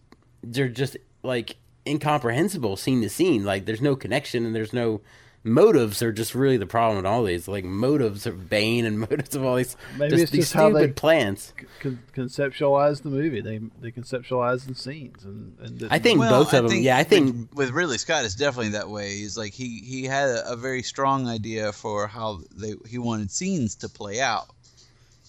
they're 0.44 0.68
just 0.68 0.96
like 1.24 1.56
incomprehensible 1.88 2.76
scene 2.76 3.00
to 3.02 3.08
scene 3.08 3.44
like 3.44 3.64
there's 3.66 3.80
no 3.82 3.96
connection 3.96 4.44
and 4.46 4.54
there's 4.54 4.72
no 4.72 5.00
motives 5.44 6.02
are 6.02 6.12
just 6.12 6.34
really 6.34 6.56
the 6.56 6.66
problem 6.66 6.98
in 6.98 7.06
all 7.06 7.22
these 7.22 7.46
like 7.48 7.64
motives 7.64 8.26
of 8.26 8.50
bane 8.50 8.84
and 8.84 8.98
motives 9.08 9.34
of 9.36 9.44
all 9.44 9.54
these 9.54 9.76
Maybe 9.96 10.10
just 10.10 10.22
it's 10.24 10.32
these 10.32 10.40
just 10.44 10.52
how 10.54 10.68
stupid 10.70 10.90
they- 10.90 10.92
plans 10.92 11.52
Con- 11.80 12.00
conceptualize 12.12 13.02
the 13.02 13.08
movie. 13.08 13.40
They 13.40 13.60
they 13.80 13.92
conceptualize 13.92 14.66
the 14.66 14.74
scenes 14.74 15.24
and, 15.24 15.56
and 15.60 15.88
I 15.92 16.00
think 16.00 16.18
Well, 16.18 16.42
both 16.44 16.52
of 16.52 16.68
them 16.68 16.78
yeah 16.80 16.98
i 16.98 17.04
think 17.04 17.54
with 17.54 17.70
Ridley 17.70 17.98
Scott 17.98 18.24
it's 18.24 18.34
definitely 18.34 18.72
that 18.72 18.90
way. 18.90 19.10
He's 19.16 19.38
like 19.38 19.52
he 19.54 19.78
he 19.78 20.04
had 20.04 20.28
a, 20.28 20.52
a 20.52 20.56
very 20.56 20.82
strong 20.82 21.28
idea 21.28 21.72
for 21.72 22.08
how 22.08 22.40
they 22.56 22.74
he 22.88 22.98
wanted 22.98 23.30
scenes 23.30 23.76
to 23.76 23.88
play 23.88 24.20
out, 24.20 24.48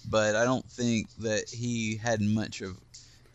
but 0.10 0.36
I 0.36 0.44
don't 0.44 0.66
think 0.66 1.08
that 1.20 1.48
he 1.50 1.98
had 1.98 2.20
much 2.20 2.62
of 2.62 2.78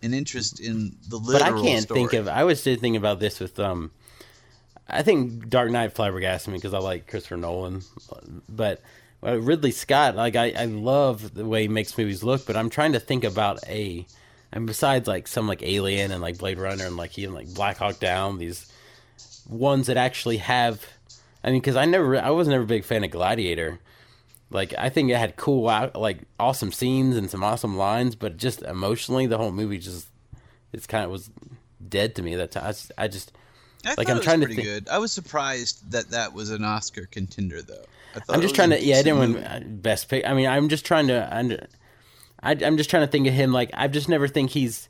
an 0.04 0.14
interest 0.14 0.60
in 0.60 0.94
the 1.08 1.18
but 1.18 1.42
i 1.42 1.50
can't 1.50 1.82
story. 1.82 2.00
think 2.00 2.12
of 2.12 2.28
i 2.28 2.44
was 2.44 2.62
just 2.62 2.80
thinking 2.80 2.96
about 2.96 3.18
this 3.20 3.40
with 3.40 3.58
um 3.58 3.90
i 4.88 5.02
think 5.02 5.48
dark 5.48 5.70
knight 5.70 5.92
flabbergasted 5.92 6.52
me 6.52 6.58
because 6.58 6.74
i 6.74 6.78
like 6.78 7.06
christopher 7.08 7.36
nolan 7.36 7.82
but 8.48 8.82
uh, 9.26 9.40
ridley 9.40 9.70
scott 9.70 10.14
like 10.14 10.36
I, 10.36 10.52
I 10.56 10.66
love 10.66 11.34
the 11.34 11.46
way 11.46 11.62
he 11.62 11.68
makes 11.68 11.96
movies 11.96 12.22
look 12.22 12.46
but 12.46 12.56
i'm 12.56 12.70
trying 12.70 12.92
to 12.92 13.00
think 13.00 13.24
about 13.24 13.66
a 13.66 14.06
and 14.52 14.66
besides 14.66 15.08
like 15.08 15.26
some 15.26 15.48
like 15.48 15.62
alien 15.62 16.12
and 16.12 16.20
like 16.20 16.38
blade 16.38 16.58
runner 16.58 16.86
and 16.86 16.96
like 16.96 17.18
even 17.18 17.34
like 17.34 17.52
black 17.54 17.78
hawk 17.78 17.98
down 17.98 18.38
these 18.38 18.70
ones 19.48 19.86
that 19.86 19.96
actually 19.96 20.36
have 20.36 20.86
i 21.42 21.50
mean 21.50 21.60
because 21.60 21.76
i 21.76 21.84
never 21.84 22.16
i 22.20 22.30
was 22.30 22.48
never 22.48 22.64
a 22.64 22.66
big 22.66 22.84
fan 22.84 23.04
of 23.04 23.10
gladiator 23.10 23.80
like 24.54 24.72
I 24.78 24.88
think 24.88 25.10
it 25.10 25.16
had 25.16 25.34
cool, 25.34 25.62
like 25.62 26.20
awesome 26.38 26.70
scenes 26.70 27.16
and 27.16 27.28
some 27.28 27.42
awesome 27.42 27.76
lines, 27.76 28.14
but 28.14 28.36
just 28.36 28.62
emotionally, 28.62 29.26
the 29.26 29.36
whole 29.36 29.50
movie 29.50 29.78
just 29.78 30.06
it's 30.72 30.86
kind 30.86 31.04
of 31.04 31.10
was 31.10 31.28
dead 31.86 32.14
to 32.14 32.22
me. 32.22 32.36
That 32.36 32.52
time. 32.52 32.64
I 32.64 32.68
just, 32.68 32.92
I 32.96 33.08
just 33.08 33.32
I 33.84 33.94
like, 33.98 34.08
I'm 34.08 34.20
trying 34.20 34.40
to 34.42 34.54
good. 34.54 34.88
I 34.88 34.98
was 34.98 35.10
surprised 35.10 35.90
that 35.90 36.10
that 36.10 36.32
was 36.32 36.50
an 36.50 36.64
Oscar 36.64 37.06
contender 37.06 37.62
though. 37.62 37.84
I 38.14 38.20
i'm 38.28 38.40
just 38.40 38.54
trying 38.54 38.70
to 38.70 38.80
yeah, 38.80 38.98
I 38.98 39.02
didn't 39.02 39.18
win 39.18 39.36
uh, 39.38 39.60
best 39.64 40.08
pick. 40.08 40.24
I 40.24 40.34
mean, 40.34 40.46
I'm 40.46 40.68
just 40.68 40.86
trying 40.86 41.08
to 41.08 41.36
under, 41.36 41.66
I, 42.40 42.52
I'm 42.52 42.76
just 42.76 42.88
trying 42.88 43.04
to 43.04 43.10
think 43.10 43.26
of 43.26 43.34
him 43.34 43.52
like 43.52 43.70
I've 43.74 43.92
just 43.92 44.08
never 44.08 44.28
think 44.28 44.50
he's. 44.50 44.88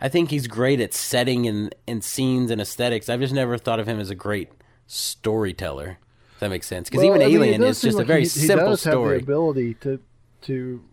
I 0.00 0.08
think 0.08 0.30
he's 0.30 0.46
great 0.46 0.80
at 0.80 0.94
setting 0.94 1.46
and, 1.46 1.74
and 1.86 2.02
scenes 2.02 2.52
and 2.52 2.60
aesthetics. 2.60 3.08
I've 3.08 3.18
just 3.20 3.34
never 3.34 3.58
thought 3.58 3.80
of 3.80 3.88
him 3.88 3.98
as 3.98 4.10
a 4.10 4.14
great 4.14 4.48
storyteller. 4.86 5.98
If 6.38 6.42
that 6.42 6.50
makes 6.50 6.68
sense. 6.68 6.88
Because 6.88 6.98
Well, 6.98 7.16
even 7.16 7.22
I 7.22 7.26
mean, 7.26 7.34
Alien 7.34 7.62
is 7.64 7.78
seem 7.78 7.90
just 7.90 8.00
a 8.00 8.04
very 8.04 8.20
he, 8.20 8.26
simple 8.26 8.66
he 8.66 8.70
does 8.70 8.80
story. 8.82 9.16
Have 9.16 9.26
the 9.26 9.32
ability 9.32 9.74
to 9.74 10.00
to 10.42 10.84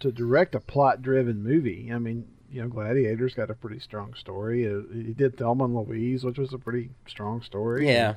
to 0.00 0.10
direct 0.10 0.56
a 0.56 0.60
plot-driven 0.60 1.40
movie. 1.40 1.92
I 1.94 2.00
mean, 2.00 2.26
you 2.50 2.62
know, 2.62 2.68
Gladiator's 2.68 3.32
got 3.32 3.48
a 3.48 3.54
pretty 3.54 3.78
strong 3.78 4.14
story. 4.14 4.66
Uh, 4.66 4.80
he 4.92 5.12
did 5.12 5.36
Thelma 5.36 5.66
and 5.66 5.76
Louise, 5.76 6.24
which 6.24 6.36
was 6.36 6.52
a 6.52 6.58
pretty 6.58 6.90
strong 7.06 7.42
story. 7.42 7.86
yeah. 7.86 8.14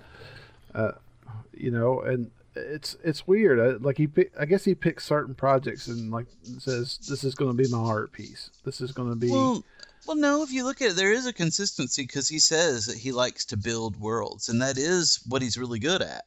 you 1.53 1.69
know, 1.69 2.01
and 2.01 2.32
it's 2.55 2.97
it's 3.03 3.27
weird. 3.27 3.59
I, 3.59 3.77
like 3.77 3.99
he, 3.99 4.07
pick, 4.07 4.32
I 4.39 4.45
guess 4.45 4.65
he 4.65 4.73
picks 4.73 5.05
certain 5.05 5.36
projects 5.36 5.86
and 5.86 6.09
like 6.09 6.25
says, 6.57 6.97
"This 7.07 7.23
is 7.23 7.36
going 7.36 7.55
to 7.55 7.63
be 7.63 7.69
my 7.69 7.77
art 7.77 8.11
piece. 8.11 8.49
This 8.65 8.82
is 8.82 8.91
going 8.91 9.09
to 9.09 9.15
be." 9.15 9.29
Well, 9.29 9.63
well, 10.07 10.17
no. 10.17 10.41
If 10.41 10.51
you 10.51 10.63
look 10.63 10.82
at 10.82 10.91
it, 10.91 10.95
there 10.95 11.13
is 11.13 11.27
a 11.27 11.34
consistency 11.34 12.03
because 12.03 12.27
he 12.27 12.39
says 12.39 12.88
that 12.88 12.97
he 12.97 13.11
likes 13.11 13.45
to 13.45 13.57
build 13.57 13.99
worlds, 13.99 14.49
and 14.49 14.59
that 14.63 14.79
is 14.79 15.19
what 15.27 15.43
he's 15.43 15.59
really 15.59 15.79
good 15.79 16.01
at. 16.01 16.25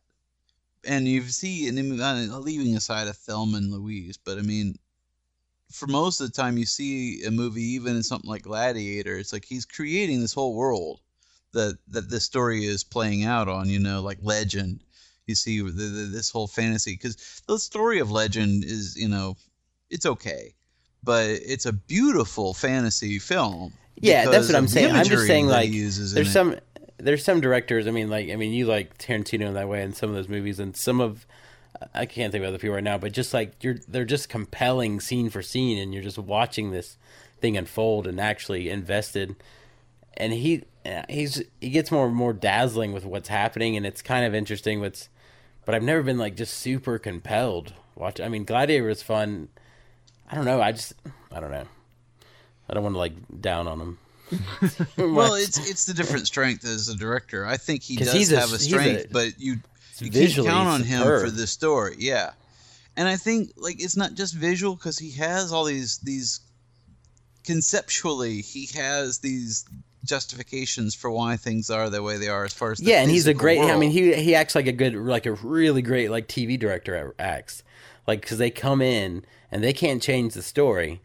And 0.87 1.09
you 1.09 1.23
see, 1.29 1.69
and 1.69 2.01
uh, 2.01 2.39
leaving 2.39 2.77
aside 2.77 3.09
of 3.09 3.17
Thelma 3.17 3.59
and 3.59 3.73
Louise, 3.73 4.17
but 4.17 4.39
I 4.39 4.43
mean, 4.43 4.77
for 5.71 5.87
most 5.87 6.21
of 6.21 6.27
the 6.27 6.33
time, 6.33 6.59
you 6.59 6.67
see 6.67 7.25
a 7.25 7.31
movie, 7.31 7.63
even 7.63 7.97
in 7.97 8.03
something 8.03 8.31
like 8.31 8.43
Gladiator, 8.43 9.17
it's 9.17 9.33
like 9.33 9.45
he's 9.45 9.65
creating 9.65 10.21
this 10.21 10.35
whole 10.35 10.55
world 10.55 11.01
that 11.53 11.79
that 11.89 12.11
this 12.11 12.25
story 12.25 12.65
is 12.65 12.85
playing 12.85 13.25
out 13.25 13.49
on. 13.49 13.69
You 13.69 13.79
know, 13.79 14.03
like 14.03 14.19
Legend. 14.23 14.81
You 15.27 15.35
see 15.35 15.63
the, 15.63 15.71
the, 15.71 16.11
this 16.13 16.31
whole 16.31 16.47
fantasy 16.47 16.93
because 16.93 17.43
the 17.49 17.59
story 17.59 17.99
of 17.99 18.11
Legend 18.11 18.63
is, 18.63 18.95
you 18.95 19.09
know, 19.09 19.39
it's 19.89 20.05
okay 20.05 20.55
but 21.05 21.27
it's 21.29 21.67
a 21.67 21.73
beautiful 21.73 22.55
fantasy 22.55 23.19
film. 23.19 23.73
Yeah, 23.97 24.29
that's 24.29 24.49
what 24.49 24.57
I'm 24.57 24.67
saying. 24.67 24.93
I'm 24.93 25.05
just 25.05 25.27
saying 25.27 25.47
like 25.47 25.69
he 25.69 25.77
uses 25.77 26.13
in 26.13 26.17
there's 26.17 26.35
it. 26.35 26.65
There's 27.05 27.25
some 27.25 27.41
directors. 27.41 27.87
I 27.87 27.91
mean, 27.91 28.11
like 28.11 28.31
I 28.31 28.37
mean, 28.37 28.53
you 28.53 28.67
like 28.67 28.99
Tarantino 28.99 29.47
in 29.47 29.55
that 29.55 29.69
way 29.69 29.83
in 29.83 29.93
some 29.93 30.11
of 30.11 30.17
those 30.17 30.29
movies, 30.29 30.59
and 30.59 30.77
some 30.77 31.01
of 31.01 31.27
I 31.93 32.07
can't 32.07 32.33
think 32.33 32.43
of 32.43 32.49
other 32.49 32.59
people 32.59 32.75
right 32.75 32.85
now, 32.85 32.99
but 32.99 33.13
just 33.13 33.35
like 33.35 33.63
you're, 33.63 33.77
they're 33.89 34.05
just 34.05 34.29
compelling 34.29 35.01
scene 35.01 35.31
for 35.31 35.43
scene, 35.43 35.79
and 35.79 35.93
you're 35.93 36.03
just 36.03 36.19
watching 36.19 36.71
this 36.71 36.97
thing 37.41 37.57
unfold 37.57 38.07
and 38.07 38.21
actually 38.21 38.69
invested. 38.69 39.37
And 40.17 40.33
he, 40.33 40.65
he's 41.09 41.43
he 41.61 41.71
gets 41.71 41.91
more 41.91 42.07
and 42.07 42.15
more 42.15 42.33
dazzling 42.33 42.93
with 42.93 43.05
what's 43.05 43.29
happening, 43.29 43.77
and 43.77 43.85
it's 43.85 44.03
kind 44.03 44.25
of 44.25 44.35
interesting. 44.35 44.81
What's, 44.81 45.09
but 45.65 45.75
I've 45.75 45.83
never 45.83 46.03
been 46.03 46.19
like 46.19 46.37
just 46.37 46.55
super 46.55 46.99
compelled. 46.99 47.75
Watch, 47.97 48.21
I 48.21 48.29
mean, 48.29 48.45
Gladiator 48.45 48.87
was 48.87 49.03
fun. 49.03 49.49
I 50.31 50.35
don't 50.35 50.45
know. 50.45 50.61
I 50.61 50.73
just, 50.73 50.95
I 51.31 51.41
don't 51.41 51.51
know. 51.51 51.67
I 52.69 52.75
don't 52.75 52.83
want 52.83 52.95
to 52.95 52.99
like 52.99 53.41
down 53.41 53.69
on 53.69 53.81
him. 53.81 53.99
Well, 54.97 55.35
it's 55.35 55.71
it's 55.71 55.87
the 55.87 55.95
different 55.95 56.27
strength 56.27 56.65
as 56.65 56.89
a 56.89 56.97
director. 56.97 57.47
I 57.47 57.57
think 57.57 57.83
he 57.83 57.97
does 57.97 58.13
he's 58.13 58.31
have 58.31 58.53
a 58.53 58.59
strength, 58.59 59.07
a- 59.07 59.09
but 59.13 59.39
you 59.39 59.57
you 59.99 60.11
can't 60.11 60.35
count 60.35 60.69
on 60.69 60.83
him 60.83 61.01
superb. 61.03 61.25
for 61.25 61.31
this 61.31 61.51
story. 61.51 61.97
Yeah, 61.99 62.33
and 62.97 63.07
I 63.07 63.17
think 63.17 63.53
like 63.57 63.83
it's 63.83 63.97
not 63.97 64.15
just 64.15 64.35
visual 64.35 64.75
because 64.75 64.99
he 64.99 65.11
has 65.13 65.53
all 65.53 65.65
these 65.65 65.99
these 65.99 66.41
conceptually 67.45 68.41
he 68.41 68.67
has 68.75 69.19
these 69.19 69.65
justifications 70.05 70.95
for 70.95 71.11
why 71.11 71.37
things 71.37 71.71
are 71.71 71.89
the 71.91 72.03
way 72.03 72.19
they 72.19 72.29
are 72.29 72.45
as 72.45 72.53
far 72.53 72.73
as 72.73 72.79
the 72.79 72.87
yeah, 72.87 73.01
and 73.01 73.11
he's 73.11 73.27
a 73.27 73.35
great. 73.35 73.61
I 73.61 73.77
mean, 73.77 73.91
he 73.91 74.15
he 74.15 74.35
acts 74.35 74.55
like 74.55 74.67
a 74.67 74.73
good, 74.73 74.95
like 74.95 75.27
a 75.27 75.33
really 75.33 75.83
great 75.83 76.11
like 76.11 76.29
TV 76.29 76.59
director 76.59 77.15
acts, 77.19 77.63
like 78.07 78.21
because 78.21 78.39
they 78.39 78.51
come 78.51 78.81
in 78.81 79.25
and 79.51 79.63
they 79.63 79.73
can't 79.73 80.03
change 80.03 80.35
the 80.35 80.43
story, 80.43 81.01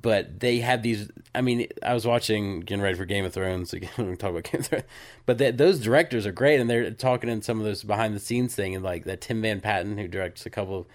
but 0.00 0.40
they 0.40 0.60
have 0.60 0.82
these. 0.82 1.10
I 1.34 1.42
mean, 1.42 1.66
I 1.82 1.92
was 1.92 2.06
watching 2.06 2.60
getting 2.60 2.82
ready 2.82 2.96
for 2.96 3.04
Game 3.04 3.24
of 3.24 3.34
Thrones 3.34 3.72
again. 3.72 4.16
Talk 4.16 4.30
about 4.30 4.44
Game 4.44 4.60
of 4.60 4.66
Thrones, 4.66 4.84
but 5.26 5.58
those 5.58 5.80
directors 5.80 6.26
are 6.26 6.32
great, 6.32 6.60
and 6.60 6.70
they're 6.70 6.90
talking 6.90 7.28
in 7.28 7.42
some 7.42 7.58
of 7.58 7.64
those 7.64 7.82
behind 7.82 8.14
the 8.14 8.20
scenes 8.20 8.54
thing, 8.54 8.74
and 8.74 8.84
like 8.84 9.04
that 9.04 9.20
Tim 9.20 9.42
Van 9.42 9.60
Patten 9.60 9.98
who 9.98 10.08
directs 10.08 10.46
a 10.46 10.50
couple 10.50 10.80
of 10.80 10.86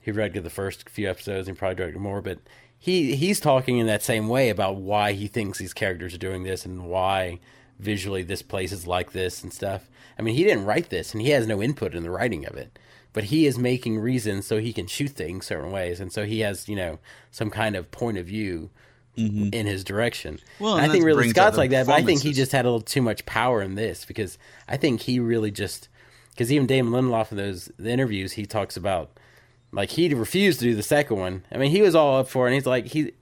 he 0.00 0.10
directed 0.10 0.44
the 0.44 0.50
first 0.50 0.88
few 0.88 1.08
episodes 1.08 1.46
and 1.46 1.56
probably 1.56 1.76
directed 1.76 2.00
more, 2.00 2.20
but 2.20 2.38
he 2.78 3.14
he's 3.14 3.38
talking 3.38 3.78
in 3.78 3.86
that 3.86 4.02
same 4.02 4.28
way 4.28 4.48
about 4.48 4.76
why 4.76 5.12
he 5.12 5.26
thinks 5.26 5.58
these 5.58 5.74
characters 5.74 6.14
are 6.14 6.18
doing 6.18 6.42
this 6.42 6.64
and 6.64 6.86
why 6.86 7.38
visually 7.78 8.22
this 8.22 8.42
place 8.42 8.72
is 8.72 8.86
like 8.86 9.12
this 9.12 9.42
and 9.42 9.52
stuff. 9.52 9.88
I 10.18 10.22
mean, 10.22 10.34
he 10.34 10.44
didn't 10.44 10.64
write 10.64 10.90
this 10.90 11.12
and 11.12 11.22
he 11.22 11.30
has 11.30 11.46
no 11.46 11.62
input 11.62 11.94
in 11.94 12.02
the 12.02 12.10
writing 12.10 12.46
of 12.46 12.56
it, 12.56 12.78
but 13.12 13.24
he 13.24 13.46
is 13.46 13.58
making 13.58 13.98
reasons 13.98 14.46
so 14.46 14.58
he 14.58 14.72
can 14.72 14.86
shoot 14.86 15.10
things 15.10 15.46
certain 15.46 15.70
ways, 15.70 16.00
and 16.00 16.12
so 16.12 16.24
he 16.24 16.40
has 16.40 16.68
you 16.68 16.76
know 16.76 16.98
some 17.30 17.50
kind 17.50 17.76
of 17.76 17.90
point 17.90 18.18
of 18.18 18.26
view 18.26 18.70
in 19.16 19.66
his 19.66 19.84
direction. 19.84 20.38
Well, 20.58 20.74
I 20.74 20.88
think 20.88 21.04
Ridley 21.04 21.28
Scott's 21.30 21.58
like 21.58 21.70
that, 21.70 21.86
but 21.86 21.92
I 21.94 22.02
think 22.02 22.22
he 22.22 22.32
just 22.32 22.52
had 22.52 22.64
a 22.64 22.68
little 22.68 22.80
too 22.80 23.02
much 23.02 23.26
power 23.26 23.60
in 23.60 23.74
this 23.74 24.04
because 24.04 24.38
I 24.66 24.76
think 24.76 25.02
he 25.02 25.20
really 25.20 25.50
just 25.50 25.88
because 26.30 26.50
even 26.50 26.66
Damon 26.66 26.92
Lindelof 26.92 27.30
in 27.30 27.36
those 27.36 27.70
the 27.78 27.90
interviews 27.90 28.32
he 28.32 28.46
talks 28.46 28.76
about 28.76 29.10
like 29.72 29.90
he 29.90 30.12
refused 30.14 30.60
to 30.60 30.64
do 30.64 30.74
the 30.74 30.82
second 30.82 31.18
one. 31.18 31.44
I 31.52 31.58
mean, 31.58 31.70
he 31.70 31.82
was 31.82 31.94
all 31.94 32.18
up 32.18 32.28
for 32.28 32.46
it. 32.46 32.50
and 32.50 32.54
He's 32.54 32.66
like 32.66 32.86
he 32.86 33.12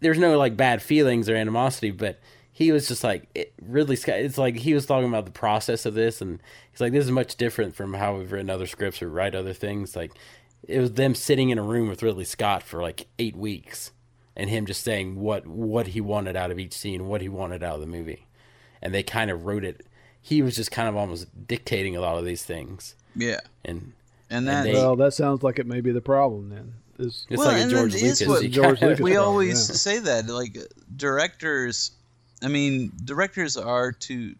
there's 0.00 0.18
no 0.18 0.36
like 0.36 0.56
bad 0.56 0.82
feelings 0.82 1.28
or 1.28 1.36
animosity, 1.36 1.90
but 1.90 2.18
he 2.60 2.72
was 2.72 2.86
just 2.86 3.02
like 3.02 3.26
it, 3.34 3.52
Ridley 3.62 3.96
Scott. 3.96 4.16
It's 4.18 4.36
like 4.38 4.54
he 4.56 4.74
was 4.74 4.84
talking 4.84 5.08
about 5.08 5.24
the 5.24 5.30
process 5.32 5.86
of 5.86 5.94
this, 5.94 6.20
and 6.20 6.40
he's 6.70 6.80
like, 6.80 6.92
"This 6.92 7.06
is 7.06 7.10
much 7.10 7.36
different 7.36 7.74
from 7.74 7.94
how 7.94 8.16
we've 8.18 8.30
written 8.30 8.50
other 8.50 8.66
scripts 8.66 9.00
or 9.02 9.08
write 9.08 9.34
other 9.34 9.54
things." 9.54 9.96
Like 9.96 10.12
it 10.68 10.78
was 10.78 10.92
them 10.92 11.14
sitting 11.14 11.48
in 11.48 11.58
a 11.58 11.62
room 11.62 11.88
with 11.88 12.02
Ridley 12.02 12.26
Scott 12.26 12.62
for 12.62 12.82
like 12.82 13.06
eight 13.18 13.34
weeks, 13.34 13.92
and 14.36 14.50
him 14.50 14.66
just 14.66 14.84
saying 14.84 15.18
what 15.18 15.46
what 15.46 15.88
he 15.88 16.02
wanted 16.02 16.36
out 16.36 16.50
of 16.50 16.58
each 16.58 16.74
scene, 16.74 17.08
what 17.08 17.22
he 17.22 17.28
wanted 17.30 17.62
out 17.64 17.76
of 17.76 17.80
the 17.80 17.86
movie, 17.86 18.26
and 18.82 18.94
they 18.94 19.02
kind 19.02 19.30
of 19.30 19.46
wrote 19.46 19.64
it. 19.64 19.86
He 20.20 20.42
was 20.42 20.54
just 20.54 20.70
kind 20.70 20.86
of 20.86 20.96
almost 20.96 21.28
dictating 21.48 21.96
a 21.96 22.00
lot 22.02 22.18
of 22.18 22.26
these 22.26 22.42
things, 22.44 22.94
yeah, 23.16 23.40
and 23.64 23.94
and 24.28 24.46
that 24.46 24.64
they- 24.64 24.74
Well, 24.74 24.96
that 24.96 25.14
sounds 25.14 25.42
like 25.42 25.58
it 25.58 25.66
may 25.66 25.80
be 25.80 25.92
the 25.92 26.02
problem 26.02 26.50
then. 26.50 26.74
It's 26.98 27.26
Well, 27.30 27.46
like 27.46 27.64
a 27.66 27.70
George 27.70 27.94
it 27.94 28.02
is 28.02 28.20
Lucas. 28.20 28.28
what 28.42 28.50
George 28.50 28.78
kinda- 28.78 28.86
Lucas- 28.88 29.00
we 29.02 29.12
problem, 29.12 29.28
always 29.32 29.68
yeah. 29.70 29.74
say 29.76 29.98
that 30.00 30.28
like 30.28 30.58
directors 30.94 31.92
i 32.42 32.48
mean 32.48 32.92
directors 33.04 33.56
are 33.56 33.92
to 33.92 34.34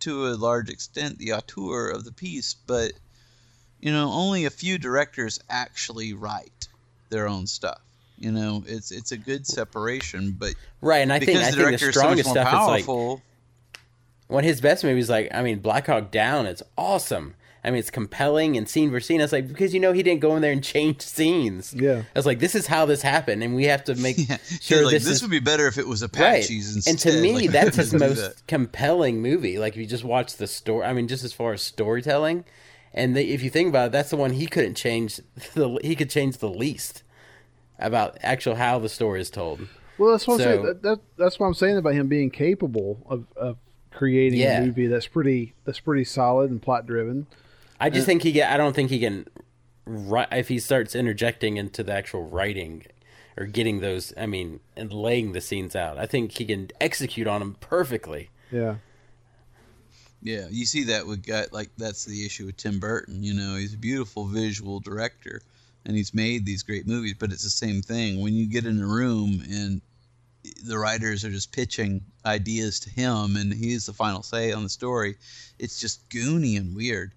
to 0.00 0.26
a 0.26 0.34
large 0.36 0.68
extent 0.68 1.18
the 1.18 1.32
auteur 1.32 1.88
of 1.88 2.04
the 2.04 2.12
piece 2.12 2.54
but 2.54 2.92
you 3.80 3.92
know 3.92 4.10
only 4.10 4.44
a 4.44 4.50
few 4.50 4.78
directors 4.78 5.40
actually 5.50 6.12
write 6.12 6.68
their 7.10 7.28
own 7.28 7.46
stuff 7.46 7.80
you 8.18 8.30
know 8.32 8.62
it's 8.66 8.90
it's 8.90 9.12
a 9.12 9.16
good 9.16 9.46
separation 9.46 10.34
but 10.36 10.54
Right, 10.80 10.98
and 10.98 11.12
I 11.12 11.18
think 11.18 11.38
I 11.38 11.50
the 11.50 11.56
think 11.56 11.56
the 11.56 11.62
director 11.62 11.78
so 11.78 11.86
much 11.86 11.94
strongest 11.94 12.26
more 12.26 12.34
stuff 12.34 12.48
is 12.48 12.68
like 12.68 12.84
powerful 12.86 13.22
one 14.28 14.44
of 14.44 14.48
his 14.48 14.60
best 14.60 14.84
movies. 14.84 15.10
Like 15.10 15.28
I 15.34 15.42
mean, 15.42 15.58
Black 15.58 15.86
Hawk 15.86 16.10
Down. 16.10 16.46
It's 16.46 16.62
awesome. 16.76 17.34
I 17.64 17.70
mean, 17.70 17.80
it's 17.80 17.90
compelling 17.90 18.56
and 18.56 18.68
scene 18.68 18.90
for 18.90 19.00
scene. 19.00 19.20
It's 19.20 19.32
like 19.32 19.48
because 19.48 19.74
you 19.74 19.80
know 19.80 19.92
he 19.92 20.02
didn't 20.02 20.20
go 20.20 20.36
in 20.36 20.42
there 20.42 20.52
and 20.52 20.62
change 20.62 21.00
scenes. 21.02 21.74
Yeah. 21.74 22.02
I 22.14 22.18
was 22.18 22.24
like, 22.26 22.38
this 22.38 22.54
is 22.54 22.66
how 22.66 22.86
this 22.86 23.02
happened, 23.02 23.42
and 23.42 23.54
we 23.54 23.64
have 23.64 23.84
to 23.84 23.94
make 23.96 24.16
yeah, 24.28 24.38
sure 24.60 24.84
like, 24.84 24.92
this, 24.92 25.04
this, 25.04 25.16
is 25.16 25.22
would 25.22 25.30
be 25.30 25.40
better 25.40 25.66
if 25.66 25.76
it 25.78 25.86
was 25.86 26.02
right. 26.02 26.08
apaches 26.10 26.86
And 26.86 26.98
to 27.00 27.20
me, 27.20 27.32
Like, 27.34 27.50
that's 27.50 27.76
his 27.76 27.92
most 27.92 28.16
that. 28.18 28.46
compelling 28.46 29.20
movie. 29.20 29.58
Like 29.58 29.72
if 29.74 29.78
you 29.80 29.86
just 29.86 30.04
watch 30.04 30.36
the 30.36 30.46
story. 30.46 30.84
I 30.86 30.92
mean, 30.92 31.08
just 31.08 31.24
as 31.24 31.32
far 31.32 31.52
as 31.52 31.62
storytelling, 31.62 32.44
and 32.94 33.16
the, 33.16 33.32
if 33.32 33.42
you 33.42 33.50
think 33.50 33.68
about 33.68 33.86
it, 33.88 33.92
that's 33.92 34.10
the 34.10 34.16
one 34.16 34.32
he 34.32 34.46
couldn't 34.46 34.74
change. 34.74 35.20
The 35.54 35.78
he 35.82 35.96
could 35.96 36.10
change 36.10 36.38
the 36.38 36.48
least 36.48 37.02
about 37.78 38.18
actual 38.22 38.54
how 38.56 38.78
the 38.78 38.88
story 38.88 39.20
is 39.20 39.30
told. 39.30 39.66
Well, 39.98 40.12
that's 40.12 40.26
what 40.28 40.34
I'm 40.34 40.40
saying. 40.40 40.62
That, 40.64 40.82
that, 40.82 41.00
that's 41.16 41.40
what 41.40 41.46
I'm 41.48 41.54
saying 41.54 41.76
about 41.76 41.94
him 41.94 42.06
being 42.08 42.30
capable 42.30 43.04
of, 43.08 43.26
of 43.36 43.56
creating 43.90 44.38
Yeah. 44.38 44.60
a 44.60 44.66
movie 44.66 44.86
that's 44.86 45.08
pretty 45.08 45.54
that's 45.64 45.80
pretty 45.80 46.04
solid 46.04 46.50
and 46.50 46.62
plot 46.62 46.86
driven. 46.86 47.26
I 47.80 47.90
just 47.90 48.06
think 48.06 48.22
he 48.22 48.32
get. 48.32 48.50
I 48.52 48.56
don't 48.56 48.74
think 48.74 48.90
he 48.90 48.98
can. 49.00 49.26
ri- 49.86 50.26
If 50.32 50.48
he 50.48 50.58
starts 50.58 50.94
interjecting 50.94 51.56
into 51.56 51.82
the 51.82 51.92
actual 51.92 52.24
writing, 52.28 52.84
or 53.36 53.46
getting 53.46 53.80
those, 53.80 54.12
I 54.16 54.26
mean, 54.26 54.60
and 54.76 54.92
laying 54.92 55.32
the 55.32 55.40
scenes 55.40 55.76
out, 55.76 55.96
I 55.98 56.06
think 56.06 56.32
he 56.38 56.44
can 56.44 56.70
execute 56.80 57.26
on 57.26 57.40
them 57.40 57.56
perfectly. 57.60 58.30
Yeah. 58.50 58.76
Yeah, 60.20 60.48
you 60.50 60.66
see 60.66 60.82
that 60.84 61.06
with 61.06 61.24
guy 61.24 61.44
like 61.52 61.70
that's 61.78 62.04
the 62.04 62.26
issue 62.26 62.46
with 62.46 62.56
Tim 62.56 62.80
Burton. 62.80 63.22
You 63.22 63.34
know, 63.34 63.54
he's 63.54 63.74
a 63.74 63.78
beautiful 63.78 64.26
visual 64.26 64.80
director, 64.80 65.40
and 65.86 65.96
he's 65.96 66.12
made 66.12 66.44
these 66.44 66.64
great 66.64 66.86
movies. 66.88 67.14
But 67.18 67.30
it's 67.30 67.44
the 67.44 67.50
same 67.50 67.82
thing 67.82 68.20
when 68.20 68.34
you 68.34 68.46
get 68.46 68.66
in 68.66 68.80
a 68.82 68.86
room 68.86 69.40
and 69.48 69.80
the 70.64 70.78
writers 70.78 71.24
are 71.24 71.30
just 71.30 71.52
pitching 71.52 72.00
ideas 72.26 72.80
to 72.80 72.90
him, 72.90 73.36
and 73.36 73.52
he's 73.54 73.86
the 73.86 73.92
final 73.92 74.24
say 74.24 74.50
on 74.50 74.64
the 74.64 74.68
story. 74.68 75.16
It's 75.60 75.80
just 75.80 76.08
goony 76.10 76.56
and 76.56 76.74
weird. 76.74 77.12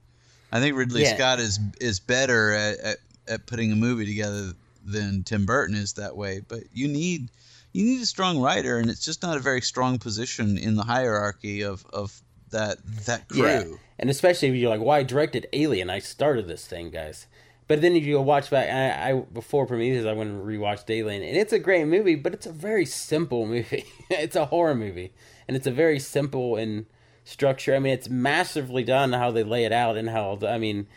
I 0.51 0.59
think 0.59 0.75
Ridley 0.75 1.03
Yeah. 1.03 1.15
Scott 1.15 1.39
is 1.39 1.59
is 1.79 1.99
better 1.99 2.53
at, 2.53 2.79
at 2.79 2.97
at 3.27 3.45
putting 3.45 3.71
a 3.71 3.75
movie 3.75 4.05
together 4.05 4.53
than 4.85 5.23
Tim 5.23 5.45
Burton 5.45 5.75
is 5.75 5.93
that 5.93 6.15
way. 6.17 6.41
But 6.47 6.63
you 6.73 6.87
need 6.87 7.29
you 7.73 7.85
need 7.85 8.01
a 8.01 8.05
strong 8.05 8.39
writer, 8.39 8.77
and 8.77 8.89
it's 8.89 9.05
just 9.05 9.21
not 9.21 9.37
a 9.37 9.39
very 9.39 9.61
strong 9.61 9.97
position 9.99 10.57
in 10.57 10.75
the 10.75 10.83
hierarchy 10.83 11.63
of 11.63 11.85
of 11.93 12.21
that 12.49 12.77
that 13.05 13.29
crew. 13.29 13.43
Yeah, 13.43 13.63
and 13.99 14.09
especially 14.09 14.49
if 14.49 14.55
you're 14.55 14.69
like, 14.69 14.81
"Well, 14.81 14.91
I 14.91 15.03
directed 15.03 15.47
Alien. 15.53 15.89
I 15.89 15.99
started 15.99 16.47
this 16.47 16.65
thing, 16.67 16.89
guys." 16.89 17.27
But 17.67 17.79
then 17.79 17.95
if 17.95 18.03
you 18.03 18.15
go 18.15 18.21
watch 18.21 18.49
back, 18.49 18.69
I, 18.69 19.11
I 19.11 19.13
before 19.13 19.65
Prometheus, 19.65 20.05
I 20.05 20.11
went 20.11 20.29
and 20.31 20.45
rewatched 20.45 20.89
Alien, 20.89 21.23
and 21.23 21.37
it's 21.37 21.53
a 21.53 21.59
great 21.59 21.85
movie, 21.87 22.15
but 22.15 22.33
it's 22.33 22.45
a 22.45 22.51
very 22.51 22.85
simple 22.85 23.45
movie. 23.55 23.85
it's 24.09 24.35
a 24.35 24.47
horror 24.47 24.75
movie, 24.75 25.13
and 25.47 25.55
it's 25.55 25.67
a 25.67 25.71
very 25.71 25.99
simple 25.99 26.57
in 26.57 26.87
structure. 27.23 27.75
I 27.75 27.79
mean, 27.79 27.93
it's 27.93 28.09
massively 28.09 28.83
done 28.83 29.13
how 29.13 29.31
they 29.31 29.43
lay 29.43 29.65
it 29.65 29.71
out 29.71 29.97
and 29.97 30.09
how 30.09 30.39
I 30.47 30.57
mean, 30.57 30.87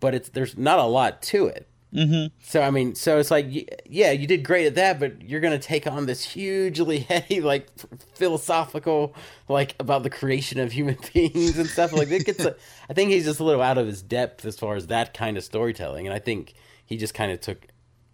but 0.00 0.14
it's 0.14 0.28
there's 0.28 0.56
not 0.56 0.78
a 0.78 0.84
lot 0.84 1.22
to 1.22 1.46
it. 1.46 1.66
Mm-hmm. 1.94 2.32
So 2.42 2.62
I 2.62 2.70
mean, 2.70 2.94
so 2.94 3.18
it's 3.18 3.30
like, 3.30 3.46
yeah, 3.88 4.12
you 4.12 4.26
did 4.26 4.44
great 4.44 4.66
at 4.66 4.76
that, 4.76 5.00
but 5.00 5.22
you're 5.22 5.40
gonna 5.40 5.58
take 5.58 5.86
on 5.86 6.06
this 6.06 6.22
hugely 6.24 6.98
heavy, 7.08 7.40
like 7.40 7.68
philosophical, 8.14 9.14
like 9.48 9.74
about 9.80 10.02
the 10.02 10.10
creation 10.10 10.60
of 10.60 10.72
human 10.72 10.98
beings 11.14 11.58
and 11.58 11.68
stuff. 11.68 11.92
Like 11.92 12.10
it 12.10 12.24
gets, 12.24 12.44
a, 12.44 12.54
I 12.88 12.94
think 12.94 13.10
he's 13.10 13.24
just 13.24 13.40
a 13.40 13.44
little 13.44 13.62
out 13.62 13.78
of 13.78 13.86
his 13.86 14.02
depth 14.02 14.44
as 14.44 14.58
far 14.58 14.76
as 14.76 14.86
that 14.86 15.14
kind 15.14 15.36
of 15.36 15.44
storytelling, 15.44 16.06
and 16.06 16.14
I 16.14 16.20
think 16.20 16.54
he 16.86 16.96
just 16.96 17.14
kind 17.14 17.32
of 17.32 17.40
took, 17.40 17.66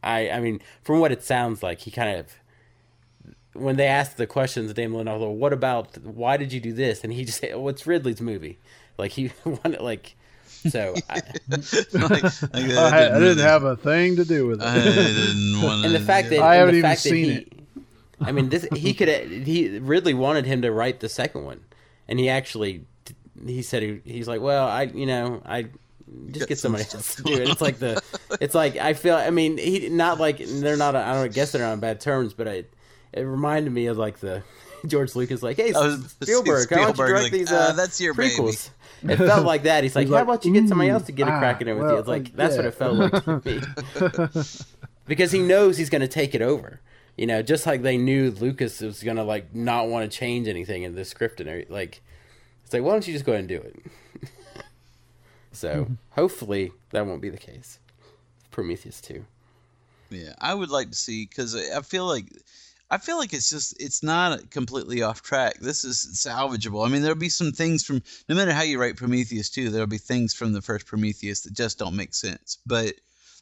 I, 0.02 0.30
I 0.30 0.40
mean, 0.40 0.60
from 0.82 1.00
what 1.00 1.12
it 1.12 1.22
sounds 1.22 1.62
like, 1.62 1.80
he 1.80 1.90
kind 1.90 2.18
of. 2.18 2.32
When 3.58 3.76
they 3.76 3.86
asked 3.86 4.16
the 4.16 4.26
questions, 4.26 4.72
Damon 4.72 5.06
Lindelof, 5.06 5.34
what 5.34 5.52
about 5.52 5.98
why 5.98 6.36
did 6.36 6.52
you 6.52 6.60
do 6.60 6.72
this? 6.72 7.04
And 7.04 7.12
he 7.12 7.24
just 7.24 7.40
said, 7.40 7.52
"Oh, 7.52 7.68
it's 7.68 7.86
Ridley's 7.86 8.20
movie." 8.20 8.58
Like 8.98 9.12
he 9.12 9.32
wanted, 9.44 9.80
like, 9.80 10.16
so 10.46 10.94
I, 11.08 11.14
like, 11.92 12.22
like, 12.22 12.54
I, 12.54 12.90
had, 12.90 13.12
I 13.12 13.18
didn't 13.18 13.40
uh, 13.40 13.42
have 13.42 13.64
a 13.64 13.76
thing 13.76 14.16
to 14.16 14.24
do 14.24 14.46
with 14.46 14.60
it. 14.60 14.66
I 14.66 14.74
didn't 14.84 15.62
want 15.62 15.84
and 15.84 15.94
the 15.94 16.00
fact 16.00 16.30
that 16.30 16.40
I 16.40 16.56
haven't 16.56 16.76
even 16.76 16.96
seen 16.96 17.24
he, 17.24 17.32
it. 17.32 17.52
I 18.20 18.32
mean, 18.32 18.48
this 18.48 18.66
he 18.74 18.94
could 18.94 19.08
he 19.08 19.78
Ridley 19.78 20.14
wanted 20.14 20.46
him 20.46 20.62
to 20.62 20.72
write 20.72 21.00
the 21.00 21.08
second 21.08 21.44
one, 21.44 21.60
and 22.08 22.18
he 22.18 22.28
actually 22.28 22.84
he 23.44 23.62
said 23.62 23.82
he, 23.82 24.00
he's 24.04 24.28
like, 24.28 24.40
well, 24.40 24.66
I 24.66 24.84
you 24.84 25.06
know 25.06 25.42
I 25.44 25.68
just 26.26 26.40
Got 26.40 26.48
get 26.48 26.58
somebody 26.58 26.84
stuff 26.84 27.00
else 27.00 27.14
to 27.16 27.22
do 27.22 27.34
it. 27.34 27.48
It's 27.48 27.60
like 27.60 27.78
the 27.78 28.02
it's 28.40 28.54
like 28.54 28.76
I 28.76 28.94
feel 28.94 29.16
I 29.16 29.30
mean 29.30 29.58
he 29.58 29.88
not 29.88 30.20
like 30.20 30.38
they're 30.38 30.76
not 30.76 30.94
I 30.94 31.14
don't 31.14 31.34
guess 31.34 31.52
they're 31.52 31.66
on 31.66 31.80
bad 31.80 32.00
terms, 32.00 32.32
but 32.32 32.48
I 32.48 32.64
it 33.12 33.22
reminded 33.22 33.72
me 33.72 33.86
of 33.86 33.96
like 33.96 34.18
the 34.18 34.42
George 34.86 35.14
Lucas 35.14 35.42
like, 35.42 35.56
hey, 35.56 35.72
I 35.72 35.80
was- 35.80 36.16
Spielberg, 36.22 36.70
how 36.70 36.90
about 36.90 36.98
you 36.98 37.06
direct 37.06 37.22
like, 37.24 37.32
these 37.32 37.52
"Uh, 37.52 37.56
uh, 37.56 37.72
that's 37.72 38.00
your 38.00 38.14
baby." 38.14 38.34
prequels? 38.34 38.70
It 39.02 39.18
felt 39.18 39.44
like 39.44 39.64
that. 39.64 39.84
He's 39.84 39.94
like, 39.94 40.06
He's 40.06 40.10
how 40.10 40.20
like, 40.20 40.24
about 40.24 40.44
you 40.46 40.54
get 40.54 40.68
somebody 40.68 40.88
else 40.88 41.04
to 41.04 41.12
get 41.12 41.28
a 41.28 41.32
ah, 41.32 41.38
crack 41.38 41.60
at 41.60 41.68
it 41.68 41.74
with 41.74 41.82
well, 41.82 41.92
you? 41.92 41.98
It's 41.98 42.08
like 42.08 42.24
like, 42.24 42.34
that's 42.34 42.56
what 42.56 42.64
it 42.64 42.74
felt 42.74 42.96
like 42.96 43.24
to 43.24 43.42
me. 44.34 44.40
because 45.06 45.32
he 45.32 45.38
knows 45.40 45.76
he's 45.76 45.90
going 45.90 46.00
to 46.00 46.08
take 46.08 46.34
it 46.34 46.40
over. 46.40 46.80
You 47.16 47.26
know, 47.26 47.42
just 47.42 47.66
like 47.66 47.82
they 47.82 47.98
knew 47.98 48.30
Lucas 48.30 48.80
was 48.80 49.02
going 49.02 49.18
to 49.18 49.22
like 49.22 49.54
not 49.54 49.88
want 49.88 50.10
to 50.10 50.16
change 50.18 50.48
anything 50.48 50.82
in 50.82 50.94
the 50.94 51.04
script 51.04 51.40
and 51.40 51.48
everything. 51.48 51.72
Like, 51.72 52.00
it's 52.64 52.72
like, 52.72 52.82
why 52.82 52.92
don't 52.92 53.06
you 53.06 53.12
just 53.12 53.26
go 53.26 53.32
ahead 53.32 53.40
and 53.40 53.48
do 53.48 53.56
it? 53.56 54.30
so 55.52 55.88
hopefully 56.12 56.72
that 56.90 57.06
won't 57.06 57.22
be 57.22 57.30
the 57.30 57.36
case. 57.36 57.78
Prometheus 58.50 59.00
two. 59.02 59.26
Yeah, 60.10 60.34
I 60.40 60.54
would 60.54 60.70
like 60.70 60.88
to 60.90 60.96
see 60.96 61.26
because 61.26 61.54
I 61.54 61.82
feel 61.82 62.06
like 62.06 62.26
I 62.88 62.98
feel 62.98 63.18
like 63.18 63.32
it's 63.32 63.50
just 63.50 63.80
it's 63.82 64.02
not 64.02 64.50
completely 64.50 65.02
off 65.02 65.22
track. 65.22 65.58
This 65.60 65.84
is 65.84 66.22
salvageable. 66.24 66.86
I 66.86 66.90
mean, 66.90 67.02
there'll 67.02 67.18
be 67.18 67.28
some 67.28 67.50
things 67.50 67.84
from 67.84 68.02
no 68.28 68.36
matter 68.36 68.52
how 68.52 68.62
you 68.62 68.80
write 68.80 68.96
Prometheus 68.96 69.50
two, 69.50 69.70
there'll 69.70 69.88
be 69.88 69.98
things 69.98 70.34
from 70.34 70.52
the 70.52 70.62
first 70.62 70.86
Prometheus 70.86 71.40
that 71.42 71.52
just 71.52 71.78
don't 71.78 71.96
make 71.96 72.14
sense. 72.14 72.58
But 72.64 72.94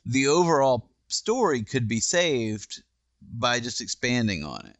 the 0.07 0.28
overall 0.28 0.88
story 1.09 1.62
could 1.62 1.88
be 1.88 2.01
saved 2.01 2.82
by 3.20 3.61
just 3.61 3.80
expanding 3.80 4.45
on 4.45 4.64
it. 4.66 4.76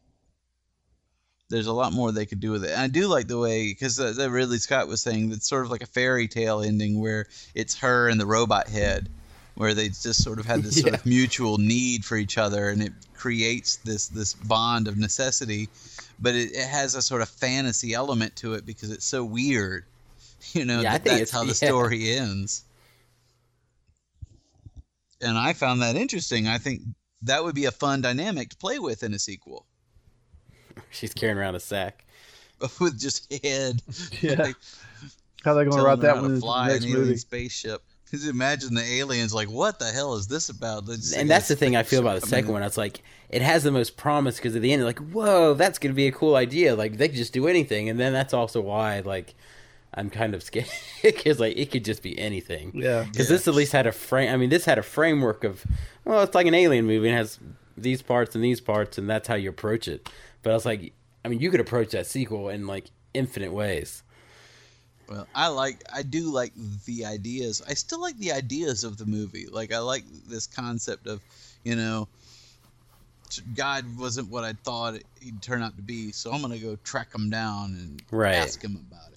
There's 1.49 1.67
a 1.67 1.73
lot 1.73 1.93
more 1.93 2.11
they 2.11 2.25
could 2.25 2.39
do 2.39 2.51
with 2.51 2.65
it. 2.65 2.71
And 2.71 2.81
I 2.81 2.87
do 2.87 3.07
like 3.07 3.27
the 3.27 3.37
way 3.37 3.67
because 3.67 3.97
that 3.97 4.29
Ridley 4.31 4.57
Scott 4.57 4.87
was 4.87 5.01
saying 5.01 5.29
that's 5.29 5.47
sort 5.47 5.63
of 5.63 5.71
like 5.71 5.83
a 5.83 5.87
fairy 5.87 6.27
tale 6.27 6.61
ending 6.61 6.99
where 6.99 7.27
it's 7.53 7.77
her 7.79 8.09
and 8.09 8.19
the 8.19 8.25
robot 8.25 8.67
head, 8.67 9.09
where 9.55 9.73
they 9.73 9.89
just 9.89 10.23
sort 10.23 10.39
of 10.39 10.45
had 10.45 10.63
this 10.63 10.81
sort 10.81 10.93
of 10.93 11.05
mutual 11.05 11.57
need 11.57 12.05
for 12.05 12.17
each 12.17 12.37
other, 12.37 12.69
and 12.69 12.81
it 12.81 12.93
creates 13.15 13.77
this 13.77 14.07
this 14.07 14.33
bond 14.33 14.87
of 14.87 14.97
necessity. 14.97 15.69
But 16.19 16.35
it, 16.35 16.51
it 16.53 16.67
has 16.67 16.95
a 16.95 17.01
sort 17.01 17.21
of 17.21 17.29
fantasy 17.29 17.93
element 17.93 18.35
to 18.37 18.53
it 18.53 18.65
because 18.65 18.91
it's 18.91 19.05
so 19.05 19.23
weird, 19.23 19.85
you 20.53 20.65
know. 20.65 20.81
Yeah, 20.81 20.93
I 20.93 20.97
that 20.97 21.03
think 21.03 21.19
that's 21.19 21.31
how 21.31 21.41
the 21.41 21.47
yeah. 21.47 21.69
story 21.69 22.11
ends. 22.11 22.63
And 25.21 25.37
I 25.37 25.53
found 25.53 25.81
that 25.81 25.95
interesting. 25.95 26.47
I 26.47 26.57
think 26.57 26.81
that 27.23 27.43
would 27.43 27.55
be 27.55 27.65
a 27.65 27.71
fun 27.71 28.01
dynamic 28.01 28.49
to 28.49 28.57
play 28.57 28.79
with 28.79 29.01
in 29.01 29.13
a 29.13 29.19
sequel 29.19 29.65
She's 30.91 31.13
carrying 31.13 31.37
around 31.37 31.55
a 31.55 31.59
sack. 31.59 32.05
with 32.79 32.99
just 32.99 33.31
head. 33.43 33.81
Yeah. 34.21 34.41
like, 34.41 34.55
How 35.43 35.53
they 35.53 35.65
going 35.65 35.71
to 35.71 35.71
telling 35.71 35.85
write 35.85 35.99
that 36.01 36.15
one 36.21 36.35
in 36.35 36.39
fly 36.39 36.67
the 36.67 36.73
next 36.73 36.85
an 36.85 36.91
alien 36.91 37.07
movie? 37.07 37.17
spaceship. 37.17 37.83
Could 38.09 38.21
you 38.21 38.29
imagine 38.29 38.75
the 38.75 38.83
aliens 38.83 39.33
like, 39.33 39.49
what 39.49 39.79
the 39.79 39.85
hell 39.91 40.13
is 40.15 40.27
this 40.27 40.49
about? 40.49 40.85
They 40.85 40.95
just 40.95 41.15
and 41.15 41.29
that's 41.29 41.47
the 41.47 41.55
thing 41.55 41.75
I 41.75 41.83
feel 41.83 42.01
about 42.01 42.21
the 42.21 42.27
second 42.27 42.47
in. 42.49 42.53
one. 42.53 42.63
It's 42.63 42.77
like 42.77 43.01
it 43.29 43.41
has 43.41 43.63
the 43.63 43.71
most 43.71 43.97
promise 43.97 44.37
because 44.37 44.55
at 44.55 44.61
the 44.61 44.71
end, 44.71 44.79
you're 44.81 44.87
like, 44.87 44.99
whoa, 44.99 45.53
that's 45.55 45.79
gonna 45.79 45.95
be 45.95 46.07
a 46.07 46.11
cool 46.11 46.35
idea. 46.35 46.75
Like 46.75 46.97
they 46.97 47.07
could 47.07 47.17
just 47.17 47.33
do 47.33 47.47
anything, 47.47 47.89
and 47.89 47.99
then 47.99 48.13
that's 48.13 48.33
also 48.33 48.61
why 48.61 48.99
like 48.99 49.33
I'm 49.93 50.09
kind 50.09 50.35
of 50.35 50.43
scared 50.43 50.67
because 51.03 51.39
like 51.39 51.57
it 51.57 51.71
could 51.71 51.83
just 51.83 52.03
be 52.03 52.17
anything. 52.19 52.71
Yeah. 52.75 53.03
Because 53.03 53.29
Yeah. 53.29 53.35
this 53.37 53.47
at 53.47 53.55
least 53.55 53.71
had 53.71 53.87
a 53.87 53.91
frame. 53.91 54.31
I 54.31 54.37
mean, 54.37 54.49
this 54.49 54.65
had 54.65 54.77
a 54.77 54.83
framework 54.83 55.43
of 55.43 55.65
well, 56.05 56.21
it's 56.21 56.35
like 56.35 56.47
an 56.47 56.53
alien 56.53 56.85
movie. 56.85 57.07
and 57.09 57.17
has 57.17 57.39
these 57.77 58.01
parts 58.01 58.35
and 58.35 58.43
these 58.43 58.61
parts, 58.61 58.97
and 58.97 59.09
that's 59.09 59.27
how 59.27 59.35
you 59.35 59.49
approach 59.49 59.87
it. 59.87 60.07
But 60.43 60.51
I 60.51 60.53
was 60.53 60.65
like, 60.65 60.93
I 61.25 61.27
mean, 61.27 61.39
you 61.39 61.49
could 61.49 61.59
approach 61.59 61.89
that 61.91 62.05
sequel 62.05 62.49
in 62.49 62.67
like 62.67 62.91
infinite 63.13 63.51
ways. 63.51 64.03
Well, 65.09 65.27
I 65.35 65.47
like, 65.49 65.83
I 65.93 66.01
do 66.01 66.31
like 66.31 66.53
the 66.85 67.05
ideas. 67.05 67.61
I 67.67 67.73
still 67.75 68.01
like 68.01 68.17
the 68.17 68.31
ideas 68.31 68.83
of 68.83 68.97
the 68.97 69.05
movie. 69.05 69.45
Like, 69.47 69.71
I 69.73 69.79
like 69.79 70.03
this 70.27 70.47
concept 70.47 71.05
of, 71.07 71.21
you 71.63 71.75
know, 71.75 72.07
God 73.55 73.85
wasn't 73.97 74.29
what 74.29 74.43
I 74.43 74.53
thought 74.53 74.95
he'd 75.21 75.41
turn 75.41 75.61
out 75.61 75.75
to 75.75 75.81
be, 75.81 76.11
so 76.11 76.31
I'm 76.31 76.41
gonna 76.41 76.57
go 76.57 76.77
track 76.83 77.13
him 77.13 77.29
down 77.29 77.71
and 77.73 78.01
Right. 78.11 78.35
ask 78.35 78.61
him 78.63 78.75
about 78.87 79.09
it. 79.09 79.11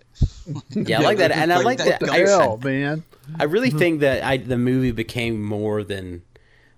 Yeah, 0.89 0.99
I 1.01 1.03
like 1.05 1.19
that, 1.19 1.31
and 1.31 1.53
I 1.53 1.59
like 1.61 1.79
that. 1.79 2.01
that 2.01 2.11
I- 2.11 2.19
Hell, 2.19 2.57
man. 2.59 3.05
I 3.39 3.45
really 3.45 3.71
think 3.83 4.01
that 4.01 4.25
I 4.25 4.39
the 4.39 4.59
movie 4.59 4.91
became 4.91 5.41
more 5.43 5.85
than 5.85 6.23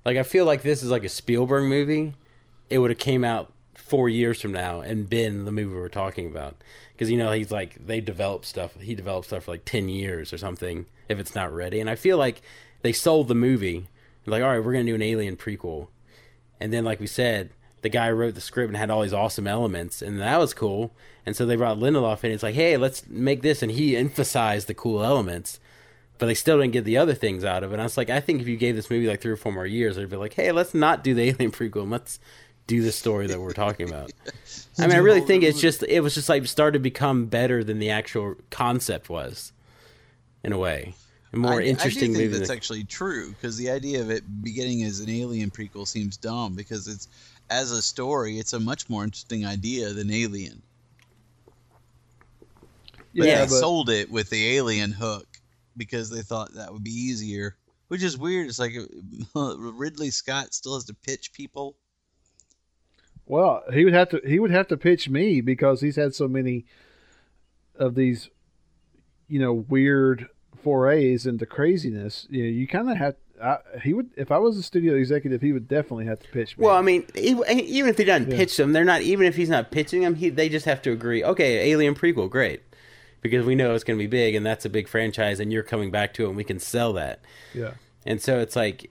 like 0.05 0.17
I 0.19 0.23
feel 0.25 0.45
like 0.45 0.63
this 0.63 0.83
is 0.83 0.91
like 0.91 1.05
a 1.05 1.09
Spielberg 1.09 1.65
movie. 1.65 2.15
It 2.69 2.79
would 2.79 2.91
have 2.91 2.99
came 2.99 3.25
out 3.25 3.53
four 3.81 4.09
years 4.09 4.41
from 4.41 4.53
now 4.53 4.81
and 4.81 5.09
been 5.09 5.45
the 5.45 5.53
movie 5.53 5.75
we're 5.75 5.89
talking 5.89 6.27
about 6.27 6.57
because 6.93 7.11
you 7.11 7.17
know 7.17 7.33
he's 7.33 7.51
like 7.51 7.85
they 7.85 8.01
develop 8.01 8.45
stuff. 8.45 8.79
He 8.81 8.95
developed 8.95 9.27
stuff 9.27 9.45
for 9.45 9.53
like 9.53 9.65
ten 9.65 9.89
years 9.89 10.33
or 10.33 10.39
something 10.39 10.87
if 11.09 11.19
it's 11.19 11.35
not 11.35 11.53
ready. 11.53 11.81
And 11.81 11.91
I 11.91 11.95
feel 11.95 12.19
like 12.19 12.43
they 12.83 12.93
sold 12.93 13.29
the 13.29 13.35
movie 13.35 13.89
like 14.27 14.43
all 14.43 14.51
right, 14.51 14.65
we're 14.65 14.73
gonna 14.73 14.85
do 14.85 14.95
an 14.95 15.03
Alien 15.03 15.37
prequel, 15.37 15.89
and 16.61 16.73
then 16.73 16.85
like 16.85 17.01
we 17.01 17.07
said. 17.07 17.51
The 17.83 17.89
guy 17.89 18.11
wrote 18.11 18.35
the 18.35 18.43
script 18.43 18.69
and 18.69 18.77
had 18.77 18.91
all 18.91 19.01
these 19.01 19.15
awesome 19.15 19.47
elements, 19.47 20.03
and 20.03 20.21
that 20.21 20.37
was 20.37 20.53
cool. 20.53 20.93
And 21.25 21.35
so 21.35 21.47
they 21.47 21.57
brought 21.57 21.79
Lindelof 21.79 22.23
in. 22.25 22.31
It's 22.31 22.43
like, 22.43 22.55
hey, 22.55 22.77
let's 22.77 23.09
make 23.09 23.41
this, 23.41 23.63
and 23.63 23.73
he 23.73 23.97
emphasized 23.97 24.67
the 24.67 24.75
cool 24.75 25.03
elements 25.03 25.59
but 26.21 26.27
they 26.27 26.35
still 26.35 26.61
didn't 26.61 26.75
get 26.75 26.85
the 26.85 26.99
other 26.99 27.15
things 27.15 27.45
out 27.45 27.65
of 27.65 27.71
it. 27.71 27.77
And 27.77 27.81
I 27.81 27.85
was 27.85 27.97
like, 27.97 28.11
I 28.11 28.21
think 28.21 28.43
if 28.43 28.47
you 28.47 28.59
gave 28.59 28.77
this 28.77 28.91
movie 28.91 29.09
like 29.09 29.23
three 29.23 29.33
or 29.33 29.37
four 29.37 29.53
more 29.53 29.67
years, 29.67 29.97
they'd 29.97 30.09
be 30.09 30.17
like, 30.17 30.35
hey, 30.35 30.53
let's 30.53 30.75
not 30.75 31.03
do 31.03 31.15
the 31.15 31.23
Alien 31.31 31.51
prequel. 31.51 31.91
Let's 31.91 32.21
do 32.71 32.83
the 32.83 32.93
story 32.93 33.27
that 33.27 33.41
we're 33.41 33.53
talking 33.53 33.89
about. 33.89 34.13
I 34.79 34.87
mean, 34.87 34.97
I 34.97 35.01
really 35.01 35.21
think 35.21 35.43
it's 35.43 35.61
just 35.61 35.83
it 35.83 36.01
was 36.01 36.15
just 36.15 36.29
like 36.29 36.47
started 36.47 36.79
to 36.79 36.83
become 36.83 37.27
better 37.27 37.65
than 37.65 37.81
the 37.81 37.91
actual 37.91 38.37
concept 38.51 39.11
was, 39.11 39.53
in 40.45 40.53
a 40.53 40.59
way, 40.59 40.95
a 41.33 41.37
more 41.37 41.61
I, 41.61 41.65
interesting 41.65 42.13
I 42.13 42.15
do 42.15 42.15
think 42.15 42.25
movie. 42.31 42.39
that's 42.39 42.49
than- 42.49 42.57
actually 42.57 42.85
true 42.85 43.31
because 43.31 43.57
the 43.57 43.71
idea 43.71 44.01
of 44.01 44.11
it 44.11 44.23
beginning 44.43 44.85
as 44.85 45.01
an 45.01 45.11
alien 45.11 45.51
prequel 45.51 45.87
seems 45.87 46.17
dumb 46.17 46.55
because 46.55 46.87
it's 46.87 47.09
as 47.51 47.73
a 47.73 47.83
story, 47.83 48.39
it's 48.39 48.53
a 48.53 48.61
much 48.61 48.89
more 48.89 49.03
interesting 49.03 49.45
idea 49.45 49.93
than 49.93 50.11
Alien. 50.13 50.63
But 53.13 53.27
Yeah, 53.27 53.45
they 53.45 53.51
but 53.51 53.59
sold 53.59 53.91
it 53.91 54.09
with 54.09 54.31
the 54.31 54.57
alien 54.57 54.93
hook 54.93 55.27
because 55.77 56.11
they 56.11 56.23
thought 56.23 56.55
that 56.55 56.73
would 56.73 56.85
be 56.85 56.93
easier, 56.93 57.57
which 57.89 58.05
is 58.05 58.17
weird. 58.17 58.47
It's 58.47 58.61
like 58.61 58.75
Ridley 59.35 60.11
Scott 60.11 60.55
still 60.55 60.75
has 60.75 60.85
to 60.85 60.95
pitch 60.95 61.33
people. 61.33 61.75
Well, 63.31 63.63
he 63.73 63.85
would 63.85 63.95
have 63.95 64.09
to 64.11 64.21
he 64.27 64.39
would 64.39 64.51
have 64.51 64.67
to 64.69 64.77
pitch 64.77 65.09
me 65.09 65.41
because 65.41 65.81
he's 65.81 65.97
had 65.97 66.15
so 66.15 66.27
many 66.29 66.65
of 67.79 67.95
these, 67.95 68.29
you 69.29 69.39
know, 69.39 69.53
weird 69.53 70.29
forays 70.63 71.27
into 71.27 71.47
craziness. 71.47 72.27
You 72.31 72.43
know, 72.45 72.49
you 72.51 72.67
kind 72.67 72.91
of 72.91 72.97
have. 72.97 73.15
I, 73.43 73.57
he 73.83 73.95
would 73.95 74.11
if 74.17 74.31
I 74.31 74.37
was 74.39 74.59
a 74.59 74.63
studio 74.63 74.95
executive, 74.97 75.41
he 75.41 75.53
would 75.53 75.67
definitely 75.67 76.05
have 76.07 76.21
to 76.21 76.29
pitch 76.29 76.59
me. 76.59 76.65
Well, 76.67 76.77
I 76.77 76.83
mean, 76.83 77.07
even 77.15 77.89
if 77.89 77.97
he 77.97 78.05
doesn't 78.05 78.31
Yeah. 78.31 78.37
pitch 78.37 78.57
them, 78.57 78.73
they're 78.73 78.85
not. 78.85 79.01
Even 79.03 79.27
if 79.27 79.37
he's 79.37 79.49
not 79.49 79.71
pitching 79.71 80.03
them, 80.03 80.17
he, 80.17 80.29
they 80.29 80.49
just 80.51 80.67
have 80.67 80.83
to 80.83 80.93
agree. 80.93 81.25
Okay, 81.25 81.71
Alien 81.71 81.95
prequel, 81.95 82.29
great, 82.29 82.61
because 83.23 83.47
we 83.47 83.55
know 83.55 83.75
it's 83.75 83.85
going 83.85 83.99
to 83.99 84.03
be 84.03 84.07
big, 84.09 84.35
and 84.35 84.45
that's 84.45 84.67
a 84.67 84.69
big 84.69 84.89
franchise, 84.89 85.41
and 85.41 85.51
you're 85.53 85.63
coming 85.63 85.91
back 85.91 86.13
to 86.15 86.25
it, 86.25 86.29
and 86.29 86.37
we 86.37 86.45
can 86.45 86.59
sell 86.59 86.93
that. 86.93 87.21
yeah, 87.55 87.75
And 88.05 88.21
so 88.21 88.41
it's 88.41 88.57
like, 88.57 88.91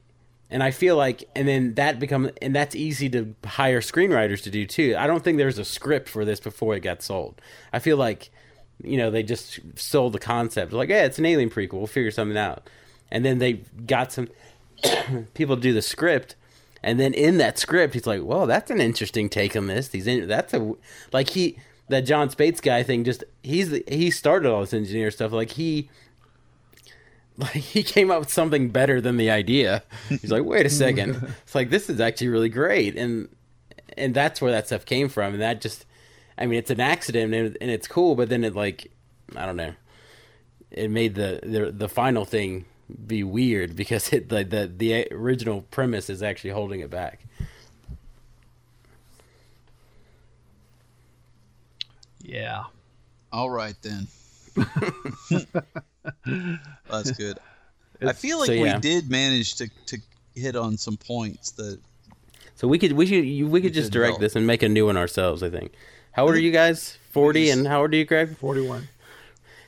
and 0.49 0.63
I 0.63 0.71
feel 0.71 0.95
like, 0.95 1.29
and 1.35 1.47
then 1.47 1.75
that 1.75 1.99
become, 1.99 2.31
and 2.41 2.55
that's 2.55 2.75
easy 2.75 3.09
to 3.09 3.35
hire 3.45 3.81
screenwriters 3.81 4.41
to 4.43 4.49
do 4.49 4.65
too. 4.65 4.95
I 4.97 5.05
don't 5.05 5.23
think 5.23 5.37
there's 5.37 5.59
a 5.59 5.65
script 5.65 6.09
for 6.09 6.25
this 6.25 6.39
before 6.39 6.75
it 6.75 6.79
got 6.79 7.03
sold. 7.03 7.39
I 7.71 7.79
feel 7.79 7.97
like, 7.97 8.31
you 8.83 8.97
know, 8.97 9.11
they 9.11 9.21
just 9.23 9.59
sold 9.75 10.13
the 10.13 10.19
concept, 10.19 10.73
like, 10.73 10.89
yeah, 10.89 11.05
it's 11.05 11.19
an 11.19 11.25
Alien 11.25 11.49
prequel. 11.49 11.73
We'll 11.73 11.87
figure 11.87 12.11
something 12.11 12.37
out. 12.37 12.67
And 13.11 13.23
then 13.23 13.37
they 13.37 13.53
got 13.85 14.11
some 14.11 14.29
people 15.33 15.55
to 15.55 15.61
do 15.61 15.73
the 15.73 15.81
script. 15.81 16.35
And 16.81 16.99
then 16.99 17.13
in 17.13 17.37
that 17.37 17.59
script, 17.59 17.93
he's 17.93 18.07
like, 18.07 18.21
"Well, 18.23 18.47
that's 18.47 18.71
an 18.71 18.79
interesting 18.79 19.27
take 19.27 19.55
on 19.55 19.67
this." 19.67 19.91
He's 19.91 20.07
in, 20.07 20.27
that's 20.27 20.53
a 20.53 20.75
like 21.11 21.31
he 21.31 21.57
that 21.89 22.01
Jon 22.01 22.29
Spaihts 22.29 22.61
guy 22.61 22.83
thing. 22.83 23.03
Just 23.03 23.23
he's 23.43 23.77
he 23.87 24.09
started 24.09 24.49
all 24.49 24.61
this 24.61 24.73
engineer 24.73 25.11
stuff. 25.11 25.33
Like 25.33 25.51
he 25.51 25.89
like 27.39 27.51
he 27.51 27.83
came 27.83 28.11
up 28.11 28.19
with 28.19 28.31
something 28.31 28.69
better 28.69 29.01
than 29.01 29.17
the 29.17 29.29
idea. 29.29 29.83
He's 30.09 30.31
like, 30.31 30.43
wait 30.43 30.65
a 30.65 30.69
second. 30.69 31.33
It's 31.43 31.55
like 31.55 31.69
this 31.69 31.89
is 31.89 31.99
actually 31.99 32.27
really 32.27 32.49
great, 32.49 32.95
and 32.95 33.29
and 33.97 34.13
that's 34.13 34.41
where 34.41 34.51
that 34.51 34.67
stuff 34.67 34.85
came 34.85 35.09
from. 35.09 35.33
And 35.33 35.41
that 35.41 35.61
just, 35.61 35.85
I 36.37 36.45
mean, 36.45 36.59
it's 36.59 36.69
an 36.69 36.79
accident 36.79 37.33
and, 37.33 37.57
and 37.59 37.71
it's 37.71 37.87
cool, 37.87 38.15
but 38.15 38.29
then 38.29 38.43
it 38.43 38.55
like, 38.55 38.91
I 39.35 39.45
don't 39.45 39.57
know, 39.57 39.73
it 40.71 40.89
made 40.91 41.15
the 41.15 41.39
the, 41.41 41.71
the 41.71 41.89
final 41.89 42.25
thing 42.25 42.65
be 43.07 43.23
weird 43.23 43.75
because 43.75 44.11
it 44.13 44.29
the, 44.29 44.43
the 44.43 44.71
the 44.75 45.07
original 45.11 45.61
premise 45.71 46.09
is 46.09 46.21
actually 46.21 46.51
holding 46.51 46.81
it 46.81 46.89
back. 46.89 47.21
yeah. 52.29 52.63
All 53.31 53.49
right 53.49 53.75
then. 53.81 54.07
That's 56.89 57.11
good. 57.11 57.37
I 58.01 58.13
feel 58.13 58.39
like 58.39 58.47
So, 58.47 58.53
yeah. 58.53 58.75
we 58.75 58.79
did 58.81 59.09
manage 59.09 59.55
to, 59.55 59.69
to 59.87 59.97
hit 60.35 60.55
on 60.55 60.77
some 60.77 60.95
points 60.97 61.51
that 61.51 61.79
So 62.55 62.67
we 62.67 62.79
could 62.79 62.93
we 62.93 63.05
should 63.05 63.25
you- 63.25 63.47
we 63.47 63.61
could 63.61 63.73
just 63.73 63.91
direct 63.91 64.11
help. 64.11 64.21
this 64.21 64.35
and 64.35 64.47
make 64.47 64.63
a 64.63 64.69
new 64.69 64.85
one 64.85 64.97
ourselves. 64.97 65.43
I 65.43 65.49
think. 65.49 65.73
How 66.13 66.23
old 66.25 66.35
are 66.35 66.39
you 66.39 66.51
guys? 66.51 66.97
Forty, 67.11 67.49
and 67.49 67.67
how 67.67 67.81
old 67.81 67.93
are 67.93 67.97
you, 67.97 68.05
Greg? 68.05 68.37
Forty 68.37 68.61
one. 68.65 68.87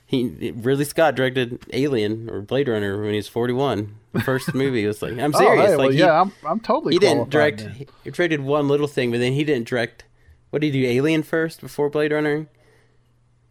He 0.05 0.51
Ridley 0.55 0.85
Scott 0.85 1.15
directed 1.15 1.59
Alien 1.73 2.29
or 2.29 2.41
Blade 2.41 2.67
Runner 2.67 2.99
when 3.01 3.11
he 3.11 3.15
was 3.17 3.27
forty 3.27 3.53
one. 3.53 3.95
First 4.25 4.53
movie 4.53 4.85
was 4.85 5.01
like 5.01 5.17
I'm 5.17 5.33
Oh, 5.35 5.39
serious. 5.39 5.65
hey, 5.69 5.75
like 5.75 5.77
well, 5.77 5.89
he, 5.91 5.99
yeah, 5.99 6.21
I'm 6.21 6.31
I'm 6.45 6.59
totally. 6.59 6.93
he 6.93 6.99
didn't 6.99 7.29
direct. 7.29 7.59
then. 7.59 7.71
He, 7.71 7.87
he 8.03 8.11
directed 8.11 8.41
one 8.41 8.67
little 8.67 8.87
thing, 8.87 9.09
but 9.11 9.19
then 9.19 9.33
he 9.33 9.43
didn't 9.43 9.67
direct 9.67 10.03
What 10.49 10.61
did 10.61 10.73
he 10.73 10.81
do? 10.81 10.87
Alien 10.87 11.23
first 11.23 11.61
before 11.61 11.89
Blade 11.89 12.11
Runner? 12.11 12.47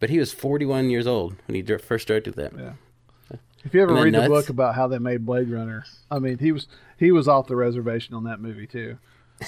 But 0.01 0.09
he 0.09 0.19
was 0.19 0.33
41 0.33 0.89
years 0.89 1.07
old 1.07 1.35
when 1.47 1.55
he 1.55 1.61
first 1.77 2.07
directed 2.07 2.33
that. 2.33 2.51
Yeah. 2.57 2.73
If 3.63 3.73
you 3.75 3.83
ever 3.83 3.93
Isn't 3.95 4.11
that 4.13 4.19
read 4.19 4.25
the 4.25 4.29
book 4.29 4.49
about 4.49 4.73
how 4.73 4.87
they 4.87 4.97
made 4.97 5.25
Blade 5.25 5.47
Runner, 5.47 5.85
I 6.09 6.17
mean, 6.17 6.39
he 6.39 6.51
was 6.51 6.67
he 6.97 7.11
was 7.11 7.27
off 7.27 7.47
the 7.47 7.55
reservation 7.55 8.15
on 8.15 8.23
that 8.25 8.41
movie 8.41 8.67
too. 8.67 8.97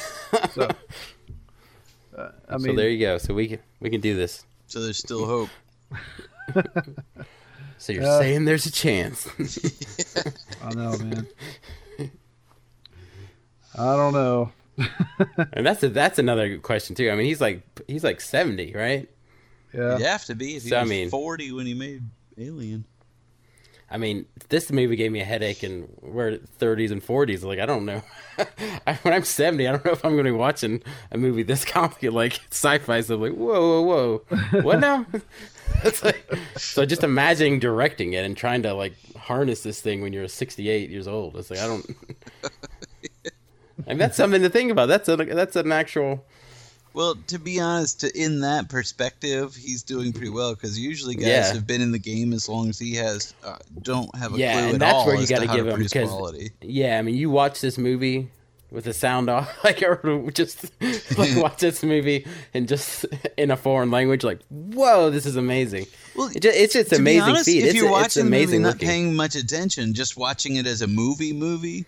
So, 0.51 0.68
uh, 2.18 2.30
I 2.49 2.58
so 2.58 2.74
there 2.74 2.89
you 2.89 2.99
go. 2.99 3.18
So 3.20 3.34
we 3.34 3.47
can 3.47 3.60
we 3.80 3.89
can 3.89 4.01
do 4.01 4.16
this. 4.16 4.45
So 4.68 4.82
there's 4.82 4.97
still 4.97 5.26
hope. 5.26 5.49
So 7.80 7.91
you're 7.91 8.04
Uh, 8.04 8.20
saying 8.20 8.45
there's 8.45 8.66
a 8.66 8.72
chance. 8.72 9.28
I 10.64 10.74
know, 10.74 10.97
man. 10.99 11.28
I 13.78 13.95
don't 13.97 14.14
know. 14.14 14.51
and 15.51 15.66
that's 15.66 15.84
a, 15.84 15.89
that's 15.89 16.18
another 16.18 16.58
question 16.60 16.95
too. 16.95 17.12
I 17.12 17.16
mean, 17.16 17.26
he's 17.26 17.41
like 17.41 17.62
he's 17.88 18.04
like 18.06 18.22
70, 18.22 18.72
right? 18.74 19.10
Yeah, 19.74 19.97
You'd 19.97 20.05
have 20.05 20.26
to 20.26 20.36
be 20.36 20.55
if 20.55 20.63
he 20.63 20.69
So, 20.69 20.78
I 20.78 20.82
was 20.82 20.89
mean- 20.89 21.09
40 21.09 21.51
when 21.53 21.65
he 21.65 21.74
made 21.74 22.03
Alien. 22.38 22.86
I 23.91 23.97
mean, 23.97 24.26
this 24.49 24.71
movie 24.71 24.95
gave 24.95 25.11
me 25.11 25.19
a 25.21 25.26
headache, 25.26 25.61
and 25.61 25.88
we're 26.01 26.39
30s 26.59 26.89
and 26.91 27.05
40s. 27.05 27.43
Like, 27.43 27.59
I 27.59 27.67
don't 27.67 27.86
know. 27.86 28.01
When 29.03 29.13
I'm 29.13 29.24
70, 29.24 29.67
I 29.67 29.71
don't 29.71 29.86
know 29.86 29.91
if 29.91 30.03
I'm 30.03 30.13
going 30.13 30.26
to 30.26 30.32
be 30.32 30.38
watching 30.38 30.82
a 31.11 31.17
movie 31.17 31.43
this 31.43 31.63
complicated, 31.78 32.13
like 32.13 32.39
sci-fi 32.49 33.01
stuff. 33.01 33.19
Like, 33.19 33.34
whoa, 33.34 33.84
whoa, 33.84 34.24
whoa, 34.51 34.61
what 34.61 34.80
now? 34.80 35.05
it's 35.84 36.03
like, 36.03 36.28
so 36.57 36.86
just 36.86 37.03
imagining 37.03 37.59
directing 37.59 38.13
it 38.13 38.26
and 38.26 38.36
trying 38.36 38.63
to 38.63 38.74
like 38.74 38.93
harness 39.15 39.61
this 39.61 39.80
thing 39.80 40.01
when 40.01 40.11
you're 40.11 40.28
68 40.28 40.89
years 40.89 41.07
old. 41.07 41.36
It's 41.38 41.51
like 41.51 41.59
I 41.59 41.67
don't. 41.67 41.86
and 43.86 44.01
that's 44.01 44.17
something 44.17 44.41
to 44.41 44.49
think 44.49 44.71
about. 44.71 44.88
That's 44.88 45.07
a 45.07 45.15
that's 45.17 45.55
an 45.55 45.71
actual. 45.71 46.26
Well, 46.94 47.16
to 47.28 47.39
be 47.39 47.60
honest, 47.60 48.02
to, 48.02 48.16
in 48.20 48.41
that 48.41 48.70
perspective, 48.70 49.56
he's 49.56 49.82
doing 49.84 50.14
pretty 50.14 50.30
well 50.30 50.54
because 50.54 50.78
usually 50.78 51.16
guys 51.16 51.26
Yeah. 51.28 51.54
have 51.54 51.66
been 51.66 51.82
in 51.82 51.91
the 51.91 52.00
game 52.00 52.34
as 52.34 52.48
long 52.48 52.70
as 52.70 52.78
he 52.78 52.96
has 52.96 53.34
uh, 53.44 53.58
don't 53.82 54.16
have 54.16 54.36
a 54.36 54.38
Yeah, 54.38 54.54
clue 54.54 54.62
and 54.66 54.74
at 54.76 54.80
that's 54.80 54.94
all 54.94 55.08
where 55.08 55.16
you 55.20 55.26
gotta 55.28 55.48
give 55.48 55.68
him, 55.68 55.80
because- 55.80 56.10
quality. 56.10 56.52
Yeah, 56.62 57.00
I 57.00 57.02
mean, 57.02 57.16
you 57.16 57.30
watch 57.30 57.62
this 57.62 57.78
movie 57.80 58.30
with 58.72 58.86
the 58.86 58.94
sound 58.94 59.30
off, 59.30 59.52
like 59.64 59.82
or 59.82 60.30
just 60.32 60.72
like 61.18 61.36
watch 61.38 61.58
this 61.60 61.84
movie 61.84 62.26
and 62.54 62.68
just 62.68 63.06
in 63.38 63.50
a 63.52 63.58
foreign 63.58 63.89
language, 63.91 64.24
like 64.24 64.39
whoa, 64.50 65.10
this 65.10 65.26
is 65.26 65.36
amazing. 65.36 65.86
Well, 66.16 66.28
It 66.36 66.41
ju- 66.41 66.52
it's 66.54 66.74
just 66.74 66.89
to 66.91 66.98
amazing 66.98 67.22
honest, 67.22 67.46
feat. 67.46 67.60
If 67.60 67.66
It's, 67.66 67.76
you're 67.76 67.86
it's 67.86 67.91
watching 67.91 68.26
movie, 68.26 68.38
amazing 68.38 68.62
not 68.62 68.80
paying 68.80 69.16
much 69.16 69.36
attention, 69.36 69.96
just 69.96 70.16
watching 70.16 70.58
it 70.58 70.68
as 70.68 70.84
a 70.84 70.88
movie, 70.88 71.34
movie, 71.34 71.86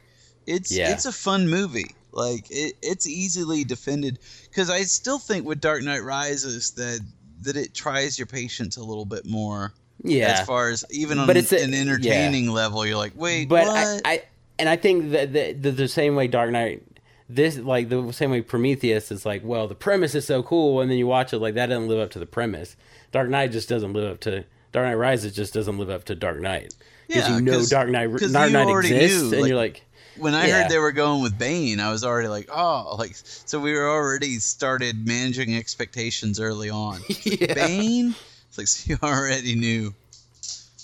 it's 0.47 0.71
Yeah. 0.71 0.91
it's 0.91 1.05
a 1.05 1.11
fun 1.11 1.47
movie. 1.47 1.93
Like 2.15 2.47
it, 2.49 2.75
it's 2.81 3.05
easily 3.05 3.63
defended 3.65 4.19
because 4.49 4.69
I 4.69 4.81
still 4.83 5.19
think 5.19 5.45
with 5.45 5.59
Dark 5.61 5.83
Knight 5.83 6.03
Rises 6.03 6.71
that 6.71 7.01
that 7.41 7.57
it 7.57 7.73
tries 7.75 8.17
your 8.17 8.25
patience 8.25 8.77
a 8.77 8.83
little 8.83 9.05
bit 9.05 9.25
more. 9.25 9.73
yeah, 10.03 10.37
As 10.39 10.47
far 10.47 10.69
as 10.69 10.83
even 10.89 11.19
on 11.19 11.27
But 11.27 11.37
it's 11.37 11.51
a- 11.51 11.61
an 11.63 11.73
entertaining 11.73 12.49
level, 12.49 12.85
you're 12.85 12.97
like, 12.97 13.13
wait, 13.15 13.49
but 13.49 13.67
what? 13.67 14.01
I, 14.05 14.11
I 14.13 14.23
and 14.57 14.69
I 14.69 14.77
think 14.77 15.11
that 15.11 15.33
the, 15.33 15.51
the 15.53 15.71
the 15.71 15.87
same 15.89 16.15
way 16.15 16.27
Dark 16.27 16.51
Knight, 16.51 16.83
this 17.27 17.57
like 17.57 17.89
the 17.89 18.11
same 18.13 18.31
way 18.31 18.41
Prometheus 18.41 19.11
is 19.11 19.25
like, 19.25 19.43
well, 19.43 19.67
the 19.67 19.75
premise 19.75 20.15
is 20.15 20.25
so 20.25 20.41
cool, 20.41 20.79
and 20.79 20.89
then 20.89 20.97
you 20.97 21.07
watch 21.07 21.33
it 21.33 21.39
like 21.39 21.55
that 21.55 21.65
doesn't 21.67 21.89
live 21.89 21.99
up 21.99 22.11
to 22.11 22.19
the 22.19 22.25
premise. 22.25 22.77
Dark 23.11 23.29
Knight 23.29 23.51
just 23.51 23.67
doesn't 23.67 23.91
live 23.93 24.09
up 24.09 24.19
to 24.21 24.45
Dark 24.71 24.85
Knight 24.87 24.93
Rises 24.95 25.33
just 25.35 25.53
doesn't 25.53 25.77
live 25.77 25.89
up 25.89 26.05
to 26.05 26.15
Dark 26.15 26.39
Knight 26.39 26.73
because 27.07 27.27
Yeah, 27.29 27.35
you 27.35 27.41
know 27.41 27.65
Dark 27.65 27.89
Knight 27.89 28.09
Dark 28.31 28.51
Knight 28.53 28.85
exists, 28.85 29.21
knew, 29.21 29.31
and 29.33 29.41
like- 29.41 29.49
you're 29.49 29.57
like. 29.57 29.81
When 30.17 30.33
I 30.33 30.47
Yeah. 30.47 30.61
heard 30.63 30.71
they 30.71 30.77
were 30.79 30.91
going 30.91 31.21
with 31.21 31.37
Bane, 31.37 31.79
I 31.79 31.91
was 31.91 32.03
already 32.03 32.27
like, 32.27 32.49
oh, 32.51 32.95
like 32.97 33.15
so 33.15 33.59
we 33.59 33.73
were 33.73 33.89
already 33.89 34.39
started 34.39 35.05
managing 35.05 35.55
expectations 35.55 36.39
early 36.39 36.69
on. 36.69 37.01
Yeah. 37.23 37.53
Bane, 37.53 38.15
it's 38.49 38.57
like 38.57 38.67
so 38.67 38.91
you 38.93 38.99
already 39.03 39.55
knew. 39.55 39.93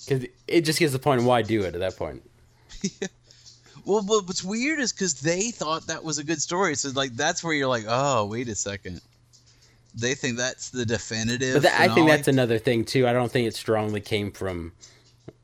Because 0.06 0.26
it 0.48 0.62
just 0.62 0.80
gets 0.80 0.94
the 0.94 1.00
point 1.00 1.24
why 1.24 1.42
do 1.44 1.62
it 1.64 1.74
at 1.76 1.80
that 1.80 1.96
point. 1.98 2.24
yeah. 2.82 3.08
Well, 3.86 4.04
but 4.04 4.28
what's 4.28 4.44
weird 4.44 4.80
is 4.80 4.92
because 4.92 5.22
they 5.22 5.52
thought 5.52 5.88
that 5.88 6.04
was 6.04 6.18
a 6.20 6.24
good 6.24 6.42
story, 6.42 6.76
so 6.76 6.90
like 6.90 7.14
that's 7.16 7.44
where 7.44 7.54
you're 7.54 7.68
like, 7.68 7.86
oh, 7.88 8.26
wait 8.26 8.48
a 8.48 8.56
second. 8.56 9.02
They 9.96 10.14
think 10.16 10.38
that's 10.38 10.70
the 10.70 10.86
definitive. 10.86 11.56
But 11.56 11.64
that, 11.64 11.80
I 11.82 11.94
think 11.94 12.08
that's 12.08 12.28
another 12.28 12.58
thing 12.60 12.86
too. 12.86 13.08
I 13.08 13.14
don't 13.14 13.32
think 13.32 13.48
it 13.48 13.56
strongly 13.56 14.00
came 14.02 14.32
from. 14.32 14.72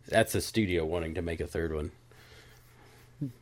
That's 0.08 0.36
a 0.36 0.42
studio 0.42 0.86
wanting 0.86 1.16
to 1.16 1.22
make 1.22 1.42
a 1.42 1.48
third 1.48 1.74
one. 1.74 1.92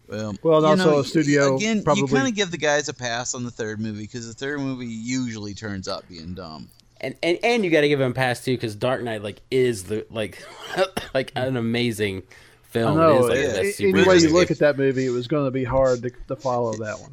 Well, 0.07 0.35
Well, 0.43 0.57
and 0.65 0.79
you 0.79 0.83
also 0.83 0.91
know, 0.91 0.99
a 0.99 1.03
studio 1.03 1.55
Again, 1.57 1.83
you 1.95 2.07
kind 2.07 2.27
of 2.27 2.35
give 2.35 2.51
the 2.51 2.57
guys 2.57 2.87
a 2.89 2.93
pass 2.93 3.33
on 3.33 3.43
the 3.43 3.51
third 3.51 3.79
movie 3.79 4.03
because 4.03 4.27
the 4.27 4.33
third 4.33 4.59
movie 4.59 4.85
usually 4.85 5.53
turns 5.53 5.87
out 5.87 6.07
being 6.07 6.33
dumb. 6.33 6.69
And 7.01 7.15
and, 7.21 7.37
and 7.43 7.65
you 7.65 7.71
got 7.71 7.81
to 7.81 7.89
give 7.89 7.99
him 7.99 8.11
a 8.11 8.13
pass 8.13 8.43
too 8.43 8.53
because 8.55 8.75
Dark 8.75 9.01
Knight 9.03 9.21
like 9.21 9.41
is 9.51 9.83
the 9.83 10.05
like 10.09 10.41
like 11.13 11.31
an 11.35 11.57
amazing 11.57 12.23
I 12.27 12.77
film. 12.77 12.97
know. 12.97 13.11
It 13.11 13.19
is 13.19 13.27
like 13.29 13.37
a- 13.37 13.41
the 13.41 13.47
best 13.47 13.59
a- 13.59 13.71
super 13.73 13.97
any 13.97 14.07
way 14.07 14.15
you 14.15 14.21
movie. 14.23 14.33
look 14.33 14.51
at 14.51 14.59
that 14.59 14.77
movie, 14.77 15.05
it 15.05 15.09
was 15.11 15.27
going 15.27 15.45
to 15.45 15.51
be 15.51 15.63
hard 15.65 16.03
to, 16.03 16.11
to 16.27 16.35
follow 16.35 16.71
that 16.73 16.99
one. 16.99 17.11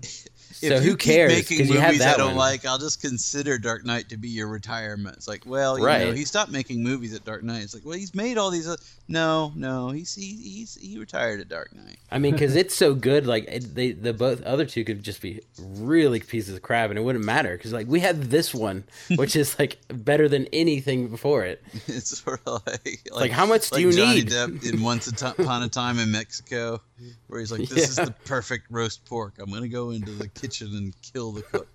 So 0.69 0.75
if 0.77 0.83
who 0.83 0.91
you 0.91 0.97
cares? 0.97 1.33
Making 1.33 1.59
Because 1.59 1.71
you 1.75 1.81
have 1.81 1.89
movies 1.91 2.03
I 2.03 2.05
that 2.11 2.17
don't 2.19 2.29
one. 2.29 2.37
like. 2.37 2.65
I'll 2.65 2.79
just 2.79 3.01
consider 3.01 3.59
Dark 3.59 3.85
Knight 3.85 4.09
to 4.11 4.17
be 4.17 4.29
your 4.29 4.49
retirement. 4.49 5.17
It's 5.17 5.29
like, 5.29 5.45
well, 5.47 5.77
you 5.79 5.83
know, 5.83 5.87
Right. 5.89 6.15
he 6.17 6.25
stopped 6.25 6.51
making 6.53 6.83
movies 6.83 7.15
at 7.15 7.25
Dark 7.25 7.43
Knight. 7.43 7.63
It's 7.63 7.75
like, 7.75 7.85
well, 7.85 7.97
he's 7.99 8.15
made 8.15 8.39
all 8.39 8.51
these. 8.51 8.69
No, 9.09 9.53
no, 9.57 9.91
he's 9.91 10.15
he, 10.15 10.35
he's 10.37 10.77
he 10.77 10.99
retired 10.99 11.41
at 11.41 11.49
Dark 11.49 11.75
Knight. 11.75 11.99
I 12.11 12.19
mean, 12.19 12.33
because 12.33 12.55
it's 12.63 12.75
so 12.75 12.95
good. 12.95 13.27
Like 13.27 13.45
it, 13.49 13.75
they, 13.75 13.93
the 13.93 14.13
both 14.13 14.43
other 14.45 14.65
two 14.65 14.85
could 14.85 15.03
just 15.03 15.21
be 15.21 15.41
really 15.59 16.21
pieces 16.21 16.55
of 16.55 16.63
crap, 16.63 16.91
and 16.91 16.99
it 16.99 17.03
wouldn't 17.03 17.25
matter 17.25 17.57
because 17.57 17.73
like 17.73 17.87
we 17.89 18.01
had 18.01 18.23
this 18.25 18.55
one, 18.55 18.85
which 19.17 19.37
is 19.37 19.59
like 19.59 19.79
better 19.89 20.29
than 20.29 20.47
anything 20.53 21.09
before 21.09 21.45
it. 21.45 21.63
It's 21.89 22.19
sort 22.23 22.41
of 22.47 22.63
like 22.67 23.01
like, 23.13 23.31
how 23.33 23.45
much 23.47 23.69
do 23.71 23.77
like 23.77 23.83
you 23.85 23.93
Johnny 23.93 24.15
need? 24.21 24.29
Depp 24.29 24.65
in 24.73 24.81
Once 24.83 25.09
Upon 25.23 25.63
a 25.63 25.69
Time 25.69 25.99
in 25.99 26.11
Mexico, 26.13 26.81
where 27.29 27.41
he's 27.41 27.53
like, 27.53 27.69
"This 27.69 27.91
is 27.91 27.97
the 27.97 28.15
perfect 28.25 28.67
roast 28.71 29.05
pork. 29.05 29.35
I'm 29.39 29.51
gonna 29.51 29.69
go 29.69 29.91
into 29.91 30.13
the 30.13 30.29
kitchen 30.29 30.69
and 30.77 30.95
kill 31.03 31.33
the 31.33 31.43
cook." 31.43 31.69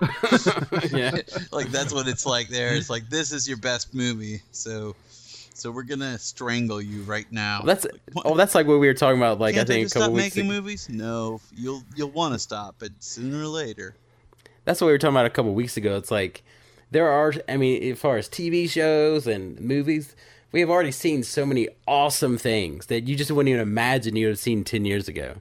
yeah, 0.92 1.12
like 1.52 1.68
that's 1.68 1.92
what 1.92 2.08
it's 2.08 2.26
like 2.26 2.48
there. 2.48 2.74
It's 2.74 2.90
like 2.90 3.08
this 3.08 3.32
is 3.32 3.46
your 3.48 3.58
best 3.58 3.94
movie, 3.94 4.42
so 4.50 4.96
so 5.54 5.70
we're 5.70 5.84
gonna 5.84 6.18
strangle 6.18 6.82
you 6.82 7.02
right 7.02 7.30
now. 7.30 7.62
that's 7.64 7.84
Like, 7.84 8.24
oh, 8.24 8.36
that's 8.36 8.54
like 8.54 8.66
what 8.66 8.80
we 8.80 8.86
were 8.86 8.94
talking 8.94 9.18
about. 9.18 9.38
Like 9.38 9.56
I 9.56 9.64
think 9.64 9.86
a 9.86 9.90
couple 9.90 10.02
stop 10.02 10.12
weeks 10.12 10.36
making 10.36 10.50
ago. 10.50 10.60
movies? 10.60 10.88
No, 10.88 11.40
you'll 11.54 11.82
you'll 11.94 12.10
want 12.10 12.34
to 12.34 12.38
stop, 12.38 12.76
but 12.78 12.90
sooner 12.98 13.42
or 13.42 13.46
later. 13.46 13.94
That's 14.64 14.80
what 14.80 14.88
we 14.88 14.92
were 14.92 14.98
talking 14.98 15.14
about 15.14 15.26
a 15.26 15.30
couple 15.30 15.54
weeks 15.54 15.76
ago. 15.76 15.96
It's 15.96 16.10
like 16.10 16.42
there 16.90 17.08
are. 17.08 17.32
I 17.48 17.56
mean, 17.56 17.82
as 17.92 17.98
far 17.98 18.16
as 18.16 18.28
TV 18.28 18.68
shows 18.68 19.26
and 19.26 19.60
movies, 19.60 20.16
we 20.54 20.60
have 20.60 20.70
already 20.70 20.92
seen 20.92 21.24
so 21.24 21.44
many 21.44 21.66
awesome 21.88 22.38
things 22.38 22.86
that 22.86 23.08
you 23.08 23.16
just 23.16 23.28
wouldn't 23.32 23.50
even 23.50 23.60
imagine 23.60 24.14
you 24.14 24.26
would 24.26 24.34
have 24.34 24.38
seen 24.38 24.62
ten 24.62 24.84
years 24.84 25.08
ago. 25.08 25.36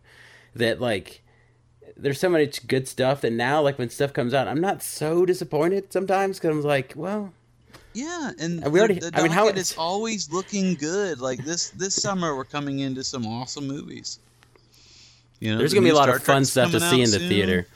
That 0.56 0.82
like. 0.82 1.22
There's 1.96 2.20
so 2.20 2.28
much 2.28 2.66
good 2.68 2.88
stuff 2.88 3.22
that 3.22 3.32
now, 3.32 3.62
like 3.62 3.78
when 3.78 3.92
stuff 3.92 4.14
comes 4.14 4.34
out, 4.34 4.48
I'm 4.48 4.60
not 4.60 4.82
so 4.82 5.28
disappointed 5.28 5.94
sometimes 5.94 6.40
because 6.40 6.50
I'm 6.58 6.64
like, 6.64 6.94
well, 6.96 7.32
Yeah, 7.94 8.32
and 8.40 8.66
we 8.74 8.80
already- 8.80 8.96
the, 8.96 9.12
the 9.12 9.20
I 9.20 9.22
mean, 9.22 9.32
how 9.32 9.48
it's- 9.48 9.76
always 9.78 10.32
looking 10.32 10.74
good. 10.74 11.20
Like 11.22 11.46
this 11.46 11.70
this 11.70 11.94
summer, 11.94 12.36
we're 12.36 12.46
coming 12.46 12.80
into 12.80 13.04
some 13.04 13.28
awesome 13.28 13.68
movies. 13.68 14.18
You 15.40 15.52
know, 15.52 15.60
there's 15.60 15.70
the 15.72 15.76
gonna 15.78 15.86
be 15.86 15.92
a 15.92 15.96
lot 15.96 16.06
Star 16.06 16.16
of 16.16 16.24
fun 16.24 16.38
Trek's 16.38 16.50
stuff 16.50 16.72
to 16.72 16.80
see 16.80 17.02
in 17.04 17.12
the 17.12 17.20
soon. 17.20 17.30
theater. 17.30 17.68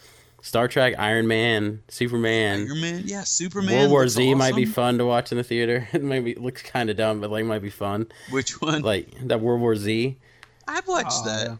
Star 0.47 0.67
Trek, 0.69 0.95
Iron 0.97 1.27
Man, 1.27 1.83
Superman, 1.89 2.67
Iron 2.69 2.81
Man, 2.81 3.01
yeah, 3.05 3.23
Superman. 3.23 3.73
World 3.79 3.91
War 3.91 4.01
looks 4.03 4.13
Z 4.13 4.33
might 4.35 4.55
be 4.55 4.65
fun 4.65 4.97
to 4.97 5.05
watch 5.05 5.31
in 5.31 5.37
the 5.37 5.43
theater. 5.43 5.87
It 5.93 6.01
maybe 6.01 6.35
looks 6.35 6.61
kind 6.61 6.89
of 6.89 6.95
dumb, 6.95 7.19
but 7.21 7.29
like 7.29 7.43
might 7.45 7.61
be 7.61 7.69
fun. 7.69 8.07
Which 8.31 8.61
one? 8.61 8.81
Like 8.81 9.09
that 9.27 9.41
World 9.41 9.59
War 9.59 9.75
Z. 9.75 10.15
I've 10.67 10.87
watched 10.87 11.11
Oh, 11.11 11.25
that. 11.25 11.57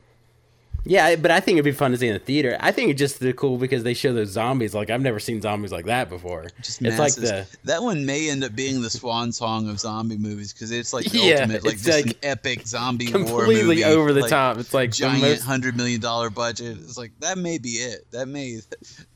Yeah. 0.88 1.16
But 1.16 1.32
I 1.32 1.40
think 1.40 1.56
it'd 1.56 1.66
be 1.66 1.72
fun 1.72 1.92
to 1.92 1.98
see 1.98 2.08
in 2.08 2.14
the 2.14 2.20
theater. 2.20 2.58
I 2.60 2.72
think 2.72 2.92
it's 2.92 3.00
just 3.00 3.20
the 3.20 3.34
cool 3.34 3.58
because 3.58 3.84
they 3.84 3.94
show 3.94 4.14
those 4.14 4.30
zombies. 4.30 4.74
Like 4.74 4.90
I've 4.90 5.02
never 5.02 5.20
seen 5.20 5.42
zombies 5.42 5.72
like 5.72 5.86
that 5.86 6.10
before. 6.10 6.48
Just 6.62 6.82
it's 6.82 6.98
like 6.98 7.14
the 7.16 7.48
that 7.66 7.84
one 7.84 8.06
may 8.06 8.30
end 8.30 8.44
up 8.44 8.56
being 8.56 8.82
the 8.82 8.90
swan 8.90 9.32
song 9.32 9.70
of 9.70 9.80
zombie 9.80 10.18
movies 10.18 10.54
because 10.54 10.72
it's 10.72 10.94
like 10.94 11.06
the 11.06 11.18
Yeah, 11.28 11.42
ultimate, 11.42 11.66
like 11.66 11.78
just 11.78 11.88
like 11.88 12.06
an 12.06 12.14
epic 12.24 12.68
zombie 12.68 13.12
war 13.12 13.24
completely 13.26 13.78
movie, 13.78 13.84
over 13.84 14.14
the 14.14 14.22
like, 14.22 14.30
top. 14.30 14.58
It's 14.58 14.74
like 14.74 14.92
giant 14.92 15.22
most- 15.22 15.44
hundred 15.44 15.76
million 15.76 16.02
dollar 16.02 16.30
budget. 16.30 16.78
It's 16.78 16.98
like 16.98 17.12
that 17.20 17.38
may 17.38 17.58
be 17.58 17.70
it. 17.70 18.10
That 18.12 18.28
may 18.28 18.60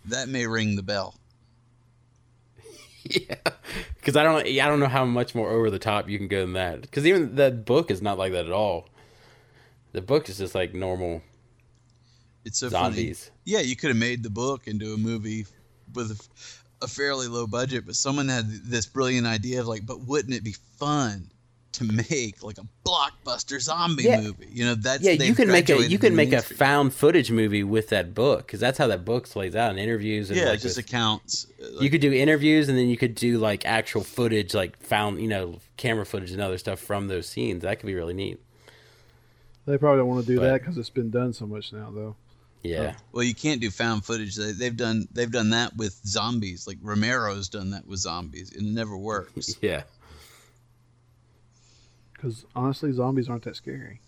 that 0.05 0.29
may 0.29 0.47
ring 0.47 0.75
the 0.75 0.83
bell. 0.83 1.15
yeah, 3.03 3.35
because 3.95 4.15
I 4.15 4.23
don't 4.23 4.45
I 4.45 4.67
don't 4.67 4.79
know 4.79 4.87
how 4.87 5.05
much 5.05 5.33
more 5.33 5.49
over 5.49 5.69
the 5.69 5.79
top 5.79 6.07
you 6.07 6.17
can 6.17 6.27
go 6.27 6.41
than 6.41 6.53
that. 6.53 6.81
Because 6.81 7.07
even 7.07 7.35
the 7.35 7.51
book 7.51 7.89
is 7.89 8.01
not 8.01 8.17
like 8.17 8.31
that 8.33 8.45
at 8.45 8.51
all. 8.51 8.89
The 9.93 10.01
book 10.01 10.29
is 10.29 10.37
just 10.37 10.55
like 10.55 10.73
normal 10.73 11.21
It's 12.45 12.57
so 12.59 12.69
zombies. 12.69 13.25
funny. 13.25 13.37
Yeah, 13.45 13.59
you 13.59 13.75
could 13.75 13.89
have 13.89 13.97
made 13.97 14.23
the 14.23 14.29
book 14.29 14.67
into 14.67 14.93
a 14.93 14.97
movie 14.97 15.45
with 15.93 16.11
a, 16.11 16.85
a 16.85 16.87
fairly 16.87 17.27
low 17.27 17.45
budget, 17.47 17.85
but 17.85 17.95
someone 17.95 18.27
had 18.29 18.49
this 18.49 18.85
brilliant 18.85 19.27
idea 19.27 19.59
of 19.61 19.67
like, 19.67 19.85
but 19.85 20.01
wouldn't 20.01 20.33
it 20.33 20.43
be 20.43 20.55
fun 20.77 21.29
to 21.73 21.85
make 21.85 22.43
like 22.43 22.57
a 22.57 22.65
blockbuster 22.85 23.57
zombie 23.61 24.03
Yeah. 24.03 24.19
movie. 24.21 24.47
You 24.51 24.65
know, 24.65 24.75
that's 24.75 25.03
yeah, 25.03 25.11
you 25.13 25.33
can 25.33 25.47
make 25.47 25.69
a 25.69 25.87
you 25.87 25.97
can 25.97 26.09
to 26.11 26.15
make 26.17 26.33
a 26.33 26.41
found 26.41 26.93
footage 26.93 27.31
movie 27.31 27.63
with 27.63 27.87
that 27.89 28.13
book 28.13 28.45
because 28.45 28.59
that's 28.59 28.77
how 28.77 28.87
that 28.87 29.05
book 29.05 29.29
plays 29.29 29.55
out 29.55 29.71
in 29.71 29.77
interviews 29.77 30.29
and 30.29 30.37
yeah, 30.37 30.49
like 30.49 30.59
just 30.59 30.75
with- 30.75 30.85
accounts. 30.85 31.47
uh, 31.63 31.79
you 31.79 31.89
could 31.89 32.01
do 32.01 32.11
interviews 32.11 32.67
and 32.67 32.77
then 32.77 32.87
you 32.89 32.97
could 32.97 33.15
do 33.15 33.37
like 33.37 33.65
actual 33.65 34.03
footage 34.03 34.53
like 34.53 34.77
found 34.83 35.21
you 35.21 35.29
know 35.29 35.59
camera 35.77 36.05
footage 36.05 36.31
and 36.31 36.41
other 36.41 36.57
stuff 36.57 36.77
from 36.79 37.07
those 37.07 37.25
scenes 37.29 37.61
that 37.61 37.79
could 37.79 37.87
be 37.87 37.95
really 37.95 38.13
neat 38.13 38.37
They 39.65 39.77
probably 39.77 39.99
don't 39.99 40.09
want 40.09 40.25
to 40.25 40.27
do 40.27 40.39
But- 40.39 40.47
that 40.47 40.61
because 40.61 40.77
it's 40.77 40.89
been 40.89 41.09
done 41.09 41.31
so 41.33 41.45
much 41.47 41.71
now, 41.71 41.89
though. 41.91 42.15
Yeah 42.63 42.95
Well, 43.11 43.23
you 43.23 43.33
can't 43.35 43.59
do 43.61 43.69
found 43.71 44.05
footage. 44.05 44.35
They, 44.35 44.51
they've 44.51 44.75
done 44.77 45.07
they've 45.11 45.31
done 45.31 45.49
that 45.51 45.75
with 45.77 45.99
zombies. 46.05 46.67
Like 46.67 46.77
Romero's 46.81 47.49
done 47.49 47.71
that 47.71 47.87
with 47.87 47.99
zombies, 47.99 48.51
and 48.55 48.67
it 48.67 48.71
never 48.73 48.95
works. 48.97 49.55
yeah 49.61 49.83
Because 52.13 52.45
honestly, 52.55 52.91
zombies 52.91 53.29
aren't 53.29 53.43
that 53.43 53.55
scary. 53.55 53.99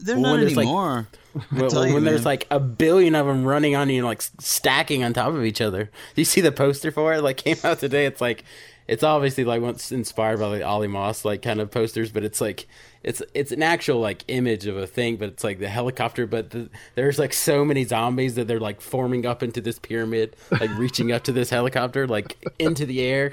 They're 0.00 0.14
Well, 0.16 0.22
not 0.22 0.30
when 0.32 0.40
there's, 0.40 0.56
like- 0.56 0.64
anymore. 0.66 1.08
Well, 1.52 1.70
tell 1.70 1.86
you, 1.86 1.94
when 1.94 2.04
there's 2.04 2.20
man. 2.20 2.24
like 2.24 2.46
a 2.50 2.58
billion 2.58 3.14
of 3.14 3.26
them 3.26 3.44
running 3.44 3.76
on 3.76 3.90
you 3.90 4.04
like 4.04 4.22
stacking 4.22 5.04
on 5.04 5.12
top 5.12 5.28
of 5.34 5.44
each 5.44 5.60
other 5.60 5.84
do 5.84 6.20
you 6.20 6.24
see 6.24 6.40
the 6.40 6.50
poster 6.50 6.90
for 6.90 7.12
it 7.14 7.22
like 7.22 7.36
came 7.36 7.56
out 7.64 7.78
today 7.78 8.06
it's 8.06 8.20
like 8.20 8.44
it's 8.88 9.02
obviously 9.04 9.44
like 9.44 9.60
what's 9.62 9.92
inspired 9.92 10.40
by 10.40 10.46
like 10.46 10.62
Olly 10.62 10.88
Moss 10.88 11.24
like 11.24 11.42
kind 11.42 11.60
of 11.60 11.70
posters 11.70 12.10
but 12.10 12.24
it's 12.24 12.40
like 12.40 12.66
it's 13.04 13.22
it's 13.34 13.52
an 13.52 13.62
actual 13.62 14.00
like 14.00 14.24
image 14.28 14.66
of 14.66 14.76
a 14.76 14.86
thing 14.86 15.16
but 15.16 15.28
it's 15.28 15.44
like 15.44 15.60
the 15.60 15.68
helicopter 15.68 16.26
but 16.26 16.50
the, 16.50 16.68
there's 16.96 17.18
like 17.18 17.32
so 17.32 17.64
many 17.64 17.84
zombies 17.84 18.34
that 18.34 18.48
they're 18.48 18.58
like 18.58 18.80
forming 18.80 19.24
up 19.24 19.42
into 19.42 19.60
this 19.60 19.78
pyramid 19.78 20.34
like 20.60 20.70
reaching 20.76 21.12
up 21.12 21.22
to 21.22 21.30
this 21.32 21.50
helicopter 21.50 22.08
like 22.08 22.36
into 22.58 22.84
the 22.84 23.00
air 23.02 23.32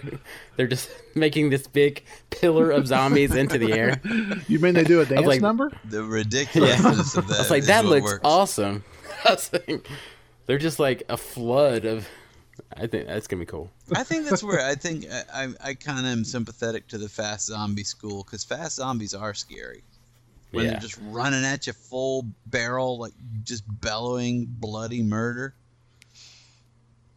they're 0.56 0.68
just 0.68 0.90
making 1.16 1.50
this 1.50 1.66
big 1.68 2.04
pillar 2.30 2.70
of 2.70 2.86
zombies 2.88 3.34
into 3.34 3.58
the 3.58 3.74
air 3.74 4.00
You 4.48 4.60
mean 4.60 4.74
they 4.76 4.84
do 4.84 5.00
a 5.02 5.06
dance 5.16 5.26
like- 5.26 5.42
number? 5.42 5.72
The 5.86 6.04
ridiculousness 6.04 7.16
of 7.18 7.28
that. 7.30 7.36
I 7.36 7.40
was 7.40 7.50
like, 7.50 7.64
that 7.66 7.86
looks 7.86 8.04
works. 8.04 8.22
awesome. 8.24 8.84
I 9.28 9.32
was 9.32 9.52
like, 9.52 9.88
they're 10.46 10.58
just 10.60 10.78
like 10.80 11.04
a 11.10 11.18
flood 11.18 11.86
of. 11.86 12.08
I 12.78 12.88
think 12.88 13.08
that's 13.08 13.28
gonna 13.28 13.40
be 13.42 13.46
cool. 13.46 13.70
I 13.96 14.04
think 14.04 14.26
that's 14.28 14.44
where 14.44 14.60
I 14.66 14.76
think 14.76 15.06
I 15.12 15.24
I, 15.34 15.70
I 15.70 15.74
kind 15.76 16.00
of 16.00 16.06
am 16.06 16.24
sympathetic 16.26 16.88
to 16.90 16.98
the 16.98 17.08
fast 17.10 17.48
zombie 17.48 17.84
school 17.84 18.24
because 18.24 18.44
fast 18.44 18.76
zombies 18.76 19.14
are 19.14 19.34
scary. 19.34 19.84
When 20.52 20.66
Yeah. 20.66 20.72
they're 20.72 20.80
just 20.82 21.00
running 21.04 21.44
at 21.46 21.68
you 21.68 21.74
full 21.74 22.26
barrel, 22.48 22.98
like 22.98 23.14
just 23.44 23.64
bellowing 23.82 24.46
bloody 24.50 25.04
murder. 25.04 25.54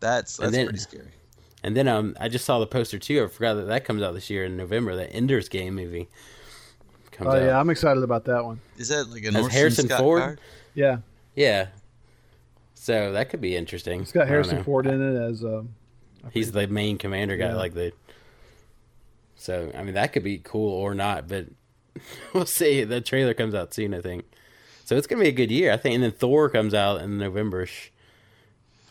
That's 0.00 0.36
that's 0.36 0.52
then- 0.52 0.66
pretty 0.66 0.78
scary. 0.80 1.08
And 1.64 1.76
then 1.76 1.88
um, 1.88 2.16
I 2.20 2.28
just 2.28 2.44
saw 2.44 2.60
the 2.60 2.68
poster 2.68 3.00
too. 3.00 3.24
I 3.24 3.26
forgot 3.26 3.54
that 3.54 3.66
that 3.66 3.84
comes 3.84 4.00
out 4.00 4.14
this 4.14 4.30
year 4.30 4.44
in 4.44 4.56
November. 4.56 4.94
That 4.94 5.12
Ender's 5.12 5.48
Game 5.48 5.74
movie 5.74 6.08
comes 7.10 7.30
Oh 7.30 7.36
out. 7.36 7.42
yeah, 7.42 7.58
I'm 7.58 7.68
excited 7.68 8.04
about 8.04 8.26
that 8.26 8.44
one. 8.44 8.60
Is 8.76 8.88
that 8.88 9.10
like 9.10 9.24
an 9.24 9.34
Has 9.34 9.42
Orson 9.44 9.58
Harrison 9.58 9.86
Scott 9.88 9.98
Ford? 10.00 10.20
Card? 10.22 10.40
Yeah, 10.74 10.98
Yeah. 11.34 11.66
So 12.80 13.12
that 13.12 13.28
could 13.28 13.40
be 13.40 13.56
interesting. 13.56 14.02
it's 14.02 14.12
got 14.12 14.28
Harrison. 14.28 14.62
Ford 14.64 14.86
in 14.86 15.02
it 15.02 15.20
as 15.20 15.44
um, 15.44 15.74
He's 16.32 16.52
the 16.52 16.66
main 16.68 16.96
commander 16.98 17.36
guy, 17.36 17.48
Yeah. 17.48 17.54
like 17.56 17.74
the. 17.74 17.92
So 19.36 19.70
I 19.76 19.82
mean 19.82 19.94
that 19.94 20.12
could 20.12 20.24
be 20.24 20.38
cool 20.38 20.72
or 20.72 20.94
not, 20.94 21.28
but 21.28 21.46
we'll 22.32 22.46
see. 22.46 22.84
The 22.84 23.00
trailer 23.00 23.34
comes 23.34 23.54
out 23.54 23.74
soon, 23.74 23.94
I 23.94 24.00
think. 24.00 24.24
So 24.84 24.96
it's 24.96 25.06
gonna 25.06 25.22
be 25.22 25.28
a 25.28 25.32
good 25.32 25.50
year, 25.50 25.72
I 25.72 25.76
think. 25.76 25.94
And 25.96 26.04
then 26.04 26.12
Thor 26.12 26.48
comes 26.48 26.72
out 26.74 27.02
in 27.02 27.18
November-ish, 27.18 27.92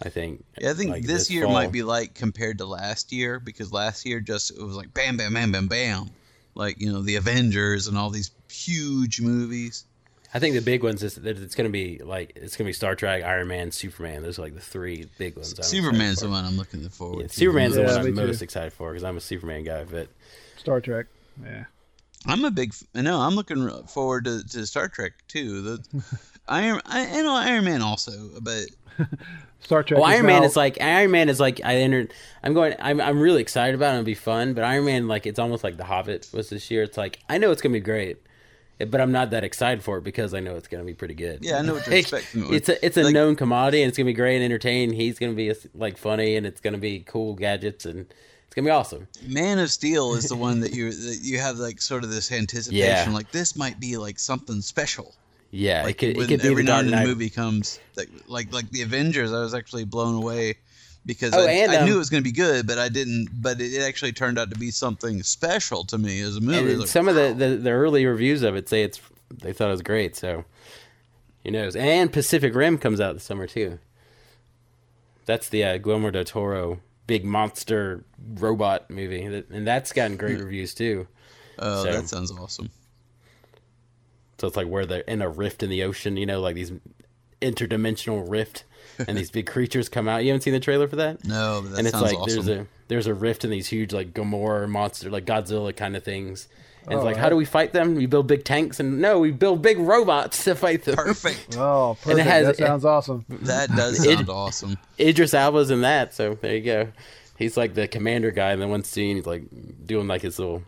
I 0.03 0.09
think. 0.09 0.43
Yeah, 0.59 0.71
I 0.71 0.73
think 0.73 0.91
like 0.91 1.03
this, 1.03 1.31
year 1.31 1.45
fall. 1.45 1.53
might 1.53 1.71
be 1.71 1.83
like 1.83 2.13
compared 2.13 2.59
to 2.59 2.65
last 2.65 3.11
year 3.11 3.39
because 3.39 3.71
last 3.73 4.05
year 4.05 4.19
just 4.19 4.51
it 4.51 4.61
was 4.61 4.75
like 4.75 4.93
bam, 4.93 5.17
bam, 5.17 5.33
bam, 5.33 5.51
bam, 5.51 5.67
bam, 5.67 6.09
like 6.55 6.79
you 6.79 6.91
know 6.91 7.01
the 7.01 7.15
Avengers 7.15 7.87
and 7.87 7.97
all 7.97 8.09
these 8.09 8.31
huge 8.51 9.21
movies. 9.21 9.85
I 10.33 10.39
think 10.39 10.55
the 10.55 10.61
big 10.61 10.83
ones 10.83 11.03
is 11.03 11.15
that 11.15 11.37
it's 11.37 11.55
gonna 11.55 11.69
be 11.69 11.99
like 11.99 12.33
it's 12.35 12.55
gonna 12.57 12.67
be 12.67 12.73
Star 12.73 12.95
Trek, 12.95 13.23
Iron 13.23 13.47
Man, 13.47 13.71
Superman. 13.71 14.23
Those 14.23 14.37
are 14.37 14.41
like 14.43 14.55
the 14.55 14.61
three 14.61 15.07
big 15.17 15.35
ones. 15.35 15.53
I'm 15.57 15.63
Superman's 15.63 16.19
the 16.19 16.29
one 16.29 16.43
I'm 16.45 16.57
looking 16.57 16.87
forward 16.89 17.21
Yeah, 17.21 17.27
to. 17.27 17.33
Superman's 17.33 17.75
the 17.75 17.83
one 17.83 17.97
I'm 17.97 18.05
too. 18.05 18.11
most 18.13 18.41
excited 18.41 18.73
for 18.73 18.91
because 18.91 19.03
I'm 19.03 19.17
a 19.17 19.21
Superman 19.21 19.63
guy. 19.63 19.85
But 19.85 20.09
Star 20.57 20.81
Trek. 20.81 21.05
Yeah, 21.43 21.65
I'm 22.25 22.43
a 22.43 22.51
big. 22.51 22.71
f- 22.71 22.83
No, 22.93 23.19
I'm 23.21 23.35
looking 23.35 23.69
forward 23.87 24.25
to, 24.25 24.43
to 24.49 24.65
Star 24.65 24.89
Trek 24.89 25.13
too. 25.27 25.61
The 25.61 26.03
Iron, 26.49 26.81
I, 26.85 27.07
I 27.19 27.21
know 27.21 27.33
Iron 27.33 27.63
Man 27.65 27.81
also, 27.81 28.11
but 28.41 28.65
Star 29.59 29.81
Trek. 29.83 29.99
well, 29.99 30.09
is 30.09 30.15
Iron 30.17 30.25
Man 30.25 30.41
now- 30.41 30.47
is 30.47 30.55
like 30.57 30.81
Iron 30.81 31.11
Man 31.11 31.29
is 31.29 31.39
like 31.39 31.61
I 31.63 31.75
entered. 31.77 32.13
I'm 32.43 32.53
going. 32.53 32.75
I'm 32.79 32.99
I'm 32.99 33.19
really 33.21 33.41
excited 33.41 33.75
about 33.75 33.91
it. 33.91 33.99
It'll 33.99 34.03
be 34.05 34.13
fun. 34.13 34.53
But 34.53 34.65
Iron 34.65 34.83
Man 34.85 35.07
like 35.07 35.25
it's 35.25 35.39
almost 35.39 35.63
like 35.63 35.77
The 35.77 35.85
Hobbit 35.85 36.29
was 36.33 36.49
this 36.49 36.69
year. 36.69 36.83
It's 36.83 36.97
like 36.97 37.19
I 37.29 37.37
know 37.37 37.51
it's 37.51 37.61
gonna 37.61 37.73
be 37.73 37.79
great. 37.79 38.17
But 38.79 39.01
I'm 39.01 39.11
not 39.11 39.31
that 39.31 39.43
excited 39.43 39.83
for 39.83 39.97
it 39.97 40.03
because 40.03 40.33
I 40.33 40.39
know 40.39 40.55
it's 40.55 40.67
gonna 40.67 40.83
be 40.83 40.93
pretty 40.93 41.15
good. 41.15 41.39
Yeah, 41.43 41.57
I 41.57 41.61
know 41.63 41.73
what 41.75 41.87
you're 41.87 41.95
expecting. 41.99 42.53
It's 42.53 42.69
a 42.69 42.85
it's 42.85 42.97
a 42.97 43.03
Like- 43.03 43.13
known 43.13 43.35
commodity 43.35 43.81
and 43.81 43.89
it's 43.89 43.97
gonna 43.97 44.05
be 44.05 44.13
great 44.13 44.35
and 44.35 44.45
entertaining. 44.45 44.93
He's 44.95 45.17
gonna 45.19 45.33
be 45.33 45.51
like 45.73 45.97
funny 45.97 46.35
and 46.35 46.45
it's 46.45 46.61
gonna 46.61 46.77
be 46.77 46.99
cool 46.99 47.33
gadgets 47.33 47.85
and 47.85 48.01
it's 48.45 48.53
gonna 48.55 48.67
be 48.67 48.71
awesome. 48.71 49.07
Man 49.23 49.57
of 49.59 49.71
Steel 49.71 50.13
is 50.13 50.25
the 50.29 50.35
one 50.47 50.59
that 50.59 50.73
you 50.73 50.91
that 50.91 51.19
you 51.23 51.39
have 51.39 51.57
like 51.57 51.81
sort 51.81 52.03
of 52.03 52.11
this 52.11 52.31
anticipation, 52.31 53.09
Yeah. 53.11 53.15
like 53.15 53.31
this 53.31 53.55
might 53.55 53.79
be 53.79 53.97
like 53.97 54.19
something 54.19 54.61
special. 54.61 55.15
Yeah, 55.49 55.83
Like 55.83 56.03
it 56.03 56.13
could 56.15 56.23
it 56.23 56.27
could 56.27 56.41
be 56.41 56.49
every 56.49 56.63
the 56.63 56.69
now 56.71 56.79
and 56.79 56.89
then 56.91 57.01
the 57.03 57.07
movie 57.07 57.29
comes, 57.29 57.79
like 57.95 58.09
like 58.27 58.51
like 58.53 58.69
the 58.69 58.81
Avengers. 58.83 59.31
I 59.33 59.39
was 59.39 59.53
actually 59.55 59.85
blown 59.85 60.15
away 60.15 60.57
because 61.07 61.33
Oh, 61.33 61.39
I, 61.47 61.63
I 61.63 61.85
knew 61.85 61.91
um, 61.93 61.95
it 61.95 61.97
was 61.97 62.11
going 62.11 62.21
to 62.21 62.29
be 62.29 62.31
good, 62.35 62.67
but 62.67 62.77
I 62.77 62.89
didn't. 62.89 63.29
But 63.41 63.59
it, 63.59 63.81
actually 63.81 64.11
turned 64.11 64.37
out 64.37 64.51
to 64.51 64.59
be 64.59 64.69
something 64.69 65.23
special 65.23 65.83
to 65.85 65.97
me 65.97 66.21
as 66.21 66.35
a 66.35 66.41
movie. 66.41 66.75
Like, 66.75 66.87
some 66.87 67.07
of 67.07 67.15
the, 67.15 67.33
the 67.33 67.55
the 67.55 67.71
early 67.71 68.05
reviews 68.05 68.43
of 68.43 68.55
it 68.55 68.69
say 68.69 68.83
it's 68.83 69.01
they 69.33 69.53
thought 69.53 69.69
it 69.69 69.71
was 69.71 69.81
great. 69.81 70.15
So 70.15 70.45
who 71.43 71.49
knows? 71.51 71.75
And 71.75 72.13
Pacific 72.13 72.53
Rim 72.53 72.77
comes 72.77 73.01
out 73.01 73.13
this 73.15 73.23
summer 73.23 73.47
too. 73.47 73.79
That's 75.25 75.49
the 75.49 75.63
uh, 75.63 75.77
Guillermo 75.77 76.11
del 76.11 76.23
Toro 76.25 76.79
big 77.07 77.23
monster 77.25 78.03
robot 78.35 78.89
movie, 78.89 79.21
and 79.23 79.65
that's 79.65 79.93
gotten 79.93 80.17
great 80.17 80.39
reviews 80.39 80.73
too. 80.75 81.07
oh, 81.57 81.85
so- 81.85 81.91
that 81.93 82.07
sounds 82.09 82.31
awesome. 82.31 82.69
So 84.39 84.45
it's 84.45 84.55
like 84.55 84.67
where 84.67 84.85
they're 84.85 85.01
in 85.01 85.23
a 85.23 85.29
rift 85.29 85.63
in 85.63 85.69
the 85.71 85.81
ocean, 85.83 86.15
you 86.15 86.27
know, 86.27 86.39
like 86.39 86.53
these 86.53 86.71
interdimensional 87.41 88.29
rift, 88.29 88.65
and 89.07 89.17
these 89.17 89.31
big 89.31 89.45
creatures 89.47 89.89
come 89.89 90.07
out. 90.07 90.23
You 90.23 90.29
haven't 90.31 90.41
seen 90.41 90.53
the 90.53 90.59
trailer 90.59 90.87
for 90.87 90.95
that? 90.97 91.23
No, 91.25 91.59
but 91.63 91.71
that 91.71 91.77
and 91.79 91.87
it's 91.87 91.97
sounds 91.97 92.11
like 92.13 92.19
awesome. 92.21 92.45
there's 92.45 92.59
a 92.59 92.67
there's 92.87 93.07
a 93.07 93.13
rift 93.13 93.43
in 93.43 93.49
these 93.51 93.67
huge 93.67 93.93
like 93.93 94.13
Gamera 94.13 94.67
monster 94.69 95.09
like 95.09 95.25
Godzilla 95.25 95.75
kind 95.75 95.95
of 95.95 96.03
things. 96.03 96.47
And 96.83 96.93
it's 96.93 97.01
Oh, 97.01 97.05
like, 97.05 97.17
I- 97.17 97.19
how 97.19 97.27
do 97.29 97.35
we 97.35 97.43
fight 97.43 97.73
them? 97.73 97.95
We 97.95 98.05
build 98.05 98.27
big 98.27 98.45
tanks, 98.45 98.79
and 98.79 99.01
no, 99.01 99.19
we 99.19 99.31
build 99.31 99.61
big 99.61 99.77
robots 99.77 100.45
to 100.45 100.55
fight 100.55 100.83
them. 100.85 100.95
Perfect. 100.95 101.55
Oh, 101.57 101.97
And 102.05 102.13
it 102.19 102.23
perfect. 102.23 102.29
has- 102.29 102.45
that 102.47 102.57
sounds 102.57 102.85
awesome. 102.85 103.25
That 103.27 103.69
does 103.75 104.05
It- 104.05 104.15
sound 104.15 104.29
awesome. 104.29 104.77
Idris 104.97 105.33
Elba's 105.33 105.69
in 105.69 105.81
that, 105.81 106.13
so 106.13 106.35
there 106.41 106.55
you 106.55 106.61
go. 106.63 106.87
He's 107.37 107.57
like 107.57 107.73
the 107.73 107.87
commander 107.89 108.31
guy 108.31 108.53
in 108.53 108.59
the 108.59 108.67
one 108.69 108.83
scene. 108.85 109.17
He's 109.17 109.25
like 109.27 109.43
doing 109.85 110.07
like 110.07 110.21
his 110.21 110.39
little 110.39 110.63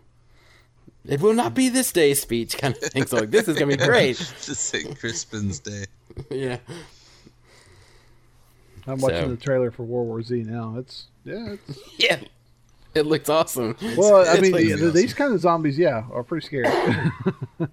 "It 1.06 1.20
will 1.22 1.32
not 1.32 1.54
be 1.54 1.68
this 1.70 1.90
day" 1.90 2.12
speech 2.14 2.58
kind 2.58 2.74
of 2.76 2.82
thing. 2.82 3.06
So 3.06 3.16
like, 3.20 3.30
this 3.30 3.48
is 3.48 3.54
gonna 3.58 3.74
be 3.76 3.82
great. 3.82 4.16
to 4.18 4.54
St. 4.54 4.98
Crispin's 5.00 5.58
Day. 5.58 5.86
yeah. 6.30 6.58
I'm 8.90 9.00
watching 9.00 9.22
So- 9.22 9.28
the 9.30 9.36
trailer 9.36 9.70
for 9.70 9.82
World 9.84 10.06
War 10.08 10.22
Z 10.22 10.42
now. 10.42 10.74
It's 10.78 11.06
yeah. 11.24 11.54
It's, 11.68 11.78
Yeah. 11.98 12.20
It 12.94 13.06
looks 13.06 13.28
awesome. 13.28 13.76
well, 13.96 14.16
I 14.28 14.32
it's 14.32 14.40
mean, 14.42 14.52
like- 14.52 14.80
the- 14.80 14.90
these 14.90 15.14
kind 15.14 15.32
of 15.32 15.40
zombies, 15.40 15.78
yeah, 15.78 16.04
are 16.12 16.24
pretty 16.24 16.44
scary. 16.46 16.66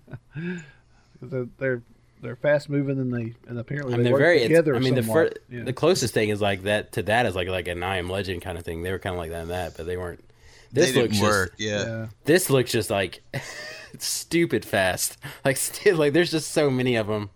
they're, 1.21 1.47
they're 1.57 1.81
they're 2.21 2.35
fast 2.35 2.69
moving 2.69 2.99
and 2.99 3.13
they 3.13 3.33
and 3.47 3.59
apparently 3.59 3.93
I 3.93 3.97
mean, 3.97 4.03
they 4.03 4.09
they're 4.09 4.13
work 4.13 4.21
very. 4.21 4.39
together. 4.41 4.75
I 4.75 4.79
mean, 4.79 4.95
the 4.95 5.03
fir- 5.03 5.31
Yeah. 5.49 5.63
the 5.63 5.73
closest 5.73 6.13
thing 6.13 6.29
is 6.29 6.41
like 6.41 6.63
that 6.63 6.91
to 6.93 7.03
that 7.03 7.25
is 7.25 7.35
like 7.35 7.47
like 7.47 7.67
an 7.67 7.83
I 7.83 7.97
Am 7.97 8.09
Legend 8.09 8.41
kind 8.41 8.57
of 8.57 8.63
thing. 8.63 8.83
They 8.83 8.91
were 8.91 8.99
kind 8.99 9.13
of 9.13 9.19
like 9.19 9.31
that 9.31 9.41
and 9.43 9.51
that, 9.51 9.77
but 9.77 9.85
they 9.85 9.97
weren't. 9.97 10.23
This 10.71 10.91
they 10.91 11.01
looks 11.01 11.13
didn't 11.13 11.13
just, 11.13 11.23
work. 11.23 11.53
Yeah. 11.57 11.85
yeah. 11.85 12.05
This 12.25 12.49
looks 12.49 12.71
just 12.71 12.89
like 12.89 13.21
stupid 13.99 14.65
fast. 14.65 15.17
Like 15.45 15.57
still, 15.57 15.95
like 15.97 16.13
there's 16.13 16.31
just 16.31 16.51
so 16.51 16.69
many 16.69 16.95
of 16.95 17.07
them 17.07 17.29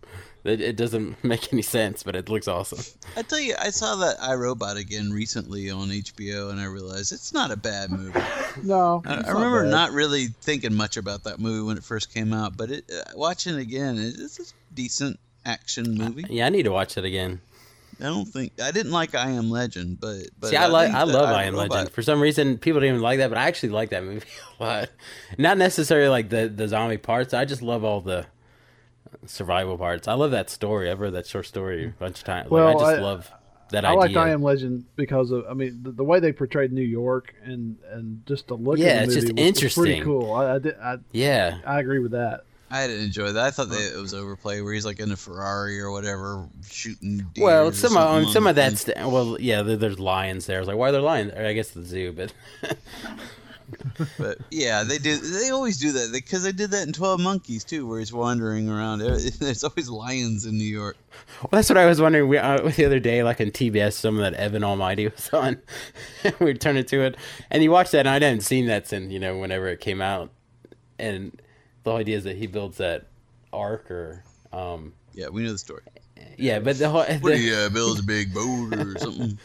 that 0.43 0.59
it 0.61 0.75
doesn't 0.75 1.23
make 1.23 1.51
any 1.53 1.61
sense, 1.61 2.03
but 2.03 2.15
it 2.15 2.29
looks 2.29 2.47
awesome. 2.47 2.79
I 3.15 3.21
tell 3.21 3.39
you, 3.39 3.55
I 3.59 3.69
saw 3.69 3.95
that 3.97 4.17
I, 4.21 4.33
Robot 4.33 4.77
again 4.77 5.11
recently 5.11 5.69
on 5.69 5.89
HBO, 5.89 6.51
and 6.51 6.59
I 6.59 6.65
realized 6.65 7.11
it's 7.11 7.33
not 7.33 7.51
a 7.51 7.57
bad 7.57 7.91
movie. 7.91 8.19
No, 8.63 9.01
I, 9.05 9.19
it's 9.19 9.29
I 9.29 9.33
remember 9.33 9.63
bad. 9.63 9.71
not 9.71 9.91
really 9.91 10.27
thinking 10.27 10.73
much 10.73 10.97
about 10.97 11.23
that 11.25 11.39
movie 11.39 11.65
when 11.65 11.77
it 11.77 11.83
first 11.83 12.13
came 12.13 12.33
out, 12.33 12.57
but 12.57 12.71
it, 12.71 12.91
uh, 12.91 13.11
watching 13.15 13.55
it 13.55 13.61
again, 13.61 13.97
it, 13.97 14.15
it's 14.17 14.39
a 14.39 14.53
decent 14.73 15.19
action 15.45 15.95
movie. 15.95 16.25
Yeah, 16.29 16.45
I 16.45 16.49
need 16.49 16.63
to 16.63 16.71
watch 16.71 16.97
it 16.97 17.05
again. 17.05 17.41
I 17.99 18.05
don't 18.05 18.25
think 18.25 18.53
I 18.59 18.71
didn't 18.71 18.91
like 18.91 19.13
I 19.13 19.29
Am 19.31 19.51
Legend, 19.51 19.99
but, 19.99 20.21
but 20.39 20.49
See, 20.49 20.55
I 20.55 20.65
like 20.65 20.87
think 20.87 20.97
I 20.97 21.03
love 21.03 21.29
I 21.29 21.43
Am 21.43 21.53
iRobot- 21.53 21.69
Legend. 21.69 21.91
For 21.91 22.01
some 22.01 22.19
reason, 22.19 22.57
people 22.57 22.81
didn't 22.81 22.95
even 22.95 23.03
like 23.03 23.19
that, 23.19 23.29
but 23.29 23.37
I 23.37 23.43
actually 23.43 23.69
like 23.69 23.91
that 23.91 24.03
movie 24.03 24.25
a 24.59 24.63
lot. 24.63 24.89
Not 25.37 25.59
necessarily 25.59 26.09
like 26.09 26.29
the 26.29 26.47
the 26.47 26.67
zombie 26.67 26.97
parts. 26.97 27.35
I 27.35 27.45
just 27.45 27.61
love 27.61 27.83
all 27.83 28.01
the 28.01 28.25
survival 29.25 29.77
parts. 29.77 30.07
I 30.07 30.13
love 30.13 30.31
that 30.31 30.49
story. 30.49 30.89
I've 30.89 30.99
read 30.99 31.13
that 31.13 31.27
short 31.27 31.45
story 31.45 31.85
a 31.85 31.89
bunch 31.99 32.19
of 32.19 32.25
times. 32.25 32.49
Well, 32.49 32.65
like, 32.65 32.75
I 32.77 32.79
just 32.79 32.97
I- 32.97 33.01
love 33.01 33.31
that 33.71 33.85
I 33.85 33.89
idea. 33.95 33.99
like 33.99 34.15
I 34.17 34.29
Am 34.31 34.43
Legend 34.43 34.85
because 34.97 35.31
of 35.31 35.45
I 35.49 35.53
mean 35.53 35.79
the, 35.81 35.91
the 35.91 36.03
way 36.03 36.19
they 36.19 36.33
portrayed 36.33 36.73
New 36.73 36.81
York 36.81 37.33
and 37.43 37.77
and 37.89 38.21
just 38.25 38.47
the 38.47 38.55
look 38.55 38.77
Yeah, 38.77 39.03
of 39.03 39.03
it's 39.05 39.13
the 39.15 39.21
just 39.21 39.27
movie 39.33 39.49
was, 39.51 39.63
was 39.63 39.73
pretty 39.75 40.01
cool. 40.01 40.33
I 40.33 40.55
I, 40.55 40.59
did, 40.59 40.75
I 40.77 40.97
Yeah, 41.13 41.57
I 41.65 41.79
agree 41.79 41.99
with 41.99 42.11
that. 42.11 42.41
I 42.69 42.87
didn't 42.87 43.03
enjoy 43.05 43.31
that. 43.33 43.45
I 43.45 43.51
thought 43.51 43.69
that 43.69 43.93
it 43.93 43.99
was 43.99 44.13
overplayed, 44.13 44.63
where 44.63 44.73
he's 44.73 44.85
like 44.85 44.99
in 45.01 45.11
a 45.11 45.17
Ferrari 45.17 45.79
or 45.81 45.91
whatever, 45.91 46.47
shooting. 46.69 47.25
Well, 47.37 47.71
some 47.73 47.97
of 47.97 48.03
something 48.03 48.25
um, 48.27 48.31
some 48.31 48.47
of 48.47 48.55
the 48.55 48.61
that's 48.61 48.87
well, 49.09 49.37
yeah. 49.41 49.61
There's 49.61 49.99
lions 49.99 50.45
there. 50.45 50.57
I 50.57 50.59
was 50.59 50.67
like, 50.69 50.77
why 50.77 50.87
are 50.89 50.91
there 50.93 51.01
lions? 51.01 51.33
I 51.33 51.51
guess 51.53 51.71
the 51.71 51.83
zoo, 51.83 52.13
but 52.13 52.33
thing. 52.61 52.77
But 54.17 54.37
yeah, 54.49 54.83
they 54.83 54.97
do. 54.97 55.17
They 55.17 55.49
always 55.49 55.77
do 55.77 55.91
that 55.91 56.11
because 56.11 56.43
they 56.43 56.51
did 56.51 56.71
that 56.71 56.87
in 56.87 56.93
Twelve 56.93 57.19
Monkeys 57.19 57.63
too, 57.63 57.87
where 57.87 57.99
he's 57.99 58.13
wandering 58.13 58.69
around. 58.69 58.99
There's 59.39 59.63
always 59.63 59.89
lions 59.89 60.45
in 60.45 60.57
New 60.57 60.63
York. 60.63 60.97
Well, 61.41 61.49
that's 61.51 61.69
what 61.69 61.77
I 61.77 61.85
was 61.85 62.01
wondering 62.01 62.27
we, 62.27 62.37
uh, 62.37 62.57
the 62.69 62.85
other 62.85 62.99
day, 62.99 63.23
like 63.23 63.41
on 63.41 63.47
TBS, 63.47 63.93
some 63.93 64.15
of 64.15 64.21
that 64.21 64.33
Evan 64.35 64.63
Almighty 64.63 65.07
was 65.15 65.29
on. 65.29 65.61
We'd 66.39 66.61
turn 66.61 66.77
it 66.77 66.87
to 66.89 67.01
it, 67.01 67.17
and 67.49 67.63
you 67.63 67.71
watch 67.71 67.91
that, 67.91 67.99
and 67.99 68.09
I 68.09 68.13
hadn't 68.13 68.41
seen 68.41 68.67
that 68.67 68.87
since 68.87 69.11
you 69.11 69.19
know 69.19 69.37
whenever 69.37 69.67
it 69.67 69.79
came 69.79 70.01
out. 70.01 70.31
And 70.99 71.41
the 71.83 71.91
whole 71.91 71.99
idea 71.99 72.17
is 72.17 72.23
that 72.25 72.37
he 72.37 72.47
builds 72.47 72.77
that 72.77 73.07
ark, 73.51 73.89
or 73.89 74.23
um, 74.53 74.93
Yeah, 75.13 75.29
we 75.29 75.43
know 75.43 75.51
the 75.51 75.57
story. 75.57 75.81
Yeah, 76.37 76.59
but 76.59 76.77
the 76.77 76.89
whole. 76.89 77.03
What 77.03 77.21
the- 77.21 77.65
uh, 77.65 77.69
build 77.69 77.99
a 77.99 78.03
big 78.03 78.33
boulder 78.33 78.93
or 78.93 78.97
something? 78.99 79.37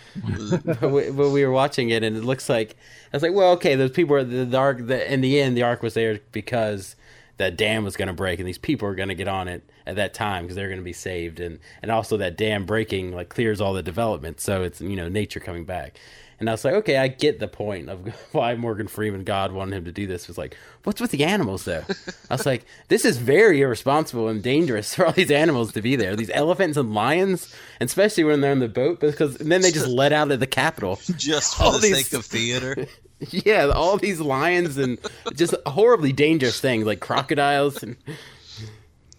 but, 0.81 0.91
we, 0.91 1.11
but 1.11 1.31
we 1.31 1.45
were 1.45 1.53
watching 1.53 1.91
it, 1.91 2.03
and 2.03 2.17
it 2.17 2.25
looks 2.25 2.49
like 2.49 2.77
I 3.13 3.17
was 3.17 3.23
like, 3.23 3.35
well, 3.35 3.53
okay, 3.53 3.75
those 3.75 3.91
people 3.91 4.17
are 4.17 4.25
the, 4.25 4.45
the 4.45 4.57
ark. 4.57 4.87
The, 4.87 5.13
in 5.13 5.21
the 5.21 5.41
end, 5.41 5.57
the 5.57 5.63
ark 5.63 5.83
was 5.83 5.95
there 5.95 6.21
because 6.33 6.97
that 7.39 7.57
dam 7.57 7.85
was 7.85 7.97
going 7.97 8.09
to 8.09 8.15
break, 8.15 8.39
and 8.39 8.49
these 8.49 8.59
people 8.59 8.89
are 8.89 8.95
going 8.95 9.09
to 9.09 9.15
get 9.15 9.29
on 9.29 9.49
it 9.49 9.69
at 9.87 9.97
that 9.97 10.15
time 10.15 10.45
because 10.45 10.57
they're 10.57 10.69
going 10.69 10.81
to 10.81 10.85
be 10.85 10.93
saved, 10.93 11.41
and 11.41 11.59
and 11.83 11.91
also 11.91 12.17
that 12.17 12.37
dam 12.37 12.65
breaking 12.65 13.13
like 13.13 13.29
clears 13.29 13.61
all 13.61 13.75
the 13.75 13.83
development, 13.83 14.41
so 14.41 14.63
it's 14.63 14.81
you 14.81 14.97
know 14.97 15.09
nature 15.09 15.41
coming 15.41 15.65
back. 15.65 15.99
And 16.39 16.51
I 16.51 16.53
was 16.53 16.65
like, 16.67 16.75
okay, 16.75 16.99
I 16.99 17.09
get 17.09 17.41
the 17.41 17.49
point 17.49 17.89
of 17.89 18.07
why 18.33 18.55
Morgan 18.57 18.89
Freeman 18.89 19.25
God 19.25 19.53
wanted 19.53 19.77
him 19.77 19.85
to 19.87 19.93
do 19.93 20.07
this. 20.07 20.29
Was 20.29 20.37
like, 20.37 20.57
what's 20.85 21.01
with 21.01 21.11
the 21.11 21.25
animals 21.25 21.65
though? 21.65 21.85
I 22.31 22.35
was 22.35 22.45
like, 22.47 22.65
this 22.89 23.05
is 23.05 23.17
very 23.17 23.61
irresponsible 23.63 24.29
and 24.29 24.43
dangerous 24.43 24.95
for 24.97 25.07
all 25.07 25.13
these 25.13 25.31
animals 25.31 25.73
to 25.73 25.83
be 25.83 25.97
there. 25.97 26.15
These 26.15 26.31
elephants 26.35 26.77
and 26.77 26.95
lions, 26.95 27.55
and 27.81 27.89
especially 27.89 28.25
when 28.25 28.41
they're 28.43 28.53
in 28.53 28.59
the 28.59 28.69
boat, 28.69 29.01
because 29.01 29.41
and 29.41 29.51
then 29.51 29.63
they 29.63 29.71
just 29.71 29.89
let 29.89 30.13
out 30.13 30.31
at 30.31 30.41
the 30.41 30.47
Capitol. 30.47 31.01
Just 31.17 31.57
for 31.57 31.63
All 31.65 31.73
the 31.73 31.79
these- 31.79 32.09
sake 32.09 32.19
of 32.19 32.25
theater. 32.25 32.87
Yeah, 33.31 33.69
all 33.75 33.97
these 33.97 34.21
lions 34.21 34.77
and 34.77 34.99
just 35.35 35.55
horribly 35.65 36.13
dangerous 36.13 36.61
things 36.61 36.85
like 36.85 37.01
crocodiles 37.01 37.83
and 37.83 37.97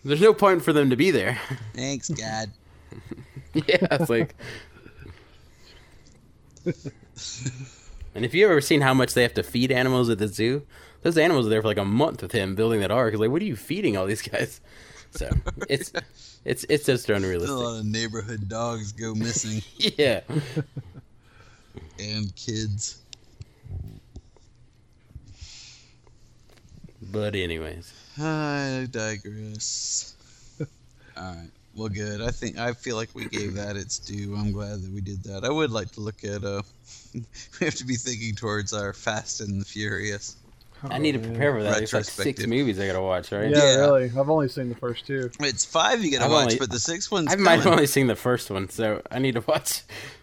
there's 0.05 0.21
no 0.21 0.35
point 0.35 0.61
for 0.63 0.71
them 0.71 0.91
to 0.91 0.95
be 0.95 1.09
there. 1.09 1.39
Thanks, 1.73 2.07
God. 2.09 2.51
yeah, 3.55 3.87
it's 3.89 4.07
like 4.07 4.35
And 8.15 8.25
if 8.25 8.33
you've 8.33 8.49
ever 8.49 8.61
seen 8.61 8.81
how 8.81 8.93
much 8.93 9.13
they 9.13 9.21
have 9.21 9.33
to 9.35 9.43
feed 9.43 9.71
animals 9.71 10.09
at 10.09 10.17
the 10.17 10.27
zoo, 10.27 10.65
those 11.03 11.17
animals 11.17 11.45
are 11.45 11.49
there 11.49 11.61
for 11.61 11.67
like 11.67 11.77
a 11.77 11.85
month 11.85 12.21
with 12.21 12.31
him 12.31 12.55
building 12.55 12.79
that 12.81 12.89
ark. 12.91 13.13
Like, 13.15 13.29
what 13.29 13.41
are 13.41 13.45
you 13.45 13.55
feeding 13.55 13.95
all 13.95 14.05
these 14.07 14.21
guys? 14.21 14.59
So 15.11 15.29
it's 15.69 15.91
it's 16.45 16.65
it's 16.69 16.85
just 16.85 17.09
unrealistic. 17.09 17.55
A 17.55 17.59
lot 17.59 17.79
of 17.79 17.85
neighborhood 17.85 18.49
dogs 18.49 18.91
go 18.91 19.13
missing 19.13 19.61
Yeah. 19.97 20.21
and 21.99 22.35
kids. 22.35 22.99
But 27.01 27.35
anyways. 27.35 27.93
I 28.19 28.87
digress. 28.89 30.15
All 31.17 31.23
right. 31.23 31.49
Well, 31.77 31.89
good. 31.89 32.21
I 32.21 32.31
think 32.31 32.57
I 32.57 32.73
feel 32.73 32.95
like 32.95 33.09
we 33.13 33.25
gave 33.25 33.53
that 33.53 33.77
its 33.77 33.99
due. 33.99 34.35
I'm 34.35 34.51
glad 34.51 34.81
that 34.81 34.91
we 34.91 34.99
did 34.99 35.23
that. 35.25 35.43
I 35.45 35.49
would 35.49 35.71
like 35.71 35.91
to 35.93 35.99
look 36.01 36.23
at. 36.23 36.43
Uh, 36.43 36.63
we 37.13 37.65
have 37.65 37.75
to 37.75 37.85
be 37.85 37.95
thinking 37.95 38.33
towards 38.35 38.73
our 38.73 38.93
Fast 38.93 39.41
and 39.41 39.61
the 39.61 39.65
Furious. 39.65 40.35
I 40.89 40.97
need 40.99 41.13
to 41.13 41.19
prepare 41.19 41.53
for 41.53 41.63
that. 41.63 41.81
It's 41.81 41.93
like 41.93 42.03
six 42.03 42.45
movies 42.45 42.79
I 42.79 42.85
gotta 42.87 43.01
watch, 43.01 43.31
right? 43.31 43.49
Yeah, 43.49 43.57
Yeah. 43.57 43.75
really. 43.77 44.03
I've 44.05 44.29
only 44.29 44.47
seen 44.47 44.69
the 44.69 44.75
first 44.75 45.07
two. 45.07 45.29
It's 45.39 45.65
five 45.65 46.03
you 46.03 46.11
got 46.11 46.19
to 46.19 46.25
I've 46.25 46.31
watch, 46.31 46.43
only- 46.45 46.57
but 46.59 46.69
the 46.71 46.79
sixth 46.79 47.11
one's 47.11 47.31
I 47.31 47.35
might 47.35 47.57
have 47.59 47.67
only 47.67 47.87
seen 47.87 48.07
the 48.07 48.15
first 48.15 48.49
one, 48.51 48.69
so 48.69 49.01
I 49.11 49.19
need 49.19 49.33
to 49.33 49.41
watch. 49.47 49.81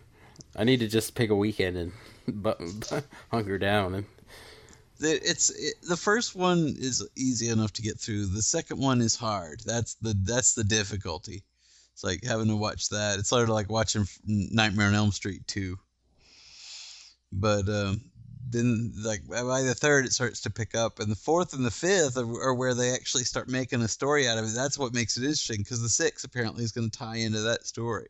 I 0.56 0.62
need 0.64 0.78
to 0.80 0.86
just 0.88 1.14
pick 1.16 1.30
a 1.30 1.34
weekend 1.34 1.76
and 1.76 1.92
but, 2.28 2.60
hunker 3.32 3.58
down 3.58 3.94
and 3.94 4.04
The- 5.04 5.30
It's 5.30 5.50
it, 5.50 5.74
the 5.82 5.96
first 5.96 6.34
one 6.34 6.74
is 6.78 7.06
easy 7.16 7.48
enough 7.48 7.72
to 7.74 7.82
get 7.82 8.00
through. 8.00 8.26
The 8.26 8.42
second 8.42 8.78
one 8.78 9.00
is 9.02 9.16
hard. 9.16 9.60
That's 9.66 9.94
the 9.94 10.14
that's 10.22 10.54
the 10.54 10.64
difficulty. 10.64 11.44
It's 11.92 12.02
like 12.02 12.24
having 12.24 12.48
to 12.48 12.56
watch 12.56 12.88
that. 12.88 13.18
It's 13.18 13.28
sort 13.28 13.44
of 13.44 13.50
like 13.50 13.70
watching 13.70 14.06
Nightmare 14.26 14.88
on 14.88 14.94
Elm 14.94 15.12
Street 15.12 15.46
2. 15.46 15.78
But 17.32 17.68
um, 17.68 18.00
then, 18.50 18.92
like 18.96 19.26
by 19.28 19.62
the 19.62 19.74
third, 19.74 20.06
it 20.06 20.12
starts 20.12 20.40
to 20.42 20.50
pick 20.50 20.74
up, 20.74 20.98
and 21.00 21.10
the 21.10 21.16
fourth 21.16 21.52
and 21.54 21.64
the 21.64 21.70
fifth 21.70 22.16
are, 22.16 22.42
are 22.42 22.54
where 22.54 22.74
they 22.74 22.92
actually 22.92 23.24
start 23.24 23.48
making 23.48 23.82
a 23.82 23.88
story 23.88 24.26
out 24.26 24.38
of 24.38 24.44
it. 24.44 24.54
That's 24.54 24.78
what 24.78 24.94
makes 24.94 25.16
it 25.16 25.22
interesting 25.22 25.58
because 25.58 25.82
the 25.82 25.88
sixth 25.88 26.24
apparently 26.24 26.64
is 26.64 26.72
going 26.72 26.90
to 26.90 26.98
tie 26.98 27.16
into 27.16 27.40
that 27.42 27.66
story. 27.66 28.08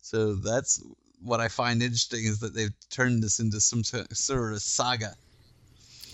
So 0.00 0.34
that's 0.34 0.82
what 1.20 1.40
I 1.40 1.48
find 1.48 1.82
interesting 1.82 2.24
is 2.24 2.38
that 2.40 2.54
they've 2.54 2.74
turned 2.90 3.22
this 3.22 3.40
into 3.40 3.60
some 3.60 3.82
sort 3.84 4.52
of 4.52 4.62
saga. 4.62 5.14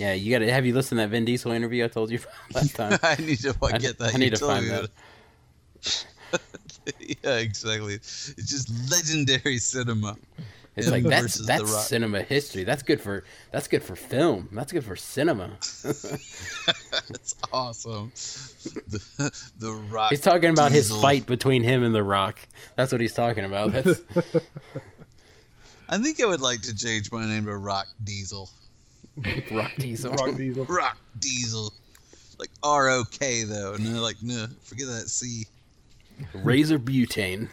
Yeah, 0.01 0.15
you 0.15 0.31
got 0.33 0.39
to 0.39 0.51
have 0.51 0.65
you 0.65 0.73
listened 0.73 0.99
to 0.99 1.03
that 1.03 1.11
Vin 1.11 1.27
Diesel 1.27 1.53
interview 1.53 1.85
I 1.85 1.89
told 1.89 2.11
you 2.11 2.19
about 2.19 2.55
last 2.55 2.75
time. 2.75 2.99
I 3.03 3.17
need 3.17 3.39
to 3.41 3.55
I- 3.63 3.77
get 3.79 3.99
that. 3.99 4.15
I 4.15 4.17
need 4.19 4.33
You 4.33 4.39
to 4.39 4.47
find 4.47 4.67
that. 4.71 4.91
yeah, 7.23 7.37
exactly. 7.37 7.95
It's 7.95 8.35
just 8.37 8.71
legendary 8.91 9.59
cinema. 9.59 10.17
It's 10.77 10.87
Him 10.87 10.93
like 10.93 11.05
that's 11.05 11.35
that's 11.47 11.87
cinema 11.87 12.23
history. 12.23 12.65
That's 12.65 12.83
good 12.83 13.01
for 13.01 13.25
that's 13.53 13.69
good 13.69 13.83
for 13.83 13.95
film. 13.95 14.49
That's 14.53 14.73
good 14.73 14.85
for 14.85 14.97
cinema. 14.97 15.51
that's 15.61 17.35
awesome. 17.53 18.13
The, 18.89 19.31
the 19.59 19.73
Rock. 19.91 20.11
He's 20.11 20.21
talking 20.23 20.49
about 20.51 20.73
his 20.73 20.91
fight 20.91 21.27
between 21.27 21.63
him 21.63 21.83
and 21.83 21.95
The 21.95 22.03
Rock. 22.05 22.39
That's 22.77 22.91
what 22.93 23.03
he's 23.03 23.13
talking 23.13 23.45
about. 23.45 23.73
That's 23.73 24.01
I 25.91 25.99
think 25.99 26.23
I 26.23 26.27
would 26.27 26.41
like 26.41 26.63
to 26.63 26.75
change 26.75 27.11
my 27.13 27.27
name 27.27 27.45
to 27.47 27.57
Rock 27.57 27.89
Diesel. 28.05 28.49
Rock 29.51 29.73
Diesel. 29.79 30.13
Rock 30.13 30.37
Diesel. 30.37 30.65
Rock 30.69 30.99
Diesel. 31.19 31.73
Like 32.39 32.51
R 32.63 32.89
O 32.91 33.05
K 33.05 33.45
though. 33.45 33.77
No, 33.79 34.01
like 34.01 34.17
no, 34.23 34.47
forget 34.63 34.87
that 34.87 35.09
C. 35.09 35.45
Razor 36.35 36.79
butane. 36.79 37.49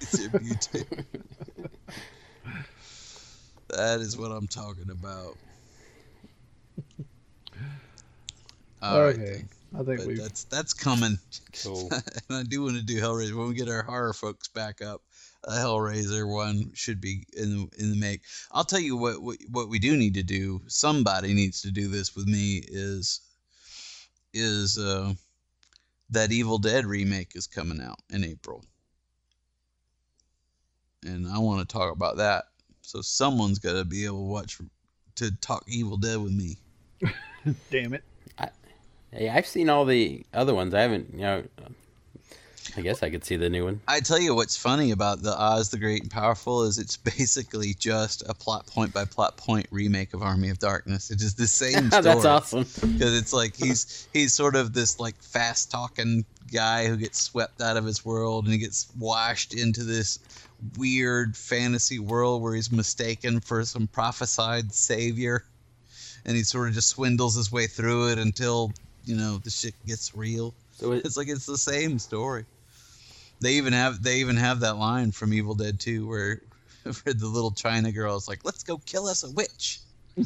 It's 0.00 0.20
your 0.20 0.30
butane. 0.30 1.04
that 3.68 4.00
is 4.00 4.16
what 4.16 4.30
I'm 4.30 4.46
talking 4.46 4.90
about. 4.90 5.36
All 8.82 9.00
right, 9.00 9.14
okay. 9.14 9.24
then. 9.24 9.48
I 9.74 9.82
think 9.84 9.98
but 9.98 10.06
we 10.06 10.14
that's 10.14 10.44
that's 10.44 10.74
coming. 10.74 11.18
Cool. 11.62 11.88
and 12.28 12.38
I 12.38 12.42
do 12.42 12.62
want 12.62 12.76
to 12.76 12.82
do 12.82 13.00
Hellraiser 13.00 13.34
when 13.34 13.48
we 13.48 13.54
get 13.54 13.68
our 13.68 13.82
horror 13.82 14.12
folks 14.12 14.48
back 14.48 14.82
up. 14.82 15.02
A 15.44 15.52
Hellraiser 15.52 16.28
one 16.28 16.70
should 16.74 17.00
be 17.00 17.24
in 17.36 17.50
the, 17.50 17.68
in 17.78 17.90
the 17.90 17.96
make. 17.96 18.22
I'll 18.52 18.64
tell 18.64 18.80
you 18.80 18.96
what, 18.96 19.20
what 19.20 19.38
what 19.50 19.68
we 19.68 19.78
do 19.78 19.96
need 19.96 20.14
to 20.14 20.22
do. 20.22 20.62
Somebody 20.68 21.34
needs 21.34 21.62
to 21.62 21.70
do 21.70 21.88
this 21.88 22.14
with 22.14 22.26
me. 22.26 22.62
Is 22.66 23.20
is 24.32 24.78
uh, 24.78 25.14
that 26.10 26.32
Evil 26.32 26.58
Dead 26.58 26.86
remake 26.86 27.32
is 27.34 27.46
coming 27.46 27.80
out 27.80 27.98
in 28.10 28.24
April, 28.24 28.64
and 31.04 31.26
I 31.26 31.38
want 31.38 31.68
to 31.68 31.72
talk 31.72 31.92
about 31.92 32.18
that. 32.18 32.44
So 32.82 33.00
someone's 33.00 33.58
got 33.58 33.74
to 33.74 33.84
be 33.84 34.04
able 34.04 34.18
to 34.18 34.30
watch 34.32 34.58
to 35.16 35.30
talk 35.38 35.64
Evil 35.66 35.96
Dead 35.96 36.18
with 36.18 36.32
me. 36.32 36.58
damn 37.70 37.94
it. 37.94 38.04
Hey, 39.12 39.28
I've 39.28 39.46
seen 39.46 39.68
all 39.68 39.84
the 39.84 40.24
other 40.32 40.54
ones. 40.54 40.72
I 40.72 40.80
haven't, 40.80 41.12
you 41.12 41.20
know. 41.20 41.44
I 42.76 42.80
guess 42.80 43.02
I 43.02 43.10
could 43.10 43.24
see 43.24 43.36
the 43.36 43.50
new 43.50 43.64
one. 43.64 43.80
I 43.88 44.00
tell 44.00 44.18
you 44.18 44.34
what's 44.34 44.56
funny 44.56 44.90
about 44.90 45.22
the 45.22 45.38
Oz 45.38 45.70
the 45.70 45.78
Great 45.78 46.02
and 46.02 46.10
Powerful 46.10 46.62
is 46.62 46.78
it's 46.78 46.96
basically 47.18 47.74
just 47.74 48.22
a 48.28 48.34
plot 48.34 48.66
point 48.66 48.92
by 48.92 49.04
plot 49.04 49.36
point 49.36 49.66
remake 49.70 50.14
of 50.14 50.22
Army 50.22 50.50
of 50.50 50.58
Darkness. 50.58 51.10
It 51.10 51.20
is 51.20 51.34
the 51.34 51.46
same 51.46 51.86
story. 51.90 52.02
That's 52.02 52.24
awesome. 52.24 52.62
Because 52.62 53.16
it's 53.16 53.32
like 53.32 53.56
he's 53.56 54.08
he's 54.12 54.32
sort 54.32 54.56
of 54.56 54.72
this 54.72 55.00
like 55.00 55.20
fast 55.22 55.70
talking 55.70 56.24
guy 56.52 56.86
who 56.86 56.96
gets 56.96 57.20
swept 57.20 57.60
out 57.62 57.76
of 57.76 57.84
his 57.84 58.04
world 58.04 58.44
and 58.44 58.52
he 58.52 58.58
gets 58.58 58.88
washed 58.98 59.54
into 59.54 59.84
this 59.84 60.18
weird 60.76 61.36
fantasy 61.36 61.98
world 61.98 62.42
where 62.42 62.54
he's 62.54 62.70
mistaken 62.70 63.40
for 63.40 63.64
some 63.64 63.86
prophesied 63.88 64.72
savior, 64.72 65.44
and 66.24 66.36
he 66.36 66.42
sort 66.42 66.68
of 66.68 66.74
just 66.74 66.88
swindles 66.88 67.34
his 67.34 67.50
way 67.50 67.66
through 67.66 68.08
it 68.10 68.18
until 68.18 68.72
you 69.04 69.16
know 69.16 69.38
the 69.38 69.50
shit 69.50 69.74
gets 69.86 70.14
real. 70.14 70.54
So 70.82 70.92
it, 70.92 71.04
It's 71.04 71.16
like 71.16 71.28
it's 71.28 71.46
the 71.46 71.58
same 71.58 71.98
story. 71.98 72.44
They 73.40 73.54
even 73.54 73.72
have 73.72 74.02
they 74.02 74.16
even 74.16 74.36
have 74.36 74.60
that 74.60 74.76
line 74.76 75.12
from 75.12 75.32
Evil 75.32 75.54
Dead 75.54 75.78
2 75.80 76.06
where 76.06 76.40
where 76.82 77.14
the 77.14 77.26
little 77.28 77.52
China 77.52 77.92
girl 77.92 78.16
is 78.16 78.28
like, 78.28 78.44
"Let's 78.44 78.62
go 78.62 78.78
kill 78.78 79.06
us 79.06 79.22
a 79.24 79.30
witch." 79.30 79.80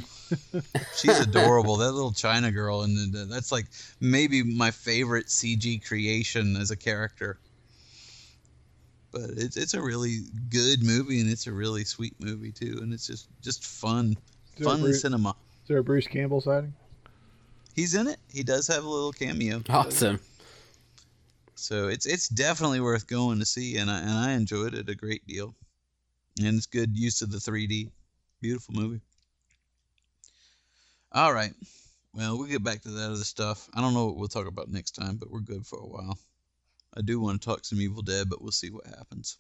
She's 0.97 1.21
adorable. 1.21 1.77
That 1.77 1.93
little 1.93 2.13
China 2.13 2.51
girl, 2.51 2.83
and 2.83 3.15
that's 3.31 3.53
like 3.53 3.67
maybe 4.01 4.43
my 4.43 4.71
favorite 4.71 5.27
CG 5.27 5.87
creation 5.87 6.57
as 6.57 6.71
a 6.71 6.77
character. 6.77 7.39
but 9.13 9.31
it's 9.37 9.57
it's 9.57 9.75
a 9.75 9.81
really 9.81 10.21
good 10.51 10.83
movie 10.83 11.21
and 11.21 11.31
it's 11.31 11.47
a 11.47 11.53
really 11.53 11.85
sweet 11.85 12.15
movie 12.19 12.51
too, 12.53 12.79
and 12.83 12.93
it's 12.93 13.07
just 13.07 13.29
just 13.43 13.65
fun, 13.65 14.17
there 14.57 14.65
fun 14.65 14.81
Bruce- 14.81 15.03
cinema. 15.03 15.31
Is 15.63 15.69
there 15.69 15.79
a 15.79 15.85
Bruce 15.85 16.07
Campbell 16.07 16.41
sighting? 16.41 16.75
He's 17.75 17.95
in 17.95 18.09
it. 18.09 18.19
He 18.33 18.43
does 18.43 18.67
have 18.69 18.85
a 18.85 18.89
little 18.89 19.13
cameo. 19.13 19.63
Awesome. 19.69 20.19
So 21.57 21.89
it's 21.89 22.05
it's 22.05 22.29
definitely 22.29 22.81
worth 22.81 23.07
going 23.07 23.39
to 23.39 23.47
see, 23.47 23.79
and 23.79 23.91
I 23.91 24.01
and 24.01 24.11
I 24.11 24.33
enjoyed 24.33 24.75
it 24.75 24.91
a 24.91 24.95
great 24.95 25.27
deal, 25.27 25.55
and 26.39 26.57
it's 26.57 26.67
good 26.67 26.97
use 26.97 27.23
of 27.23 27.33
the 27.33 27.39
3D. 27.39 27.91
Beautiful 28.43 28.75
movie. 28.75 29.01
All 31.13 31.33
right, 31.33 31.55
well 32.13 32.37
we'll 32.37 32.47
get 32.47 32.63
back 32.63 32.83
to 32.83 32.91
that 32.91 33.11
other 33.11 33.25
stuff. 33.25 33.71
I 33.75 33.81
don't 33.81 33.95
know 33.95 34.07
what 34.07 34.17
we'll 34.17 34.29
talk 34.29 34.47
about 34.47 34.71
next 34.71 34.93
time, 34.93 35.17
but 35.17 35.31
we're 35.31 35.41
good 35.41 35.67
for 35.67 35.79
a 35.79 35.87
while. 35.87 36.19
I 36.95 37.01
do 37.01 37.19
want 37.21 37.41
to 37.41 37.49
talk 37.49 37.65
some 37.65 37.81
Evil 37.81 38.03
Dead, 38.03 38.29
but 38.29 38.43
we'll 38.43 38.53
see 38.53 38.71
what 38.71 38.87
happens. 38.87 39.39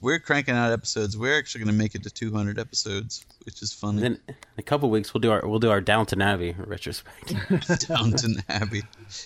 We're 0.00 0.18
cranking 0.18 0.54
out 0.54 0.72
episodes. 0.72 1.16
We're 1.16 1.36
actually 1.36 1.64
going 1.64 1.74
to 1.74 1.78
make 1.78 1.94
it 1.94 2.02
to 2.04 2.10
200 2.10 2.58
episodes, 2.58 3.26
which 3.44 3.62
is 3.62 3.72
funny. 3.72 4.00
Then 4.00 4.20
in 4.28 4.34
a 4.58 4.62
couple 4.62 4.90
weeks 4.90 5.12
we'll 5.12 5.20
do 5.20 5.30
our 5.30 5.46
we'll 5.46 5.58
do 5.58 5.70
our 5.70 5.80
Downton 5.80 6.22
Abbey 6.22 6.54
retrospect. 6.56 7.34
Downton 7.88 8.42
Abbey. 8.48 8.82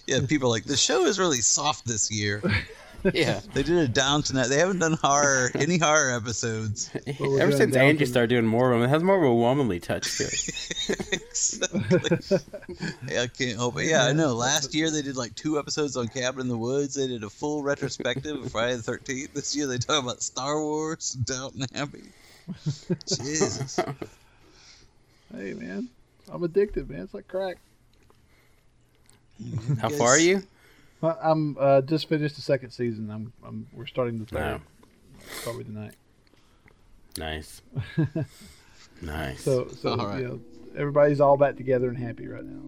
Yeah, 0.06 0.20
people 0.26 0.48
are 0.48 0.50
like 0.50 0.64
the 0.64 0.76
show 0.76 1.04
is 1.04 1.18
really 1.18 1.38
soft 1.38 1.86
this 1.86 2.10
year. 2.10 2.42
yeah. 3.12 3.40
They 3.54 3.62
did 3.62 3.76
a 3.76 3.88
Downton. 3.88 4.36
They 4.48 4.58
haven't 4.58 4.78
done 4.78 4.94
horror 4.94 5.50
any 5.54 5.78
horror 5.78 6.14
episodes. 6.14 6.90
we're 7.20 7.40
Ever 7.40 7.50
doing 7.50 7.56
since 7.56 7.76
Angie 7.76 8.06
started 8.06 8.28
doing 8.28 8.46
more 8.46 8.72
of 8.72 8.80
them, 8.80 8.88
it 8.88 8.92
has 8.92 9.02
more 9.02 9.16
of 9.16 9.22
a 9.22 9.34
womanly 9.34 9.80
touch 9.80 10.16
to 10.18 10.24
it. 10.24 11.12
exactly. 11.12 12.38
Yeah, 13.08 13.22
I 13.22 13.26
can't 13.26 13.56
help 13.56 13.78
it. 13.78 13.86
Yeah, 13.86 14.04
I 14.04 14.12
know. 14.12 14.34
Last 14.34 14.74
year 14.74 14.90
they 14.90 15.02
did 15.02 15.16
like 15.16 15.34
two 15.34 15.58
episodes 15.58 15.96
on 15.96 16.08
Cabin 16.08 16.42
in 16.42 16.48
the 16.48 16.58
Woods. 16.58 16.94
They 16.94 17.06
did 17.06 17.24
a 17.24 17.30
full 17.30 17.62
retrospective 17.62 18.44
of 18.44 18.52
Friday 18.52 18.76
the 18.76 18.82
Thirteenth. 18.82 19.34
This 19.34 19.54
year 19.54 19.66
they 19.66 19.78
talk 19.78 20.02
about 20.02 20.22
Star 20.22 20.60
Wars, 20.60 21.12
Doubt 21.12 21.54
and 21.54 21.68
Downton 21.68 21.82
Abbey. 21.82 22.04
Jesus. 23.06 23.78
Hey 25.34 25.54
man, 25.54 25.88
I'm 26.30 26.42
addicted, 26.42 26.90
man. 26.90 27.02
It's 27.02 27.14
like 27.14 27.28
crack. 27.28 27.56
How 29.80 29.88
far 29.88 30.08
are 30.08 30.18
you? 30.18 30.42
I- 31.02 31.16
I'm 31.22 31.56
uh, 31.58 31.80
just 31.82 32.08
finished 32.08 32.36
the 32.36 32.42
second 32.42 32.70
season. 32.70 33.10
I'm, 33.10 33.32
I'm 33.46 33.66
we're 33.72 33.86
starting 33.86 34.18
the 34.18 34.26
third 34.26 34.40
Wow. 34.40 34.60
probably 35.42 35.64
tonight. 35.64 35.94
Nice. 37.18 37.62
nice. 39.02 39.40
So 39.42 39.68
so 39.68 39.90
All 39.90 40.06
right. 40.06 40.18
you 40.20 40.28
know 40.28 40.40
everybody's 40.76 41.20
all 41.20 41.36
back 41.36 41.56
together 41.56 41.88
and 41.88 41.98
happy 41.98 42.26
right 42.28 42.44
now. 42.44 42.60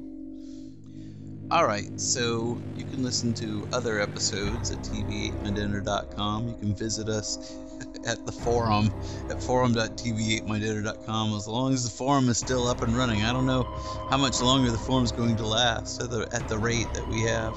All 1.50 1.66
right, 1.66 2.00
so 2.00 2.58
you 2.74 2.84
can 2.84 3.02
listen 3.02 3.34
to 3.34 3.68
other 3.72 4.00
episodes 4.00 4.70
at 4.70 4.78
tv8mydinner.com. 4.78 6.48
You 6.48 6.54
can 6.54 6.74
visit 6.74 7.08
us 7.10 7.54
at 8.06 8.24
the 8.24 8.32
forum 8.32 8.90
at 9.28 9.42
forum.tv8mydinner.com 9.42 11.34
as 11.34 11.46
long 11.46 11.74
as 11.74 11.84
the 11.84 11.90
forum 11.90 12.28
is 12.30 12.38
still 12.38 12.66
up 12.66 12.80
and 12.82 12.96
running. 12.96 13.22
I 13.24 13.32
don't 13.32 13.44
know 13.46 13.64
how 14.10 14.16
much 14.16 14.40
longer 14.40 14.70
the 14.70 14.78
forum 14.78 15.04
is 15.04 15.12
going 15.12 15.36
to 15.36 15.46
last 15.46 16.00
at 16.02 16.10
the, 16.10 16.26
at 16.32 16.48
the 16.48 16.56
rate 16.58 16.86
that 16.94 17.06
we 17.08 17.20
have 17.22 17.54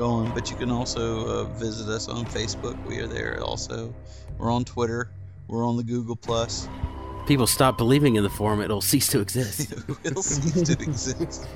going, 0.00 0.32
but 0.32 0.50
you 0.50 0.56
can 0.56 0.70
also 0.70 1.26
uh, 1.28 1.44
visit 1.58 1.86
us 1.90 2.08
on 2.08 2.24
Facebook. 2.24 2.74
We 2.86 3.00
are 3.00 3.06
there 3.06 3.38
also. 3.42 3.94
We're 4.38 4.50
on 4.50 4.64
Twitter. 4.64 5.10
We're 5.46 5.66
on 5.66 5.76
the 5.76 5.82
Google 5.82 6.16
Plus. 6.16 6.66
People 7.26 7.46
stop 7.46 7.76
believing 7.76 8.16
in 8.16 8.22
the 8.22 8.30
forum, 8.30 8.62
it'll 8.62 8.80
cease 8.80 9.08
to 9.08 9.20
exist. 9.20 9.74
It'll 10.04 10.22
cease 10.22 10.62
to 10.62 10.72
exist. 10.82 11.46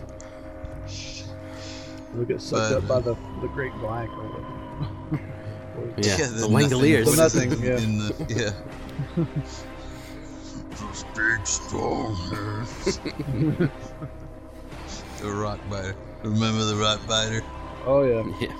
We'll 2.12 2.26
get 2.26 2.42
sucked 2.42 2.86
But- 2.86 2.96
up 2.96 3.04
by 3.04 3.10
the 3.10 3.16
the 3.40 3.48
Great 3.48 3.72
Black 3.80 4.10
or 4.10 4.28
whatever. 4.28 5.24
Yeah, 5.98 6.16
Yeah, 6.18 6.26
the 6.28 6.48
nothing- 6.48 6.68
Langoliers. 6.78 7.04
The 7.10 7.16
nothing, 7.16 7.50
yeah. 7.64 7.78
In 7.78 7.98
the, 7.98 8.12
yeah. 8.28 9.24
Those 10.78 11.04
big 11.16 11.44
strong 11.46 12.14
men. 12.30 13.70
the 15.20 15.30
rock 15.32 15.58
biter. 15.68 15.96
Remember 16.22 16.64
the 16.64 16.76
rock 16.76 17.00
biter? 17.08 17.42
Oh 17.86 18.02
yeah. 18.02 18.22
Yeah. 18.40 18.52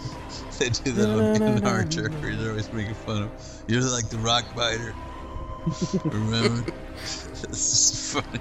They 0.59 0.69
do 0.69 0.93
that 0.93 1.09
on 1.09 1.43
in 1.43 1.67
our 1.67 1.85
church. 1.85 2.13
They're 2.21 2.51
always 2.51 2.73
making 2.73 2.95
fun 2.95 3.25
of. 3.25 3.31
You're 3.67 3.83
like 3.83 4.09
the 4.09 4.19
rock 4.19 4.45
biter. 4.55 4.95
Remember? 6.05 6.71
this 7.03 7.43
is 7.53 8.13
funny. 8.15 8.41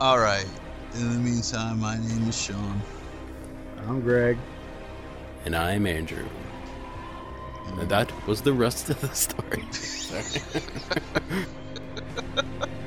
All 0.00 0.18
right. 0.18 0.46
In 0.94 1.12
the 1.12 1.18
meantime, 1.18 1.80
my 1.80 1.98
name 1.98 2.28
is 2.28 2.40
Sean. 2.40 2.80
I'm 3.86 4.00
Greg. 4.00 4.38
And 5.44 5.54
I'm 5.54 5.86
Andrew. 5.86 6.26
And 7.66 7.88
that 7.88 8.10
was 8.26 8.40
the 8.42 8.52
rest 8.52 8.90
of 8.90 9.00
the 9.00 9.12
story. 9.14 9.64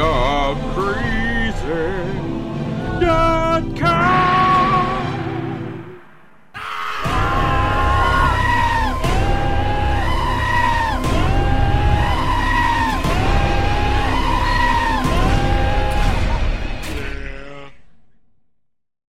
You're 0.00 0.56
crazy. 0.72 2.00